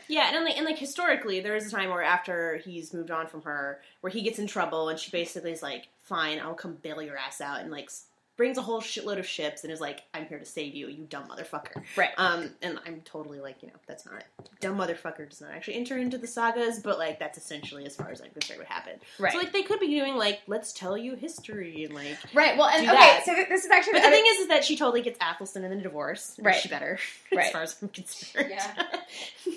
Yeah, 0.07 0.31
and 0.33 0.45
like, 0.45 0.57
and 0.57 0.65
like 0.65 0.77
historically, 0.77 1.39
there 1.39 1.55
is 1.55 1.67
a 1.67 1.71
time 1.71 1.89
where 1.89 2.03
after 2.03 2.57
he's 2.57 2.93
moved 2.93 3.11
on 3.11 3.27
from 3.27 3.41
her, 3.43 3.81
where 4.01 4.11
he 4.11 4.21
gets 4.21 4.39
in 4.39 4.47
trouble, 4.47 4.89
and 4.89 4.99
she 4.99 5.11
basically 5.11 5.51
is 5.51 5.61
like, 5.61 5.87
"Fine, 6.03 6.39
I'll 6.39 6.53
come 6.53 6.75
bail 6.81 7.01
your 7.01 7.17
ass 7.17 7.41
out," 7.41 7.61
and 7.61 7.71
like 7.71 7.89
brings 8.37 8.57
a 8.57 8.61
whole 8.61 8.81
shitload 8.81 9.19
of 9.19 9.27
ships, 9.27 9.63
and 9.63 9.73
is 9.73 9.81
like, 9.81 10.03
"I'm 10.13 10.25
here 10.27 10.39
to 10.39 10.45
save 10.45 10.75
you, 10.75 10.87
you 10.87 11.05
dumb 11.09 11.27
motherfucker." 11.27 11.83
right. 11.95 12.11
Um, 12.17 12.51
and 12.61 12.79
I'm 12.85 13.01
totally 13.01 13.39
like, 13.39 13.61
you 13.61 13.67
know, 13.69 13.73
that's 13.87 14.05
not 14.05 14.23
dumb 14.61 14.77
motherfucker 14.77 15.29
does 15.29 15.41
not 15.41 15.51
actually 15.51 15.75
enter 15.75 15.97
into 15.97 16.17
the 16.17 16.27
sagas, 16.27 16.79
but 16.79 16.97
like 16.97 17.19
that's 17.19 17.37
essentially 17.37 17.85
as 17.85 17.95
far 17.95 18.09
as 18.11 18.21
I'm 18.21 18.29
concerned 18.31 18.59
what 18.59 18.67
happened. 18.67 18.99
Right. 19.19 19.33
So 19.33 19.39
like 19.39 19.51
they 19.51 19.63
could 19.63 19.79
be 19.79 19.87
doing 19.87 20.15
like, 20.15 20.41
let's 20.47 20.71
tell 20.71 20.97
you 20.97 21.15
history 21.15 21.83
and 21.83 21.93
like. 21.93 22.17
Right. 22.33 22.57
Well, 22.57 22.67
and 22.69 22.85
okay, 22.87 22.95
that. 22.95 23.23
so 23.25 23.33
th- 23.35 23.49
this 23.49 23.65
is 23.65 23.71
actually 23.71 23.93
But 23.93 24.03
the 24.03 24.09
thing 24.11 24.25
is, 24.29 24.37
is 24.39 24.47
that 24.49 24.63
she 24.63 24.77
totally 24.77 25.01
gets 25.01 25.17
Athelstan 25.19 25.63
in 25.63 25.75
the 25.75 25.81
divorce. 25.83 26.39
Right. 26.41 26.55
She 26.55 26.69
better, 26.69 26.99
Right. 27.33 27.47
as 27.47 27.51
far 27.51 27.61
as 27.63 27.75
I'm 27.81 27.89
concerned. 27.89 28.47
Yeah. 28.51 28.83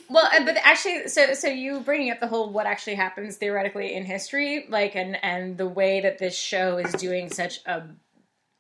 Well, 0.09 0.28
but 0.45 0.57
actually, 0.62 1.07
so 1.09 1.35
so 1.35 1.47
you 1.47 1.81
bringing 1.81 2.11
up 2.11 2.18
the 2.18 2.26
whole 2.26 2.51
what 2.51 2.66
actually 2.66 2.97
happens 2.97 3.37
theoretically 3.37 3.95
in 3.95 4.05
history, 4.05 4.66
like, 4.68 4.97
and 4.97 5.16
and 5.22 5.57
the 5.57 5.68
way 5.68 6.01
that 6.01 6.18
this 6.18 6.37
show 6.37 6.78
is 6.78 6.93
doing 6.95 7.31
such 7.31 7.61
a 7.66 7.83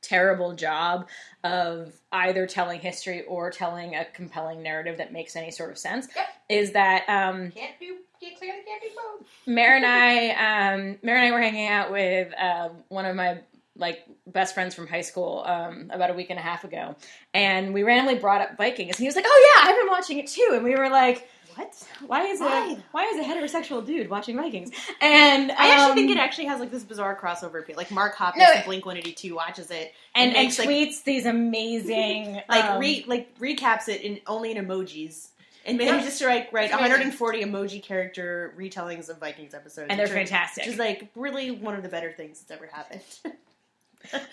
terrible 0.02 0.54
job 0.54 1.08
of 1.44 1.92
either 2.12 2.46
telling 2.46 2.80
history 2.80 3.22
or 3.22 3.50
telling 3.50 3.94
a 3.94 4.04
compelling 4.04 4.62
narrative 4.62 4.98
that 4.98 5.12
makes 5.12 5.36
any 5.36 5.50
sort 5.50 5.70
of 5.70 5.78
sense, 5.78 6.08
Yep. 6.14 6.26
is 6.48 6.72
that 6.72 7.08
um, 7.08 7.50
Can't 7.52 7.78
do. 7.80 7.96
Can't 8.20 8.36
clearly 8.36 8.60
can't 8.66 8.82
do 8.82 8.88
both. 8.94 9.26
Mare 9.46 9.76
and 9.76 9.86
I, 9.86 10.28
um, 10.74 10.98
Mare 11.02 11.16
and 11.16 11.26
I 11.26 11.30
were 11.32 11.40
hanging 11.40 11.68
out 11.68 11.90
with 11.90 12.32
uh, 12.38 12.68
one 12.88 13.06
of 13.06 13.16
my 13.16 13.38
like 13.76 14.04
best 14.26 14.52
friends 14.52 14.74
from 14.74 14.86
high 14.86 15.00
school 15.00 15.42
um, 15.46 15.90
about 15.90 16.10
a 16.10 16.12
week 16.12 16.28
and 16.28 16.38
a 16.38 16.42
half 16.42 16.64
ago, 16.64 16.96
and 17.32 17.72
we 17.72 17.82
randomly 17.82 18.18
brought 18.18 18.42
up 18.42 18.58
Vikings, 18.58 18.96
and 18.96 18.98
he 18.98 19.06
was 19.06 19.16
like, 19.16 19.24
"Oh 19.26 19.54
yeah, 19.56 19.70
I've 19.70 19.78
been 19.78 19.88
watching 19.88 20.18
it 20.18 20.26
too," 20.26 20.50
and 20.54 20.62
we 20.64 20.74
were 20.76 20.90
like. 20.90 21.28
What? 21.56 21.74
Why 22.06 22.22
is 22.26 22.40
Why? 22.40 22.72
a 22.72 22.76
why 22.92 23.04
is 23.06 23.18
a 23.18 23.28
heterosexual 23.28 23.84
dude 23.84 24.08
watching 24.10 24.36
Vikings? 24.36 24.70
And 25.00 25.50
I 25.52 25.70
actually 25.70 25.90
um, 25.90 25.94
think 25.94 26.10
it 26.10 26.16
actually 26.18 26.46
has 26.46 26.60
like 26.60 26.70
this 26.70 26.82
bizarre 26.84 27.18
crossover 27.20 27.60
appeal. 27.60 27.76
Like 27.76 27.90
Mark 27.90 28.16
Hoppus 28.16 28.36
No, 28.36 28.46
from 28.46 28.58
it- 28.58 28.64
Blink 28.66 28.86
One 28.86 28.96
Eighty 28.96 29.12
Two 29.12 29.34
watches 29.36 29.70
it 29.70 29.92
and, 30.14 30.34
and 30.34 30.46
makes, 30.46 30.58
like- 30.58 30.68
tweets 30.68 31.04
these 31.04 31.26
amazing 31.26 32.40
like 32.48 32.64
um, 32.64 32.80
re 32.80 33.04
like 33.06 33.38
recaps 33.38 33.88
it 33.88 34.00
in 34.02 34.20
only 34.26 34.52
in 34.52 34.64
emojis. 34.64 35.28
And 35.66 35.78
Yeah. 35.78 35.92
manages 35.92 36.18
to 36.20 36.26
like 36.26 36.50
write 36.54 36.70
140 36.70 37.44
emoji 37.44 37.82
character 37.82 38.54
retellings 38.58 39.10
of 39.10 39.18
Vikings 39.18 39.52
episodes, 39.52 39.88
and 39.90 39.98
they're 39.98 40.06
which 40.06 40.12
are- 40.12 40.18
fantastic. 40.26 40.64
Which 40.64 40.72
is 40.72 40.78
like 40.78 41.08
really 41.14 41.50
one 41.50 41.74
of 41.76 41.82
the 41.82 41.90
better 41.90 42.12
things 42.12 42.40
that's 42.40 42.50
ever 42.50 42.70
happened. 42.72 43.02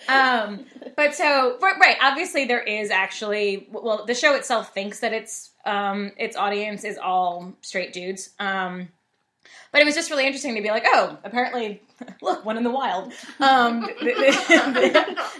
um, 0.08 0.64
but 0.96 1.14
so 1.14 1.58
right, 1.60 1.96
obviously 2.02 2.44
there 2.44 2.62
is 2.62 2.90
actually 2.90 3.68
well, 3.70 4.04
the 4.06 4.14
show 4.14 4.34
itself 4.34 4.72
thinks 4.72 5.00
that 5.00 5.12
its 5.12 5.50
um, 5.64 6.12
its 6.16 6.36
audience 6.36 6.84
is 6.84 6.98
all 6.98 7.54
straight 7.60 7.92
dudes. 7.92 8.30
Um, 8.38 8.88
but 9.72 9.80
it 9.80 9.84
was 9.84 9.94
just 9.94 10.10
really 10.10 10.26
interesting 10.26 10.54
to 10.54 10.62
be 10.62 10.68
like, 10.68 10.84
oh, 10.86 11.18
apparently, 11.24 11.82
look, 12.22 12.44
one 12.44 12.56
in 12.56 12.64
the 12.64 12.70
wild. 12.70 13.12
Um, 13.40 13.88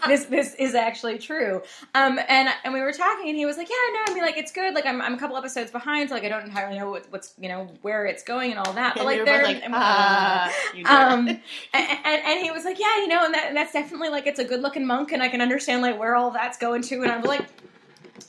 this 0.07 0.27
this 0.27 0.55
is 0.55 0.75
actually 0.75 1.19
true. 1.19 1.63
Um, 1.95 2.19
and 2.29 2.49
and 2.65 2.73
we 2.73 2.81
were 2.81 2.93
talking, 2.93 3.29
and 3.29 3.37
he 3.37 3.45
was 3.45 3.57
like, 3.57 3.69
yeah, 3.69 3.75
no, 3.93 4.13
I 4.13 4.15
mean, 4.15 4.23
like 4.23 4.37
it's 4.39 4.53
good. 4.53 4.73
Like 4.75 4.87
I'm, 4.87 5.03
I'm 5.03 5.15
a 5.15 5.19
couple 5.19 5.37
episodes 5.37 5.71
behind, 5.71 6.09
so 6.09 6.15
like 6.15 6.25
I 6.25 6.29
don't 6.29 6.45
entirely 6.45 6.79
know 6.79 6.91
what, 6.91 7.07
what's 7.11 7.35
you 7.39 7.49
know 7.49 7.69
where 7.83 8.07
it's 8.07 8.23
going 8.23 8.53
and 8.53 8.61
all 8.61 8.73
that. 8.75 8.95
But 8.95 9.05
like 9.05 9.25
they're 9.25 9.43
like, 9.43 9.63
and- 9.63 9.75
ah, 9.75 10.53
um, 10.87 11.29
and, 11.29 11.41
and, 11.75 12.23
and 12.25 12.45
he 12.45 12.51
was 12.51 12.65
like, 12.65 12.79
yeah, 12.79 13.01
you 13.01 13.09
know, 13.09 13.25
and, 13.25 13.35
that, 13.35 13.49
and 13.49 13.57
that's 13.57 13.73
definitely 13.73 14.11
like 14.11 14.27
it's 14.27 14.39
a 14.39 14.45
good 14.45 14.63
looking 14.63 14.87
monk, 14.87 15.13
and 15.13 15.23
I 15.23 15.29
can 15.29 15.41
understand 15.41 15.83
like 15.83 15.99
where 15.99 16.15
all 16.15 16.31
that's 16.31 16.57
going 16.57 16.83
to, 16.83 17.03
and 17.03 17.11
I'm 17.11 17.23
like, 17.23 17.47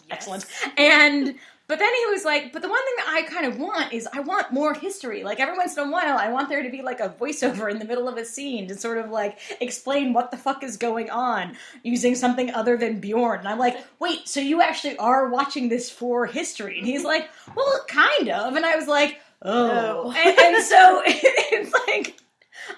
excellent. 0.10 0.46
And 0.78 1.36
but 1.70 1.78
then 1.78 1.94
he 1.94 2.06
was 2.08 2.26
like, 2.26 2.52
but 2.52 2.64
the 2.64 2.68
one 2.68 2.84
thing 2.84 2.96
that 2.98 3.14
I 3.16 3.22
kind 3.22 3.46
of 3.46 3.60
want 3.60 3.94
is 3.94 4.08
I 4.12 4.22
want 4.22 4.52
more 4.52 4.74
history. 4.74 5.24
Like 5.24 5.40
every 5.40 5.56
once 5.56 5.78
in 5.78 5.88
a 5.88 5.92
while, 5.92 6.18
I 6.18 6.32
want 6.32 6.50
there 6.50 6.64
to 6.64 6.70
be 6.70 6.82
like 6.82 7.00
a 7.00 7.10
voiceover 7.10 7.70
in 7.70 7.78
the 7.78 7.86
middle 7.86 8.10
of 8.10 8.18
a 8.18 8.26
scene 8.26 8.68
to 8.70 8.76
sort 8.76 8.98
of 8.98 9.12
like 9.12 9.38
explain 9.62 10.12
what 10.12 10.32
the 10.32 10.38
fuck 10.38 10.64
is 10.64 10.78
going 10.78 11.12
on 11.12 11.56
using 11.84 12.16
something 12.16 12.52
other 12.56 12.76
than 12.76 13.00
Bjorn. 13.00 13.42
And 13.42 13.48
I'm 13.48 13.60
like, 13.60 13.78
wait, 14.00 14.28
so 14.28 14.40
you 14.40 14.64
actually 14.64 14.98
are 14.98 15.30
watching 15.30 15.70
this 15.70 15.92
for 15.92 16.26
history? 16.26 16.80
And 16.80 16.88
he's 16.88 17.04
like, 17.04 17.30
well, 17.56 17.86
kind 17.88 18.30
of. 18.30 18.56
And 18.56 18.66
I 18.66 18.76
was 18.76 18.88
like, 18.88 19.22
oh. 19.44 20.06
Oh. 20.06 20.12
And, 20.12 20.40
and 20.40 20.64
so 20.64 21.04
it's 21.06 21.72
like, 21.88 22.20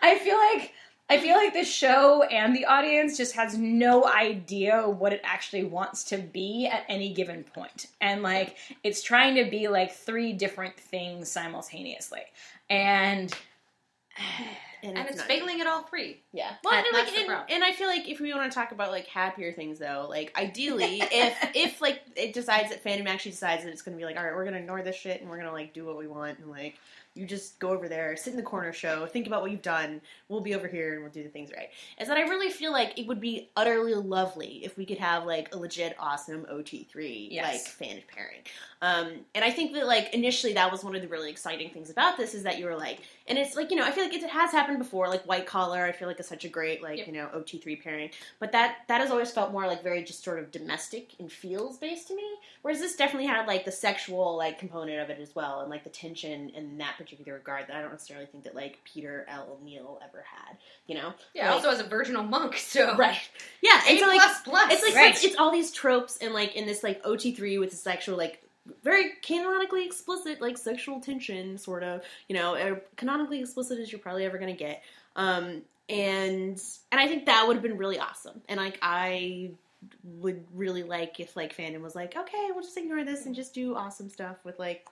I 0.02 0.20
feel 0.20 0.38
like 0.38 0.74
I 1.12 1.20
feel 1.20 1.36
like 1.36 1.54
the 1.54 1.66
show 1.66 2.24
and 2.24 2.56
the 2.56 2.66
audience 2.66 3.18
just 3.18 3.36
has 3.36 3.58
no 3.58 4.06
idea 4.06 4.88
what 4.88 5.12
it 5.14 5.22
actually 5.24 5.66
wants 5.66 6.06
to 6.06 6.18
be 6.18 6.68
at 6.72 6.86
any 6.88 7.14
given 7.14 7.44
point. 7.44 7.88
And 8.00 8.24
like 8.24 8.56
it's 8.84 9.04
trying 9.04 9.36
to 9.36 9.50
be 9.50 9.68
like 9.68 9.92
three 9.92 10.34
different 10.34 10.78
things 10.80 11.30
simultaneously. 11.30 12.22
And 12.70 13.36
and 14.84 14.98
it's 14.98 15.18
not- 15.18 15.28
failing 15.28 15.62
at 15.62 15.68
all 15.68 15.84
three. 15.84 16.22
Yeah. 16.34 16.54
Well, 16.64 16.74
That- 16.74 16.86
and, 16.88 16.94
like, 16.94 17.18
and, 17.30 17.52
and 17.52 17.64
I 17.64 17.72
feel 17.72 17.88
like 17.88 18.10
if 18.10 18.20
we 18.20 18.34
want 18.34 18.52
to 18.52 18.56
talk 18.56 18.72
about 18.72 18.92
like 18.92 19.08
happier 19.08 19.52
things, 19.54 19.80
though, 19.80 20.08
like 20.10 20.36
ideally, 20.38 21.02
if 21.12 21.38
if 21.56 21.82
like 21.82 22.02
it 22.16 22.34
decides 22.34 22.70
that 22.70 22.84
fandom 22.84 23.08
actually 23.08 23.32
decides 23.32 23.64
that 23.64 23.72
it's 23.72 23.82
going 23.82 23.98
to 23.98 24.02
be 24.02 24.06
like, 24.06 24.18
all 24.18 24.24
right, 24.24 24.34
we're 24.34 24.44
going 24.44 24.56
to 24.56 24.60
ignore 24.60 24.82
this 24.82 24.96
shit 24.96 25.22
and 25.22 25.30
we're 25.30 25.38
going 25.38 25.48
to 25.48 25.54
like 25.54 25.74
do 25.74 25.86
what 25.86 25.98
we 25.98 26.08
want 26.08 26.40
and 26.40 26.50
like 26.50 26.76
you 27.14 27.26
just 27.26 27.60
go 27.60 27.70
over 27.72 27.90
there, 27.90 28.16
sit 28.16 28.32
in 28.32 28.38
the 28.38 28.44
corner 28.44 28.72
show, 28.72 29.06
think 29.06 29.28
about 29.28 29.42
what 29.42 29.52
you've 29.52 29.62
done. 29.62 30.00
We'll 30.30 30.40
be 30.40 30.56
over 30.56 30.68
here 30.68 30.94
and 30.94 31.02
we'll 31.04 31.12
do 31.12 31.24
the 31.24 31.30
things 31.30 31.52
right. 31.56 31.68
Is 32.00 32.08
that 32.08 32.18
I 32.18 32.22
really 32.22 32.50
feel 32.50 32.72
like 32.72 32.98
it 32.98 33.06
would 33.06 33.20
be 33.20 33.50
utterly 33.58 33.94
lovely 33.94 34.64
if 34.64 34.78
we 34.78 34.86
could 34.86 34.98
have 34.98 35.26
like 35.26 35.54
a 35.54 35.58
legit 35.58 35.96
awesome 36.00 36.46
OT3 36.52 37.28
Yes. 37.30 37.54
like 37.54 37.62
fan 37.62 38.02
pairing. 38.08 38.40
Um, 38.82 39.26
and 39.36 39.44
I 39.44 39.52
think 39.52 39.74
that 39.74 39.88
like 39.88 40.14
initially 40.14 40.54
that 40.54 40.72
was 40.72 40.84
one 40.86 40.96
of 40.96 41.02
the 41.02 41.08
really 41.10 41.30
exciting 41.30 41.70
things 41.72 41.90
about 41.90 42.16
this 42.16 42.34
is 42.34 42.44
that 42.44 42.58
you 42.58 42.66
were 42.66 42.78
like, 42.78 43.00
and 43.28 43.38
it's 43.38 43.56
like 43.56 43.72
you 43.72 43.78
know 43.78 43.84
I 43.84 43.92
feel 43.92 44.04
like 44.04 44.14
it 44.14 44.24
has 44.30 44.52
happened 44.52 44.80
before, 44.80 45.08
like 45.08 45.24
White 45.24 45.46
Collar. 45.46 45.86
I 45.86 45.92
feel 45.92 46.08
like 46.08 46.20
it's 46.20 46.30
such 46.30 46.46
a 46.46 46.50
great 46.50 46.82
like 46.84 46.98
Yep. 47.00 47.08
you 47.08 47.14
know 47.14 47.30
OT 47.34 47.58
three 47.60 47.76
pairing, 47.76 48.10
but 48.40 48.52
that 48.52 48.80
that 48.88 49.02
has 49.02 49.12
always 49.12 49.32
felt 49.32 49.52
more 49.52 49.68
like 49.68 49.84
very 49.84 50.04
just 50.04 50.24
sort 50.24 50.40
of 50.40 50.52
domestic 50.52 51.12
and 51.20 51.32
feels 51.32 51.78
based 51.78 52.08
to 52.10 52.16
me. 52.16 52.24
Whereas 52.62 52.80
this 52.80 52.96
definitely 52.96 53.28
had 53.28 53.48
like 53.48 53.66
the 53.66 53.72
sexual 53.72 54.36
like 54.38 54.60
component 54.60 55.00
of 55.00 55.10
it 55.10 55.20
as 55.20 55.36
well, 55.36 55.62
and 55.62 55.70
like 55.70 55.84
the 55.84 55.90
tension 55.90 56.50
in 56.50 56.78
that 56.80 56.96
particular 56.98 57.34
regard 57.36 57.68
that 57.68 57.76
I 57.76 57.82
don't 57.82 57.92
necessarily 57.92 58.26
think 58.26 58.44
that 58.46 58.56
like 58.56 58.80
Peter 58.84 59.26
L. 59.30 59.58
O'Neill 59.62 60.00
ever 60.04 60.24
had. 60.30 60.58
You 60.88 60.96
know? 60.96 61.14
Yeah. 61.34 61.46
Like- 61.48 61.56
also, 61.64 61.70
as 61.70 61.80
a 61.80 61.84
virginal 61.88 62.24
monk, 62.24 62.58
so 62.58 62.96
Right. 62.98 63.18
Yeah. 63.62 63.80
A 63.86 63.90
And 63.92 64.00
so 64.00 64.08
like 64.08 64.20
plus 64.20 64.42
plus. 64.44 64.74
it's 64.74 64.84
like 64.84 64.96
Right. 64.96 65.14
it's, 65.14 65.24
it's 65.24 65.36
all 65.38 65.52
these 65.52 65.72
tropes 65.72 66.18
and 66.18 66.34
like 66.34 66.56
in 66.56 66.66
this 66.66 66.84
like 66.84 67.02
OT 67.06 67.34
three 67.34 67.58
with 67.58 67.70
the 67.72 67.78
sexual 67.78 68.18
like 68.18 68.42
very 68.84 69.14
canonically 69.22 69.86
explicit 69.86 70.42
like 70.42 70.58
sexual 70.58 71.00
tension 71.00 71.58
sort 71.58 71.84
of 71.84 72.02
you 72.28 72.36
know 72.36 72.56
uh, 72.56 72.76
canonically 72.96 73.40
explicit 73.40 73.80
as 73.80 73.92
you're 73.92 74.00
probably 74.00 74.26
ever 74.26 74.38
gonna 74.38 74.54
get. 74.54 74.84
Um 75.16 75.64
and 75.90 76.62
and 76.92 77.02
I 77.02 77.08
think 77.08 77.26
that 77.26 77.46
would 77.48 77.56
have 77.56 77.64
been 77.64 77.78
really 77.78 78.00
awesome. 78.00 78.42
And 78.48 78.60
like 78.60 78.78
I 78.82 79.52
would 80.04 80.44
really 80.54 80.84
like 80.84 81.20
if 81.20 81.36
like 81.36 81.58
fandom 81.58 81.82
was 81.82 81.96
like 81.96 82.16
okay 82.16 82.50
we'll 82.52 82.62
just 82.62 82.78
ignore 82.78 83.04
this 83.04 83.26
and 83.26 83.34
just 83.34 83.52
do 83.52 83.76
awesome 83.76 84.10
stuff 84.10 84.38
with 84.44 84.60
like 84.60 84.88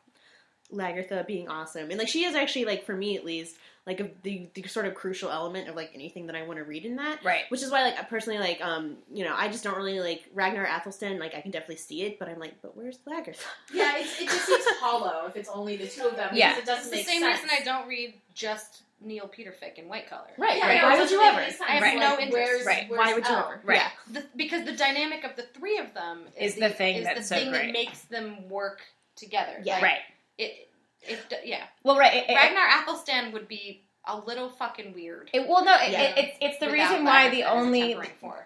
Lagertha 0.73 1.25
being 1.25 1.47
awesome 1.49 1.89
and 1.89 1.97
like 1.97 2.07
she 2.07 2.25
is 2.25 2.35
actually 2.35 2.65
like 2.65 2.85
for 2.85 2.95
me 2.95 3.17
at 3.17 3.25
least 3.25 3.55
like 3.87 3.99
a, 4.01 4.09
the 4.21 4.47
the 4.53 4.61
sort 4.67 4.85
of 4.85 4.93
crucial 4.93 5.31
element 5.31 5.67
of 5.67 5.75
like 5.75 5.89
anything 5.95 6.27
that 6.27 6.35
I 6.35 6.43
want 6.43 6.59
to 6.59 6.63
read 6.63 6.85
in 6.85 6.97
that 6.97 7.23
right. 7.23 7.43
which 7.49 7.63
is 7.63 7.71
why 7.71 7.81
like 7.83 7.97
I 7.97 8.03
personally 8.03 8.37
like 8.39 8.61
um 8.61 8.97
you 9.11 9.25
know 9.25 9.33
I 9.35 9.47
just 9.47 9.63
don't 9.63 9.75
really 9.75 9.99
like 9.99 10.25
Ragnar 10.33 10.65
Athelstan 10.67 11.17
like 11.17 11.33
I 11.33 11.41
can 11.41 11.49
definitely 11.49 11.77
see 11.77 12.03
it 12.03 12.19
but 12.19 12.29
I'm 12.29 12.37
like 12.37 12.61
but 12.61 12.77
where's 12.77 12.97
Lagertha 13.07 13.37
Yeah, 13.73 13.93
it's, 13.97 14.21
it 14.21 14.25
just 14.29 14.45
seems 14.45 14.63
hollow 14.79 15.25
if 15.27 15.35
it's 15.35 15.49
only 15.49 15.75
the 15.75 15.87
two 15.87 16.03
of 16.07 16.15
them. 16.15 16.29
Yeah. 16.33 16.57
it 16.57 16.65
doesn't 16.65 16.81
it's 16.81 16.89
the 16.91 16.95
make 16.97 17.07
same 17.07 17.21
sense. 17.21 17.41
reason 17.41 17.57
I 17.59 17.63
don't 17.63 17.87
read 17.87 18.13
just 18.35 18.83
Neil 19.01 19.27
Peterfic 19.27 19.75
in 19.77 19.87
White 19.87 20.07
Collar. 20.09 20.27
right 20.37 20.57
Yeah, 20.57 20.67
right 20.67 20.77
it 20.77 20.83
why 20.83 20.99
would 20.99 21.09
you 21.09 21.21
ever. 21.21 21.39
I 21.39 21.43
have 21.71 21.81
Right. 21.81 21.97
no 21.97 22.09
Like, 22.15 22.19
interest. 22.27 22.33
Where's, 22.33 22.65
Right. 22.67 22.85
where's 22.89 22.99
why 22.99 23.13
would 23.15 23.25
you 23.27 23.33
Elle? 23.33 23.39
ever 23.53 23.61
Right. 23.63 23.77
yeah 23.77 23.89
The, 24.11 24.25
because 24.35 24.65
the 24.65 24.73
dynamic 24.73 25.23
of 25.23 25.35
the 25.35 25.43
three 25.57 25.79
of 25.79 25.93
them 25.95 26.23
Is 26.39 26.53
the 26.55 26.69
thing 26.69 26.97
is 26.97 27.05
that's 27.05 27.21
the 27.21 27.25
so 27.25 27.35
thing 27.37 27.49
great. 27.49 27.65
that 27.67 27.71
makes 27.73 28.01
them 28.03 28.49
work 28.49 28.81
together. 29.15 29.61
Yeah. 29.63 29.75
Like, 29.75 29.83
Right. 29.83 29.99
It, 30.39 30.67
it, 31.03 31.19
yeah. 31.45 31.63
Well, 31.83 31.97
right. 31.97 32.13
It, 32.15 32.29
it- 32.29 32.35
Ragnar 32.35 32.67
Athelstan 32.81 33.31
would 33.33 33.47
be 33.47 33.83
a 34.07 34.17
little 34.17 34.49
fucking 34.49 34.93
weird. 34.93 35.29
it- 35.33 35.47
well, 35.47 35.63
no. 35.63 35.75
It, 35.75 35.91
Yeah. 35.91 36.01
it, 36.01 36.17
it's 36.17 36.37
it's 36.41 36.59
the 36.59 36.65
without 36.67 36.89
reason 36.89 37.05
why 37.05 37.29
the 37.29 37.43
only 37.43 37.97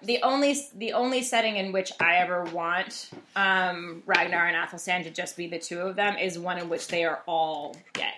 the 0.02 0.22
only 0.24 0.58
the 0.76 0.94
only 0.94 1.22
setting 1.22 1.56
in 1.58 1.72
which 1.72 1.92
I 2.02 2.16
ever 2.18 2.44
want 2.46 3.10
um, 3.36 4.04
Ragnar 4.06 4.48
and 4.48 4.58
Athelstan 4.58 5.04
to 5.04 5.12
just 5.12 5.38
be 5.38 5.48
the 5.48 5.60
two 5.60 5.80
of 5.80 5.96
them 5.96 6.18
is 6.18 6.38
one 6.38 6.58
in 6.58 6.68
which 6.70 6.88
they 6.88 7.06
are 7.06 7.22
all 7.28 7.76
gay. 7.94 8.12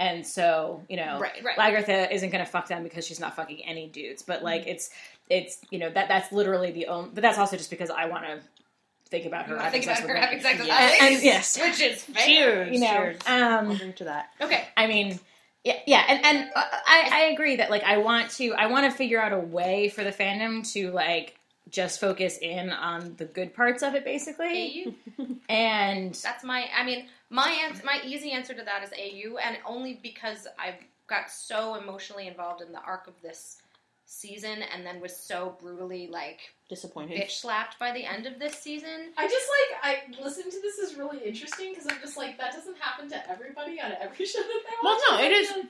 And 0.00 0.26
so, 0.26 0.82
you 0.88 0.96
know, 0.96 1.20
Right, 1.20 1.44
right. 1.44 1.56
Lagertha 1.56 2.10
isn't 2.10 2.30
going 2.30 2.44
to 2.44 2.50
fuck 2.50 2.66
them 2.66 2.82
because 2.82 3.06
she's 3.06 3.20
not 3.20 3.36
fucking 3.36 3.62
any 3.64 3.86
dudes. 3.86 4.22
But 4.22 4.42
like, 4.42 4.66
it's 4.66 4.90
it's 5.30 5.58
you 5.70 5.78
know 5.78 5.90
that 5.90 6.08
that's 6.08 6.32
literally 6.32 6.72
the 6.72 6.88
only. 6.88 7.10
But 7.14 7.22
that's 7.22 7.38
also 7.38 7.56
just 7.56 7.70
because 7.70 7.88
I 7.88 8.06
want 8.06 8.24
to 8.24 8.40
think 9.12 9.26
about 9.26 9.46
her 9.46 9.54
You 9.56 9.70
think 9.70 9.84
sex 9.84 10.00
about 10.00 10.10
her 10.10 10.16
having 10.16 10.40
sex 10.40 10.58
with 10.58 10.66
Yeah. 10.66 10.76
others? 10.76 10.96
And- 11.00 11.14
and- 11.14 11.22
yes. 11.22 11.56
Which 11.60 11.80
is 11.80 12.02
fair. 12.02 12.26
cheers 12.26 12.74
You 12.74 12.80
know, 12.80 12.92
cheers 12.94 13.16
um, 13.26 13.68
I'll 13.70 13.74
drink 13.76 13.96
to 13.96 14.04
that 14.04 14.30
Okay. 14.40 14.66
I 14.76 14.86
mean, 14.88 15.20
Yeah, 15.64 15.78
yeah, 15.86 16.04
and 16.08 16.24
and 16.26 16.50
uh, 16.56 16.64
I 16.86 17.08
I 17.12 17.20
agree 17.32 17.54
that 17.56 17.70
like 17.70 17.84
I 17.84 17.98
want 17.98 18.30
to 18.38 18.52
I 18.54 18.66
want 18.66 18.90
to 18.90 18.96
figure 18.96 19.20
out 19.20 19.32
a 19.32 19.38
way 19.38 19.88
for 19.90 20.02
the 20.02 20.10
fandom 20.10 20.68
to 20.72 20.90
like 20.90 21.36
just 21.70 22.00
focus 22.00 22.36
in 22.42 22.70
on 22.70 23.14
the 23.16 23.24
good 23.24 23.54
parts 23.54 23.82
of 23.84 23.94
it 23.94 24.04
basically, 24.04 24.92
AU. 25.18 25.24
and 25.48 26.12
That's 26.16 26.42
my. 26.42 26.68
I 26.76 26.82
mean, 26.84 27.06
my 27.30 27.48
answer, 27.64 27.82
my 27.84 28.00
easy 28.04 28.32
answer 28.32 28.52
to 28.54 28.62
that 28.64 28.82
is 28.82 28.90
AU, 28.92 29.36
and 29.38 29.56
only 29.64 29.94
because 30.02 30.48
I've 30.58 30.74
got 31.06 31.30
so 31.30 31.76
emotionally 31.76 32.26
involved 32.26 32.60
in 32.60 32.72
the 32.72 32.80
arc 32.80 33.06
of 33.06 33.14
this 33.22 33.61
season, 34.12 34.62
and 34.72 34.84
then 34.86 35.00
was 35.00 35.16
so 35.16 35.56
brutally 35.60 36.06
like 36.06 36.40
Disappointed. 36.68 37.20
bitch 37.20 37.30
slapped 37.32 37.78
by 37.78 37.92
the 37.92 38.04
end 38.04 38.26
of 38.26 38.38
this 38.38 38.54
season. 38.54 39.10
I 39.16 39.26
just 39.28 39.46
like 39.48 39.80
I 40.18 40.22
listening 40.22 40.50
to 40.50 40.60
this 40.60 40.78
is 40.78 40.96
really 40.96 41.18
interesting 41.24 41.70
because 41.70 41.86
I'm 41.86 42.00
just 42.00 42.16
like 42.16 42.38
that 42.38 42.52
doesn't 42.52 42.76
happen 42.78 43.08
to 43.10 43.30
everybody 43.30 43.80
on 43.80 43.92
every 44.00 44.24
show 44.26 44.38
that 44.40 44.48
they 44.48 44.74
watch. 44.82 45.00
Well, 45.08 45.18
no, 45.18 45.24
it 45.24 45.32
is 45.32 45.50
like, 45.50 45.64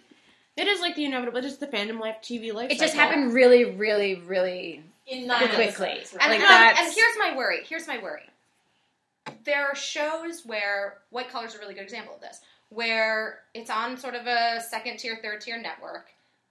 it 0.57 0.67
is 0.69 0.81
like 0.81 0.97
the 0.97 1.05
inevitable. 1.05 1.39
It's 1.39 1.47
just 1.49 1.61
the 1.61 1.67
fandom 1.67 2.01
life, 2.01 2.17
TV 2.23 2.53
life. 2.53 2.71
it 2.71 2.79
just 2.79 2.95
happened 2.95 3.33
really, 3.33 3.65
really, 3.65 4.17
really. 4.17 4.83
in 5.07 5.27
nine 5.27 5.49
quickly. 5.49 5.89
episodes, 5.89 6.13
And. 6.21 6.31
Like 6.31 6.41
and- 6.41 6.43
that's- 6.43 6.79
and 6.87 6.95
here's 6.95 7.17
my 7.19 7.37
worry. 7.37 7.65
Here's 7.69 7.87
my 7.87 7.99
worry. 8.03 8.23
There 9.45 9.67
are 9.67 9.75
shows 9.75 10.45
where 10.45 10.99
White 11.11 11.31
collar 11.31 11.47
is 11.47 11.55
a 11.55 11.59
really 11.59 11.75
good 11.75 11.85
example 11.85 12.15
of 12.15 12.21
this, 12.21 12.41
where 12.71 13.41
it's 13.55 13.71
on 13.71 13.97
sort 13.97 14.15
of 14.15 14.27
a 14.27 14.61
second 14.61 14.99
tier, 14.99 15.19
third 15.23 15.41
tier 15.41 15.61
network. 15.61 16.07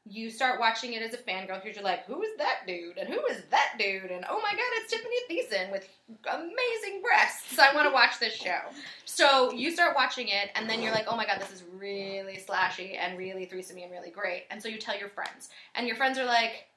You 0.09 0.31
start 0.31 0.59
watching 0.59 0.93
it 0.93 1.03
as 1.03 1.13
a 1.13 1.17
fangirl 1.17 1.61
because 1.61 1.75
you're 1.75 1.85
like, 1.85 2.05
who 2.05 2.23
is 2.23 2.35
that 2.37 2.61
dude? 2.65 2.97
And 2.97 3.07
who 3.07 3.23
is 3.27 3.43
that 3.51 3.73
dude? 3.77 4.09
And 4.09 4.25
oh 4.29 4.41
my 4.41 4.49
god, 4.49 4.59
it's 4.77 4.91
Tiffany 4.91 5.15
Thiessen 5.29 5.71
with 5.71 5.87
amazing 6.29 7.01
breasts. 7.03 7.59
I 7.59 7.73
want 7.73 7.87
to 7.87 7.93
watch 7.93 8.19
this 8.19 8.33
show. 8.33 8.59
So 9.05 9.51
you 9.53 9.71
start 9.71 9.95
watching 9.95 10.29
it, 10.29 10.49
and 10.55 10.67
then 10.69 10.81
you're 10.81 10.91
like, 10.91 11.05
oh 11.07 11.15
my 11.15 11.25
god, 11.25 11.39
this 11.39 11.51
is 11.51 11.63
really 11.77 12.37
slashy 12.37 12.97
and 12.97 13.17
really 13.17 13.45
threesomey 13.45 13.83
and 13.83 13.91
really 13.91 14.09
great. 14.09 14.45
And 14.49 14.61
so 14.61 14.69
you 14.69 14.79
tell 14.79 14.97
your 14.97 15.09
friends, 15.09 15.49
and 15.75 15.85
your 15.85 15.95
friends 15.95 16.17
are 16.17 16.25
like, 16.25 16.67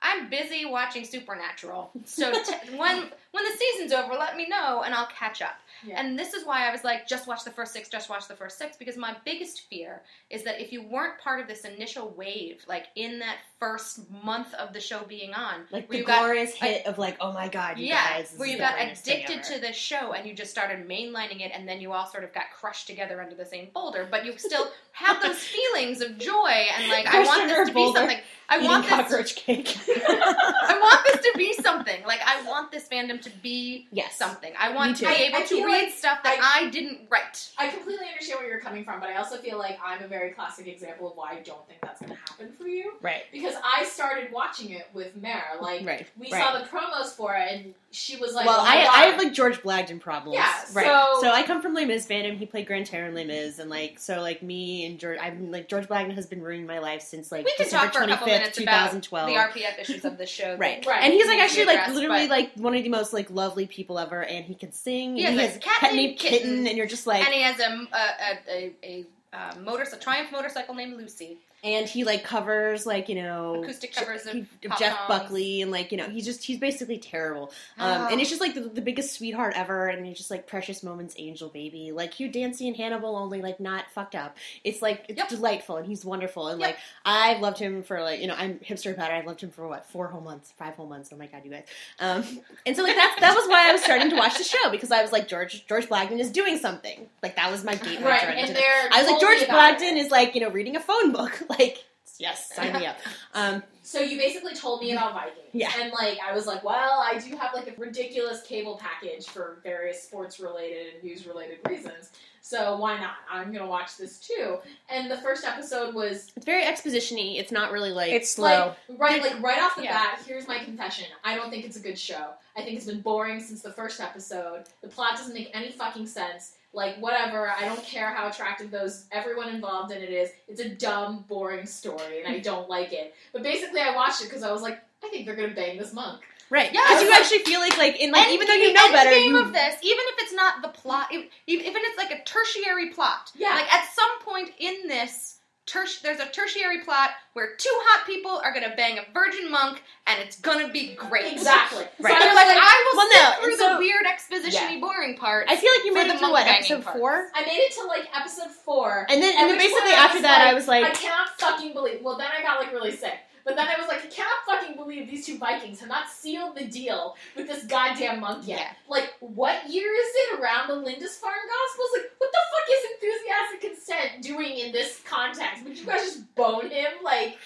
I'm 0.00 0.30
busy 0.30 0.64
watching 0.64 1.04
Supernatural. 1.04 1.90
So 2.04 2.32
t- 2.32 2.76
when 2.76 3.10
when 3.32 3.44
the 3.44 3.50
season's 3.58 3.92
over, 3.92 4.14
let 4.14 4.36
me 4.36 4.46
know 4.46 4.82
and 4.82 4.94
I'll 4.94 5.06
catch 5.06 5.40
up. 5.40 5.56
Yeah. 5.84 5.98
And 5.98 6.18
this 6.18 6.34
is 6.34 6.46
why 6.46 6.68
I 6.68 6.70
was 6.70 6.84
like, 6.84 7.08
just 7.08 7.26
watch 7.26 7.44
the 7.44 7.50
first 7.50 7.72
six, 7.72 7.88
just 7.88 8.08
watch 8.08 8.28
the 8.28 8.36
first 8.36 8.58
six, 8.58 8.76
because 8.76 8.96
my 8.96 9.16
biggest 9.24 9.62
fear 9.68 10.02
is 10.30 10.44
that 10.44 10.60
if 10.60 10.70
you 10.70 10.82
weren't 10.82 11.18
part 11.18 11.40
of 11.40 11.48
this 11.48 11.64
initial 11.64 12.10
wave, 12.10 12.62
like 12.68 12.86
in 12.94 13.18
that 13.20 13.38
first 13.58 14.00
month 14.22 14.52
of 14.54 14.74
the 14.74 14.80
show 14.80 15.02
being 15.08 15.32
on, 15.32 15.62
like 15.70 15.88
where 15.88 15.96
the 15.96 15.98
you 15.98 16.04
got 16.04 16.20
glorious 16.20 16.52
hit 16.52 16.86
of 16.86 16.98
like, 16.98 17.16
oh 17.20 17.32
my 17.32 17.48
god, 17.48 17.78
you 17.78 17.86
yeah, 17.86 18.18
guys, 18.18 18.34
where 18.36 18.48
you 18.48 18.58
got 18.58 18.74
addicted 18.78 19.42
to 19.42 19.58
this 19.60 19.76
show 19.76 20.12
and 20.12 20.26
you 20.26 20.34
just 20.34 20.50
started 20.50 20.86
mainlining 20.86 21.40
it, 21.40 21.52
and 21.54 21.66
then 21.66 21.80
you 21.80 21.92
all 21.92 22.06
sort 22.06 22.24
of 22.24 22.32
got 22.34 22.44
crushed 22.54 22.86
together 22.86 23.22
under 23.22 23.34
the 23.34 23.46
same 23.46 23.68
boulder, 23.72 24.06
but 24.10 24.26
you 24.26 24.36
still 24.36 24.68
have 24.92 25.22
those 25.22 25.38
feelings 25.38 26.02
of 26.02 26.18
joy 26.18 26.66
and 26.76 26.88
like, 26.88 27.06
I 27.06 27.24
want 27.24 27.48
this 27.48 27.68
to 27.68 27.74
be 27.74 27.92
something. 27.94 28.18
I 28.52 28.58
want 28.58 28.84
this. 28.84 28.92
cockroach 28.92 29.36
cake. 29.36 29.78
I 29.88 30.78
want 30.78 31.06
this 31.06 31.32
to 31.32 31.38
be 31.38 31.52
something. 31.62 32.04
Like 32.04 32.20
I 32.26 32.42
want 32.42 32.70
this 32.70 32.86
fandom 32.86 33.21
to 33.22 33.30
be 33.42 33.86
Yes. 33.92 34.16
something. 34.16 34.52
I 34.58 34.72
want 34.74 34.96
to 34.98 35.04
be 35.04 35.10
I- 35.10 35.14
able 35.14 35.38
I 35.38 35.42
to 35.42 35.54
read 35.64 35.84
like 35.84 35.92
stuff 35.92 36.22
that 36.22 36.38
I, 36.40 36.70
didn't 36.70 37.00
write. 37.10 37.50
I 37.58 37.68
completely 37.68 38.06
understand 38.06 38.40
where 38.40 38.48
you're 38.48 38.60
coming 38.60 38.84
from, 38.84 39.00
but 39.00 39.08
I 39.08 39.16
also 39.16 39.36
feel 39.38 39.58
like 39.58 39.78
I'm 39.84 40.02
a 40.02 40.08
very 40.08 40.30
classic 40.30 40.66
example 40.66 41.10
of 41.10 41.16
why 41.16 41.32
I 41.32 41.40
don't 41.40 41.66
think 41.68 41.80
that's 41.80 42.00
going 42.00 42.12
to 42.12 42.18
happen 42.18 42.52
for 42.52 42.66
you. 42.66 42.92
Right. 43.00 43.22
Because 43.32 43.54
I 43.64 43.84
started 43.84 44.32
watching 44.32 44.70
it 44.70 44.88
with 44.94 45.16
Mare. 45.16 45.42
Like, 45.60 45.86
right. 45.86 46.06
we 46.18 46.30
right. 46.30 46.42
saw 46.42 46.58
the 46.58 46.64
promos 46.66 47.08
for 47.08 47.34
it, 47.34 47.48
and 47.52 47.74
she 47.90 48.16
was 48.16 48.32
like, 48.34 48.46
well, 48.46 48.58
oh 48.60 48.64
I, 48.64 48.86
I 48.86 49.06
have 49.06 49.18
like 49.22 49.32
George 49.32 49.62
Blagden 49.62 50.00
problems. 50.00 50.36
Yeah, 50.36 50.52
right. 50.74 50.86
so- 50.86 51.18
So 51.20 51.30
I 51.30 51.42
come 51.42 51.60
from 51.62 51.74
Les 51.74 51.84
Mis 51.84 52.06
fandom. 52.06 52.36
He 52.36 52.46
played 52.46 52.66
Grantaire 52.66 53.06
in 53.06 53.14
Les 53.14 53.24
Mis, 53.24 53.58
and 53.58 53.68
like 53.70 53.98
so 53.98 54.20
like 54.20 54.42
me 54.42 54.86
and 54.86 54.98
George, 54.98 55.18
I've 55.20 55.34
been 55.38 55.50
like 55.50 55.68
George 55.68 55.86
Blagden 55.88 56.14
has 56.14 56.26
been 56.26 56.42
ruining 56.42 56.66
my 56.66 56.78
life 56.78 57.02
since 57.02 57.30
like 57.30 57.44
We 57.44 57.52
can 57.56 57.64
December 57.64 57.86
talk 57.86 57.94
for 57.94 58.02
a 58.02 58.06
couple 58.08 58.26
minutes 58.28 58.56
two 58.56 58.62
about 58.64 58.86
thousand 58.86 59.02
twelve. 59.02 59.28
The 59.28 59.34
RPF 59.34 59.78
issues 59.80 60.04
of 60.04 60.18
the 60.18 60.26
show. 60.26 60.56
Right. 60.56 60.84
Right. 60.86 61.02
and 61.02 61.12
he's 61.12 61.26
like 61.26 61.38
actually 61.38 61.66
like 61.66 61.78
addressed, 61.78 61.94
literally 61.94 62.28
like 62.28 62.52
one 62.54 62.74
of 62.74 62.82
the 62.82 62.88
most 62.88 63.11
like 63.12 63.30
lovely 63.30 63.66
people 63.66 63.98
ever, 63.98 64.24
and 64.24 64.44
he 64.44 64.54
can 64.54 64.72
sing. 64.72 65.16
He 65.16 65.24
and 65.24 65.38
has 65.38 65.56
a 65.56 65.58
cat 65.58 65.94
named 65.94 66.18
Kitten. 66.18 66.66
and 66.66 66.76
you're 66.76 66.86
just 66.86 67.06
like, 67.06 67.24
and 67.24 67.34
he 67.34 67.42
has 67.42 67.58
a 67.60 67.88
a 67.92 67.96
a, 67.96 68.72
a, 68.82 69.06
a 69.32 69.36
uh, 69.36 69.54
motorcycle, 69.60 69.98
Triumph 69.98 70.32
motorcycle 70.32 70.74
named 70.74 70.96
Lucy. 70.96 71.38
And 71.64 71.88
he 71.88 72.02
like 72.04 72.24
covers 72.24 72.86
like 72.86 73.08
you 73.08 73.14
know 73.14 73.62
Acoustic 73.62 73.94
covers 73.94 74.26
of 74.26 74.46
Jeff 74.78 74.96
songs. 74.96 75.08
Buckley 75.08 75.62
and 75.62 75.70
like 75.70 75.92
you 75.92 75.98
know 75.98 76.08
he's 76.08 76.24
just 76.24 76.42
he's 76.44 76.58
basically 76.58 76.98
terrible 76.98 77.52
um, 77.78 78.02
Oh. 78.02 78.08
and 78.10 78.20
it's 78.20 78.30
just 78.30 78.40
like 78.40 78.54
the, 78.54 78.62
the 78.62 78.80
biggest 78.80 79.14
sweetheart 79.14 79.52
ever 79.56 79.86
and 79.86 80.04
he's 80.04 80.16
just 80.16 80.30
like 80.30 80.46
precious 80.46 80.82
moments 80.82 81.14
angel 81.18 81.48
baby 81.48 81.92
like 81.92 82.14
Hugh 82.14 82.28
Dancy 82.28 82.66
and 82.66 82.76
Hannibal 82.76 83.16
only 83.16 83.40
like 83.42 83.60
not 83.60 83.84
fucked 83.92 84.14
up 84.14 84.36
it's 84.64 84.82
like 84.82 85.04
it's 85.08 85.18
Yep. 85.18 85.28
delightful 85.28 85.76
and 85.76 85.86
he's 85.86 86.04
wonderful 86.04 86.48
and 86.48 86.60
Yep. 86.60 86.68
like 86.70 86.78
I've 87.04 87.40
loved 87.40 87.58
him 87.58 87.82
for 87.84 88.00
like 88.02 88.20
you 88.20 88.26
know 88.26 88.34
I'm 88.36 88.58
hipster 88.58 88.92
about 88.92 89.10
it 89.10 89.14
I've 89.14 89.26
loved 89.26 89.40
him 89.42 89.50
for 89.50 89.68
what 89.68 89.86
four 89.86 90.08
whole 90.08 90.20
months 90.20 90.52
five 90.58 90.74
whole 90.74 90.86
months 90.88 91.10
oh 91.12 91.16
my 91.16 91.26
god 91.26 91.42
you 91.44 91.50
guys 91.52 91.64
um, 92.00 92.24
and 92.66 92.74
so 92.76 92.82
like 92.82 92.96
that 92.96 93.16
that 93.20 93.34
was 93.36 93.46
why 93.48 93.68
I 93.68 93.72
was 93.72 93.82
starting 93.84 94.10
to 94.10 94.16
watch 94.16 94.36
the 94.36 94.44
show 94.44 94.70
because 94.70 94.90
I 94.90 95.00
was 95.02 95.12
like 95.12 95.28
George 95.28 95.64
George 95.68 95.88
Blagden 95.88 96.18
is 96.18 96.30
doing 96.30 96.58
something 96.58 97.06
like 97.22 97.36
that 97.36 97.50
was 97.52 97.62
my 97.64 97.76
gateway 97.76 98.02
Right, 98.10 98.22
and 98.24 98.56
I 98.92 99.02
was 99.02 99.10
like 99.10 99.20
George 99.20 99.40
Blagden 99.48 99.92
it. 99.92 99.98
is 99.98 100.10
like 100.10 100.34
you 100.34 100.40
know 100.40 100.50
reading 100.50 100.74
a 100.76 100.80
phone 100.80 101.12
book 101.12 101.40
like 101.58 101.84
yes 102.18 102.50
sign 102.54 102.72
me 102.74 102.86
up 102.86 102.96
um, 103.34 103.62
So 103.82 104.00
you 104.00 104.18
basically 104.18 104.54
told 104.54 104.80
me 104.80 104.92
about 104.92 105.14
Vikings. 105.14 105.48
Yeah. 105.52 105.70
And 105.80 105.92
like 105.92 106.18
I 106.26 106.32
was 106.32 106.46
like, 106.46 106.62
well, 106.62 107.00
I 107.00 107.18
do 107.18 107.36
have 107.36 107.52
like 107.54 107.66
a 107.68 107.80
ridiculous 107.80 108.42
cable 108.42 108.78
package 108.80 109.26
for 109.26 109.58
various 109.62 110.02
sports 110.02 110.38
related 110.38 110.94
and 110.94 111.02
news 111.02 111.26
related 111.26 111.58
reasons. 111.68 112.10
So 112.44 112.76
why 112.76 112.98
not? 113.00 113.14
I'm 113.30 113.52
gonna 113.52 113.66
watch 113.68 113.96
this 113.96 114.18
too. 114.18 114.58
And 114.90 115.08
the 115.10 115.16
first 115.18 115.44
episode 115.44 115.94
was 115.94 116.32
It's 116.36 116.44
very 116.44 116.64
exposition-y. 116.64 117.34
It's 117.38 117.52
not 117.52 117.70
really 117.70 117.92
like 117.92 118.10
It's 118.12 118.30
slow. 118.30 118.74
like 118.88 118.98
right 118.98 119.22
like 119.22 119.40
right 119.42 119.62
off 119.62 119.76
the 119.76 119.84
Yeah. 119.84 119.92
bat, 119.92 120.20
here's 120.26 120.48
my 120.48 120.58
confession. 120.58 121.06
I 121.24 121.36
don't 121.36 121.50
think 121.50 121.64
it's 121.64 121.76
a 121.76 121.80
good 121.80 121.98
show. 121.98 122.30
I 122.56 122.62
think 122.62 122.76
it's 122.76 122.86
been 122.86 123.00
boring 123.00 123.38
since 123.40 123.62
the 123.62 123.72
first 123.72 124.00
episode. 124.00 124.64
The 124.82 124.88
plot 124.88 125.16
doesn't 125.16 125.32
make 125.34 125.50
any 125.54 125.70
fucking 125.70 126.06
sense. 126.08 126.56
Like 126.74 126.96
whatever, 126.96 127.48
I 127.50 127.64
don't 127.66 127.82
care 127.84 128.10
how 128.12 128.28
attractive 128.28 128.70
those 128.70 129.04
everyone 129.12 129.48
involved 129.48 129.92
in 129.92 130.02
it 130.02 130.10
is. 130.10 130.30
It's 130.48 130.60
a 130.60 130.68
dumb, 130.68 131.24
boring 131.28 131.64
story, 131.66 132.22
and 132.24 132.34
I 132.34 132.40
don't 132.40 132.68
like 132.68 132.92
it. 132.92 133.14
But 133.32 133.42
basically, 133.42 133.80
I 133.80 133.94
watched 133.94 134.20
it 134.22 134.24
because 134.24 134.42
I 134.42 134.50
was 134.50 134.62
like, 134.62 134.82
I 135.04 135.08
think 135.08 135.26
they're 135.26 135.36
gonna 135.36 135.54
bang 135.54 135.78
this 135.78 135.92
monk. 135.92 136.22
Right. 136.52 136.70
Yeah, 136.72 136.80
because 136.86 137.02
you 137.02 137.08
it's 137.08 137.18
actually 137.20 137.44
feel 137.50 137.60
like 137.60 137.76
like 137.78 137.96
in 138.00 138.12
like 138.12 138.24
End 138.28 138.34
even 138.34 138.46
though 138.46 138.54
you 138.54 138.66
game- 138.66 138.74
know 138.74 138.84
end 138.84 138.92
better, 138.92 139.10
game 139.10 139.30
you 139.32 139.40
of 139.40 139.52
this, 139.52 139.74
even 139.82 140.04
if 140.12 140.16
it's 140.22 140.34
not 140.34 140.62
the 140.62 140.68
plot, 140.68 141.08
even 141.12 141.26
if 141.48 141.74
it's 141.74 141.98
like 141.98 142.10
a 142.12 142.22
tertiary 142.24 142.90
plot. 142.90 143.30
Yeah. 143.34 143.54
Like 143.54 143.72
at 143.72 143.88
some 143.92 144.12
point 144.20 144.50
in 144.58 144.86
this, 144.88 145.38
terti- 145.66 146.02
there's 146.02 146.20
a 146.20 146.26
tertiary 146.26 146.82
plot 146.84 147.10
where 147.32 147.54
two 147.56 147.72
hot 147.88 148.06
people 148.06 148.40
are 148.44 148.52
gonna 148.52 148.74
bang 148.76 148.98
a 148.98 149.04
virgin 149.14 149.50
monk, 149.50 149.82
and 150.06 150.20
it's 150.20 150.38
gonna 150.40 150.68
be 150.68 150.94
great. 150.94 151.32
Exactly. 151.32 151.84
Right. 151.98 152.12
So 152.12 152.18
But 152.18 152.22
I 152.22 152.26
was 152.26 152.34
like, 152.36 152.46
like, 152.48 152.58
I 152.60 152.76
will 152.84 152.96
well, 152.98 153.08
sit 153.10 153.22
no, 153.22 153.28
through 153.56 153.66
and 153.66 153.74
the 153.74 153.78
weird 153.78 154.06
exposition-y, 154.06 154.72
Yeah. 154.74 154.80
boring 154.80 155.16
part. 155.16 155.46
I 155.48 155.56
feel 155.56 155.70
like 155.72 155.84
you 155.86 155.94
made 155.94 156.10
the 156.10 156.14
it 156.14 156.18
to 156.20 156.28
what 156.30 156.46
episode 156.46 156.84
parts. 156.84 156.98
four, 156.98 157.30
I 157.34 157.40
made 157.46 157.58
it 157.58 157.72
to 157.80 157.86
like 157.86 158.04
episode 158.14 158.50
four. 158.50 159.06
and 159.08 159.22
then 159.22 159.32
and 159.38 159.48
then 159.48 159.56
basically 159.58 159.92
after 159.92 160.16
was 160.18 160.22
that, 160.22 160.38
like- 160.44 160.48
I 160.48 160.54
was 160.54 160.68
like, 160.68 160.84
I 160.84 160.90
cannot 160.90 161.28
fucking 161.40 161.72
believe. 161.72 162.02
Well, 162.02 162.18
then 162.18 162.28
I 162.36 162.42
got 162.42 162.60
like 162.60 162.72
really 162.72 162.92
sick. 162.94 163.14
But 163.44 163.56
then 163.56 163.66
I 163.66 163.78
was 163.78 163.88
like, 163.88 164.04
I 164.04 164.08
cannot 164.08 164.44
fucking 164.46 164.76
believe 164.76 165.10
these 165.10 165.26
two 165.26 165.38
Vikings 165.38 165.80
have 165.80 165.88
not 165.88 166.08
sealed 166.08 166.56
the 166.56 166.64
deal 166.66 167.16
with 167.36 167.48
this 167.48 167.64
goddamn 167.64 168.20
monk 168.20 168.46
yet. 168.46 168.58
Yeah. 168.58 168.72
Like, 168.88 169.14
what 169.20 169.68
year 169.68 169.92
is 169.92 170.10
it 170.14 170.40
around 170.40 170.68
the 170.68 170.74
Lindisfarne 170.74 171.34
Gospels? 171.34 171.90
Like, 171.94 172.10
what 172.18 172.30
the 172.32 172.38
fuck 172.52 172.68
is 172.70 172.84
enthusiastic 172.94 173.60
consent 173.60 174.22
doing 174.22 174.58
in 174.58 174.72
this 174.72 175.00
context? 175.04 175.64
Would 175.64 175.78
you 175.78 175.86
guys 175.86 176.02
just 176.02 176.34
bone 176.34 176.70
him? 176.70 176.92
Like, 177.02 177.38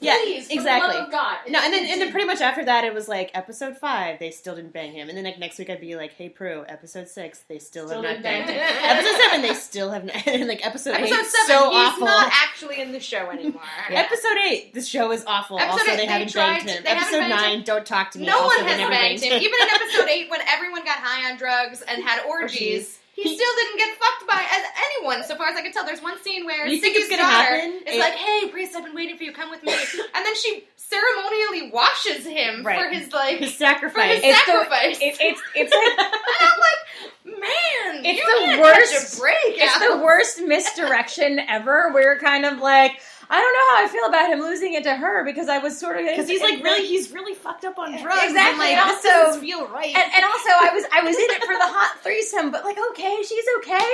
Yeah, 0.00 0.16
please, 0.22 0.48
exactly. 0.50 0.90
the 0.90 0.94
love 0.94 1.06
of 1.06 1.12
God. 1.12 1.38
no, 1.48 1.58
and 1.62 1.72
then 1.72 1.86
and 1.86 2.00
then 2.00 2.10
pretty 2.10 2.26
much 2.26 2.40
after 2.40 2.64
that, 2.64 2.84
it 2.84 2.92
was 2.94 3.08
like 3.08 3.30
episode 3.34 3.76
five, 3.76 4.18
they 4.18 4.30
still 4.30 4.54
didn't 4.54 4.72
bang 4.72 4.92
him, 4.92 5.08
and 5.08 5.16
then 5.16 5.24
like 5.24 5.38
next 5.38 5.58
week 5.58 5.70
I'd 5.70 5.80
be 5.80 5.96
like, 5.96 6.12
Hey 6.12 6.28
Prue, 6.28 6.64
episode 6.68 7.08
six, 7.08 7.44
they 7.48 7.58
still, 7.58 7.86
Still 7.88 8.02
have 8.02 8.16
not 8.16 8.22
banged 8.22 8.46
bang 8.46 8.56
him. 8.58 8.76
episode 8.82 9.20
seven, 9.22 9.42
they 9.42 9.54
still 9.54 9.90
have 9.90 10.04
not. 10.04 10.16
And 10.26 10.48
like 10.48 10.64
episode, 10.64 10.94
Episode 10.94 11.14
eight, 11.14 11.26
seven, 11.26 11.46
so 11.48 11.70
he's 11.70 11.88
awful. 11.88 12.06
not 12.06 12.30
actually 12.32 12.80
in 12.80 12.92
the 12.92 13.00
show 13.00 13.30
anymore. 13.30 13.62
Episode 13.90 14.36
eight, 14.48 14.74
the 14.74 14.82
show 14.82 15.12
is 15.12 15.24
awful. 15.26 15.58
Episode 15.58 15.72
also, 15.72 15.90
eight, 15.92 15.96
they 15.96 16.06
they 16.06 16.12
haven't 16.12 16.34
banged 16.34 16.68
him. 16.70 16.82
Episode 16.86 17.10
banged 17.18 17.24
him. 17.24 17.30
nine, 17.30 17.62
don't 17.64 17.86
talk 17.86 18.10
to 18.12 18.18
me. 18.18 18.26
No 18.26 18.38
also, 18.38 18.58
one 18.58 18.66
has 18.68 18.78
never 18.78 18.90
banged 18.90 19.20
him. 19.22 19.32
Even 19.32 19.58
in 19.62 19.68
episode 19.74 20.08
eight, 20.08 20.30
when 20.30 20.40
everyone 20.46 20.84
got 20.84 20.98
high 20.98 21.30
on 21.30 21.36
drugs 21.38 21.82
and 21.82 22.02
had 22.04 22.22
orgies, 22.28 22.99
he, 23.22 23.28
He- 23.28 23.34
still 23.36 23.54
didn't 23.56 23.76
get 23.78 23.90
fucked 23.98 24.26
by 24.28 24.40
as 24.40 24.64
anyone, 24.86 25.24
so 25.24 25.36
far 25.36 25.48
as 25.48 25.56
I 25.56 25.62
can 25.62 25.72
tell. 25.72 25.84
There's 25.84 26.02
one 26.02 26.20
scene 26.22 26.44
where 26.46 26.66
You 26.66 26.78
think 26.80 26.96
Siggy's 26.96 27.02
it's 27.04 27.10
gonna 27.10 27.22
daughter 27.22 27.56
happen? 27.56 27.72
is 27.86 27.94
It- 27.96 28.00
like, 28.00 28.14
"Hey, 28.14 28.48
priest, 28.48 28.74
I've 28.76 28.84
been 28.84 28.94
waiting 28.94 29.16
for 29.18 29.24
you. 29.24 29.32
Come 29.32 29.50
with 29.50 29.62
me," 29.62 29.72
and 30.14 30.24
then 30.26 30.34
she 30.36 30.64
ceremonially 30.76 31.70
washes 31.70 32.26
him 32.26 32.64
Right. 32.66 32.78
for 32.80 32.88
his 32.90 33.12
like 33.12 33.38
his 33.38 33.52
for 33.52 33.56
sacrifice. 33.58 34.20
his 34.20 34.34
It's 34.36 34.46
the- 34.46 35.06
It, 35.06 35.16
it's 35.20 35.42
it's 35.54 35.72
like 35.72 35.98
and 35.98 36.08
I'm 36.40 36.58
like, 36.58 37.40
man, 37.40 38.04
It's 38.04 38.18
you 38.18 38.26
the 38.26 38.44
can't 38.46 38.60
worst- 38.60 38.92
catch 38.92 39.14
a 39.14 39.20
break. 39.20 39.36
it's 39.62 39.76
Al." 39.82 39.98
the 39.98 40.04
worst 40.04 40.40
misdirection 40.40 41.38
ever. 41.40 41.90
We're 41.94 42.18
kind 42.18 42.44
of 42.44 42.58
like 42.58 43.00
I 43.32 43.40
don't 43.40 43.54
know 43.54 43.76
how 43.76 43.84
I 43.84 43.88
feel 43.88 44.06
about 44.06 44.28
him 44.32 44.40
losing 44.40 44.74
it 44.74 44.82
to 44.84 44.94
her 44.94 45.24
because 45.24 45.48
I 45.48 45.58
was 45.58 45.78
sort 45.78 45.96
of 45.98 46.04
Because 46.04 46.28
he's 46.28 46.40
like 46.42 46.62
really, 46.64 46.84
he's 46.86 47.12
really 47.12 47.34
fucked 47.34 47.64
up 47.64 47.78
on 47.78 47.92
drugs. 47.92 48.24
Exactly, 48.24 48.38
And 48.38 48.58
like, 48.58 48.76
and 48.76 48.90
this 48.90 48.96
also- 49.06 49.08
doesn't 49.08 49.40
feel 49.40 49.68
right. 49.68 49.94
and, 49.94 50.12
and 50.14 50.24
also 50.24 50.50
I 50.50 50.70
was 50.74 50.84
I 50.92 51.00
was 51.02 51.14
in 51.16 51.30
it 51.30 51.40
for 51.44 51.54
the 51.54 51.66
hot 51.70 52.02
threesome, 52.02 52.50
but 52.50 52.64
like 52.64 52.76
okay, 52.90 53.22
she's 53.26 53.44
okay. 53.58 53.88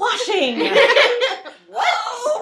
Washing. 0.00 0.60
what? 1.68 1.86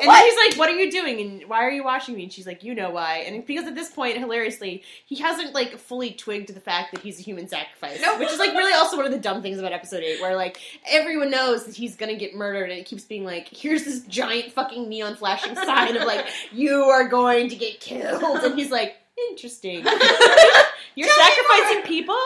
And 0.01 0.03
And 0.03 0.11
then 0.11 0.25
he's 0.25 0.37
like, 0.37 0.59
"What 0.59 0.69
are 0.69 0.75
you 0.79 0.91
doing? 0.91 1.21
And 1.21 1.49
why 1.49 1.65
are 1.65 1.71
you 1.71 1.83
watching 1.83 2.15
me?" 2.15 2.23
And 2.23 2.33
she's 2.33 2.47
like, 2.47 2.63
"You 2.63 2.75
know 2.75 2.91
why." 2.91 3.25
And 3.27 3.45
because 3.45 3.67
at 3.67 3.75
this 3.75 3.91
point, 3.91 4.17
hilariously, 4.17 4.85
he 5.05 5.17
hasn't 5.17 5.55
like 5.55 5.77
fully 5.77 6.13
twigged 6.13 6.55
the 6.55 6.61
fact 6.61 6.93
that 6.93 7.01
he's 7.03 7.19
a 7.19 7.23
human 7.23 7.49
sacrifice, 7.49 8.01
Nope. 8.01 8.21
which 8.21 8.31
is 8.31 8.39
like 8.39 8.53
really 8.53 8.73
also 8.73 8.97
one 8.97 9.07
of 9.07 9.13
the 9.13 9.19
dumb 9.19 9.43
things 9.43 9.59
about 9.59 9.73
episode 9.73 10.03
eight, 10.05 10.21
where 10.21 10.37
like 10.37 10.61
everyone 10.89 11.31
knows 11.31 11.65
that 11.65 11.75
he's 11.75 11.97
gonna 11.97 12.17
get 12.17 12.35
murdered, 12.35 12.71
and 12.71 12.79
it 12.79 12.87
keeps 12.87 13.05
being 13.05 13.25
like, 13.25 13.49
"Here's 13.49 13.85
this 13.85 14.03
giant 14.07 14.53
fucking 14.53 14.89
neon 14.89 15.17
flashing 15.17 15.57
sign 15.57 15.97
of 15.97 16.05
like 16.05 16.27
you 16.53 16.85
are 16.85 17.09
going 17.09 17.49
to 17.49 17.57
get 17.57 17.81
killed," 17.81 18.39
and 18.45 18.57
he's 18.59 18.71
like, 18.71 18.97
"Interesting. 19.31 19.85
You're 20.95 21.09
sacrificing 21.09 21.83
people." 21.85 22.17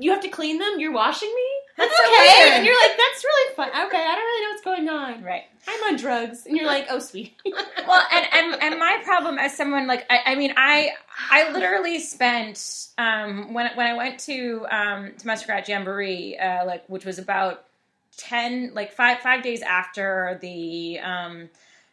You 0.00 0.12
have 0.12 0.20
to 0.22 0.28
clean 0.28 0.58
them. 0.58 0.78
You're 0.78 0.92
washing 0.92 1.28
me. 1.34 1.48
That's 1.78 1.96
so 1.96 2.02
okay. 2.02 2.34
weird. 2.40 2.52
And 2.54 2.66
you're 2.66 2.80
like, 2.82 2.96
that's 2.98 3.24
really 3.24 3.54
fun. 3.54 3.68
Okay, 3.68 4.04
I 4.04 4.14
don't 4.14 4.24
really 4.24 4.44
know 4.44 4.50
what's 4.50 4.64
going 4.64 4.88
on. 4.88 5.24
Right. 5.24 5.44
I'm 5.68 5.82
on 5.84 5.96
drugs, 5.96 6.44
and 6.44 6.56
you're 6.56 6.66
like, 6.66 6.88
oh 6.90 6.98
sweet. 6.98 7.34
well 7.46 8.02
and, 8.12 8.26
and 8.32 8.62
and 8.62 8.78
my 8.78 9.00
problem 9.04 9.38
as 9.38 9.56
someone 9.56 9.86
like 9.86 10.04
I, 10.10 10.32
I 10.32 10.34
mean 10.34 10.52
i 10.56 10.90
i 11.30 11.50
literally 11.52 11.98
spent 12.00 12.88
um 12.98 13.54
when 13.54 13.70
when 13.74 13.86
i 13.86 13.94
went 13.94 14.20
to 14.20 14.66
um 14.70 15.12
to 15.18 15.26
muskrat 15.26 15.68
jamboree 15.68 16.36
uh 16.36 16.64
like 16.66 16.84
which 16.88 17.04
was 17.04 17.18
about 17.18 17.64
10 18.18 18.72
like 18.74 18.92
five 18.92 19.20
five 19.20 19.42
days 19.42 19.62
after 19.62 20.38
the 20.40 20.98
um 21.00 21.48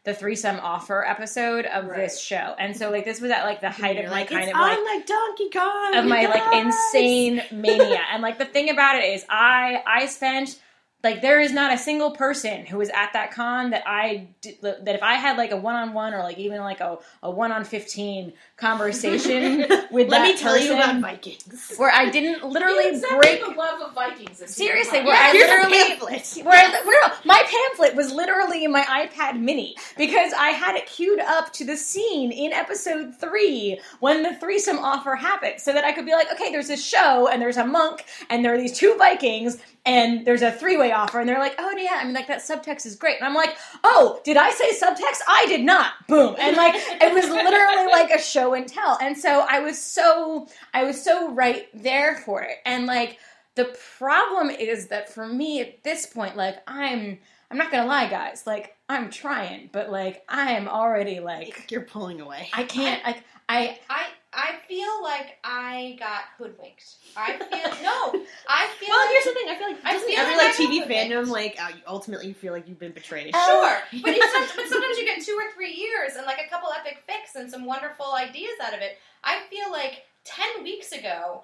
the 0.05 0.13
threesome 0.13 0.59
offer 0.61 1.03
episode 1.05 1.65
of 1.65 1.87
this 1.87 2.19
show. 2.19 2.55
And 2.59 2.77
so 2.77 2.91
like 2.91 3.05
this 3.05 3.19
was 3.19 3.31
at 3.31 3.43
like 3.43 3.59
the 3.59 3.71
height 3.71 3.97
of 3.97 4.05
my 4.05 4.11
like, 4.11 4.29
kind 4.29 4.49
of 4.49 4.55
like 4.55 4.77
like 4.77 5.05
Donkey 5.07 5.49
Kong 5.49 5.95
of 5.95 6.05
my 6.05 6.21
you 6.21 6.27
like 6.29 6.65
insane 6.65 7.41
mania. 7.51 8.01
And 8.13 8.21
like 8.21 8.37
the 8.37 8.45
thing 8.45 8.69
about 8.69 8.97
it 8.97 9.05
is 9.05 9.25
I 9.29 9.81
I 9.85 10.05
spent 10.05 10.59
like 11.05 11.21
there 11.21 11.39
is 11.39 11.53
not 11.53 11.73
a 11.73 11.77
single 11.77 12.11
person 12.11 12.65
who 12.65 12.77
was 12.79 12.89
at 12.89 13.13
that 13.13 13.31
con 13.31 13.69
that 13.71 13.83
I 13.87 14.27
did, 14.41 14.61
that 14.61 14.95
if 14.95 15.03
I 15.03 15.15
had 15.15 15.37
like 15.37 15.51
a 15.51 15.57
one 15.57 15.75
on 15.75 15.93
one 15.93 16.13
or 16.13 16.19
like 16.19 16.37
even 16.39 16.59
like 16.59 16.81
a, 16.81 16.97
a 17.23 17.31
one 17.31 17.53
on 17.53 17.63
fifteen 17.65 18.33
conversation 18.57 19.59
with 19.91 20.09
Let 20.09 20.19
that 20.19 20.23
me 20.33 20.37
tell 20.37 20.57
you 20.57 20.73
about 20.73 21.01
Vikings. 21.01 21.73
where 21.77 21.91
I 21.91 22.09
didn't 22.09 22.43
literally 22.45 22.89
Exactly 22.89 23.17
break 23.19 23.41
the 23.45 23.51
love 23.51 23.81
of 23.81 23.93
Vikings. 23.95 24.37
Seriously, 24.53 24.91
season. 24.91 25.05
where 25.05 25.15
I 25.15 25.31
Here's 25.31 25.49
a 25.49 25.69
literally 25.69 25.87
pamphlet. 25.89 26.45
where, 26.45 26.57
I- 26.57 26.81
where 26.85 27.11
my 27.25 27.43
pamphlet 27.49 27.95
was 27.95 28.11
literally 28.11 28.65
in 28.65 28.71
my 28.71 28.81
iPad 28.83 29.39
mini 29.39 29.75
because 29.97 30.33
I 30.33 30.49
had 30.49 30.75
it 30.75 30.87
queued 30.87 31.19
up 31.21 31.53
to 31.53 31.65
the 31.65 31.77
scene 31.77 32.31
in 32.31 32.53
episode 32.53 33.15
three 33.15 33.79
when 33.99 34.23
the 34.23 34.35
threesome 34.35 34.79
offer 34.79 35.15
happened 35.15 35.59
so 35.59 35.73
that 35.73 35.83
I 35.85 35.91
could 35.93 36.05
be 36.05 36.13
like, 36.13 36.31
okay, 36.33 36.51
there's 36.51 36.67
this 36.67 36.85
show 36.85 37.27
and 37.29 37.41
there's 37.41 37.57
a 37.57 37.65
monk 37.65 38.05
and 38.29 38.43
there 38.43 38.53
are 38.53 38.57
these 38.57 38.77
two 38.77 38.95
Vikings 38.97 39.57
and 39.85 40.25
there's 40.25 40.41
a 40.41 40.51
three 40.51 40.77
way 40.77 40.91
offer 40.91 41.19
and 41.19 41.29
they're 41.29 41.39
like, 41.39 41.55
oh 41.59 41.71
yeah, 41.77 41.99
I 42.01 42.05
mean 42.05 42.13
like 42.13 42.27
that 42.27 42.41
subtext 42.41 42.85
is 42.85 42.95
great. 42.95 43.17
And 43.17 43.25
I'm 43.25 43.35
like, 43.35 43.55
oh, 43.83 44.19
did 44.23 44.37
I 44.37 44.49
say 44.51 44.71
subtext? 44.71 45.21
I 45.27 45.45
did 45.47 45.61
not. 45.61 45.93
Boom. 46.07 46.35
And 46.39 46.57
like 46.57 46.73
it 46.75 47.13
was 47.13 47.29
literally 47.29 47.91
like 47.91 48.11
a 48.11 48.21
show 48.21 48.53
and 48.53 48.67
tell. 48.67 48.97
And 49.01 49.17
so 49.17 49.45
I 49.47 49.59
was 49.59 49.81
so 49.81 50.47
I 50.73 50.83
was 50.83 51.01
so 51.01 51.31
right 51.31 51.67
there 51.73 52.17
for 52.17 52.41
it. 52.41 52.57
And 52.65 52.87
like 52.87 53.19
the 53.55 53.75
problem 53.97 54.49
is 54.49 54.87
that 54.87 55.13
for 55.13 55.27
me 55.27 55.61
at 55.61 55.83
this 55.83 56.05
point, 56.07 56.35
like 56.35 56.57
I'm 56.67 57.19
I'm 57.51 57.57
not 57.57 57.71
gonna 57.71 57.87
lie, 57.87 58.09
guys, 58.09 58.47
like 58.47 58.75
I'm 58.89 59.11
trying, 59.11 59.69
but 59.71 59.91
like 59.91 60.23
I 60.27 60.53
am 60.53 60.67
already 60.67 61.19
like 61.19 61.69
You're 61.69 61.81
pulling 61.81 62.21
away. 62.21 62.49
I 62.53 62.63
can't 62.63 63.03
like 63.03 63.23
I 63.47 63.77
I 63.89 64.07
I 64.35 64.55
feel 64.67 65.01
like 65.01 65.37
I 65.43 65.95
got 65.97 66.23
hoodwinked. 66.37 66.95
I 67.15 67.33
feel 67.37 67.83
no. 67.83 68.25
I 68.49 68.67
feel 68.79 68.89
Well, 68.89 68.99
like, 68.99 69.09
here's 69.11 69.23
the 69.23 69.33
thing. 69.33 69.49
I 69.49 69.55
feel 69.55 69.67
like 69.69 69.85
I 69.85 69.97
feel 69.97 70.19
every 70.19 70.37
like 70.37 70.55
TV 70.55 70.85
fandom 70.85 71.27
like 71.29 71.57
uh, 71.61 71.71
ultimately 71.87 72.27
you 72.27 72.33
feel 72.33 72.51
like 72.51 72.67
you've 72.67 72.79
been 72.79 72.91
betrayed. 72.91 73.33
Sure, 73.33 73.79
but, 74.03 74.15
you 74.15 74.31
some, 74.33 74.47
but 74.55 74.67
sometimes 74.67 74.97
you 74.97 75.05
get 75.05 75.23
two 75.23 75.39
or 75.39 75.51
three 75.55 75.73
years 75.73 76.15
and 76.17 76.25
like 76.25 76.39
a 76.45 76.49
couple 76.49 76.69
epic 76.77 77.03
fix 77.07 77.35
and 77.35 77.49
some 77.49 77.65
wonderful 77.65 78.13
ideas 78.13 78.53
out 78.61 78.73
of 78.73 78.81
it. 78.81 78.97
I 79.23 79.39
feel 79.49 79.71
like 79.71 80.03
ten 80.25 80.63
weeks 80.63 80.91
ago, 80.91 81.43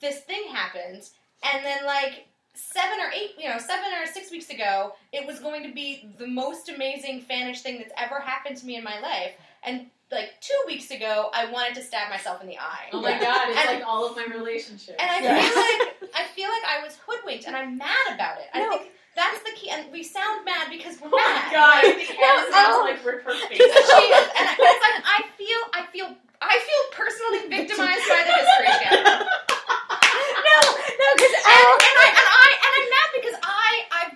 this 0.00 0.20
thing 0.20 0.44
happened, 0.52 1.08
and 1.42 1.64
then 1.64 1.86
like 1.86 2.26
seven 2.54 2.98
or 3.00 3.10
eight, 3.12 3.32
you 3.38 3.48
know, 3.48 3.58
seven 3.58 3.86
or 4.02 4.06
six 4.06 4.30
weeks 4.30 4.50
ago, 4.50 4.92
it 5.12 5.26
was 5.26 5.40
going 5.40 5.62
to 5.62 5.74
be 5.74 6.08
the 6.18 6.26
most 6.26 6.68
amazing 6.68 7.22
fanish 7.22 7.60
thing 7.60 7.78
that's 7.78 7.92
ever 7.96 8.20
happened 8.20 8.56
to 8.58 8.66
me 8.66 8.76
in 8.76 8.84
my 8.84 9.00
life, 9.00 9.32
and 9.62 9.86
like 10.12 10.34
two 10.40 10.54
weeks 10.66 10.90
ago, 10.90 11.30
I 11.34 11.50
wanted 11.50 11.74
to 11.76 11.82
stab 11.82 12.10
myself 12.10 12.40
in 12.40 12.46
the 12.48 12.58
eye. 12.58 12.88
Oh 12.92 13.00
my 13.00 13.18
god, 13.18 13.48
it's 13.50 13.58
And- 13.58 13.78
like 13.78 13.86
all 13.86 14.06
of 14.08 14.16
my 14.16 14.24
relationships. 14.32 14.96
And 15.00 15.10
I 15.10 15.18
Yeah. 15.20 15.40
feel 15.40 15.56
like 15.56 16.14
I 16.20 16.22
feel 16.34 16.48
like 16.48 16.64
I 16.66 16.82
was 16.84 16.96
hoodwinked, 17.06 17.46
and 17.46 17.56
I'm 17.56 17.76
mad 17.76 18.06
about 18.14 18.38
it. 18.38 18.46
I 18.54 18.60
No. 18.60 18.70
think 18.78 18.92
that's 19.16 19.40
the 19.42 19.50
key. 19.56 19.70
And 19.70 19.90
we 19.90 20.02
sound 20.02 20.44
mad 20.44 20.68
because 20.70 21.00
we're 21.00 21.08
oh 21.12 21.16
mad. 21.16 21.42
Oh 21.42 21.46
my 21.48 21.52
god, 21.52 21.84
I 21.84 21.88
Like, 21.88 22.16
no. 22.20 22.50
sounds 22.52 22.76
um, 22.76 22.82
like 22.84 23.04
rip 23.04 23.24
her 23.24 23.34
face. 23.34 23.58
she 23.58 23.64
is, 23.64 24.26
and 24.38 24.46
I- 24.48 24.56
it's 24.58 24.82
like 24.86 24.98
I 25.04 25.18
feel, 25.36 25.60
I 25.74 25.82
feel, 25.90 26.08
I 26.40 26.54
feel 26.60 26.82
personally 26.92 27.48
victimized 27.56 28.06
by 28.08 28.22
the 28.22 28.32
History 28.36 28.72
Channel. 28.86 29.26
no 29.26 30.56
no 30.70 31.08
because 31.16 31.34
And, 31.34 31.66
and 31.66 32.10
and 32.14 32.28
I 32.30 32.48
and 32.64 32.72
I'm 32.78 32.88
mad 32.94 33.08
because 33.18 33.36
I 33.42 33.68
I've 33.90 34.14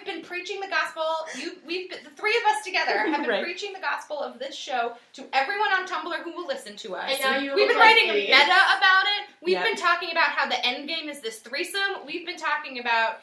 I've 0.00 0.06
been 0.06 0.22
preaching 0.22 0.60
the 0.60 0.68
gospel. 0.68 1.02
You 1.38 1.52
we've 1.66 1.90
been, 1.90 1.98
the 2.04 2.10
three 2.10 2.36
of 2.36 2.42
us 2.56 2.64
together 2.64 2.98
have 2.98 3.20
been 3.20 3.28
Right. 3.30 3.42
preaching 3.42 3.72
the 3.72 3.80
gospel 3.80 4.18
of 4.18 4.38
this 4.38 4.54
show 4.54 4.94
to 5.14 5.24
everyone 5.32 5.68
on 5.72 5.86
Tumblr 5.86 6.22
who 6.22 6.32
will 6.32 6.46
listen 6.46 6.76
to 6.76 6.96
us. 6.96 7.10
And 7.12 7.20
now 7.20 7.38
you 7.38 7.54
We've 7.54 7.68
been 7.68 7.76
like 7.78 7.86
writing 7.96 8.08
idiots. 8.08 8.28
meta 8.30 8.52
about 8.78 9.04
it. 9.04 9.28
We've 9.42 9.54
Yeah. 9.54 9.62
been 9.64 9.76
talking 9.76 10.10
about 10.10 10.30
how 10.30 10.48
the 10.48 10.64
end 10.66 10.88
game 10.88 11.08
is 11.08 11.20
this 11.20 11.40
threesome. 11.40 12.06
We've 12.06 12.26
been 12.26 12.38
talking 12.38 12.78
about 12.78 13.20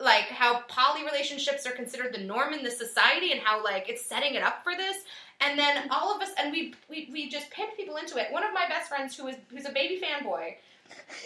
like 0.00 0.24
how 0.24 0.60
poly 0.68 1.04
relationships 1.04 1.66
are 1.66 1.72
considered 1.72 2.14
the 2.14 2.20
norm 2.20 2.54
in 2.54 2.62
this 2.62 2.78
society 2.78 3.32
and 3.32 3.40
how 3.40 3.62
like 3.62 3.88
it's 3.88 4.04
setting 4.04 4.34
it 4.34 4.42
up 4.42 4.62
for 4.62 4.76
this. 4.76 4.98
And 5.42 5.58
then 5.58 5.88
all 5.90 6.14
of 6.14 6.22
us 6.22 6.30
and 6.38 6.52
we 6.52 6.74
we, 6.88 7.08
we 7.12 7.28
just 7.28 7.50
pimped 7.50 7.76
people 7.76 7.96
into 7.96 8.18
it. 8.18 8.30
One 8.30 8.44
of 8.44 8.52
my 8.54 8.66
best 8.68 8.88
friends 8.88 9.16
who 9.16 9.26
is 9.26 9.36
who's 9.50 9.66
a 9.66 9.72
baby 9.72 10.00
fanboy 10.00 10.54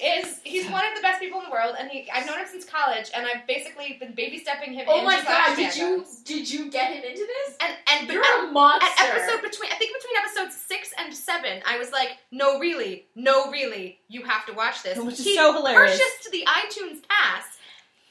is 0.03 0.41
he's 0.45 0.69
one 0.71 0.85
of 0.85 0.95
the 0.97 1.01
best 1.03 1.21
people 1.21 1.39
in 1.41 1.45
the 1.47 1.51
world 1.53 1.77
and 1.79 1.91
he 1.91 2.09
I've 2.13 2.27
known 2.27 2.39
him 2.39 2.47
since 2.51 2.65
college 2.65 3.11
and 3.15 3.27
I've 3.27 3.47
basically 3.47 3.97
been 4.01 4.13
baby 4.15 4.39
stepping 4.39 4.73
him 4.73 4.87
Oh 4.89 5.05
my 5.05 5.23
god, 5.23 5.57
did 5.57 5.77
you 5.77 6.05
did 6.25 6.51
you 6.51 6.71
get 6.71 6.93
him 6.93 7.05
into 7.05 7.27
this? 7.27 7.57
and 7.61 7.73
and 7.93 8.09
You're 8.11 8.23
at- 8.23 8.49
a 8.49 8.53
monster. 8.53 8.89
at 8.99 9.17
episode 9.17 9.43
between 9.43 9.71
I 9.71 9.77
think 9.77 9.93
between 9.97 10.17
episodes 10.25 10.57
six 10.67 10.93
and 10.99 11.15
seven, 11.15 11.63
I 11.67 11.79
was 11.79 11.93
like, 11.93 12.11
no, 12.31 12.59
really, 12.59 13.07
no, 13.15 13.51
really, 13.51 13.99
you 14.09 14.23
have 14.25 14.47
to 14.47 14.53
watch 14.53 14.83
this. 14.83 14.99
Which 14.99 15.19
is 15.21 15.25
he 15.25 15.37
so 15.37 15.53
hilarious. 15.53 15.93
Purchased 15.99 16.31
the 16.33 16.45
iTunes 16.47 17.01
Pass, 17.09 17.45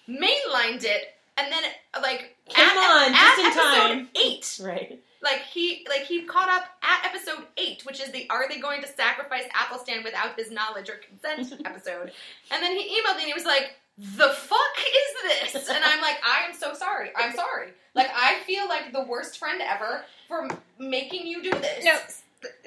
mainlined 0.07 0.83
it, 0.83 1.03
and 1.37 1.51
then 1.51 1.63
like 2.01 2.35
Came 2.49 2.65
at, 2.65 3.07
on, 3.07 3.13
at 3.13 3.17
just 3.17 3.39
in 3.39 3.45
episode 3.45 3.87
time. 3.95 4.09
eight, 4.15 4.59
Right. 4.63 4.99
Like 5.23 5.41
he 5.41 5.85
like 5.89 6.01
he 6.01 6.23
caught 6.23 6.49
up 6.49 6.65
at 6.83 7.05
episode 7.05 7.45
eight, 7.57 7.83
which 7.85 8.01
is 8.01 8.11
the 8.11 8.29
"Are 8.29 8.47
they 8.47 8.59
going 8.59 8.81
to 8.81 8.87
sacrifice 8.87 9.45
Athelstan 9.59 10.03
without 10.03 10.37
his 10.37 10.51
knowledge 10.51 10.89
or 10.89 10.95
consent?" 10.97 11.61
episode, 11.65 12.11
and 12.51 12.61
then 12.61 12.77
he 12.77 12.83
emailed 12.83 13.15
me 13.17 13.23
and 13.23 13.27
he 13.27 13.33
was 13.33 13.45
like. 13.45 13.75
The 13.95 14.29
fuck 14.29 14.75
is 14.79 15.53
this? 15.53 15.69
And 15.69 15.83
I'm 15.83 16.01
like, 16.01 16.17
I 16.25 16.47
am 16.47 16.55
so 16.55 16.73
sorry. 16.73 17.11
I'm 17.15 17.31
sorry. 17.35 17.73
Like, 17.93 18.09
I 18.11 18.39
feel 18.43 18.67
like 18.67 18.91
the 18.91 19.03
worst 19.03 19.37
friend 19.37 19.61
ever 19.61 20.03
for 20.27 20.47
making 20.79 21.27
you 21.27 21.43
do 21.43 21.51
this. 21.51 21.85
no 21.85 21.99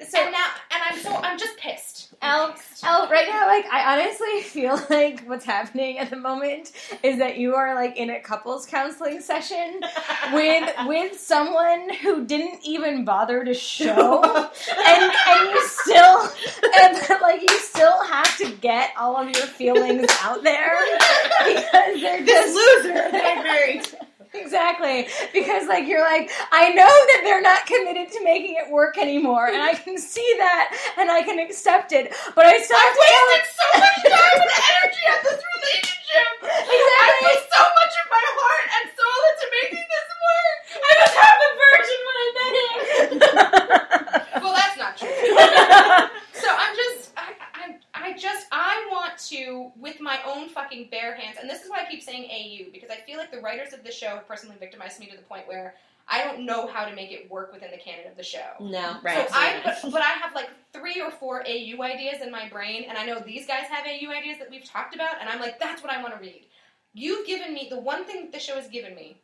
so 0.07 0.21
and 0.21 0.31
now, 0.31 0.45
and 0.71 0.83
I'm 0.83 0.99
so, 0.99 1.15
I'm 1.15 1.37
just 1.37 1.57
pissed. 1.57 2.13
Elle, 2.21 2.55
Elle, 2.83 3.09
right 3.09 3.27
now, 3.27 3.47
like 3.47 3.65
I 3.71 3.97
honestly 3.97 4.41
feel 4.43 4.79
like 4.89 5.25
what's 5.27 5.45
happening 5.45 5.99
at 5.99 6.09
the 6.09 6.15
moment 6.17 6.71
is 7.03 7.17
that 7.19 7.37
you 7.37 7.55
are 7.55 7.75
like 7.75 7.95
in 7.97 8.09
a 8.09 8.19
couples 8.19 8.65
counseling 8.65 9.21
session 9.21 9.81
with 10.33 10.73
with 10.85 11.19
someone 11.19 11.93
who 12.01 12.25
didn't 12.25 12.59
even 12.63 13.05
bother 13.05 13.43
to 13.43 13.53
show, 13.53 14.23
and 14.23 15.11
and 15.27 15.49
you 15.49 15.67
still 15.67 16.29
and 16.81 17.21
like 17.21 17.41
you 17.41 17.59
still 17.59 18.03
have 18.05 18.37
to 18.37 18.51
get 18.61 18.91
all 18.97 19.17
of 19.17 19.29
your 19.29 19.45
feelings 19.47 20.07
out 20.21 20.43
there 20.43 20.77
because 21.45 22.01
they're 22.01 22.23
This 22.23 22.55
just 22.55 22.55
loser 22.55 22.93
that 22.93 23.13
I 23.13 23.43
married. 23.43 23.96
Exactly. 24.57 25.05
Because 25.33 25.67
like 25.67 25.87
you're 25.87 26.01
like, 26.01 26.31
I 26.51 26.73
know 26.73 26.89
that 26.89 27.21
they're 27.23 27.41
not 27.45 27.67
committed 27.67 28.11
to 28.13 28.23
making 28.23 28.55
it 28.57 28.71
work 28.73 28.97
anymore, 28.97 29.45
and 29.47 29.61
I 29.61 29.75
can 29.75 29.99
see 29.99 30.25
that 30.39 30.73
and 30.97 31.11
I 31.11 31.21
can 31.21 31.37
accept 31.37 31.91
it, 31.91 32.09
but 32.33 32.45
I 32.47 32.57
still 32.57 32.77
have 32.77 32.93
to 32.93 32.99
wasted 33.05 33.53
so 33.53 33.65
much 33.77 33.97
time 34.17 34.37
and 34.41 34.49
energy 34.49 35.03
on 35.13 35.19
this 35.29 35.37
relationship. 35.45 36.29
Exactly. 36.41 36.73
I 36.73 37.37
put 37.37 37.41
so 37.53 37.63
much 37.69 37.93
of 38.01 38.07
my 38.09 38.25
heart 38.33 38.65
and 38.81 38.85
soul 38.97 39.19
into 39.29 39.47
making 39.61 39.85
this 39.93 40.07
work. 40.25 40.57
I 40.73 40.91
was 41.05 41.13
half 41.21 41.37
a 41.37 41.49
virgin 41.61 41.99
when 42.07 42.17
I 42.17 42.27
met 42.41 42.53
him. 42.57 43.61
Well, 44.41 44.53
that's 44.55 44.77
not 44.77 44.97
true. 44.97 45.09
So 46.33 46.47
I'm 46.49 46.75
just, 46.75 47.11
I, 47.17 47.33
I, 47.53 47.75
I 47.93 48.13
just, 48.17 48.47
I 48.51 48.87
want 48.91 49.17
to, 49.29 49.71
with 49.75 49.99
my 50.25 50.31
own 50.31 50.49
fucking 50.49 50.89
bare 50.89 51.15
hands, 51.15 51.37
and 51.39 51.49
this 51.49 51.63
is 51.63 51.69
why 51.69 51.85
I 51.85 51.89
keep 51.89 52.01
saying 52.01 52.29
AU, 52.31 52.71
because 52.71 52.89
I 52.89 52.97
feel 53.05 53.17
like 53.17 53.31
the 53.31 53.39
writers 53.39 53.73
of 53.73 53.83
the 53.83 53.91
show 53.91 54.07
have 54.07 54.27
personally 54.27 54.55
victimized 54.59 54.99
me 54.99 55.07
to 55.07 55.15
the 55.15 55.23
point 55.23 55.47
where 55.47 55.75
I 56.09 56.23
don't 56.23 56.45
know 56.45 56.67
how 56.67 56.85
to 56.85 56.95
make 56.95 57.11
it 57.11 57.29
work 57.29 57.51
within 57.51 57.69
the 57.71 57.77
canon 57.77 58.07
of 58.09 58.15
the 58.15 58.23
show. 58.23 58.47
No. 58.61 58.97
Right. 59.03 59.27
So 59.27 59.35
I, 59.35 59.61
but, 59.63 59.91
but 59.91 60.01
I 60.01 60.11
have 60.11 60.33
like 60.33 60.49
three 60.71 61.01
or 61.01 61.11
four 61.11 61.41
AU 61.41 61.81
ideas 61.83 62.21
in 62.21 62.31
my 62.31 62.47
brain, 62.49 62.85
and 62.87 62.97
I 62.97 63.05
know 63.05 63.19
these 63.19 63.45
guys 63.45 63.63
have 63.69 63.85
AU 63.85 64.09
ideas 64.11 64.37
that 64.39 64.49
we've 64.49 64.63
talked 64.63 64.95
about, 64.95 65.19
and 65.19 65.29
I'm 65.29 65.39
like, 65.41 65.59
that's 65.59 65.83
what 65.83 65.91
I 65.91 66.01
want 66.01 66.13
to 66.15 66.19
read. 66.21 66.45
You've 66.93 67.27
given 67.27 67.53
me 67.53 67.67
the 67.69 67.79
one 67.79 68.05
thing 68.05 68.21
that 68.21 68.31
the 68.31 68.39
show 68.39 68.55
has 68.55 68.67
given 68.67 68.95
me 68.95 69.17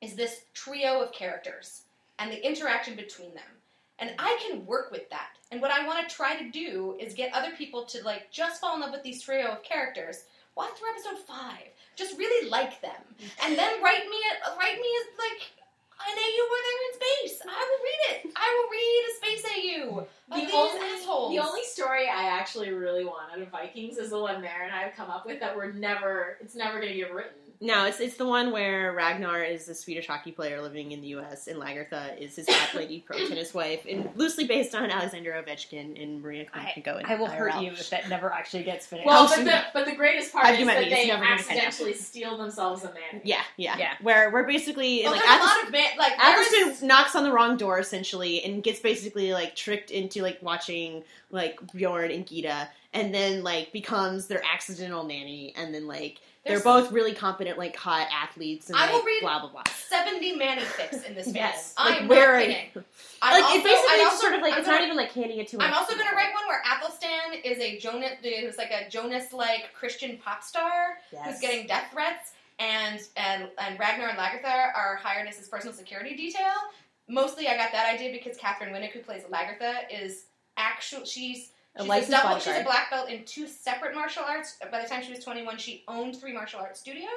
is 0.00 0.14
this 0.14 0.42
trio 0.54 1.00
of 1.02 1.12
characters. 1.12 1.82
and 2.18 2.30
the 2.30 2.46
interaction 2.46 2.94
between 2.94 3.34
them. 3.34 3.51
And 4.02 4.10
I 4.18 4.36
can 4.44 4.66
work 4.66 4.90
with 4.90 5.08
that. 5.10 5.36
And 5.52 5.62
what 5.62 5.70
I 5.70 5.86
want 5.86 6.08
to 6.08 6.12
try 6.12 6.34
to 6.36 6.50
do 6.50 6.96
is 6.98 7.14
get 7.14 7.32
other 7.32 7.52
people 7.56 7.84
to 7.84 8.02
like 8.04 8.32
just 8.32 8.60
fall 8.60 8.74
in 8.74 8.80
love 8.80 8.90
with 8.90 9.04
these 9.04 9.22
trio 9.22 9.46
of 9.52 9.62
characters. 9.62 10.24
Watch 10.56 10.70
through 10.72 10.90
episode 10.90 11.24
five. 11.24 11.68
Just 11.94 12.18
really 12.18 12.48
like 12.48 12.80
them, 12.80 13.00
and 13.44 13.56
then 13.56 13.82
write 13.82 14.04
me 14.08 14.16
a, 14.16 14.56
write 14.56 14.76
me 14.76 14.88
as 15.00 15.18
like 15.18 15.42
an 16.08 16.18
AU 16.18 16.42
where 16.50 16.62
they're 16.64 16.82
in 16.88 16.94
space. 16.94 17.42
I 17.46 17.62
will 17.70 17.84
read 17.84 18.00
it. 18.10 18.32
I 18.34 18.48
will 18.56 18.70
read 18.70 19.02
a 19.06 19.14
space 19.20 19.44
AU. 19.52 20.06
The 20.30 20.40
these 20.40 20.54
only, 20.54 20.80
assholes. 20.80 21.32
the 21.32 21.38
only 21.38 21.64
story 21.64 22.08
I 22.08 22.24
actually 22.24 22.70
really 22.70 23.04
want 23.04 23.30
out 23.32 23.40
of 23.40 23.48
Vikings 23.48 23.98
is 23.98 24.10
the 24.10 24.18
one 24.18 24.40
Mara 24.40 24.64
and 24.64 24.74
I 24.74 24.82
have 24.82 24.94
come 24.94 25.10
up 25.10 25.26
with 25.26 25.38
that 25.40 25.54
we're 25.54 25.72
never, 25.72 26.38
it's 26.40 26.54
never 26.54 26.80
going 26.80 26.92
to 26.92 26.98
get 26.98 27.14
written. 27.14 27.51
No, 27.60 27.84
it's 27.86 28.00
it's 28.00 28.16
the 28.16 28.26
one 28.26 28.50
where 28.52 28.92
Ragnar 28.92 29.42
is 29.42 29.68
a 29.68 29.74
Swedish 29.74 30.06
hockey 30.06 30.32
player 30.32 30.60
living 30.60 30.92
in 30.92 31.00
the 31.00 31.08
U.S. 31.08 31.46
and 31.46 31.60
Lagertha 31.60 32.18
is 32.20 32.36
his 32.36 32.46
cat 32.48 32.74
lady 32.74 33.00
pro 33.00 33.18
tennis 33.28 33.52
wife, 33.54 33.86
and 33.88 34.08
loosely 34.16 34.46
based 34.46 34.74
on 34.74 34.90
Alexander 34.90 35.32
Ovechkin 35.32 36.02
and 36.02 36.22
Maria 36.22 36.44
Konechko. 36.46 36.98
and 36.98 37.06
I 37.06 37.14
will 37.16 37.26
hurt 37.26 37.60
you 37.62 37.70
if 37.72 37.90
that 37.90 38.08
never 38.08 38.32
actually 38.32 38.64
gets 38.64 38.86
finished. 38.86 39.06
Well, 39.06 39.28
but 39.28 39.44
the, 39.44 39.62
but 39.74 39.84
the 39.86 39.94
greatest 39.94 40.32
part 40.32 40.46
I 40.46 40.52
is 40.52 40.66
that 40.66 40.78
best. 40.78 40.90
they 40.90 41.06
Never 41.08 41.24
accidentally 41.24 41.94
steal 41.94 42.36
themselves 42.36 42.82
a 42.84 42.88
man. 42.88 43.20
Yeah, 43.24 43.42
yeah, 43.56 43.76
Yeah. 43.78 43.92
Where 44.00 44.30
we're 44.30 44.46
basically 44.46 45.02
Well, 45.02 45.12
like 45.12 45.22
there's 45.22 45.40
a 45.40 45.44
lot 45.44 45.62
of 45.64 45.70
man, 45.72 45.90
like 45.98 46.16
there 46.16 46.40
is- 46.40 46.48
Athelstan 46.52 46.88
knocks 46.88 47.14
on 47.14 47.24
the 47.24 47.32
wrong 47.32 47.56
door 47.56 47.78
essentially 47.78 48.42
and 48.44 48.62
gets 48.62 48.80
basically 48.80 49.32
like 49.32 49.54
tricked 49.56 49.90
into 49.90 50.22
like 50.22 50.38
watching 50.42 51.04
like 51.30 51.60
Bjorn 51.72 52.10
and 52.10 52.26
Gyda 52.26 52.68
and 52.92 53.14
then 53.14 53.42
like 53.42 53.72
becomes 53.72 54.26
their 54.26 54.42
accidental 54.44 55.04
nanny 55.04 55.52
and 55.56 55.74
then 55.74 55.86
like 55.86 56.18
they're 56.44 56.58
There's- 56.58 56.64
both 56.64 56.90
really 56.92 57.14
competent 57.14 57.56
like 57.58 57.76
hot 57.76 58.08
athletes 58.12 58.68
and 58.68 58.76
I 58.76 58.86
like 58.86 58.92
will 58.94 59.02
read- 59.04 59.20
blah 59.20 59.38
blah 59.40 59.50
blah. 59.50 59.62
70 59.88 60.36
Manny 60.36 60.62
fics 60.62 61.04
in 61.04 61.14
this 61.14 61.28
Yes. 61.34 61.74
Like, 61.78 62.02
I'm 62.02 62.08
where- 62.08 62.32
not 62.38 62.46
kidding. 62.46 62.70
Like 63.22 63.44
also, 63.44 63.58
it 63.58 63.64
basically 63.64 64.02
also, 64.04 64.16
sort 64.16 64.34
of 64.34 64.40
like 64.42 64.52
I'm 64.54 64.58
it's 64.58 64.66
gonna, 64.66 64.78
not 64.80 64.84
even 64.86 64.96
like 64.96 65.12
handing 65.12 65.38
it 65.38 65.46
to. 65.48 65.60
I'm 65.60 65.72
also 65.74 65.94
gonna 65.96 66.10
write 66.16 66.34
one 66.34 66.46
where 66.48 66.60
Athelstan 66.68 67.40
is 67.44 67.58
a 67.58 67.78
Jonas, 67.78 68.12
who's 68.22 68.58
like 68.58 68.72
a 68.72 68.88
Jonas-like 68.90 69.72
Christian 69.74 70.18
pop 70.18 70.42
star 70.42 70.98
who's 71.24 71.38
getting 71.38 71.66
death 71.68 71.90
threats, 71.92 72.32
and 72.58 73.00
and 73.16 73.48
and 73.58 73.78
Ragnar 73.78 74.08
and 74.08 74.18
Lagertha 74.18 74.74
are 74.76 74.96
hired 74.96 75.28
as 75.28 75.36
his 75.36 75.48
personal 75.48 75.72
security 75.74 76.16
detail. 76.16 76.50
Mostly, 77.08 77.46
I 77.46 77.56
got 77.56 77.70
that 77.72 77.92
idea 77.94 78.10
because 78.10 78.36
Katheryn 78.38 78.72
Winnick, 78.72 78.90
who 78.90 79.00
plays 79.00 79.22
Lagertha, 79.30 79.74
is 79.92 80.24
actual. 80.56 81.04
She's 81.04 81.50
She's 81.76 81.86
a, 81.86 81.88
licensed 81.88 82.10
double, 82.22 82.38
she's 82.38 82.56
a 82.56 82.64
black 82.64 82.90
belt 82.90 83.08
in 83.08 83.24
two 83.24 83.46
separate 83.46 83.94
martial 83.94 84.24
arts. 84.28 84.58
By 84.70 84.82
the 84.82 84.88
time 84.88 85.02
she 85.02 85.10
was 85.10 85.24
21, 85.24 85.56
she 85.58 85.84
owned 85.88 86.16
three 86.20 86.32
martial 86.32 86.60
arts 86.60 86.80
studios, 86.80 87.08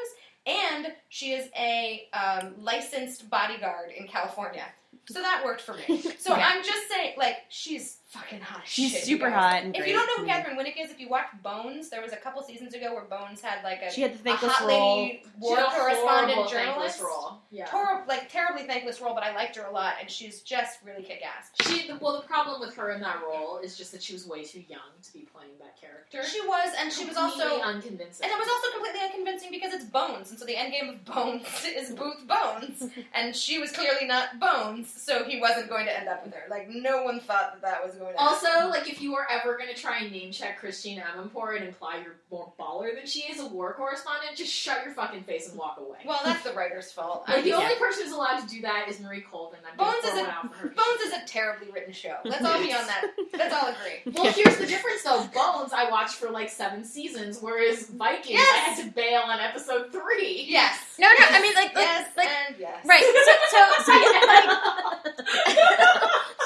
and 0.45 0.93
she 1.09 1.33
is 1.33 1.49
a 1.57 2.07
um, 2.13 2.53
licensed 2.57 3.29
bodyguard 3.29 3.91
in 3.91 4.07
California. 4.07 4.65
So 5.07 5.21
that 5.21 5.43
worked 5.43 5.61
for 5.61 5.73
me. 5.73 6.01
So 6.19 6.35
Yeah. 6.35 6.49
I'm 6.51 6.63
just 6.63 6.87
saying, 6.89 7.15
like, 7.17 7.37
she's 7.49 7.97
fucking 8.15 8.41
hot. 8.41 8.61
She's 8.65 8.91
shit, 8.91 9.03
super 9.03 9.29
guys. 9.29 9.53
hot 9.53 9.63
and 9.63 9.75
If 9.75 9.81
great. 9.81 9.91
you 9.91 9.97
don't 9.97 10.07
know 10.07 10.23
who 10.23 10.29
Katheryn 10.29 10.57
Winnick 10.57 10.81
is, 10.83 10.91
if 10.91 10.99
you 10.99 11.09
watch 11.09 11.27
Bones, 11.43 11.89
there 11.89 12.01
was 12.01 12.13
a 12.13 12.17
couple 12.17 12.41
seasons 12.43 12.73
ago 12.73 12.93
where 12.93 13.03
Bones 13.05 13.41
had 13.41 13.63
like 13.63 13.81
a, 13.81 13.91
She 13.91 14.01
had 14.01 14.13
the 14.13 14.19
a 14.19 14.23
thankless 14.23 14.51
hot 14.53 14.67
role. 14.67 14.97
lady 15.03 15.21
She 15.23 15.29
war 15.39 15.57
had 15.57 15.69
correspondent 15.69 16.33
horrible 16.33 16.49
journalist. 16.51 16.97
thankless 16.97 17.01
role. 17.01 17.41
Yeah. 17.51 17.65
Tor- 17.65 18.03
like 18.07 18.29
terribly 18.31 18.63
thankless 18.65 19.01
role, 19.01 19.13
but 19.13 19.23
I 19.23 19.33
liked 19.35 19.55
her 19.57 19.63
a 19.65 19.71
lot, 19.71 19.93
and 20.01 20.09
she's 20.09 20.41
just 20.41 20.79
really 20.83 21.03
kick 21.03 21.21
ass. 21.25 21.51
She 21.67 21.91
well, 22.01 22.19
the 22.21 22.27
problem 22.27 22.59
with 22.59 22.75
her 22.75 22.91
in 22.91 23.01
that 23.01 23.21
role 23.25 23.57
is 23.59 23.77
just 23.77 23.91
that 23.91 24.01
she 24.03 24.13
was 24.13 24.25
way 24.27 24.43
too 24.43 24.63
young 24.67 24.79
to 25.03 25.13
be 25.13 25.19
playing 25.33 25.51
that 25.59 25.79
character. 25.79 26.23
She 26.27 26.41
was, 26.47 26.73
and 26.79 26.91
she 26.91 27.05
was 27.05 27.17
also 27.17 27.59
unconvincing. 27.61 28.23
And 28.25 28.31
it 28.31 28.37
was 28.37 28.47
also 28.47 28.73
completely 28.77 28.99
unconvincing 29.05 29.49
because 29.51 29.73
it's 29.73 29.85
Bones, 29.85 30.29
and 30.31 30.39
so 30.39 30.45
the 30.45 30.55
end 30.55 30.71
game 30.73 30.89
of 30.89 31.03
Bones 31.05 31.45
is 31.65 31.91
Booth 31.91 32.25
Bones, 32.27 32.83
and 33.13 33.35
she 33.35 33.57
was 33.59 33.71
clearly 33.71 34.05
not 34.05 34.39
Bones, 34.39 34.89
so 34.91 35.23
he 35.23 35.39
wasn't 35.39 35.69
going 35.69 35.85
to 35.85 35.97
end 35.97 36.07
up 36.09 36.23
with 36.25 36.33
her. 36.33 36.43
Like 36.49 36.69
no 36.69 37.03
one 37.03 37.19
thought 37.19 37.53
that 37.53 37.61
that 37.61 37.85
was 37.85 37.95
going 37.95 38.04
to. 38.11 38.17
Also, 38.19 38.47
happen. 38.47 38.69
like 38.69 38.89
if 38.89 39.01
you 39.01 39.15
are 39.15 39.27
ever 39.31 39.57
going 39.57 39.73
to 39.73 39.79
try 39.79 39.99
and 39.99 40.11
name 40.11 40.31
check 40.31 40.59
Christiane 40.59 41.01
Amanpour 41.01 41.55
and 41.55 41.65
imply 41.65 42.01
you're 42.03 42.15
more 42.31 42.51
baller 42.59 42.93
than 42.95 43.05
she 43.05 43.21
is, 43.21 43.39
a 43.39 43.45
war 43.47 43.73
correspondent, 43.73 44.35
just 44.35 44.51
shut 44.51 44.83
your 44.85 44.93
fucking 44.93 45.23
face 45.23 45.49
and 45.49 45.57
walk 45.57 45.77
away. 45.79 45.99
well, 46.05 46.19
that's 46.23 46.43
the 46.43 46.53
writer's 46.53 46.91
fault. 46.91 47.23
like 47.27 47.37
I 47.37 47.41
the 47.41 47.45
mean, 47.51 47.53
only 47.61 47.75
person 47.75 48.03
who's 48.05 48.13
allowed 48.13 48.39
to 48.41 48.47
do 48.47 48.61
that 48.61 48.87
is 48.89 48.99
Marie 48.99 49.21
Colvin. 49.21 49.59
I'm 49.69 49.77
Bones 49.77 50.03
is 50.05 50.19
a- 50.19 50.29
out 50.29 50.53
for 50.53 50.67
her. 50.67 50.67
Bones 50.69 51.01
is 51.05 51.13
a 51.13 51.25
terribly 51.25 51.71
written 51.71 51.93
show. 51.93 52.15
Let's 52.23 52.43
all 52.43 52.59
be 52.59 52.73
on 52.73 52.85
that. 52.87 53.05
Let's 53.37 53.53
all 53.53 53.69
agree. 53.69 54.13
Well, 54.13 54.31
here's 54.33 54.57
the 54.57 54.67
difference 54.67 55.03
though. 55.03 55.25
Bones 55.33 55.73
I 55.73 55.89
watched 55.89 56.15
for 56.15 56.29
like 56.29 56.49
seven 56.49 56.83
seasons, 56.83 57.39
whereas 57.41 57.87
Vikings 57.89 58.39
I 58.39 58.43
Yes! 58.43 58.77
had 58.79 58.85
to 58.85 58.91
bail 58.91 59.21
on 59.25 59.39
episode 59.39 59.91
three. 59.91 60.45
Yes. 60.47 60.79
No, 60.99 61.07
no. 61.07 61.15
I 61.29 61.41
mean, 61.41 61.53
like, 61.55 61.73
like, 61.75 61.83
Yes. 61.85 62.09
like 62.15 62.27
and 62.29 62.55
yes. 62.59 62.85
right. 62.85 63.03
So, 63.03 63.11
so, 63.51 63.59
so 63.85 63.91
like, 63.93 65.25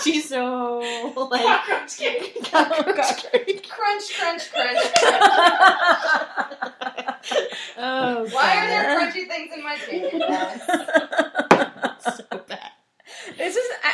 She's 0.03 0.29
so 0.29 0.79
like 1.15 1.43
Cockroach 1.43 1.97
king. 1.97 2.23
Crunch, 2.43 4.13
crunch, 4.17 4.51
crunch. 4.51 4.93
oh, 7.77 8.27
Why 8.31 8.57
are 8.57 8.67
there 8.67 8.99
crunchy 8.99 9.27
things 9.27 9.51
in 9.55 9.63
my 9.63 9.77
cake? 9.77 10.11
so 12.15 12.23
bad? 12.47 12.71
This 13.37 13.55
is, 13.55 13.65
I, 13.83 13.93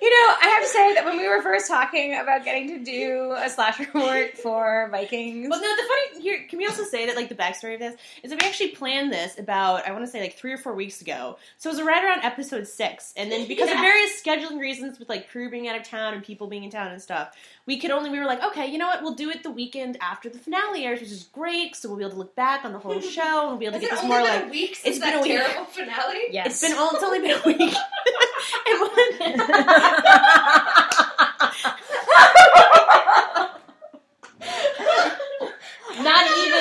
you 0.00 0.10
know, 0.10 0.34
I 0.42 0.48
have 0.48 0.62
to 0.62 0.68
say 0.68 0.94
that 0.94 1.04
when 1.04 1.16
we 1.16 1.28
were 1.28 1.42
first 1.42 1.68
talking 1.68 2.16
about 2.18 2.44
getting 2.44 2.68
to 2.68 2.84
do 2.84 3.34
a 3.36 3.48
slash 3.48 3.78
report 3.78 4.36
for 4.38 4.88
Vikings, 4.90 5.48
Well, 5.48 5.60
no. 5.60 5.66
The 5.76 5.82
funny 5.88 6.22
here, 6.22 6.46
can 6.48 6.58
we 6.58 6.66
also 6.66 6.84
say 6.84 7.06
that 7.06 7.16
like 7.16 7.28
the 7.28 7.34
backstory 7.34 7.74
of 7.74 7.80
this 7.80 7.96
is 8.22 8.30
that 8.30 8.40
we 8.40 8.48
actually 8.48 8.70
planned 8.70 9.12
this 9.12 9.38
about 9.38 9.86
I 9.86 9.92
want 9.92 10.04
to 10.04 10.10
say 10.10 10.20
like 10.20 10.36
three 10.36 10.52
or 10.52 10.58
four 10.58 10.74
weeks 10.74 11.00
ago. 11.00 11.38
So 11.58 11.70
it 11.70 11.74
was 11.74 11.82
right 11.82 12.02
around 12.02 12.22
episode 12.24 12.66
six, 12.66 13.12
and 13.16 13.30
then 13.30 13.46
because 13.46 13.70
of 13.70 13.78
various 13.78 14.22
scheduling 14.22 14.58
reasons, 14.58 14.98
with 14.98 15.08
like 15.08 15.30
crew 15.30 15.50
being 15.50 15.68
out 15.68 15.76
of 15.76 15.84
town 15.84 16.14
and 16.14 16.22
people 16.22 16.46
being 16.46 16.64
in 16.64 16.70
town 16.70 16.92
and 16.92 17.00
stuff, 17.00 17.36
we 17.66 17.78
could 17.78 17.90
only 17.90 18.10
we 18.10 18.18
were 18.18 18.24
like, 18.26 18.42
okay, 18.42 18.66
you 18.66 18.78
know 18.78 18.86
what? 18.86 19.02
We'll 19.02 19.14
do 19.14 19.28
it 19.28 19.42
the 19.42 19.50
weekend 19.50 19.98
after 20.00 20.28
the 20.28 20.38
finale 20.38 20.84
airs, 20.84 21.00
which 21.00 21.10
is 21.10 21.24
great. 21.32 21.74
So 21.76 21.88
we'll 21.88 21.98
be 21.98 22.04
able 22.04 22.12
to 22.12 22.18
look 22.18 22.34
back 22.36 22.64
on 22.64 22.72
the 22.72 22.78
whole 22.78 23.00
show 23.16 23.40
and 23.40 23.48
we'll 23.50 23.58
be 23.58 23.66
able 23.66 23.80
to 23.80 23.80
get 23.80 23.90
this 23.90 24.04
more 24.04 24.18
been 24.20 24.28
like 24.28 24.44
a 24.44 24.48
week 24.48 24.76
since 24.76 24.96
it's 24.96 25.04
been 25.04 25.14
that 25.14 25.18
a 25.18 25.22
week. 25.22 25.32
terrible 25.32 25.64
finale? 25.66 26.20
yes, 26.30 26.46
It's 26.46 26.60
been 26.62 26.74
all. 26.78 26.94
It's 26.94 27.02
only 27.04 27.20
been 27.20 27.38
a 27.38 27.42
week. 27.46 27.74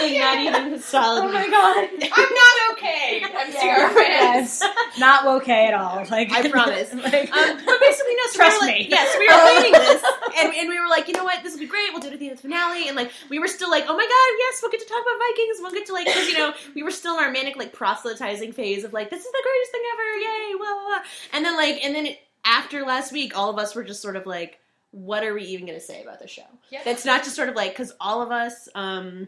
and 0.03 0.13
when, 0.13 0.19
not 0.51 0.63
even, 0.65 0.73
a 0.73 0.81
solid. 0.81 1.23
Oh 1.23 1.31
my 1.31 1.47
god. 1.47 1.89
I'm 2.11 2.33
not 2.41 2.71
okay. 2.73 3.21
MCR 3.23 3.93
fans. 3.93 4.59
Yes, 4.61 4.63
not 4.99 5.25
okay 5.41 5.67
at 5.67 5.73
all. 5.73 6.05
Like 6.09 6.31
I 6.31 6.49
promise. 6.49 6.93
like, 6.93 7.31
Um, 7.31 7.57
but 7.65 7.79
basically, 7.79 8.15
no. 8.15 8.23
So 8.31 8.37
Trust 8.37 8.61
we 8.61 8.67
like, 8.67 8.77
me. 8.79 8.87
Yes, 8.89 9.15
we 9.17 9.27
were 9.27 9.33
planning 9.33 9.71
this, 9.71 10.03
and, 10.39 10.53
and 10.55 10.69
we 10.69 10.79
were 10.79 10.87
like, 10.87 11.07
you 11.07 11.13
know 11.13 11.23
what, 11.23 11.43
this 11.43 11.53
will 11.53 11.59
be 11.59 11.67
great. 11.67 11.89
We'll 11.91 12.01
do 12.01 12.07
it 12.07 12.13
at 12.13 12.19
the 12.19 12.25
end 12.25 12.37
of 12.37 12.41
the 12.41 12.47
finale, 12.49 12.87
and 12.87 12.95
like 12.95 13.11
we 13.29 13.39
were 13.39 13.47
still 13.47 13.69
like, 13.69 13.85
oh 13.87 13.95
my 13.95 14.03
god, 14.03 14.37
yes, 14.39 14.59
we'll 14.61 14.71
get 14.71 14.81
to 14.81 14.87
talk 14.87 15.01
about 15.01 15.19
Vikings. 15.29 15.57
We'll 15.59 15.71
get 15.71 15.85
to 15.87 15.93
like, 15.93 16.05
because 16.05 16.27
you 16.27 16.37
know, 16.37 16.53
we 16.75 16.83
were 16.83 16.91
still 16.91 17.17
in 17.17 17.23
our 17.23 17.31
manic 17.31 17.55
like 17.55 17.73
proselytizing 17.73 18.51
phase 18.53 18.83
of 18.83 18.93
like, 18.93 19.09
this 19.09 19.23
is 19.23 19.31
the 19.31 19.43
greatest 19.43 19.71
thing 19.71 19.81
ever, 19.93 20.17
yay, 20.17 20.57
blah 20.57 20.73
blah 20.73 20.87
blah. 20.87 21.03
And 21.33 21.45
then 21.45 21.55
like, 21.55 21.83
and 21.83 21.95
then 21.95 22.05
it, 22.07 22.19
after 22.43 22.83
last 22.85 23.11
week, 23.11 23.37
all 23.37 23.49
of 23.49 23.57
us 23.57 23.75
were 23.75 23.83
just 23.83 24.01
sort 24.01 24.15
of 24.15 24.25
like, 24.25 24.59
what 24.91 25.23
are 25.23 25.33
we 25.33 25.43
even 25.43 25.65
going 25.65 25.79
to 25.79 25.85
say 25.85 26.01
about 26.01 26.19
the 26.19 26.27
show? 26.27 26.43
Yeah. 26.69 26.81
That's 26.85 27.05
not 27.05 27.23
just 27.23 27.35
sort 27.35 27.49
of 27.49 27.55
like 27.55 27.71
because 27.71 27.93
all 27.99 28.21
of 28.21 28.31
us, 28.31 28.69
um, 28.75 29.27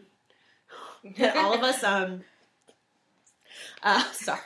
all 1.36 1.54
of 1.54 1.62
us, 1.62 1.82
um, 1.84 2.22
uh, 3.82 4.02
sorry. 4.12 4.40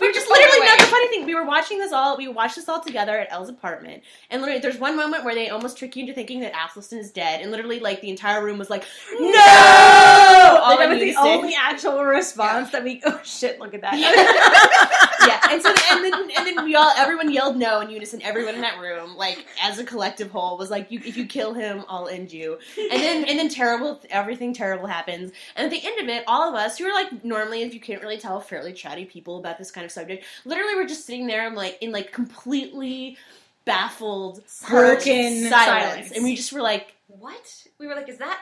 we 0.00 0.06
were 0.06 0.12
just 0.12 0.28
literally 0.28 0.66
not 0.66 0.78
the 0.78 0.84
funny 0.84 1.08
thing. 1.08 1.26
We 1.26 1.34
were 1.34 1.44
watching 1.44 1.78
this 1.78 1.92
all. 1.92 2.16
We 2.16 2.28
watched 2.28 2.56
this 2.56 2.68
all 2.68 2.80
together 2.80 3.18
at 3.18 3.30
Elle's 3.30 3.48
apartment, 3.48 4.02
and 4.30 4.40
literally, 4.40 4.60
there's 4.60 4.78
one 4.78 4.96
moment 4.96 5.24
where 5.24 5.34
they 5.34 5.48
almost 5.48 5.78
trick 5.78 5.96
you 5.96 6.02
into 6.02 6.14
thinking 6.14 6.40
that 6.40 6.52
Athelstan 6.54 6.98
is 6.98 7.10
dead, 7.10 7.40
and 7.40 7.50
literally, 7.50 7.80
like 7.80 8.00
the 8.00 8.10
entire 8.10 8.42
room 8.44 8.58
was 8.58 8.70
like, 8.70 8.84
"No!" 9.18 9.28
All 10.62 10.78
that 10.78 10.88
was 10.88 11.00
the 11.00 11.16
only 11.18 11.54
actual 11.58 12.04
response 12.04 12.70
that 12.70 12.84
we. 12.84 13.02
Oh 13.04 13.20
shit! 13.24 13.58
Look 13.60 13.74
at 13.74 13.80
that. 13.80 13.94
yeah, 15.26 15.52
and 15.52 15.62
so 15.62 15.74
and 15.92 16.04
then 16.04 16.30
and 16.36 16.46
then 16.46 16.64
we 16.64 16.74
all 16.76 16.92
everyone 16.96 17.32
yelled 17.32 17.56
no 17.56 17.80
in 17.80 17.90
unison. 17.90 18.22
Everyone 18.22 18.54
in 18.54 18.60
that 18.60 18.78
room, 18.80 19.16
like 19.16 19.46
as 19.62 19.78
a 19.78 19.84
collective 19.84 20.30
whole, 20.30 20.56
was 20.58 20.70
like, 20.70 20.90
"You 20.90 21.00
if 21.04 21.16
you 21.16 21.26
kill 21.26 21.54
him, 21.54 21.84
I'll 21.88 22.08
end 22.08 22.32
you." 22.32 22.58
And 22.90 23.02
then 23.02 23.24
and 23.24 23.38
then 23.38 23.48
terrible 23.48 24.00
everything 24.10 24.54
terrible 24.54 24.86
happens. 24.86 25.32
And 25.56 25.64
at 25.64 25.70
the 25.70 25.84
end 25.84 26.00
of 26.00 26.08
it, 26.08 26.24
all 26.26 26.48
of 26.48 26.54
us 26.54 26.78
who 26.78 26.86
are 26.86 26.94
like 26.94 27.24
normally, 27.24 27.62
if 27.62 27.74
you 27.74 27.80
can't 27.88 28.02
really 28.02 28.18
tell, 28.18 28.40
fairly 28.40 28.72
chatty 28.72 29.06
people 29.06 29.38
about 29.38 29.58
this 29.58 29.70
kind 29.70 29.84
of 29.84 29.90
subject, 29.90 30.24
literally 30.44 30.74
we're 30.74 30.86
just 30.86 31.06
sitting 31.06 31.26
there 31.26 31.46
and 31.46 31.56
like 31.56 31.78
in 31.80 31.90
like 31.90 32.12
completely 32.12 33.16
baffled, 33.64 34.42
Broken 34.68 35.48
silence. 35.48 35.50
silence. 35.50 36.12
and 36.12 36.22
we 36.24 36.36
just 36.36 36.52
were 36.52 36.62
like. 36.62 36.94
What? 37.06 37.66
We 37.78 37.86
were 37.86 37.94
like, 37.94 38.08
is 38.10 38.18
that 38.18 38.38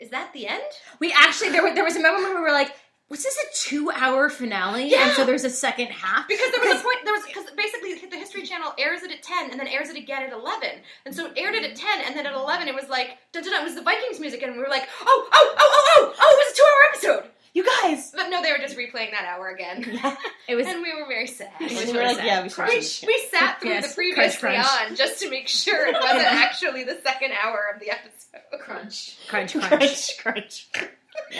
is 0.00 0.10
that 0.10 0.32
the 0.32 0.48
end? 0.48 0.62
We 0.98 1.14
actually 1.16 1.50
there 1.50 1.62
was, 1.62 1.74
there 1.74 1.84
was 1.84 1.96
a 1.96 2.02
moment 2.02 2.24
where 2.24 2.34
we 2.34 2.40
were 2.40 2.50
like, 2.52 2.72
was 3.08 3.22
this 3.22 3.36
a 3.36 3.68
two 3.68 3.90
hour 3.92 4.28
finale? 4.28 4.90
Yeah. 4.90 5.06
And 5.06 5.12
so 5.12 5.24
there's 5.24 5.44
a 5.44 5.50
second 5.50 5.88
half 5.88 6.26
Because 6.26 6.50
there 6.50 6.60
was 6.60 6.80
a 6.80 6.82
point. 6.82 6.98
There 7.04 7.14
was 7.14 7.24
because 7.24 7.44
basically 7.56 7.94
the 8.10 8.16
History 8.16 8.42
Channel 8.42 8.72
airs 8.78 9.02
it 9.04 9.12
at 9.12 9.22
ten, 9.22 9.50
and 9.50 9.60
then 9.60 9.68
airs 9.68 9.88
it 9.88 9.96
again 9.96 10.24
at 10.24 10.32
eleven. 10.32 10.82
And 11.04 11.14
so 11.14 11.26
it 11.26 11.32
aired 11.36 11.54
it 11.54 11.62
at 11.62 11.76
ten, 11.76 12.00
and 12.04 12.16
then 12.16 12.26
at 12.26 12.34
eleven 12.34 12.66
it 12.66 12.74
was 12.74 12.88
like, 12.88 13.18
dun, 13.32 13.44
dun, 13.44 13.52
dun, 13.52 13.62
it 13.62 13.64
was 13.64 13.76
the 13.76 13.82
Vikings 13.82 14.18
music, 14.18 14.42
and 14.42 14.54
we 14.54 14.58
were 14.58 14.68
like, 14.68 14.88
oh, 15.02 15.28
oh, 15.32 15.54
oh, 15.56 15.56
oh, 15.58 15.92
oh, 15.98 16.14
oh, 16.18 16.38
it 16.38 16.44
was 16.44 16.52
a 16.52 16.56
two-hour 16.56 17.14
episode. 17.20 17.30
You 17.56 17.64
guys. 17.82 18.12
But 18.14 18.28
no, 18.28 18.42
they 18.42 18.52
were 18.52 18.58
just 18.58 18.76
replaying 18.76 19.12
that 19.12 19.24
hour 19.28 19.48
again, 19.48 19.82
It 20.48 20.54
was 20.54 20.66
and 20.66 20.82
we 20.82 20.92
were 20.94 21.06
very 21.08 21.26
sad. 21.26 21.50
It 21.60 21.70
was 21.72 21.80
And 21.82 21.86
we 21.88 21.92
were 21.94 21.98
really 22.00 22.06
like, 22.08 22.16
sad. 22.18 22.26
yeah, 22.26 22.42
we 22.42 22.48
should. 22.48 23.02
We, 23.02 23.14
we 23.14 23.28
sat 23.30 23.60
through 23.60 23.70
Yes, 23.70 23.88
the 23.88 23.94
previously 23.94 24.38
crunch, 24.40 24.64
crunch. 24.66 24.90
on 24.90 24.96
just 24.96 25.20
to 25.22 25.30
make 25.30 25.48
sure 25.48 25.86
it 25.86 25.94
wasn't 25.94 26.20
actually 26.24 26.84
the 26.84 26.98
second 27.04 27.32
hour 27.32 27.70
of 27.74 27.80
the 27.80 27.90
episode. 27.90 28.12
Crunch. 28.60 29.16
crunch, 29.28 29.54
crunch. 29.54 30.18
crunch, 30.18 30.66
crunch. 30.72 30.90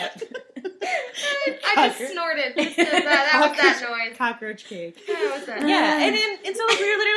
I 1.67 1.87
just 1.93 2.11
snorted. 2.11 2.53
Just 2.57 2.75
that. 2.77 3.03
That 3.03 3.49
was 3.49 3.57
that 3.59 3.81
noise. 3.89 4.17
Cockroach 4.17 4.65
cake. 4.65 5.05
That 5.07 5.31
was 5.37 5.45
that. 5.45 5.67
Yeah, 5.67 5.99
and, 6.01 6.15
and 6.15 6.39
and 6.45 6.55
so 6.55 6.63
like 6.67 6.79
we 6.79 6.85
were 6.89 6.97
literally, 6.97 7.16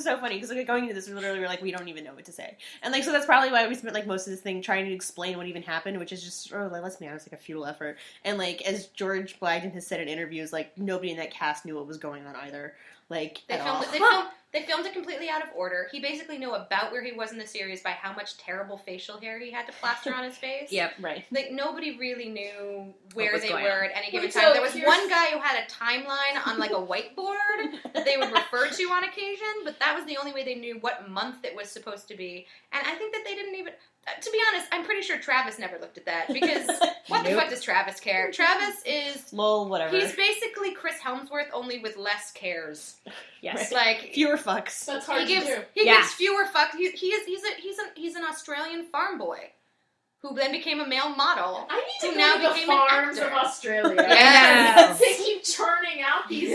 is 0.00 0.04
so 0.04 0.18
funny 0.18 0.34
because 0.36 0.50
like 0.50 0.66
going 0.66 0.82
into 0.84 0.94
this, 0.94 1.08
we 1.08 1.14
literally 1.14 1.38
were 1.40 1.46
like, 1.46 1.62
we 1.62 1.70
don't 1.70 1.88
even 1.88 2.02
know 2.04 2.12
what 2.14 2.24
to 2.24 2.32
say, 2.32 2.56
and 2.82 2.92
like 2.92 3.04
so 3.04 3.12
that's 3.12 3.26
probably 3.26 3.52
why 3.52 3.66
we 3.68 3.74
spent 3.74 3.94
like 3.94 4.06
most 4.06 4.26
of 4.26 4.32
this 4.32 4.40
thing 4.40 4.60
trying 4.62 4.86
to 4.86 4.92
explain 4.92 5.36
what 5.36 5.46
even 5.46 5.62
happened, 5.62 5.98
which 5.98 6.12
is 6.12 6.22
just, 6.22 6.52
oh, 6.52 6.68
like, 6.72 6.82
let's 6.82 6.96
be 6.96 7.06
honest, 7.06 7.26
like 7.30 7.38
a 7.38 7.42
futile 7.42 7.66
effort. 7.66 7.98
And 8.24 8.38
like 8.38 8.62
as 8.62 8.86
George 8.88 9.38
Blagden 9.38 9.72
has 9.74 9.86
said 9.86 10.00
in 10.00 10.08
interviews, 10.08 10.52
like 10.52 10.76
nobody 10.76 11.10
in 11.12 11.16
that 11.18 11.30
cast 11.32 11.64
knew 11.64 11.76
what 11.76 11.86
was 11.86 11.98
going 11.98 12.26
on 12.26 12.34
either, 12.36 12.74
like 13.08 13.42
They 13.48 13.54
at 13.54 13.62
filmed, 13.62 13.76
all. 13.76 13.82
it, 13.82 13.92
they, 13.92 13.98
filmed, 13.98 14.28
they 14.52 14.62
filmed 14.62 14.84
it 14.86 14.92
completely 14.92 15.28
out 15.28 15.42
of 15.42 15.48
order. 15.54 15.86
He 15.92 16.00
basically 16.00 16.36
knew 16.38 16.52
about 16.54 16.90
where 16.90 17.02
he 17.04 17.12
was 17.12 17.30
in 17.32 17.38
the 17.38 17.46
series 17.46 17.82
by 17.82 17.90
how 17.90 18.12
much 18.12 18.36
terrible 18.36 18.78
facial 18.78 19.20
hair 19.20 19.38
he 19.38 19.50
had 19.50 19.66
to 19.66 19.72
plaster 19.74 20.12
on 20.14 20.24
his 20.24 20.36
face. 20.46 20.72
Yep. 20.72 20.94
right. 21.00 21.24
Like 21.30 21.52
nobody 21.52 21.96
really 21.98 22.28
knew 22.28 22.92
where 23.14 23.38
they 23.38 23.50
were 23.52 23.58
on. 23.58 23.90
at 23.90 23.92
any 23.96 24.10
given 24.10 24.26
Wait, 24.26 24.32
time. 24.32 24.42
so 24.42 24.52
there 24.52 24.62
was 24.62 24.72
here's- 24.72 24.86
one 24.88 25.08
guy 25.08 25.26
who 25.26 25.38
had 25.38 25.62
a 25.62 25.70
timeline 25.70 26.46
on 26.46 26.58
like 26.58 26.70
a 26.72 26.74
whiteboard 26.74 27.92
that 27.94 28.04
they 28.04 28.16
would 28.16 28.32
refer 28.32 28.68
to 28.68 28.82
on 28.84 29.04
occasion, 29.04 29.46
but 29.64 29.78
that 29.78 29.94
was 29.94 30.04
the 30.06 30.16
only 30.16 30.32
way 30.32 30.44
they 30.44 30.54
knew 30.56 30.78
what 30.80 31.08
month 31.08 31.44
it 31.44 31.54
was 31.54 31.68
supposed 31.70 32.08
to 32.08 32.16
be. 32.16 32.46
And 32.72 32.86
I 32.86 32.94
think 32.94 33.12
that 33.14 33.22
they 33.24 33.34
didn't 33.34 33.54
even. 33.54 33.72
Uh, 34.08 34.20
To 34.20 34.30
be 34.30 34.38
honest, 34.50 34.66
I'm 34.72 34.84
pretty 34.84 35.02
sure 35.02 35.18
Travis 35.18 35.58
never 35.58 35.78
looked 35.78 35.98
at 35.98 36.06
that 36.06 36.28
because 36.32 36.66
what 37.08 37.22
the 37.24 37.30
fuck 37.34 37.50
does 37.50 37.62
Travis 37.62 38.00
care? 38.00 38.30
Travis 38.30 38.76
is 38.86 39.32
Lol, 39.32 39.68
whatever. 39.68 39.96
he's 39.98 40.14
basically 40.16 40.72
Chris 40.74 40.96
Hemsworth 41.04 41.48
only 41.52 41.78
with 41.80 41.96
less 41.96 42.32
cares. 42.32 42.96
Yes. 43.42 43.70
Like 43.80 44.10
Fewer 44.14 44.36
fucks. 44.36 44.84
That's 44.86 45.06
hard 45.06 45.22
he 45.22 45.26
to 45.26 45.34
gives 45.34 45.46
do. 45.46 45.62
he 45.74 45.86
Yeah. 45.86 45.96
gives 45.98 46.12
fewer 46.14 46.44
fucks. 46.46 46.76
He, 46.76 46.90
he 46.90 47.08
is 47.08 47.26
he's 47.26 47.42
a 47.44 47.60
he's 47.60 47.78
an 47.78 47.86
he's 47.94 48.14
an 48.16 48.24
Australian 48.24 48.84
farm 48.86 49.18
boy 49.18 49.50
who 50.22 50.34
then 50.34 50.52
became 50.52 50.80
a 50.80 50.86
male 50.86 51.14
model. 51.16 51.66
I 51.70 51.76
need 51.78 52.00
to 52.00 52.06
Who 52.08 52.12
go 52.12 52.18
now 52.18 52.34
to 52.36 52.42
the 52.42 52.48
became 52.54 52.70
an 52.70 52.76
farms 52.88 53.18
actor. 53.18 53.30
of 53.30 53.34
Australia. 53.44 53.96
Yes. 54.08 54.98
they 55.00 55.14
keep 55.24 55.42
churning 55.42 56.02
out 56.04 56.28
these 56.28 56.52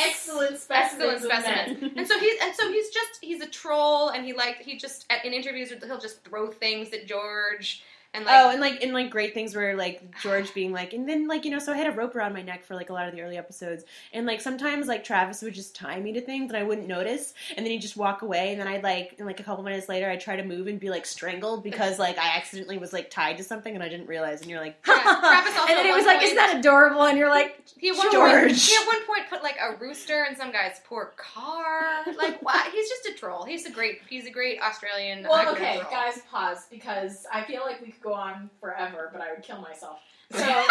excellent 0.00 0.58
specimens. 0.58 0.70
Excellent 0.70 1.16
of 1.24 1.28
men. 1.28 1.42
specimen. 1.42 1.92
And 1.96 2.06
so 2.08 2.18
he's 2.18 2.40
and 2.42 2.54
so 2.54 2.70
he's 2.70 2.90
just 2.90 3.18
he's 3.20 3.40
a 3.42 3.48
troll, 3.48 4.10
and 4.10 4.24
he 4.24 4.32
like 4.32 4.58
he 4.62 4.76
just 4.78 5.04
at, 5.10 5.24
in 5.24 5.32
interviews 5.32 5.72
he'll 5.84 5.98
just 5.98 6.22
throw 6.24 6.50
things 6.50 6.92
at 6.92 7.06
George 7.06 7.82
and 8.14 8.24
oh, 8.24 8.26
like 8.26 8.40
oh, 8.40 8.50
and 8.50 8.60
like 8.60 8.82
and 8.82 8.92
like 8.92 9.10
great 9.10 9.34
things 9.34 9.54
where 9.56 9.76
like 9.76 10.02
George 10.20 10.52
being 10.54 10.72
like, 10.72 10.92
and 10.92 11.08
then 11.08 11.28
like 11.28 11.44
you 11.44 11.50
know, 11.50 11.58
so 11.58 11.72
I 11.72 11.76
had 11.76 11.86
a 11.86 11.92
rope 11.96 12.14
around 12.14 12.32
my 12.32 12.42
neck 12.42 12.64
for 12.64 12.74
like 12.74 12.90
a 12.90 12.92
lot 12.92 13.08
of 13.08 13.14
the 13.14 13.22
early 13.22 13.38
episodes, 13.38 13.84
and 14.12 14.26
like 14.26 14.40
sometimes 14.40 14.86
like 14.86 15.04
Travis 15.04 15.42
would 15.42 15.54
just 15.54 15.74
tie 15.74 15.98
me 15.98 16.12
to 16.12 16.20
things 16.20 16.50
and 16.50 16.56
I 16.56 16.62
wouldn't 16.62 16.86
notice, 16.88 17.34
and 17.56 17.64
then 17.64 17.72
he'd 17.72 17.82
just 17.82 17.96
walk 17.96 18.22
away, 18.22 18.52
and 18.52 18.60
then 18.60 18.68
I'd 18.68 18.82
like, 18.82 19.14
and 19.18 19.26
like 19.26 19.40
a 19.40 19.42
couple 19.42 19.64
minutes 19.64 19.88
later, 19.88 20.10
I'd 20.10 20.20
try 20.20 20.36
to 20.36 20.44
move 20.44 20.66
and 20.66 20.78
be 20.78 20.90
like 20.90 21.06
strangled 21.06 21.62
because 21.62 21.98
like 21.98 22.18
I 22.18 22.36
accidentally 22.36 22.78
was 22.78 22.92
like 22.92 23.10
tied 23.10 23.38
to 23.38 23.44
something 23.44 23.74
and 23.74 23.82
I 23.82 23.88
didn't 23.88 24.06
realize, 24.06 24.40
and 24.42 24.50
you're 24.50 24.60
like, 24.60 24.76
Yeah, 24.86 25.02
Travis 25.02 25.56
also 25.58 25.68
and 25.68 25.78
then 25.78 25.86
it 25.86 25.94
was 25.94 26.04
one 26.04 26.14
like, 26.16 26.24
isn't 26.24 26.36
that 26.36 26.58
adorable? 26.58 27.02
And 27.02 27.16
you're 27.16 27.30
like, 27.30 27.62
he 27.78 27.88
at 27.88 27.96
one 27.96 28.10
point 28.10 28.12
George. 28.12 28.68
he 28.68 28.76
at 28.76 28.86
one 28.86 29.06
point 29.06 29.28
put 29.30 29.42
like 29.42 29.56
a 29.60 29.76
rooster 29.76 30.26
in 30.28 30.36
some 30.36 30.52
guy's 30.52 30.80
poor 30.86 31.12
car. 31.16 32.04
Like 32.16 32.42
what? 32.42 32.70
He's 32.72 32.88
just 32.88 33.06
a 33.06 33.14
troll. 33.14 33.44
He's 33.44 33.66
a 33.66 33.70
great 33.70 34.00
he's 34.08 34.26
a 34.26 34.30
great 34.30 34.60
Australian. 34.60 35.24
Well, 35.28 35.52
okay, 35.52 35.78
troll. 35.78 35.90
guys, 35.90 36.20
pause 36.30 36.66
because 36.70 37.26
I 37.32 37.42
feel 37.44 37.62
like 37.62 37.80
we 37.80 37.88
could 37.88 38.01
go 38.02 38.12
on 38.12 38.50
forever, 38.60 39.10
but 39.12 39.20
I 39.22 39.32
would 39.32 39.42
kill 39.42 39.60
myself. 39.60 39.98
So, 40.30 40.64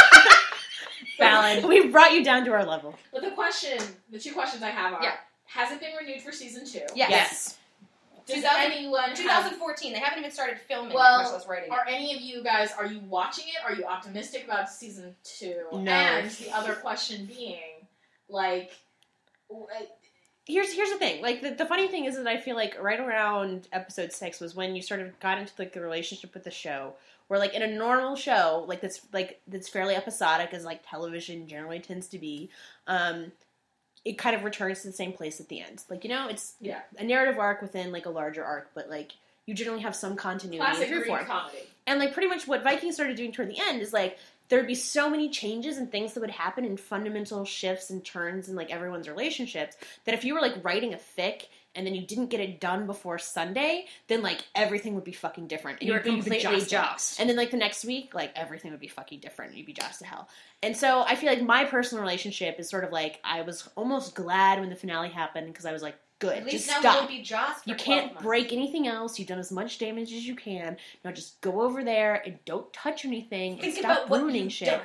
valid. 1.18 1.66
we 1.68 1.88
brought 1.88 2.14
you 2.14 2.24
down 2.24 2.46
to 2.46 2.52
our 2.52 2.66
level. 2.66 2.98
but 3.12 3.22
the 3.22 3.32
question, 3.32 3.78
the 4.12 4.20
two 4.20 4.34
questions 4.34 4.64
I 4.64 4.70
have 4.70 4.94
are: 4.94 5.04
Yeah. 5.04 5.14
Has 5.46 5.72
it 5.72 5.80
been 5.82 5.92
renewed 6.00 6.22
for 6.22 6.32
season 6.32 6.66
two? 6.66 6.86
Yes. 6.96 7.10
Yes. 7.10 7.58
Does 8.28 8.36
2000 8.38 8.72
anyone 8.72 9.10
have 9.10 9.18
2014. 9.18 9.94
They 9.94 10.00
haven't 10.00 10.20
even 10.20 10.32
started 10.32 10.60
filming 10.60 10.94
Well, 10.94 11.24
much 11.24 11.34
less 11.34 11.48
writing 11.48 11.70
it. 11.70 11.74
Are 11.74 11.86
any 11.88 12.16
of 12.16 12.22
you 12.22 12.44
guys 12.44 12.72
are 12.78 12.86
you 12.86 13.00
watching 13.00 13.46
it? 13.48 13.56
Are 13.66 13.76
you 13.76 13.84
optimistic 13.86 14.46
about 14.46 14.70
season 14.70 15.16
two? 15.24 15.56
No. 15.74 15.92
And 15.92 16.30
the 16.30 16.52
other 16.56 16.74
question 16.76 17.26
being, 17.26 17.88
like, 18.30 18.72
w- 19.50 19.68
uh, 19.76 19.86
here's 20.46 20.72
here's 20.72 20.92
the 20.92 20.98
thing. 20.98 21.22
Like 21.22 21.42
the, 21.42 21.52
the 21.52 21.66
funny 21.66 21.88
thing 21.88 22.06
is 22.06 22.16
that 22.16 22.28
I 22.28 22.38
feel 22.38 22.56
like 22.56 22.82
right 22.82 23.00
around 23.00 23.68
episode 23.74 24.14
six 24.14 24.40
was 24.40 24.56
when 24.56 24.76
you 24.76 24.82
sort 24.82 25.02
of 25.02 25.20
got 25.20 25.38
into 25.40 25.52
like 25.60 25.74
the 25.74 25.82
relationship 25.82 26.34
with 26.34 26.44
the 26.44 26.52
show. 26.52 26.94
Where 27.32 27.40
like 27.40 27.54
in 27.54 27.62
a 27.62 27.68
normal 27.68 28.18
show, 28.18 28.66
like 28.68 28.82
that's 28.82 29.00
like 29.14 29.40
that's 29.48 29.70
fairly 29.70 29.96
episodic 29.96 30.54
as 30.54 30.66
like 30.66 30.82
television 30.86 31.48
generally 31.48 31.80
tends 31.80 32.10
to 32.10 32.20
be, 32.20 32.50
um, 32.88 33.32
it 34.04 34.18
kind 34.18 34.36
of 34.36 34.44
returns 34.44 34.82
to 34.82 34.88
the 34.88 34.94
same 34.94 35.14
place 35.14 35.40
at 35.40 35.48
the 35.48 35.62
end. 35.62 35.82
Like 35.90 36.04
you 36.04 36.10
know, 36.10 36.28
it's 36.28 36.56
Yeah. 36.60 36.82
a 37.00 37.06
narrative 37.06 37.40
arc 37.40 37.62
within 37.62 37.94
like 37.94 38.06
a 38.06 38.10
larger 38.10 38.44
arc, 38.44 38.72
but 38.76 38.90
like 38.90 39.14
you 39.46 39.54
generally 39.54 39.82
have 39.82 39.96
some 39.96 40.18
continuity 40.18 40.58
classic 40.60 41.06
form. 41.08 41.24
comedy. 41.26 41.60
And 41.88 42.00
like 42.00 42.12
pretty 42.14 42.28
much 42.28 42.50
what 42.50 42.64
Vikings 42.64 42.96
started 42.96 43.16
doing 43.16 43.32
toward 43.32 43.48
the 43.50 43.60
end 43.62 43.82
is 43.82 43.94
like 43.94 44.18
there'd 44.50 44.68
be 44.68 44.76
so 44.76 45.10
many 45.10 45.30
changes 45.30 45.78
and 45.78 45.90
things 45.90 46.12
that 46.14 46.20
would 46.20 46.32
happen 46.32 46.66
and 46.66 46.78
fundamental 46.78 47.46
shifts 47.46 47.90
and 47.92 48.04
turns 48.04 48.50
in 48.50 48.58
like 48.58 48.72
everyone's 48.72 49.08
relationships 49.08 49.78
that 50.04 50.14
if 50.14 50.26
you 50.26 50.34
were 50.34 50.42
like 50.42 50.62
writing 50.66 50.94
a 50.94 50.98
fic 50.98 51.44
and 51.76 51.86
then 51.88 51.96
you 51.96 52.02
didn't 52.06 52.28
get 52.28 52.40
it 52.40 52.60
done 52.60 52.86
before 52.86 53.18
Sunday, 53.20 53.86
then 54.08 54.22
like 54.22 54.44
everything 54.56 54.96
would 54.96 55.04
be 55.04 55.12
fucking 55.12 55.48
different. 55.48 55.80
And 55.80 55.88
You're 55.88 55.98
you'd 55.98 56.04
be 56.04 56.10
completely 56.40 56.78
out. 56.78 57.16
And 57.20 57.30
then 57.30 57.38
like 57.38 57.52
the 57.52 57.58
next 57.58 57.86
week, 57.86 58.14
like 58.14 58.32
everything 58.36 58.72
would 58.72 58.80
be 58.80 58.88
fucking 58.88 59.20
different. 59.20 59.56
You'd 59.56 59.66
be 59.66 59.74
jossed 59.74 60.00
to 60.00 60.06
hell. 60.06 60.28
And 60.64 60.76
so 60.76 61.02
I 61.08 61.16
feel 61.16 61.30
like 61.30 61.42
my 61.42 61.66
personal 61.66 62.02
relationship 62.04 62.60
is 62.60 62.70
sort 62.70 62.84
of 62.84 62.92
like 62.92 63.20
I 63.24 63.42
was 63.42 63.68
almost 63.76 64.16
glad 64.16 64.60
when 64.60 64.70
the 64.70 64.76
finale 64.76 65.10
happened 65.10 65.48
because 65.48 65.66
I 65.66 65.72
was 65.72 65.82
like, 65.82 65.96
good, 66.20 66.38
At 66.38 66.46
least 66.46 66.68
just 66.68 66.70
now 66.70 66.82
stop. 66.82 66.96
won't 66.98 67.10
be 67.10 67.22
Joss. 67.24 67.64
For 67.64 67.70
You 67.70 67.76
can't 67.76 68.08
months. 68.14 68.22
break 68.24 68.54
anything 68.54 68.88
else. 68.88 69.18
You've 69.18 69.28
done 69.28 69.40
as 69.40 69.52
much 69.52 69.80
damage 69.80 70.14
as 70.14 70.26
you 70.28 70.36
can. 70.36 70.78
Now 71.04 71.12
just 71.12 71.42
go 71.42 71.62
over 71.62 71.84
there 71.84 72.22
and 72.26 72.38
don't 72.46 72.72
touch 72.74 73.06
anything 73.06 73.60
and 73.62 73.74
stop 73.74 74.10
ruining 74.10 74.50
shit. 74.50 74.68
done. 74.68 74.82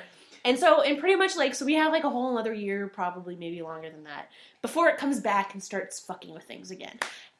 And 0.47 0.57
so, 0.57 0.81
and 0.81 0.97
pretty 0.97 1.17
much 1.17 1.35
like, 1.35 1.53
so 1.53 1.65
we 1.65 1.73
have 1.73 1.91
like 1.91 2.05
a 2.05 2.09
whole 2.09 2.37
other 2.37 2.53
year, 2.53 2.87
probably 2.87 3.35
maybe 3.35 3.61
longer 3.61 3.89
than 3.89 4.05
that, 4.05 4.29
before 4.61 4.87
it 4.87 4.97
comes 4.97 5.19
back 5.19 5.53
and 5.53 5.61
starts 5.61 5.99
fucking 5.99 6.33
with 6.33 6.45
things 6.45 6.71
again. 6.71 6.97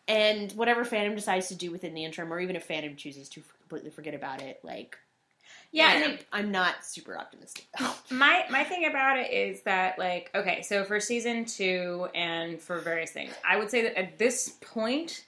And 0.09 0.51
whatever 0.51 0.83
fandom 0.83 1.15
decides 1.15 1.47
to 1.47 1.55
do 1.55 1.71
within 1.71 1.93
the 1.93 2.03
interim, 2.03 2.31
or 2.33 2.41
even 2.41 2.57
if 2.57 2.67
fandom 2.67 2.97
chooses 2.97 3.29
to 3.29 3.41
completely 3.61 3.91
forget 3.91 4.13
about 4.13 4.41
it, 4.41 4.59
like, 4.61 4.97
Yeah, 5.71 5.87
I 5.87 6.01
think 6.01 6.27
I'm 6.33 6.51
not 6.51 6.85
super 6.85 7.17
optimistic. 7.17 7.65
my 8.11 8.45
my 8.49 8.65
thing 8.65 8.85
about 8.85 9.17
it 9.17 9.31
is 9.31 9.61
that 9.63 9.97
like 9.99 10.29
okay 10.33 10.61
so 10.61 10.83
for 10.83 10.99
season 10.99 11.45
two 11.45 12.07
and 12.15 12.59
for 12.59 12.79
various 12.79 13.11
things 13.11 13.33
i 13.47 13.57
would 13.57 13.69
say 13.69 13.81
that 13.83 13.97
at 13.99 14.17
this 14.17 14.55
point 14.61 15.25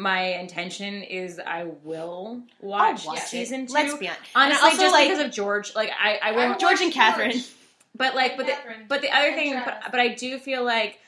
my 0.00 0.22
intention 0.40 1.02
is 1.02 1.38
i 1.46 1.64
will 1.84 2.42
watch, 2.60 3.04
watch 3.06 3.18
it. 3.18 3.22
season 3.24 3.66
2 3.66 3.72
Let's 3.72 3.94
be 3.94 4.08
honest. 4.08 4.22
honestly 4.34 4.64
also, 4.70 4.82
just 4.82 4.92
like- 4.94 5.08
because 5.10 5.24
of 5.24 5.30
george 5.32 5.74
like 5.74 5.90
i 5.98 6.18
i 6.22 6.32
won't 6.32 6.58
George 6.60 6.80
and 6.80 6.92
Katheryn. 6.92 7.32
George. 7.32 7.48
but 7.94 8.14
like 8.14 8.36
but 8.36 8.46
the, 8.46 8.54
but 8.88 9.02
the 9.02 9.10
other 9.14 9.28
And 9.28 9.36
thing 9.36 9.60
but, 9.64 9.82
but 9.90 10.00
i 10.00 10.08
do 10.08 10.38
feel 10.38 10.64
like 10.64 10.98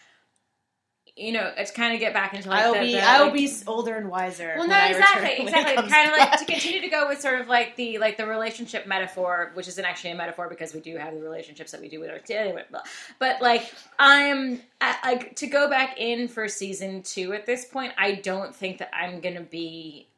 you 1.16 1.30
know 1.30 1.52
it's 1.58 1.70
kind 1.70 1.92
of 1.92 2.00
get 2.00 2.14
back 2.14 2.32
into 2.32 2.48
like 2.48 2.64
I'll 2.64 2.72
the, 2.72 2.80
be, 2.80 2.92
the, 2.92 3.02
I'll 3.02 3.24
like, 3.26 3.34
be 3.34 3.52
older 3.66 3.96
and 3.96 4.08
wiser. 4.08 4.54
well, 4.56 4.66
no, 4.66 4.76
exactly, 4.76 5.32
exactly. 5.44 5.88
Kind 5.88 6.10
of 6.10 6.16
like 6.16 6.38
to 6.38 6.44
continue 6.52 6.80
to 6.80 6.88
go 6.88 7.06
with 7.08 7.20
sort 7.20 7.40
of 7.40 7.48
like 7.48 7.76
the 7.76 7.98
like 7.98 8.16
the 8.16 8.26
relationship 8.26 8.86
metaphor, 8.86 9.50
which 9.54 9.68
isn't 9.68 9.84
actually 9.84 10.10
a 10.10 10.14
metaphor 10.14 10.48
because 10.48 10.72
we 10.72 10.80
do 10.80 10.96
have 10.96 11.12
the 11.14 11.20
relationships 11.20 11.72
that 11.72 11.80
we 11.80 11.88
do 11.88 12.00
with 12.00 12.10
our 12.10 12.20
anyway. 12.30 12.64
blah. 12.70 12.80
But 13.18 13.42
like 13.42 13.72
I'm 13.98 14.62
like 15.04 15.36
to 15.36 15.46
go 15.46 15.68
back 15.68 15.98
in 15.98 16.28
for 16.28 16.48
season 16.48 17.02
two 17.02 17.34
at 17.34 17.44
this 17.44 17.66
point. 17.66 17.92
I 17.98 18.14
don't 18.14 18.54
think 18.54 18.78
that 18.78 18.90
I'm 18.94 19.20
gonna 19.20 19.42
be. 19.42 20.08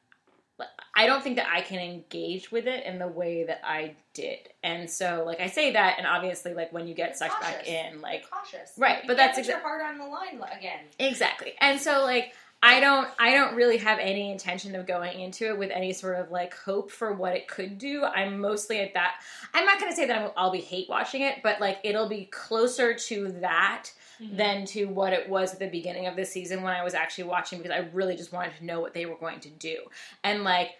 I 0.96 1.06
don't 1.06 1.22
think 1.22 1.36
that 1.36 1.48
I 1.52 1.60
can 1.60 1.80
engage 1.80 2.52
with 2.52 2.66
it 2.66 2.86
in 2.86 2.98
the 3.00 3.08
way 3.08 3.44
that 3.44 3.60
I 3.64 3.96
did, 4.12 4.38
and 4.62 4.88
so 4.88 5.24
like 5.26 5.40
I 5.40 5.48
say 5.48 5.72
that, 5.72 5.96
and 5.98 6.06
obviously 6.06 6.54
like 6.54 6.72
when 6.72 6.86
you 6.86 6.94
get 6.94 7.18
sucked 7.18 7.40
back 7.40 7.66
in, 7.66 8.00
like 8.00 8.30
cautious. 8.30 8.72
Right, 8.78 9.02
You 9.02 9.08
but 9.08 9.16
that's 9.16 9.36
put 9.36 9.62
hard 9.62 9.82
on 9.82 9.98
the 9.98 10.06
line 10.06 10.40
again. 10.56 10.80
Exactly. 10.98 11.54
And 11.60 11.80
so 11.80 12.04
like 12.04 12.34
I 12.64 12.80
don't 12.80 13.08
I 13.18 13.34
don't 13.34 13.56
really 13.56 13.76
have 13.76 13.98
any 13.98 14.30
intention 14.32 14.74
of 14.74 14.86
going 14.86 15.20
into 15.20 15.46
it 15.48 15.58
with 15.58 15.70
any 15.70 15.92
sort 15.92 16.18
of 16.18 16.30
like 16.30 16.56
hope 16.56 16.90
for 16.90 17.12
what 17.12 17.34
it 17.34 17.46
could 17.46 17.76
do. 17.76 18.04
I'm 18.04 18.40
mostly 18.40 18.80
at 18.80 18.94
that 18.94 19.16
I'm 19.52 19.66
not 19.66 19.78
going 19.78 19.92
to 19.92 19.96
say 19.96 20.06
that 20.06 20.18
I'm, 20.18 20.30
I'll 20.34 20.50
be 20.50 20.60
hate 20.60 20.88
watching 20.88 21.20
it, 21.20 21.42
but 21.42 21.60
like 21.60 21.78
it'll 21.84 22.08
be 22.08 22.24
closer 22.24 22.94
to 22.94 23.32
that 23.40 23.90
Mm-hmm. 24.20 24.36
than 24.36 24.64
to 24.66 24.84
what 24.84 25.12
it 25.12 25.28
was 25.28 25.54
at 25.54 25.58
the 25.58 25.66
beginning 25.68 26.06
of 26.06 26.14
the 26.14 26.24
season 26.24 26.62
when 26.62 26.72
I 26.72 26.84
was 26.84 26.94
actually 26.94 27.24
watching 27.24 27.58
because 27.58 27.72
I 27.72 27.88
really 27.92 28.14
just 28.16 28.32
wanted 28.32 28.56
to 28.58 28.64
know 28.64 28.78
what 28.80 28.94
they 28.94 29.06
were 29.06 29.16
going 29.16 29.40
to 29.40 29.48
do. 29.50 29.78
And 30.22 30.44
like 30.44 30.70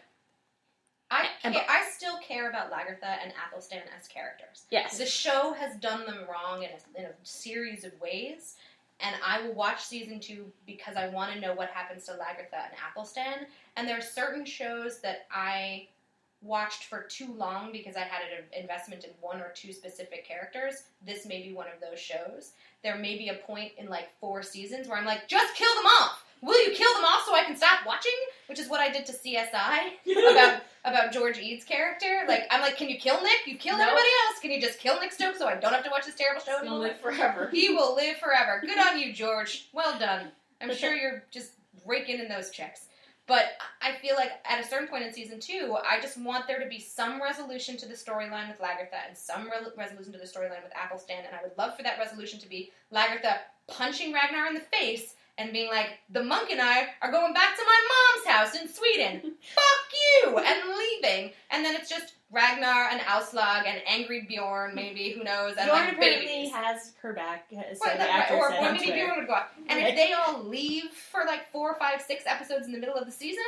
I 1.10 1.28
And- 1.42 1.56
I 1.56 1.84
still 1.90 2.18
care 2.18 2.48
about 2.48 2.70
Lagertha 2.72 3.18
and 3.22 3.32
Athelstan 3.46 3.82
as 3.98 4.08
characters. 4.08 4.66
yes. 4.70 4.98
The 4.98 5.06
show 5.06 5.52
has 5.52 5.76
done 5.76 6.06
them 6.06 6.26
wrong 6.30 6.62
in 6.62 6.70
a, 6.70 6.98
in 7.00 7.04
a 7.06 7.12
series 7.22 7.84
of 7.84 7.92
ways, 8.00 8.56
and 9.00 9.14
I 9.24 9.42
will 9.42 9.52
watch 9.54 9.82
season 9.82 10.18
two 10.20 10.50
because 10.66 10.96
I 10.96 11.08
want 11.08 11.32
to 11.34 11.40
know 11.40 11.54
what 11.54 11.68
happens 11.70 12.04
to 12.06 12.12
Lagertha 12.12 12.54
and 12.70 12.72
Athelstan. 12.88 13.46
And 13.76 13.88
there 13.88 13.98
are 13.98 14.00
certain 14.00 14.44
shows 14.44 15.00
that 15.00 15.26
I 15.30 15.88
watched 16.44 16.84
for 16.84 17.02
too 17.02 17.32
long 17.36 17.72
because 17.72 17.96
I 17.96 18.00
had 18.00 18.22
an 18.38 18.44
investment 18.60 19.04
in 19.04 19.10
one 19.20 19.40
or 19.40 19.52
two 19.54 19.72
specific 19.72 20.26
characters, 20.26 20.82
this 21.04 21.26
may 21.26 21.42
be 21.42 21.52
one 21.54 21.66
of 21.66 21.80
those 21.80 21.98
shows. 21.98 22.52
There 22.82 22.96
may 22.96 23.16
be 23.16 23.30
a 23.30 23.34
point 23.34 23.72
in 23.78 23.88
like 23.88 24.08
four 24.20 24.42
seasons 24.42 24.86
where 24.86 24.98
I'm 24.98 25.06
like, 25.06 25.26
just 25.26 25.54
kill 25.56 25.74
them 25.74 25.86
off. 25.86 26.24
Will 26.42 26.62
you 26.68 26.74
kill 26.76 26.92
them 26.94 27.04
off 27.04 27.24
so 27.24 27.34
I 27.34 27.44
can 27.44 27.56
stop 27.56 27.86
watching? 27.86 28.12
Which 28.48 28.58
is 28.58 28.68
what 28.68 28.78
I 28.80 28.90
did 28.92 29.06
to 29.06 29.12
CSI 29.12 29.92
about 30.32 30.60
about 30.84 31.12
George 31.12 31.38
Eads' 31.38 31.64
character. 31.64 32.24
Like, 32.28 32.42
I'm 32.50 32.60
like, 32.60 32.76
can 32.76 32.90
you 32.90 32.98
kill 32.98 33.22
Nick? 33.22 33.46
You 33.46 33.56
killed 33.56 33.78
Nope. 33.78 33.86
everybody 33.88 34.08
else. 34.28 34.40
Can 34.42 34.50
you 34.50 34.60
just 34.60 34.78
kill 34.78 35.00
Nick 35.00 35.12
Stokes 35.12 35.38
so 35.38 35.46
I 35.48 35.54
don't 35.54 35.72
have 35.72 35.84
to 35.84 35.90
watch 35.90 36.04
this 36.04 36.14
terrible 36.14 36.42
show 36.42 36.58
He'll 36.62 36.78
live 36.78 37.00
forever. 37.00 37.48
He 37.50 37.70
will 37.70 37.94
live 37.96 38.18
forever. 38.18 38.60
Good 38.60 38.78
on 38.78 38.98
you, 39.00 39.14
George. 39.14 39.70
Well 39.72 39.98
done. 39.98 40.26
I'm 40.60 40.74
sure 40.76 40.94
you're 40.94 41.22
just 41.30 41.52
raking 41.86 42.18
in 42.20 42.28
those 42.28 42.50
checks. 42.50 42.88
But 43.26 43.52
I 43.80 43.94
feel 43.94 44.16
like 44.16 44.32
at 44.44 44.62
a 44.62 44.68
certain 44.68 44.86
point 44.86 45.04
in 45.04 45.12
season 45.12 45.40
two, 45.40 45.76
I 45.82 45.98
just 46.00 46.18
want 46.18 46.46
there 46.46 46.60
to 46.60 46.68
be 46.68 46.78
some 46.78 47.22
resolution 47.22 47.76
to 47.78 47.86
the 47.86 47.94
storyline 47.94 48.48
with 48.48 48.60
Lagertha 48.60 49.00
and 49.08 49.16
some 49.16 49.44
re- 49.44 49.66
resolution 49.76 50.12
to 50.12 50.18
the 50.18 50.26
storyline 50.26 50.62
with 50.62 50.72
Athelstan. 50.74 51.24
And 51.26 51.34
I 51.34 51.42
would 51.42 51.56
love 51.56 51.74
for 51.76 51.82
that 51.84 51.98
resolution 51.98 52.38
to 52.40 52.48
be 52.48 52.70
Lagertha 52.92 53.38
punching 53.66 54.12
Ragnar 54.12 54.46
in 54.46 54.54
the 54.54 54.60
face 54.60 55.13
and 55.38 55.52
being 55.52 55.68
like, 55.68 55.90
the 56.10 56.22
monk 56.22 56.50
and 56.50 56.60
I 56.60 56.86
are 57.02 57.10
going 57.10 57.32
back 57.34 57.56
to 57.56 57.62
my 57.64 57.88
mom's 58.22 58.26
house 58.28 58.60
in 58.60 58.68
Sweden. 58.68 59.20
Fuck 59.54 60.24
you! 60.24 60.38
And 60.38 60.78
leaving. 60.78 61.32
And 61.50 61.64
then 61.64 61.74
it's 61.76 61.88
just 61.88 62.14
Ragnar 62.30 62.88
and 62.90 63.00
Aslaug 63.00 63.66
and 63.66 63.80
angry 63.86 64.26
Bjorn, 64.28 64.74
maybe, 64.74 65.10
who 65.10 65.24
knows, 65.24 65.54
and 65.56 65.66
Bjorn 65.66 65.78
like 65.86 65.92
apparently 65.94 66.26
babies. 66.26 66.52
has 66.52 66.92
her 67.02 67.12
back. 67.12 67.46
So 67.50 67.56
Right, 67.56 67.98
the 67.98 68.04
right, 68.04 68.30
or, 68.32 68.52
or 68.54 68.72
maybe. 68.72 68.92
Bjorn 68.92 69.18
would 69.18 69.26
go 69.26 69.34
out. 69.34 69.48
And 69.68 69.78
if 69.86 69.96
they 69.96 70.12
all 70.12 70.42
leave 70.44 70.90
for 70.90 71.24
like 71.26 71.50
four, 71.52 71.74
five, 71.78 72.00
six 72.00 72.24
episodes 72.26 72.66
in 72.66 72.72
the 72.72 72.78
middle 72.78 72.94
of 72.96 73.06
the 73.06 73.12
season, 73.12 73.42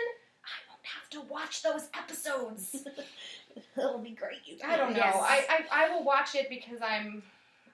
I 0.45 0.59
won't 0.71 0.85
have 0.85 1.09
to 1.11 1.33
watch 1.33 1.63
those 1.63 1.89
episodes. 1.95 2.85
It'll 3.77 3.99
be 3.99 4.11
great. 4.11 4.41
You 4.45 4.59
I 4.67 4.77
don't 4.77 4.93
know. 4.93 4.99
Yes. 4.99 5.17
I, 5.19 5.47
I 5.73 5.87
I 5.87 5.91
will 5.95 6.05
watch 6.05 6.35
it 6.35 6.49
because 6.51 6.81
I'm 6.83 7.23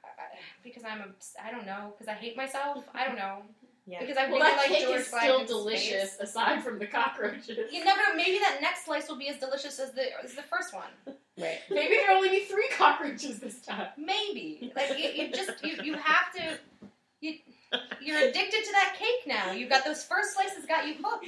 uh, 0.05 0.23
because 0.63 0.85
I'm 0.85 1.01
obs- 1.03 1.35
I 1.45 1.51
don't 1.51 1.67
know 1.67 1.93
because 1.93 2.09
I 2.09 2.15
hate 2.15 2.37
myself. 2.37 2.85
I 2.95 3.05
don't 3.05 3.17
know. 3.17 3.43
Yeah. 3.87 4.01
Because 4.01 4.17
I 4.17 4.27
Well, 4.31 4.35
really 4.39 4.43
that 4.43 4.57
like 4.59 4.69
cake 4.69 4.87
George 4.87 5.01
is 5.01 5.07
still 5.09 5.45
delicious, 5.45 6.11
face. 6.15 6.21
aside 6.21 6.63
from 6.63 6.79
the 6.79 6.87
cockroaches. 6.87 7.73
You 7.73 7.85
never 7.85 8.01
know. 8.01 8.15
Maybe 8.17 8.39
that 8.39 8.59
next 8.61 8.85
slice 8.85 9.09
will 9.09 9.17
be 9.19 9.29
as 9.29 9.39
delicious 9.39 9.81
as 9.81 9.93
the 9.93 10.05
as 10.23 10.35
the 10.35 10.43
first 10.43 10.73
one. 10.73 11.17
Right. 11.39 11.59
Maybe 11.71 11.97
there'll 11.97 12.17
only 12.19 12.29
be 12.29 12.45
three 12.45 12.69
cockroaches 12.77 13.41
this 13.41 13.61
time. 13.63 13.89
Maybe 13.97 14.73
like 14.77 14.91
you, 14.99 15.11
you 15.25 15.33
just 15.33 15.65
you, 15.65 15.77
you 15.83 15.95
have 15.95 16.33
to. 16.37 16.59
You, 17.21 17.35
you're 18.03 18.19
addicted 18.19 18.65
to 18.65 18.73
that 18.73 18.97
cake 18.99 19.27
now. 19.27 19.53
You've 19.53 19.71
got 19.71 19.85
those 19.85 20.05
first 20.05 20.35
slices 20.35 20.67
got 20.67 20.87
you 20.87 20.95
hooked. 21.03 21.27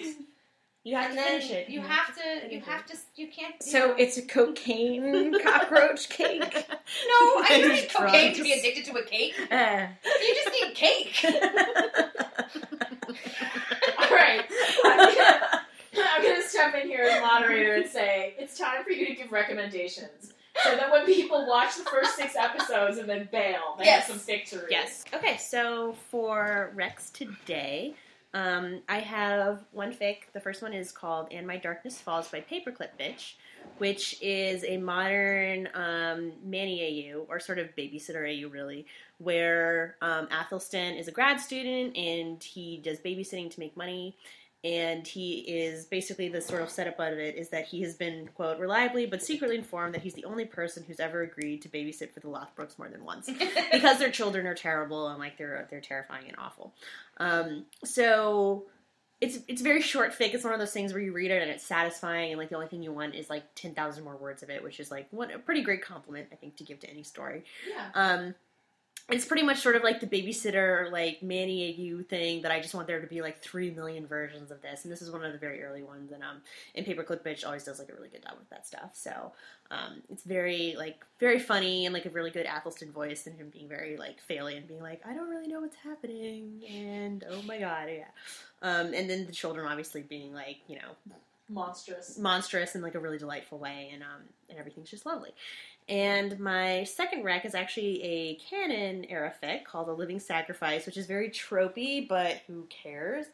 You 0.84 0.96
have 0.96 1.10
and 1.10 1.18
to 1.18 1.24
finish 1.24 1.50
it. 1.50 1.68
you 1.70 1.80
Yeah. 1.80 1.86
have 1.88 2.14
to 2.14 2.52
you 2.54 2.60
have 2.60 2.84
to 2.86 2.96
you 3.16 3.28
can't 3.28 3.54
you 3.60 3.66
So 3.72 3.78
know. 3.88 3.94
it's 3.98 4.18
a 4.18 4.22
cocaine 4.22 5.32
cockroach 5.42 6.08
cake. 6.10 6.40
no 6.42 7.16
I 7.42 7.58
don't 7.60 7.72
need 7.72 7.88
cocaine 7.92 8.34
to 8.34 8.42
be 8.42 8.52
addicted 8.52 8.84
to 8.92 8.98
a 8.98 9.02
cake 9.04 9.34
Uh, 9.50 9.86
you 10.04 10.34
just 10.44 10.52
need 10.62 10.74
cake 10.74 11.24
All 13.98 14.10
right, 14.10 14.44
I'm 14.84 15.14
gonna, 15.14 15.40
I'm 15.96 16.22
gonna 16.22 16.42
step 16.42 16.74
in 16.74 16.88
here 16.88 17.04
as 17.04 17.20
moderator 17.22 17.74
and 17.74 17.86
say 17.88 18.34
it's 18.38 18.58
time 18.58 18.82
for 18.84 18.90
you 18.90 19.06
to 19.06 19.14
give 19.14 19.30
recommendations, 19.32 20.32
so 20.62 20.76
that 20.76 20.90
when 20.90 21.06
people 21.06 21.46
watch 21.48 21.76
the 21.76 21.84
first 21.84 22.16
six 22.16 22.34
episodes 22.36 22.98
and 22.98 23.08
then 23.08 23.28
bail, 23.32 23.76
they 23.78 23.84
Yes. 23.84 24.06
have 24.08 24.16
some 24.16 24.26
fic 24.34 24.48
to 24.50 24.56
read. 24.58 24.66
Yes. 24.70 25.04
Okay, 25.14 25.36
so 25.36 25.94
for 26.10 26.72
Rex 26.74 27.10
today, 27.10 27.94
um, 28.34 28.82
I 28.88 28.98
have 28.98 29.64
one 29.70 29.92
fic. 29.92 30.32
The 30.32 30.40
first 30.40 30.60
one 30.60 30.72
is 30.72 30.90
called 30.90 31.28
And 31.30 31.46
My 31.46 31.56
Darkness 31.56 32.00
Falls 32.00 32.28
by 32.28 32.40
Paperclip 32.40 32.90
Bitch, 32.98 33.34
which 33.78 34.20
is 34.20 34.64
a 34.64 34.76
modern 34.76 35.68
um, 35.72 36.32
Manny 36.44 37.12
AU, 37.12 37.26
or 37.28 37.38
sort 37.38 37.60
of 37.60 37.68
babysitter 37.76 38.26
AU, 38.28 38.48
really, 38.48 38.86
where 39.18 39.96
um, 40.02 40.26
Athelstan 40.32 40.98
is 40.98 41.06
a 41.06 41.12
grad 41.12 41.38
student 41.38 41.96
and 41.96 42.42
he 42.42 42.80
does 42.84 42.98
babysitting 42.98 43.52
to 43.52 43.60
make 43.60 43.76
money. 43.76 44.16
And 44.64 45.06
he 45.06 45.40
is 45.40 45.84
basically 45.84 46.28
the 46.30 46.40
sort 46.40 46.62
of 46.62 46.70
setup 46.70 46.98
of 46.98 47.18
it 47.18 47.36
is 47.36 47.50
that 47.50 47.66
he 47.66 47.82
has 47.82 47.94
been, 47.94 48.30
quote, 48.34 48.58
reliably 48.58 49.04
but 49.04 49.22
secretly 49.22 49.56
informed 49.56 49.94
that 49.94 50.00
he's 50.00 50.14
the 50.14 50.24
only 50.24 50.46
person 50.46 50.82
who's 50.86 51.00
ever 51.00 51.20
agreed 51.20 51.60
to 51.62 51.68
babysit 51.68 52.12
for 52.12 52.20
the 52.20 52.28
Lothbroks 52.28 52.78
more 52.78 52.88
than 52.88 53.04
once 53.04 53.28
because 53.72 53.98
their 53.98 54.10
children 54.10 54.46
are 54.46 54.54
terrible 54.54 55.08
and 55.08 55.18
like 55.18 55.36
they're 55.36 55.68
they're 55.70 55.82
terrifying 55.82 56.24
and 56.28 56.36
awful. 56.38 56.72
Um, 57.18 57.66
so 57.84 58.64
it's 59.20 59.38
it's 59.48 59.60
very 59.60 59.82
short 59.82 60.12
fic. 60.12 60.32
It's 60.34 60.44
one 60.44 60.54
of 60.54 60.58
those 60.58 60.72
things 60.72 60.94
where 60.94 61.02
you 61.02 61.12
read 61.12 61.30
it 61.30 61.42
and 61.42 61.50
it's 61.50 61.64
satisfying 61.64 62.32
and 62.32 62.38
like 62.38 62.48
the 62.48 62.56
only 62.56 62.68
thing 62.68 62.82
you 62.82 62.92
want 62.92 63.14
is 63.14 63.28
like 63.28 63.44
ten 63.54 63.74
thousand 63.74 64.04
more 64.04 64.16
words 64.16 64.42
of 64.42 64.48
it, 64.48 64.62
which 64.62 64.80
is 64.80 64.90
like 64.90 65.08
one 65.10 65.30
a 65.30 65.38
pretty 65.38 65.62
great 65.62 65.82
compliment 65.82 66.28
I 66.32 66.36
think 66.36 66.56
to 66.56 66.64
give 66.64 66.80
to 66.80 66.90
any 66.90 67.02
story. 67.02 67.44
Yeah. 67.68 67.90
Um, 67.94 68.34
it's 69.10 69.26
pretty 69.26 69.42
much 69.42 69.58
sort 69.58 69.76
of 69.76 69.82
like 69.82 70.00
the 70.00 70.06
babysitter, 70.06 70.90
like 70.90 71.22
Manny 71.22 71.76
AU 71.76 72.02
thing 72.04 72.40
that 72.42 72.50
I 72.50 72.60
just 72.60 72.74
want 72.74 72.86
there 72.86 73.00
to 73.00 73.06
be 73.06 73.20
like 73.20 73.38
three 73.38 73.70
million 73.70 74.06
versions 74.06 74.50
of 74.50 74.62
this, 74.62 74.84
and 74.84 74.92
this 74.92 75.02
is 75.02 75.10
one 75.10 75.22
of 75.22 75.32
the 75.32 75.38
very 75.38 75.62
early 75.62 75.82
ones. 75.82 76.10
And 76.10 76.22
um, 76.22 76.40
and 76.74 76.86
Paperclip 76.86 77.20
Bitch 77.22 77.44
always 77.44 77.64
does 77.64 77.78
like 77.78 77.90
a 77.90 77.94
really 77.94 78.08
good 78.08 78.22
job 78.22 78.34
with 78.38 78.48
that 78.48 78.66
stuff. 78.66 78.90
So 78.94 79.32
um, 79.70 80.02
it's 80.10 80.24
very 80.24 80.74
like 80.78 81.04
very 81.20 81.38
funny 81.38 81.84
and 81.84 81.92
like 81.92 82.06
a 82.06 82.10
really 82.10 82.30
good 82.30 82.46
Athelstan 82.46 82.92
voice, 82.92 83.26
and 83.26 83.36
him 83.36 83.50
being 83.50 83.68
very 83.68 83.98
like 83.98 84.16
faily 84.28 84.56
and 84.56 84.66
being 84.66 84.80
like, 84.80 85.02
I 85.06 85.12
don't 85.12 85.28
really 85.28 85.48
know 85.48 85.60
what's 85.60 85.76
happening, 85.76 86.62
and 86.66 87.24
oh 87.28 87.42
my 87.42 87.58
god, 87.58 87.88
yeah. 87.90 88.04
Um, 88.62 88.94
and 88.94 89.10
then 89.10 89.26
the 89.26 89.32
children 89.32 89.66
obviously 89.66 90.00
being 90.00 90.32
like, 90.32 90.60
you 90.66 90.76
know, 90.76 91.14
Monstrous. 91.50 92.18
monstrous 92.18 92.74
in 92.74 92.80
like 92.80 92.94
a 92.94 92.98
really 92.98 93.18
delightful 93.18 93.58
way, 93.58 93.90
and 93.92 94.02
um, 94.02 94.22
and 94.48 94.58
everything's 94.58 94.90
just 94.90 95.04
lovely. 95.04 95.34
And 95.88 96.40
my 96.40 96.84
second 96.84 97.24
rec 97.24 97.44
is 97.44 97.54
actually 97.54 98.02
a 98.02 98.34
canon 98.36 99.04
era 99.06 99.32
fic 99.42 99.64
called 99.64 99.88
"A 99.88 99.92
Living 99.92 100.18
Sacrifice," 100.18 100.86
which 100.86 100.96
is 100.96 101.06
very 101.06 101.28
tropey, 101.28 102.08
but 102.08 102.40
who 102.46 102.66
cares? 102.70 103.26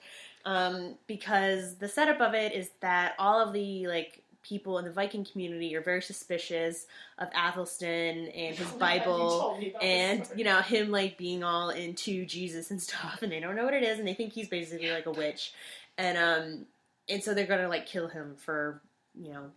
Um, 0.45 0.97
because 1.07 1.77
the 1.77 1.89
setup 1.89 2.21
of 2.21 2.35
it 2.35 2.53
is 2.53 2.71
that 2.81 3.15
all 3.19 3.41
of 3.41 3.53
the 3.53 3.87
like 3.87 4.23
people 4.43 4.79
in 4.79 4.85
the 4.85 4.91
Viking 4.91 5.25
community 5.25 5.77
are 5.77 5.81
very 5.81 6.03
suspicious 6.03 6.87
of 7.19 7.29
Athelstan 7.35 8.29
and 8.29 8.57
his 8.57 8.67
Oh 8.73 8.79
my 8.79 8.97
God, 8.99 9.01
you 9.01 9.01
Bible 9.01 9.41
told 9.41 9.59
me 9.59 9.71
about 9.71 9.81
this 9.83 10.31
and 10.31 10.39
you 10.39 10.45
know 10.45 10.61
him 10.61 10.91
like 10.91 11.17
being 11.17 11.45
all 11.45 11.71
into 11.71 12.27
Jesus 12.27 12.71
and 12.71 12.83
stuff, 12.83 13.21
and 13.23 13.31
they 13.31 13.39
don't 13.39 13.55
know 13.55 13.65
what 13.65 13.75
it 13.75 13.85
is, 13.85 13.99
and 13.99 14.09
they 14.09 14.15
think 14.15 14.33
he's 14.33 14.49
basically 14.49 14.91
like 14.91 15.07
a 15.07 15.13
witch, 15.13 15.53
and 15.97 16.19
um, 16.19 16.67
and 17.09 17.23
so 17.23 17.33
they're 17.33 17.47
gonna 17.47 17.69
like 17.69 17.87
kill 17.87 18.09
him 18.09 18.35
for 18.37 18.81
you 19.15 19.33
know 19.33 19.51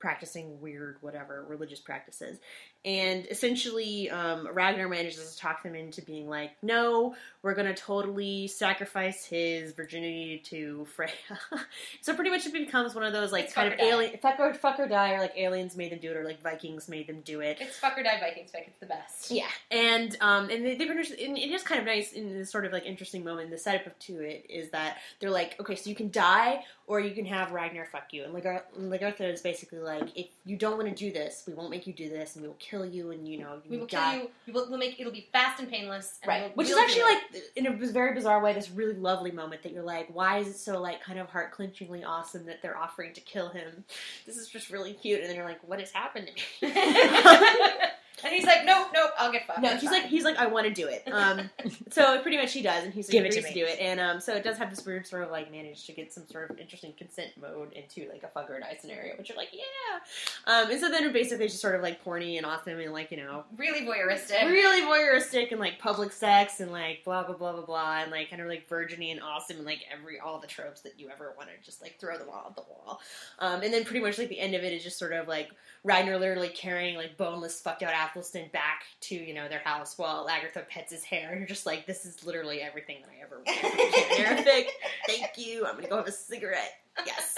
practicing 0.00 0.60
weird 0.60 0.98
whatever 1.00 1.44
religious 1.48 1.80
practices, 1.80 2.38
and 2.84 3.26
essentially 3.30 4.08
um, 4.10 4.48
Ragnar 4.52 4.88
manages 4.88 5.34
to 5.34 5.38
talk 5.38 5.62
them 5.62 5.74
into 5.74 6.02
being 6.02 6.28
like, 6.28 6.52
no, 6.62 7.14
we're 7.42 7.54
gonna 7.54 7.74
totally 7.74 8.46
sacrifice 8.48 9.24
his 9.24 9.72
virginity 9.72 10.40
to 10.46 10.86
Freya. 10.94 11.10
so 12.00 12.14
pretty 12.14 12.30
much 12.30 12.46
it 12.46 12.52
becomes 12.52 12.94
one 12.94 13.04
of 13.04 13.12
those 13.12 13.32
like 13.32 13.44
It's 13.44 13.52
kind 13.54 13.72
of 13.72 13.78
alien 13.80 14.16
fuck 14.18 14.38
or, 14.38 14.54
fuck 14.54 14.78
or 14.78 14.88
die, 14.88 15.12
or 15.14 15.20
like 15.20 15.36
aliens 15.36 15.76
made 15.76 15.92
them 15.92 15.98
do 15.98 16.10
it, 16.10 16.16
or 16.16 16.24
like 16.24 16.42
Vikings 16.42 16.88
made 16.88 17.06
them 17.06 17.20
do 17.22 17.40
it. 17.40 17.58
it's 17.60 17.78
fuck 17.78 17.98
or 17.98 18.02
die 18.02 18.18
Vikings 18.20 18.50
fic 18.50 18.66
it's 18.68 18.80
the 18.80 18.86
best 18.86 19.30
Yeah, 19.30 19.48
and 19.70 20.16
um, 20.20 20.50
and 20.50 20.64
they, 20.64 20.76
they 20.76 20.86
produce, 20.86 21.10
and 21.10 21.36
it 21.36 21.50
is 21.50 21.62
kind 21.62 21.80
of 21.80 21.86
nice 21.86 22.12
in 22.12 22.32
this 22.32 22.50
sort 22.50 22.64
of 22.64 22.72
like 22.72 22.86
interesting 22.86 23.24
moment. 23.24 23.50
The 23.50 23.58
setup 23.58 23.86
of 23.86 23.98
to 24.00 24.20
it 24.20 24.46
is 24.48 24.70
that 24.70 24.98
they're 25.20 25.30
like, 25.30 25.58
okay, 25.60 25.74
so 25.74 25.90
you 25.90 25.96
can 25.96 26.10
die, 26.10 26.64
or 26.86 27.00
you 27.00 27.14
can 27.14 27.26
have 27.26 27.52
Ragnar 27.52 27.86
fuck 27.86 28.12
you, 28.12 28.24
and 28.24 28.34
Lagar- 28.34 28.62
Lagertha 28.78 29.32
is 29.32 29.40
basically 29.42 29.80
like, 29.80 30.16
if 30.16 30.26
you 30.44 30.56
don't 30.56 30.76
want 30.76 30.88
to 30.88 30.94
do 30.94 31.12
this, 31.12 31.44
we 31.46 31.54
won't 31.54 31.70
make 31.70 31.86
you 31.86 31.92
do 31.92 32.08
this, 32.08 32.34
and 32.34 32.42
we 32.42 32.48
will 32.48 32.56
kill 32.58 32.77
you, 32.84 33.10
and 33.10 33.26
you 33.28 33.38
know, 33.38 33.54
you 33.64 33.70
we 33.70 33.76
will 33.78 33.86
die. 33.86 34.12
kill 34.14 34.22
you 34.22 34.30
we 34.46 34.52
will 34.52 34.68
we'll 34.68 34.78
make 34.78 34.98
it'll 35.00 35.12
be 35.12 35.28
fast 35.32 35.60
and 35.60 35.68
painless 35.70 36.18
and 36.22 36.28
Right, 36.28 36.42
we'll- 36.42 36.50
which 36.54 36.70
is 36.70 36.76
actually 36.76 37.02
like 37.02 37.18
in 37.56 37.66
a 37.66 37.72
very 37.72 38.14
bizarre 38.14 38.42
way, 38.42 38.52
this 38.52 38.70
really 38.70 38.94
lovely 38.94 39.30
moment 39.30 39.62
that 39.62 39.72
you're 39.72 39.82
like, 39.82 40.08
why 40.14 40.38
is 40.38 40.48
it 40.48 40.56
so 40.56 40.80
like 40.80 41.02
kind 41.02 41.18
of 41.18 41.28
heart 41.28 41.52
clinchingly 41.52 42.04
awesome 42.04 42.46
that 42.46 42.62
they're 42.62 42.76
offering 42.78 43.12
to 43.14 43.20
kill 43.20 43.48
him? 43.50 43.84
This 44.26 44.36
is 44.36 44.48
just 44.48 44.70
really 44.70 44.92
cute, 44.92 45.20
and 45.20 45.28
then 45.28 45.36
you're 45.36 45.44
like, 45.46 45.66
what 45.66 45.80
has 45.80 45.90
happened 45.90 46.28
to 46.60 46.66
me? 46.66 46.72
and 48.28 48.36
he's 48.36 48.46
like 48.46 48.64
nope 48.64 48.88
nope 48.94 49.10
I'll 49.18 49.32
get 49.32 49.46
fucked 49.46 49.60
No, 49.60 49.70
he's 49.70 49.82
fine. 49.90 50.02
like 50.02 50.06
he's 50.06 50.24
like 50.24 50.36
I 50.36 50.46
want 50.46 50.66
to 50.66 50.72
do 50.72 50.86
it. 50.88 51.08
Um, 51.10 51.50
so 51.90 52.20
pretty 52.22 52.36
much 52.36 52.52
he 52.52 52.62
does, 52.62 52.84
and 52.84 52.94
he's 52.94 53.08
like, 53.08 53.12
Give 53.12 53.24
agrees 53.24 53.44
to 53.44 53.48
to, 53.48 53.54
do 53.54 53.64
it. 53.64 53.78
And 53.80 54.00
um, 54.00 54.20
so 54.20 54.34
it 54.34 54.44
does 54.44 54.58
have 54.58 54.70
this 54.70 54.84
weird 54.84 55.06
sort 55.06 55.22
of 55.22 55.30
like 55.30 55.50
manage 55.50 55.86
to 55.86 55.92
get 55.92 56.12
some 56.12 56.26
sort 56.28 56.50
of 56.50 56.58
interesting 56.58 56.92
consent 56.96 57.30
mode 57.40 57.72
into 57.72 58.08
like 58.10 58.22
a 58.22 58.28
fuck 58.28 58.48
or 58.50 58.60
die 58.60 58.76
scenario, 58.80 59.16
which 59.16 59.28
you're 59.28 59.38
like, 59.38 59.50
yeah. 59.52 60.52
Um, 60.52 60.70
and 60.70 60.80
so 60.80 60.90
then 60.90 61.04
it 61.04 61.12
basically 61.12 61.46
just 61.46 61.60
sort 61.60 61.74
of 61.74 61.82
like 61.82 62.04
porny 62.04 62.36
and 62.36 62.46
awesome 62.46 62.78
and 62.78 62.92
like 62.92 63.10
you 63.10 63.16
know 63.16 63.44
really 63.56 63.80
voyeuristic 63.80 64.42
really 64.42 64.82
voyeuristic 64.82 65.50
and 65.50 65.60
like 65.60 65.78
public 65.78 66.12
sex 66.12 66.60
and 66.60 66.70
like 66.70 67.02
blah 67.04 67.24
blah 67.24 67.36
blah 67.36 67.52
blah 67.52 67.64
blah 67.64 67.98
and 68.02 68.10
like 68.10 68.30
kind 68.30 68.42
of 68.42 68.48
like 68.48 68.68
virginy 68.68 69.10
and 69.10 69.20
awesome 69.20 69.56
and 69.56 69.66
like 69.66 69.80
every 69.92 70.20
all 70.20 70.38
the 70.38 70.46
tropes 70.46 70.80
that 70.82 70.98
you 70.98 71.08
ever 71.10 71.34
want 71.36 71.48
to 71.48 71.64
just 71.64 71.82
like 71.82 71.98
throw 71.98 72.16
them 72.16 72.28
all 72.32 72.46
at 72.48 72.56
the 72.56 72.62
wall. 72.62 73.00
Um, 73.38 73.62
and 73.62 73.72
then 73.72 73.84
pretty 73.84 74.00
much 74.00 74.18
like 74.18 74.28
the 74.28 74.40
end 74.40 74.54
of 74.54 74.62
it 74.62 74.72
is 74.72 74.82
just 74.82 74.98
sort 74.98 75.12
of 75.12 75.28
like 75.28 75.50
Ragnar 75.84 76.18
literally 76.18 76.48
carrying 76.48 76.96
like 76.96 77.16
boneless 77.16 77.60
fucked 77.60 77.82
out 77.82 77.92
Athelstan 78.18 78.50
back 78.52 78.84
to 79.00 79.14
you 79.14 79.32
know 79.34 79.48
their 79.48 79.60
house 79.60 79.96
while 79.96 80.26
Lagertha 80.26 80.68
pets 80.68 80.92
his 80.92 81.04
hair 81.04 81.30
and 81.30 81.38
you're 81.38 81.46
just 81.48 81.66
like 81.66 81.86
this 81.86 82.04
is 82.04 82.24
literally 82.24 82.60
everything 82.60 82.96
that 83.02 83.10
I 83.10 83.22
ever 83.22 83.42
wanted 83.46 83.60
from 83.60 83.80
a 83.80 84.44
Terrific. 84.44 84.72
Thank 85.06 85.38
you. 85.38 85.66
I'm 85.66 85.76
gonna 85.76 85.88
go 85.88 85.96
have 85.96 86.08
a 86.08 86.12
cigarette. 86.12 86.74
yes. 87.06 87.36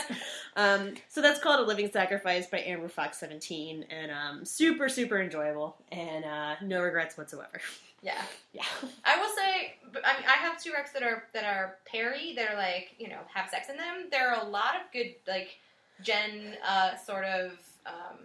Um, 0.56 0.94
so 1.08 1.20
that's 1.20 1.38
called 1.38 1.60
A 1.60 1.62
Living 1.62 1.90
Sacrifice 1.92 2.46
by 2.46 2.60
Amber 2.60 2.88
Fox 2.88 3.18
17, 3.18 3.84
and 3.90 4.10
um, 4.10 4.44
super, 4.44 4.88
super 4.88 5.20
enjoyable, 5.20 5.76
and 5.92 6.24
uh, 6.24 6.54
no 6.62 6.80
regrets 6.80 7.18
whatsoever. 7.18 7.60
Yeah. 8.02 8.22
Yeah. 8.54 8.64
I 9.04 9.20
will 9.20 9.28
say, 9.36 9.74
I 10.02 10.14
mean, 10.18 10.26
I 10.26 10.36
have 10.38 10.62
two 10.62 10.70
recs 10.70 10.92
that 10.94 11.02
are 11.02 11.24
that 11.34 11.44
are 11.44 11.76
pairy. 11.84 12.32
That 12.34 12.50
are 12.50 12.56
like 12.56 12.94
you 12.98 13.08
know 13.08 13.18
have 13.32 13.50
sex 13.50 13.68
in 13.68 13.76
them. 13.76 14.06
There 14.10 14.32
are 14.32 14.42
a 14.42 14.48
lot 14.48 14.76
of 14.76 14.90
good 14.92 15.14
like 15.28 15.58
Gen 16.02 16.56
uh, 16.66 16.96
sort 16.96 17.26
of 17.26 17.52
um, 17.84 18.18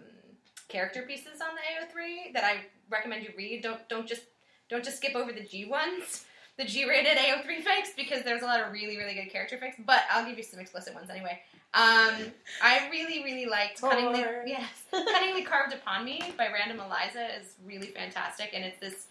character 0.68 1.02
pieces 1.02 1.40
on 1.40 1.54
the 1.54 2.00
AO3 2.00 2.32
that 2.34 2.44
I 2.44 2.58
recommend 2.90 3.22
you 3.24 3.30
read. 3.36 3.62
Don't 3.62 3.86
don't 3.88 4.06
just 4.06 4.22
don't 4.68 4.84
just 4.84 4.98
skip 4.98 5.14
over 5.14 5.32
the 5.32 5.42
G 5.42 5.64
ones, 5.64 6.24
the 6.58 6.64
G-rated 6.64 7.16
AO3 7.16 7.62
fics 7.62 7.94
because 7.96 8.24
there's 8.24 8.42
a 8.42 8.46
lot 8.46 8.60
of 8.60 8.72
really 8.72 8.96
really 8.96 9.14
good 9.14 9.30
character 9.30 9.56
fics. 9.56 9.74
But 9.84 10.02
I'll 10.10 10.26
give 10.26 10.38
you 10.38 10.44
some 10.44 10.60
explicit 10.60 10.94
ones 10.94 11.10
anyway. 11.10 11.40
Um, 11.74 12.32
I 12.62 12.88
really 12.90 13.22
really 13.22 13.46
liked 13.46 13.80
cunningly 13.80 14.24
yes 14.46 14.84
cunningly 14.90 15.42
carved 15.42 15.74
upon 15.74 16.04
me 16.04 16.22
by 16.38 16.48
Random 16.48 16.80
Eliza 16.80 17.26
is 17.38 17.54
really 17.64 17.88
fantastic 17.88 18.50
and 18.54 18.64
it's 18.64 18.80
this 18.80 19.06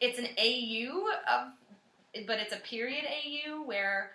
it's 0.00 0.18
an 0.18 0.28
AU 0.38 1.08
of, 1.28 2.26
but 2.26 2.38
it's 2.38 2.52
a 2.52 2.58
period 2.58 3.04
AU 3.04 3.62
where 3.62 4.12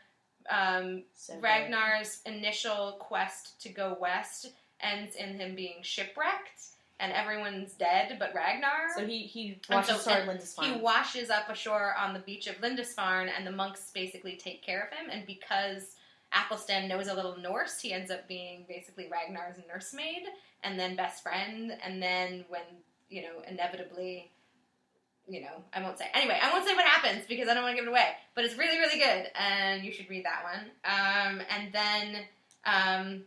um, 0.49 1.03
So. 1.15 1.39
Ragnar's 1.39 2.21
initial 2.25 2.97
quest 2.99 3.61
to 3.61 3.69
go 3.69 3.97
west 3.99 4.51
ends 4.84 5.15
in 5.15 5.39
him 5.39 5.55
being 5.55 5.77
shipwrecked 5.81 6.61
and 6.99 7.11
everyone's 7.11 7.73
dead 7.73 8.18
but 8.19 8.34
Ragnar. 8.35 8.89
So 8.95 9.05
he, 9.05 9.19
he 9.23 9.60
And 9.69 9.77
watches 9.77 10.01
so- 10.01 10.11
and 10.11 10.27
Lindisfarne. 10.27 10.73
he 10.73 10.80
washes 10.80 11.30
up 11.30 11.49
ashore 11.49 11.95
on 11.95 12.14
the 12.14 12.19
beach 12.19 12.47
of 12.47 12.60
Lindisfarne, 12.61 13.30
and 13.30 13.45
the 13.47 13.51
monks 13.51 13.91
basically 13.93 14.35
take 14.35 14.61
care 14.61 14.84
of 14.91 14.97
him. 14.97 15.10
And 15.11 15.26
because 15.26 15.95
Athelstan 16.34 16.88
knows 16.88 17.07
a 17.07 17.14
little 17.14 17.38
Norse, 17.38 17.80
he 17.81 17.93
ends 17.93 18.10
up 18.11 18.27
being 18.27 18.65
basically 18.68 19.07
Ragnar's 19.11 19.57
nursemaid, 19.68 20.23
and 20.64 20.80
then 20.80 20.95
best 20.95 21.23
friend. 21.23 21.76
And 21.84 22.01
then 22.01 22.45
when 22.49 22.61
you 23.10 23.22
know, 23.22 23.43
inevitably, 23.47 24.31
you 25.27 25.41
know, 25.41 25.64
I 25.73 25.81
won't 25.84 25.99
say. 25.99 26.05
Anyway, 26.15 26.39
I 26.41 26.51
won't 26.51 26.65
say 26.65 26.73
what 26.73 26.85
happens 26.85 27.26
because 27.27 27.47
I 27.47 27.53
don't 27.53 27.61
want 27.64 27.73
to 27.76 27.81
give 27.81 27.88
it 27.88 27.91
away. 27.91 28.14
But 28.34 28.43
it's 28.45 28.57
really, 28.57 28.80
really 28.80 28.97
good, 28.99 29.27
and 29.35 29.84
you 29.84 29.91
should 29.91 30.10
read 30.10 30.26
that 30.26 30.43
one. 30.43 30.72
Um, 30.85 31.41
and 31.55 31.72
then 31.72 32.23
um, 32.65 33.23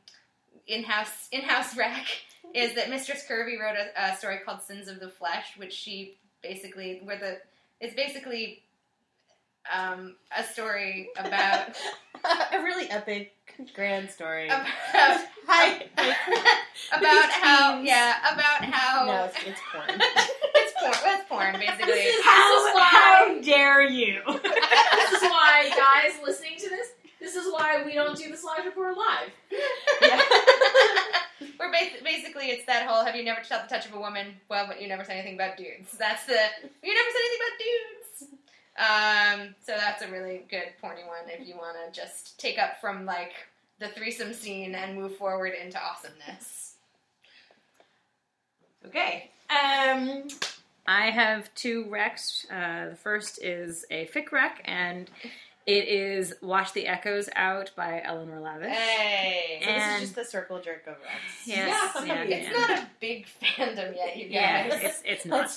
in-house 0.67 1.29
in-house 1.33 1.77
rec 1.77 2.05
is 2.55 2.75
that 2.75 2.91
Mistress 2.91 3.25
Curvy 3.29 3.59
wrote 3.61 3.77
a, 3.77 4.13
a 4.13 4.17
story 4.17 4.39
called 4.45 4.63
Sins 4.63 4.89
of 4.89 5.01
the 5.01 5.09
Flesh, 5.09 5.47
which 5.57 5.73
she 5.73 6.17
basically 6.43 7.01
where 7.05 7.19
the 7.19 7.39
it's 7.81 7.95
basically 7.95 8.63
um, 9.75 10.15
a 10.37 10.43
story 10.45 11.09
about 11.19 11.77
a 12.53 12.63
really 12.63 12.89
epic, 12.91 13.33
grand 13.75 14.09
story. 14.11 14.47
about 14.47 14.67
Hi. 15.49 15.87
about 16.97 17.31
how 17.31 17.81
yeah 17.81 18.19
about 18.35 18.65
how 18.65 19.05
no, 19.07 19.25
it's, 19.25 19.37
it's 19.47 19.61
porn. 19.73 20.01
it's 20.55 20.73
porn 20.81 20.95
that's 21.05 21.29
porn 21.29 21.53
basically 21.55 21.93
This 21.93 22.17
is 22.17 22.25
How, 22.25 22.75
why- 22.75 22.89
how 22.91 23.41
dare 23.43 23.83
you? 23.89 24.23
this 24.27 25.13
is 25.13 25.23
why, 25.23 25.71
guys, 25.77 26.19
listening 26.25 26.59
to 26.59 26.69
this, 26.69 26.89
this 27.21 27.37
is 27.37 27.53
why 27.53 27.83
we 27.87 27.95
don't 27.95 28.17
do 28.17 28.29
the 28.31 28.37
Slash 28.37 28.65
Report 28.65 28.97
live. 28.97 29.31
We're 31.59 31.71
ba- 31.71 32.03
basically 32.05 32.47
it's 32.47 32.67
that 32.67 32.87
whole 32.87 33.05
have 33.05 33.17
you 33.17 33.25
never 33.25 33.43
felt 33.43 33.69
the 33.69 33.75
touch 33.75 33.87
of 33.87 33.95
a 33.95 34.01
woman? 34.01 34.29
Well, 34.49 34.67
but 34.67 34.81
you 34.81 34.89
never 34.89 35.05
said 35.05 35.17
anything 35.17 35.35
about 35.35 35.57
dudes. 35.57 35.93
That's 35.99 36.25
the 36.27 36.39
you 36.83 36.95
never 36.95 37.11
said 37.11 37.23
anything 37.25 37.41
about 37.43 37.59
dudes. 37.59 37.87
Um, 38.79 39.55
so 39.65 39.73
that's 39.77 40.03
a 40.03 40.11
really 40.11 40.45
good 40.51 40.69
porny 40.83 41.07
one 41.07 41.29
if 41.29 41.47
you 41.47 41.57
want 41.57 41.77
to 41.87 41.99
just 41.99 42.39
take 42.39 42.59
up 42.59 42.81
from 42.81 43.07
like 43.07 43.33
the 43.79 43.89
threesome 43.89 44.33
scene 44.33 44.75
and 44.75 44.97
move 44.97 45.17
forward 45.17 45.53
into 45.63 45.79
awesomeness. 45.83 46.75
Okay. 48.87 49.31
Um, 49.51 50.29
I 50.87 51.11
have 51.11 51.53
two 51.55 51.85
recs. 51.87 52.45
Uh, 52.51 52.91
the 52.91 52.97
first 52.97 53.43
is 53.43 53.85
a 53.91 54.07
fic 54.07 54.31
rec, 54.31 54.63
and 54.65 55.11
it 55.67 55.89
is 55.89 56.33
Wash 56.43 56.73
the 56.73 56.87
Echoes 56.87 57.29
Out" 57.35 57.73
by 57.77 58.01
Eleanor 58.05 58.41
Lavish. 58.41 58.73
Hey, 58.73 59.61
So 59.65 59.73
this 59.73 59.95
is 59.95 60.01
just 60.01 60.15
the 60.15 60.25
circle 60.25 60.61
jerk 60.61 60.87
of 60.87 60.95
Rex. 61.03 61.15
Yes, 61.45 61.97
Yeah. 62.05 62.05
yeah, 62.05 62.23
it's 62.37 62.47
yeah. 62.49 62.53
not 62.59 62.71
a 62.79 62.87
big 63.01 63.27
fandom 63.43 63.95
yet, 63.97 64.17
you 64.17 64.27
Yeah, 64.31 64.67
it's 64.71 65.03
it's 65.05 65.25
not. 65.27 65.51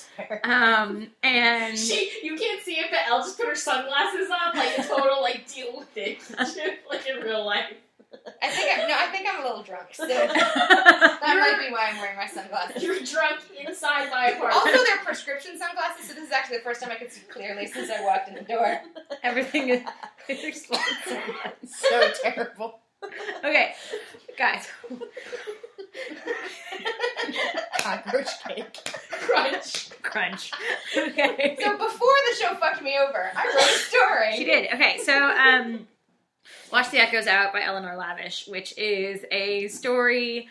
Um, 0.44 1.08
and 1.22 1.78
She, 1.78 2.10
you 2.22 2.36
can't 2.36 2.62
see 2.62 2.74
it, 2.74 2.86
but 2.90 3.00
Elle 3.08 3.20
just 3.20 3.38
put 3.38 3.48
her 3.48 3.54
sunglasses 3.54 4.28
on, 4.30 4.56
like 4.58 4.78
a 4.78 4.82
total 4.82 5.22
like 5.22 5.46
deal 5.52 5.76
with 5.78 5.96
it, 5.96 6.18
like 6.90 7.06
in 7.08 7.20
real 7.22 7.44
life. 7.46 7.72
I 8.42 8.48
think 8.48 8.78
I, 8.78 8.88
no, 8.88 8.94
I 8.98 9.06
think 9.12 9.26
I'm 9.30 9.40
a 9.42 9.46
little 9.46 9.62
drunk, 9.62 9.88
so 9.92 10.06
that 10.08 11.20
might 11.22 11.64
be 11.64 11.72
why 11.72 11.90
I'm 11.90 11.98
wearing 12.00 12.16
my 12.16 12.26
sunglasses. 12.26 12.82
You're 12.82 12.96
drunk 13.00 13.40
inside 13.66 14.10
my 14.10 14.30
apartment. 14.30 14.54
Also, 14.54 14.84
they're 14.84 15.04
prescription 15.04 15.58
sunglasses, 15.58 16.08
so 16.08 16.14
this 16.14 16.24
is 16.24 16.32
actually 16.32 16.58
the 16.58 16.64
first 16.64 16.82
time 16.82 16.90
I 16.90 16.96
could 16.96 17.12
see 17.12 17.20
clearly 17.30 17.66
since 17.66 17.90
I 17.90 18.04
walked 18.04 18.28
in 18.28 18.34
the 18.34 18.42
door. 18.42 18.80
everything 19.22 19.68
is, 19.70 19.82
is 20.28 20.66
so 20.66 20.74
so 21.66 22.10
terrible. 22.22 22.80
Okay, 23.44 23.74
guys. 24.36 24.66
Cockroach 27.78 28.28
cake. 28.46 28.78
crunch. 29.10 29.90
Crunch. 30.02 30.50
Okay. 30.96 31.56
So 31.62 31.76
before 31.78 32.08
the 32.28 32.36
show 32.36 32.54
fucked 32.54 32.82
me 32.82 32.96
over, 32.98 33.30
I 33.34 33.46
wrote 33.46 33.62
a 33.62 33.78
story. 33.78 34.36
She 34.36 34.44
did. 34.44 34.72
Okay, 34.74 34.98
so 35.04 35.14
um, 35.14 35.86
Watch 36.72 36.90
the 36.90 36.98
Echoes 36.98 37.26
Out 37.26 37.52
by 37.52 37.62
Eleanor 37.62 37.96
Lavish, 37.96 38.46
which 38.46 38.76
is 38.78 39.24
a 39.30 39.68
story 39.68 40.48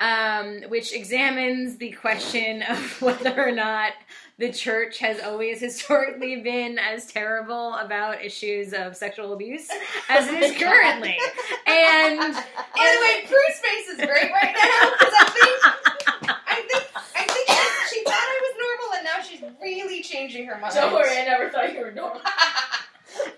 um, 0.00 0.62
which 0.68 0.92
examines 0.92 1.76
the 1.76 1.90
question 1.92 2.62
of 2.68 3.02
whether 3.02 3.34
or 3.36 3.52
not 3.52 3.92
the 4.38 4.52
church 4.52 4.98
has 4.98 5.20
always 5.20 5.60
historically 5.60 6.40
been 6.42 6.78
as 6.78 7.06
terrible 7.06 7.74
about 7.74 8.24
issues 8.24 8.72
of 8.72 8.96
sexual 8.96 9.32
abuse 9.32 9.68
as 10.08 10.28
it 10.28 10.42
is 10.42 10.56
currently. 10.56 11.18
And 11.66 12.18
By 12.34 12.44
the 12.76 13.00
way, 13.00 13.26
Prue's 13.26 13.58
face 13.58 13.88
is 13.88 13.96
great 13.96 14.30
right 14.30 14.54
now 14.54 14.90
because 14.92 15.14
I 15.18 15.30
think 15.34 16.28
I 16.30 16.66
think 16.68 16.84
I 17.16 17.26
think 17.26 17.48
she, 17.48 17.96
she 17.96 18.04
thought 18.04 18.14
I 18.14 18.40
was 18.42 18.54
normal, 18.60 18.96
and 18.96 19.04
now 19.04 19.22
she's 19.22 19.42
really 19.60 20.02
changing 20.02 20.46
her 20.46 20.58
mind. 20.60 20.74
Don't 20.74 20.92
worry, 20.92 21.18
I 21.18 21.24
never 21.24 21.50
thought 21.50 21.74
you 21.74 21.80
were 21.80 21.90
normal. 21.90 22.20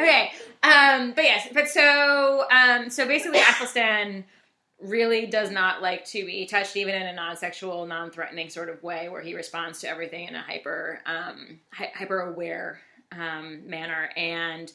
okay, 0.01 0.33
um, 0.63 1.13
but 1.13 1.25
yes, 1.25 1.49
but 1.53 1.69
so 1.69 2.45
um, 2.51 2.91
so 2.91 3.07
basically, 3.07 3.39
Athelstan 3.39 4.25
really 4.81 5.27
does 5.27 5.51
not 5.51 5.83
like 5.83 6.05
to 6.07 6.25
be 6.25 6.47
touched, 6.47 6.77
even 6.77 6.95
in 6.95 7.07
a 7.07 7.13
non-sexual, 7.13 7.87
non-threatening 7.87 8.49
sort 8.49 8.69
of 8.69 8.83
way, 8.83 9.09
where 9.09 9.21
he 9.21 9.35
responds 9.35 9.81
to 9.81 9.89
everything 9.89 10.29
in 10.29 10.35
a 10.35 10.43
hyper 10.43 11.01
um, 11.07 11.61
hy- 11.73 11.93
hyper-aware 11.95 12.81
um, 13.13 13.69
manner, 13.69 14.11
and. 14.17 14.73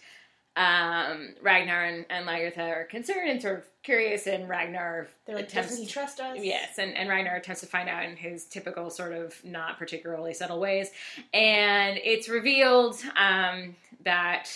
Um, 0.58 1.36
Ragnar 1.42 1.84
and, 1.84 2.06
and 2.10 2.26
Lagertha 2.26 2.60
are 2.60 2.84
concerned 2.86 3.30
and 3.30 3.42
sort 3.42 3.58
of 3.58 3.66
curious, 3.84 4.26
and 4.26 4.48
Ragnar 4.48 5.10
They're 5.26 5.36
like, 5.36 5.50
attempts 5.50 5.72
doesn't 5.72 5.84
he 5.84 5.92
trust 5.92 6.22
us? 6.22 6.38
Yes, 6.42 6.78
and, 6.78 6.96
and 6.96 7.10
Ragnar 7.10 7.36
attempts 7.36 7.60
to 7.60 7.68
find 7.68 7.90
out 7.90 8.06
in 8.06 8.16
his 8.16 8.46
typical 8.46 8.90
sort 8.90 9.12
of 9.12 9.36
not 9.44 9.78
particularly 9.78 10.34
subtle 10.34 10.62
ways. 10.62 10.92
And 11.34 12.00
it's 12.02 12.30
revealed 12.30 12.96
um, 13.18 13.76
that 14.06 14.50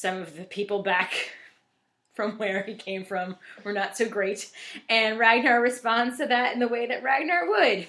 some 0.00 0.16
of 0.22 0.36
the 0.36 0.44
people 0.44 0.82
back 0.82 1.12
from 2.14 2.38
where 2.38 2.62
he 2.62 2.74
came 2.74 3.04
from 3.04 3.36
were 3.64 3.72
not 3.72 3.96
so 3.96 4.08
great. 4.08 4.50
And 4.88 5.18
Ragnar 5.18 5.60
responds 5.60 6.18
to 6.18 6.26
that 6.26 6.52
in 6.54 6.60
the 6.60 6.68
way 6.68 6.86
that 6.86 7.02
Ragnar 7.02 7.48
would. 7.48 7.86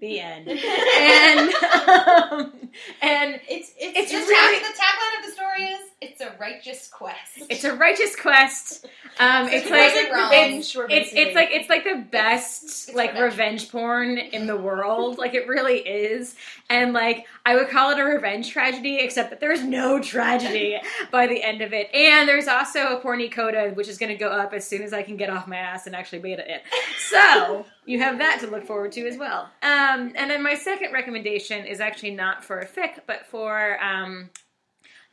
The 0.00 0.18
end. 0.20 0.48
and 0.48 1.54
um, 1.54 2.52
and 3.02 3.40
It's 3.48 3.72
it's, 3.78 3.98
It's 3.98 4.10
just 4.12 4.28
really- 4.28 4.58
the 4.58 4.64
tagline 4.64 5.18
of 5.20 5.26
the 5.26 5.32
story 5.32 5.64
is 5.64 5.80
"It's 6.02 6.20
a 6.20 6.34
righteous 6.38 6.88
quest." 6.88 7.38
it's 7.48 7.64
a 7.64 7.74
righteous 7.74 8.16
quest. 8.16 8.86
Um, 9.18 9.48
it's 9.48 9.64
So 9.66 9.70
like 9.70 9.92
it 9.94 10.10
it's, 10.50 10.74
it's 10.74 11.12
it's 11.14 11.34
like 11.34 11.48
it's 11.52 11.68
like 11.70 11.84
the 11.84 12.04
best 12.10 12.62
it's 12.88 12.94
like 12.94 13.10
revenge. 13.14 13.32
revenge 13.32 13.70
porn 13.70 14.18
in 14.18 14.46
the 14.46 14.56
world. 14.56 15.18
Like 15.18 15.34
it 15.34 15.46
really 15.48 15.78
is. 15.78 16.34
And 16.68 16.92
like 16.92 17.26
I 17.46 17.54
would 17.54 17.68
call 17.68 17.90
it 17.90 17.98
a 17.98 18.04
revenge 18.04 18.50
tragedy, 18.50 18.98
except 18.98 19.30
that 19.30 19.40
there's 19.40 19.62
no 19.62 20.00
tragedy 20.00 20.78
by 21.10 21.26
the 21.26 21.42
end 21.42 21.60
of 21.62 21.72
it. 21.72 21.92
And 21.94 22.28
there's 22.28 22.48
also 22.48 22.96
a 22.96 23.00
porny 23.00 23.30
coda, 23.30 23.70
which 23.74 23.88
is 23.88 23.98
gonna 23.98 24.16
go 24.16 24.28
up 24.28 24.52
as 24.52 24.66
soon 24.66 24.82
as 24.82 24.92
I 24.92 25.02
can 25.02 25.16
get 25.16 25.30
off 25.30 25.46
my 25.46 25.56
ass 25.56 25.86
and 25.86 25.94
actually 25.94 26.20
beta 26.20 26.44
it. 26.46 26.62
So 27.10 27.66
you 27.86 27.98
have 28.00 28.18
that 28.18 28.40
to 28.40 28.46
look 28.46 28.66
forward 28.66 28.92
to 28.92 29.06
as 29.06 29.16
well. 29.16 29.50
Um, 29.62 30.12
and 30.14 30.30
then 30.30 30.42
my 30.42 30.54
second 30.54 30.92
recommendation 30.92 31.66
is 31.66 31.80
actually 31.80 32.12
not 32.12 32.44
for 32.44 32.60
a 32.60 32.66
fic, 32.66 33.00
but 33.06 33.26
for 33.26 33.78
um, 33.82 34.30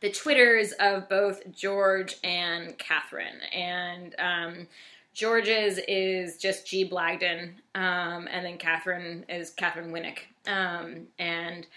the 0.01 0.11
Twitters 0.11 0.71
of 0.73 1.09
both 1.09 1.41
George 1.51 2.17
and 2.23 2.77
Katheryn. 2.77 3.39
And 3.53 4.15
um, 4.19 4.67
George's 5.13 5.79
is 5.87 6.37
just 6.37 6.67
G. 6.67 6.89
Blagden, 6.89 7.53
um, 7.75 8.27
and 8.31 8.45
then 8.45 8.57
Katheryn 8.57 9.23
is 9.29 9.51
Katheryn 9.51 9.91
Winnick. 9.91 10.19
Um, 10.49 11.07
and 11.17 11.67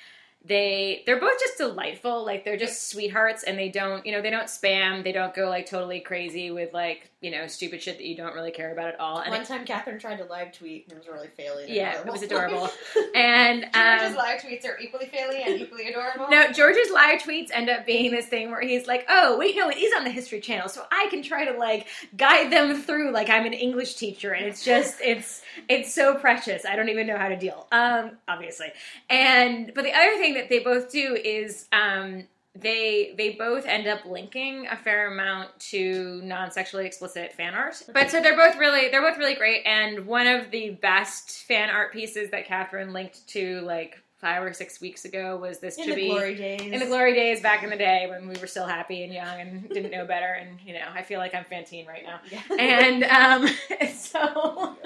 they 0.45 1.03
they're 1.07 1.21
both 1.21 1.39
just 1.39 1.59
delightful. 1.59 2.25
Like 2.25 2.45
they're 2.45 2.57
just 2.57 2.91
sweethearts, 2.91 3.45
and 3.45 3.59
they 3.59 3.69
don't 3.69 4.05
you 4.05 4.13
know 4.13 4.23
they 4.23 4.31
don't 4.31 4.47
spam. 4.47 5.05
They 5.05 5.13
don't 5.13 5.35
go 5.35 5.49
like 5.49 5.67
totally 5.67 6.01
crazy 6.01 6.51
with 6.51 6.73
like 6.73 7.12
you 7.23 7.31
know 7.31 7.47
stupid 7.47 7.81
shit 7.81 7.97
that 7.99 8.05
you 8.05 8.17
don't 8.17 8.35
really 8.35 8.51
care 8.51 8.73
about 8.73 8.89
at 8.89 9.01
all. 9.01 9.19
And 9.21 9.31
One 9.31 9.45
time, 9.45 9.65
Katheryn 9.65 10.01
tried 10.01 10.17
to 10.17 10.25
live 10.25 10.53
tweet 10.53 10.85
and 10.89 10.93
it 10.93 10.99
was 10.99 11.09
really 11.09 11.29
failing. 11.29 11.67
yeah, 11.69 12.01
it 12.01 12.07
was 12.07 12.23
adorable. 12.23 12.65
adorable. 12.67 13.13
and 13.15 13.65
George's 13.73 14.11
um, 14.11 14.15
live 14.17 14.41
tweets 14.41 14.67
are 14.67 14.79
equally 14.81 15.07
faily 15.07 15.47
and 15.47 15.61
equally 15.61 15.87
adorable. 15.89 16.29
No, 16.29 16.51
George's 16.53 16.91
live 16.93 17.23
tweets 17.23 17.51
end 17.53 17.71
up 17.71 17.87
being 17.87 18.11
this 18.11 18.27
thing 18.27 18.51
where 18.51 18.61
he's 18.61 18.87
like, 18.87 19.07
"Oh, 19.09 19.39
wait, 19.39 19.57
no, 19.57 19.71
it 19.71 19.79
is 19.79 19.93
on 19.97 20.05
the 20.05 20.11
History 20.11 20.41
Channel, 20.41 20.69
so 20.69 20.85
I 20.91 21.07
can 21.11 21.23
try 21.23 21.45
to 21.45 21.57
like 21.57 21.87
guide 22.17 22.53
them 22.53 22.83
through 22.83 23.13
like 23.13 23.31
I'm 23.31 23.47
an 23.47 23.53
English 23.53 23.95
teacher." 23.95 24.33
And 24.33 24.45
it's 24.45 24.65
just, 24.65 25.01
it's, 25.05 25.43
it's 25.69 25.95
so 25.95 26.17
precious. 26.17 26.67
I 26.67 26.75
don't 26.75 26.89
even 26.89 27.07
know 27.07 27.17
how 27.17 27.29
to 27.29 27.37
deal. 27.37 27.69
Um, 27.71 28.19
obviously, 28.27 28.73
and 29.09 29.73
but 29.75 29.85
the 29.85 29.93
other 29.93 30.17
thing 30.19 30.35
that 30.35 30.49
they 30.49 30.59
both 30.59 30.91
do 30.91 31.15
is 31.15 31.69
um, 31.73 32.25
they 32.55 33.15
they 33.17 33.31
both 33.31 33.65
end 33.67 33.87
up 33.87 34.05
linking 34.05 34.67
a 34.67 34.77
fair 34.77 35.11
amount 35.11 35.59
to 35.59 36.21
non-sexually 36.23 36.87
explicit 36.87 37.33
fan 37.33 37.55
art. 37.55 37.83
But 37.93 38.11
so 38.11 38.21
they're 38.21 38.37
both 38.37 38.57
really 38.57 38.91
they're 38.91 39.03
both 39.03 39.19
really 39.19 39.35
great. 39.35 39.63
And 39.65 40.07
one 40.07 40.27
of 40.27 40.51
the 40.51 40.71
best 40.71 41.45
fan 41.45 41.71
art 41.71 41.93
pieces 41.93 42.31
that 42.31 42.47
Katheryn 42.47 42.93
linked 42.93 43.27
to 43.29 43.61
like 43.63 44.03
five 44.23 44.43
or 44.45 44.53
six 44.53 44.81
weeks 44.81 45.05
ago 45.05 45.37
was 45.37 45.59
this 45.59 45.77
In 45.77 45.85
to 45.85 45.91
the 45.91 45.97
be 45.97 46.09
glory 46.09 46.37
days. 46.37 46.61
in 46.61 46.79
the 46.79 46.87
glory 46.87 47.13
days 47.13 47.41
back 47.41 47.65
in 47.65 47.71
the 47.71 47.77
day 47.77 48.07
when 48.09 48.29
we 48.29 48.39
were 48.39 48.47
still 48.47 48.67
happy 48.67 49.03
and 49.03 49.13
young 49.13 49.41
and 49.41 49.69
didn't 49.69 49.91
know 49.91 50.07
better. 50.07 50.33
And 50.33 50.61
you 50.65 50.75
know, 50.75 50.87
I 50.95 51.03
feel 51.03 51.19
like 51.19 51.35
I'm 51.35 51.45
Fantine 51.45 51.87
right 51.87 52.05
now. 52.05 52.21
And 52.57 53.03
um, 53.05 53.49
so, 53.95 54.77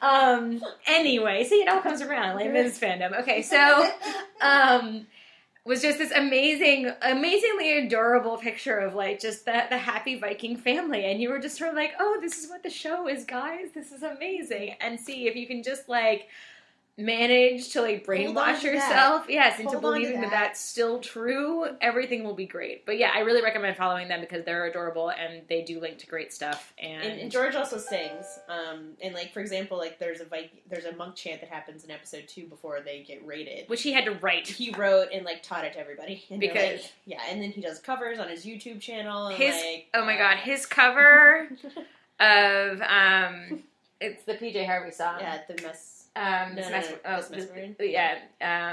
um, 0.00 0.62
anyway, 0.86 1.44
see, 1.44 1.56
it 1.62 1.68
all 1.68 1.80
comes 1.80 2.00
around. 2.00 2.36
Like 2.36 2.52
this 2.52 2.78
fandom. 2.78 3.18
Okay, 3.20 3.42
so, 3.42 3.90
um, 4.40 5.06
was 5.64 5.82
just 5.82 5.98
this 5.98 6.10
amazing, 6.12 6.90
amazingly 7.02 7.78
adorable 7.78 8.38
picture 8.38 8.78
of 8.78 8.94
like 8.94 9.20
just 9.20 9.44
the 9.44 9.64
the 9.68 9.78
happy 9.78 10.18
Viking 10.18 10.56
family, 10.56 11.04
and 11.04 11.20
you 11.20 11.28
were 11.28 11.38
just 11.38 11.58
sort 11.58 11.70
of 11.70 11.76
like, 11.76 11.92
oh, 12.00 12.18
this 12.20 12.38
is 12.42 12.48
what 12.48 12.62
the 12.62 12.70
show 12.70 13.08
is, 13.08 13.24
guys. 13.24 13.68
This 13.74 13.92
is 13.92 14.02
amazing. 14.02 14.76
And 14.80 14.98
see 14.98 15.28
if 15.28 15.36
you 15.36 15.46
can 15.46 15.62
just 15.62 15.88
like 15.88 16.28
manage 17.00 17.70
to 17.70 17.80
like 17.80 18.06
brainwash 18.06 18.60
to 18.60 18.66
that. 18.66 18.74
yourself 18.74 19.26
yes 19.28 19.58
into 19.58 19.70
Hold 19.72 19.84
on 19.84 19.92
believing 19.92 20.20
that. 20.20 20.30
that. 20.30 20.48
that's 20.48 20.60
still 20.60 20.98
true 20.98 21.66
everything 21.80 22.24
will 22.24 22.34
be 22.34 22.46
great 22.46 22.84
but 22.86 22.98
yeah 22.98 23.10
i 23.14 23.20
really 23.20 23.42
recommend 23.42 23.76
following 23.76 24.08
them 24.08 24.20
because 24.20 24.44
they're 24.44 24.66
adorable 24.66 25.10
and 25.10 25.42
they 25.48 25.62
do 25.62 25.80
link 25.80 25.98
to 25.98 26.06
great 26.06 26.32
stuff 26.32 26.72
and, 26.78 27.02
And, 27.02 27.20
and 27.20 27.30
George 27.30 27.54
also 27.54 27.78
sings, 27.78 28.38
um, 28.48 28.90
and 29.02 29.14
like 29.14 29.32
for 29.32 29.40
example, 29.40 29.78
like 29.78 29.98
there's 29.98 30.20
a 30.20 30.24
Viking, 30.24 30.60
there's 30.68 30.84
a 30.84 30.92
monk 30.96 31.14
chant 31.16 31.40
that 31.40 31.50
happens 31.50 31.84
in 31.84 31.90
episode 31.90 32.24
two 32.28 32.44
before 32.46 32.80
they 32.84 33.02
get 33.02 33.26
raided. 33.26 33.68
which 33.68 33.82
he 33.82 33.92
had 33.92 34.04
to 34.04 34.12
write 34.12 34.46
He 34.48 34.70
wrote 34.72 35.08
and 35.12 35.24
like 35.24 35.42
taught 35.42 35.64
it 35.64 35.72
to 35.74 35.78
everybody 35.80 36.24
And 36.30 36.40
Because- 36.40 36.80
like- 36.82 36.92
yeah, 37.06 37.20
and 37.30 37.42
then 37.42 37.50
he 37.50 37.60
does 37.60 37.78
covers 37.78 38.18
on 38.18 38.28
his 38.28 38.44
YouTube 38.44 38.80
channel. 38.80 39.26
And 39.28 39.36
His- 39.36 39.54
like, 39.54 39.86
oh 39.94 40.04
my 40.04 40.16
god 40.16 40.38
his 40.38 40.66
cover 40.66 41.48
of 42.20 42.80
um 42.82 43.62
it's 44.00 44.24
the 44.24 44.34
pj 44.34 44.64
harvey 44.66 44.90
song 44.90 45.16
yeah, 45.20 45.38
the 45.48 45.62
mess. 45.62 45.99
Um 46.16 46.50
No, 46.50 46.54
this 46.56 46.70
no, 46.70 46.76
must, 46.76 46.90
no, 46.90 46.96
oh, 47.04 47.16
This 47.22 47.46
this- 47.76 47.90
yeah 47.90 48.18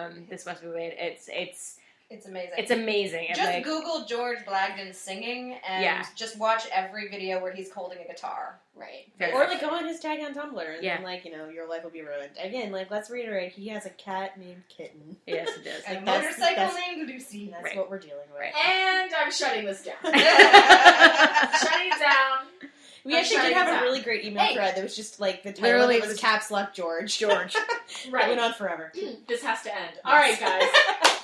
um 0.08 0.26
this 0.30 0.46
must 0.46 0.62
be 0.62 0.68
made 0.70 0.96
it's 0.98 1.30
it's 1.32 1.78
It's 2.10 2.26
amazing. 2.26 2.54
it's 2.58 2.72
amazing 2.72 3.28
just 3.36 3.42
like 3.52 3.64
Google 3.64 4.06
George 4.06 4.40
Blagden 4.46 4.94
singing 4.96 5.58
and 5.68 5.84
Yeah. 5.84 6.06
just 6.16 6.38
watch 6.40 6.64
every 6.72 7.10
video 7.10 7.40
where 7.42 7.52
he's 7.54 7.70
holding 7.72 8.00
a 8.00 8.08
guitar. 8.08 8.60
Right. 8.76 9.08
very- 9.20 9.34
Or 9.34 9.46
like 9.48 9.60
go 9.60 9.70
on 9.72 9.86
his 9.88 10.00
tag 10.00 10.20
on 10.22 10.34
Tumblr 10.34 10.76
and 10.76 10.84
Yeah. 10.84 10.96
then 10.98 11.04
like 11.04 11.26
you 11.26 11.32
know 11.36 11.50
your 11.50 11.68
life 11.68 11.84
will 11.84 11.92
be 11.92 12.02
ruined. 12.02 12.32
Again, 12.42 12.72
like 12.72 12.90
let's 12.90 13.10
reiterate, 13.10 13.52
he 13.52 13.68
has 13.70 13.86
a 13.86 13.90
cat 13.92 14.40
named 14.40 14.64
Kitten. 14.70 15.18
yes 15.28 15.50
it 15.50 15.64
does 15.66 15.84
And 15.86 16.08
that's- 16.08 16.24
motorcycle 16.24 16.56
that's- 16.68 16.80
named 16.88 17.10
Lucy. 17.10 17.50
That's 17.52 17.64
Right. 17.64 17.76
what 17.78 17.90
we're 17.90 18.00
dealing 18.00 18.28
with. 18.32 18.40
Right. 18.40 18.56
And 18.56 19.14
I'm 19.14 19.32
shutting 19.32 19.66
this 19.66 19.84
down. 19.88 19.96
shutting 20.04 21.88
it 21.92 22.00
down. 22.00 22.70
We 23.03 23.14
I'm 23.14 23.19
actually 23.19 23.36
shutting 23.38 23.49
did 23.52 23.57
have 23.57 23.68
it 23.68 23.80
a 23.80 23.84
really 23.84 24.02
great 24.02 24.26
email 24.26 24.44
Hey. 24.44 24.56
thread 24.56 24.76
that 24.76 24.84
was 24.84 24.95
just 24.95 25.19
like 25.19 25.44
the 25.44 25.52
title 25.52 25.64
Literally, 25.69 25.95
of 25.98 26.02
it 26.02 26.06
it 26.06 26.07
was 26.07 26.14
was- 26.15 26.19
caps 26.22 26.52
lock 26.52 26.74
George. 26.74 27.18
George 27.18 27.56
right. 28.11 28.26
It 28.26 28.30
went 28.30 28.40
on 28.41 28.53
forever. 28.53 28.91
this 29.28 29.41
has 29.44 29.61
to 29.64 29.74
end. 29.76 29.94
All 30.06 30.14
right, 30.15 30.40
guys. 30.40 30.64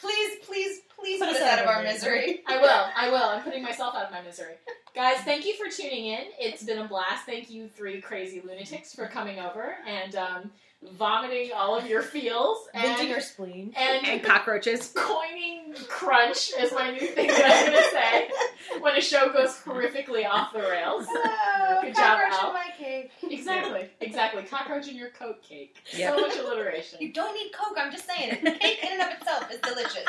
Please, 0.00 0.38
please, 0.46 0.80
please 0.96 1.18
Put 1.18 1.26
put 1.28 1.36
us 1.36 1.42
us 1.42 1.48
out 1.48 1.58
of 1.58 1.66
our 1.66 1.80
of 1.80 1.86
our 1.86 1.92
misery. 1.92 2.40
I 2.46 2.58
will. 2.58 2.86
I 2.96 3.10
will. 3.10 3.16
I'm 3.30 3.42
putting 3.42 3.64
myself 3.64 3.96
out 3.96 4.04
of 4.04 4.12
my 4.12 4.22
misery. 4.22 4.54
Guys, 4.94 5.16
thank 5.22 5.44
you 5.44 5.54
for 5.56 5.68
tuning 5.68 6.06
in. 6.06 6.20
It's 6.38 6.62
been 6.62 6.78
a 6.78 6.86
blast. 6.86 7.26
Thank 7.26 7.50
you, 7.50 7.68
three 7.68 8.00
crazy 8.00 8.40
lunatics, 8.40 8.94
for 8.94 9.06
coming 9.08 9.40
over 9.40 9.74
and 9.88 10.14
um, 10.14 10.50
vomiting 10.92 11.50
all 11.54 11.76
of 11.76 11.86
your 11.88 12.02
feels 12.02 12.68
Venting 12.72 13.06
and, 13.06 13.14
our 13.14 13.20
spleen. 13.20 13.72
and 13.76 14.06
and 14.06 14.22
cockroaches 14.22 14.92
coining 14.94 15.74
crunch 15.88 16.52
is 16.58 16.72
my 16.72 16.92
new 16.92 17.06
thing 17.06 17.26
that 17.26 17.66
I'm 17.66 17.72
going 17.72 17.82
to 17.82 17.90
say 17.90 18.80
when 18.80 18.96
a 18.96 19.00
show 19.00 19.32
goes 19.32 19.56
horrifically 19.56 20.24
off 20.26 20.52
the 20.52 20.60
rails. 20.60 21.06
Oh, 21.08 21.78
Good 21.82 21.94
job, 21.96 22.18
cockroach 22.20 22.32
Al. 22.40 22.48
in 22.48 22.54
my 22.54 22.66
cake. 22.78 23.10
Exactly. 23.28 23.90
Exactly. 24.00 24.42
Cockroach 24.44 24.88
in 24.88 24.96
your 24.96 25.10
Coke 25.10 25.42
cake. 25.42 25.76
Yep. 25.96 26.14
So 26.14 26.20
much 26.20 26.36
alliteration. 26.36 27.00
You 27.02 27.12
don't 27.12 27.34
need 27.34 27.50
Coke. 27.52 27.76
I'm 27.76 27.90
just 27.92 28.06
saying 28.06 28.30
it. 28.40 28.60
Cake 28.60 28.78
in 28.84 28.92
and 28.92 29.02
of 29.02 29.18
itself 29.18 29.50
is 29.52 29.60
delicious. 29.60 30.04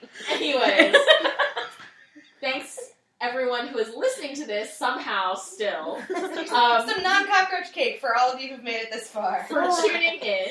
Anyways, 0.30 0.94
thanks 2.40 2.78
everyone 3.20 3.68
who 3.68 3.78
is 3.78 3.94
listening 3.94 4.34
to 4.36 4.46
this 4.46 4.76
somehow 4.76 5.34
still. 5.34 5.98
um, 6.16 6.88
Some 6.88 7.02
non 7.02 7.26
cockroach 7.26 7.72
cake 7.72 8.00
for 8.00 8.16
all 8.16 8.32
of 8.32 8.40
you 8.40 8.48
who've 8.48 8.64
made 8.64 8.80
it 8.80 8.92
this 8.92 9.08
far. 9.08 9.44
For 9.48 9.68
tuning 9.82 10.20
in. 10.20 10.46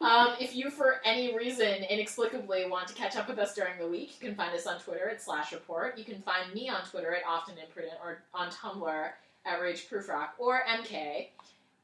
Um, 0.00 0.34
if 0.38 0.54
you, 0.54 0.68
for 0.70 1.00
any 1.06 1.34
reason, 1.34 1.82
inexplicably 1.88 2.68
want 2.68 2.86
to 2.88 2.94
catch 2.94 3.16
up 3.16 3.28
with 3.28 3.38
us 3.38 3.54
during 3.54 3.78
the 3.78 3.88
week, 3.88 4.14
you 4.20 4.28
can 4.28 4.36
find 4.36 4.54
us 4.54 4.66
on 4.66 4.78
Twitter 4.78 5.08
at 5.08 5.22
slash 5.22 5.52
report. 5.52 5.96
You 5.96 6.04
can 6.04 6.20
find 6.20 6.52
me 6.52 6.68
on 6.68 6.82
Twitter 6.82 7.14
at 7.14 7.22
often 7.26 7.54
imprudent 7.56 7.96
or 8.04 8.18
on 8.34 8.50
Tumblr 8.50 9.08
at 9.46 9.60
rage 9.60 9.88
proof 9.88 10.08
rock 10.08 10.34
or 10.38 10.60
MK 10.68 11.28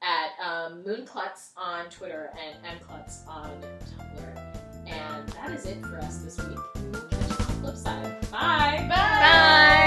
at 0.03 0.31
um, 0.45 0.83
moonclutz 0.83 1.51
on 1.57 1.89
Twitter 1.89 2.31
and 2.37 2.81
mclutz 2.81 3.27
on 3.27 3.51
Tumblr. 3.97 4.53
And 4.87 5.29
that 5.29 5.51
is 5.53 5.65
it 5.65 5.81
for 5.87 5.97
us 5.99 6.19
this 6.19 6.37
week. 6.39 6.59
We 6.75 6.91
will 6.91 7.01
catch 7.03 7.13
you 7.13 7.27
on 7.27 7.29
the 7.29 7.45
flip 7.63 7.77
side. 7.77 8.21
Bye. 8.31 8.87
Bye. 8.89 8.89
Bye. 8.89 9.82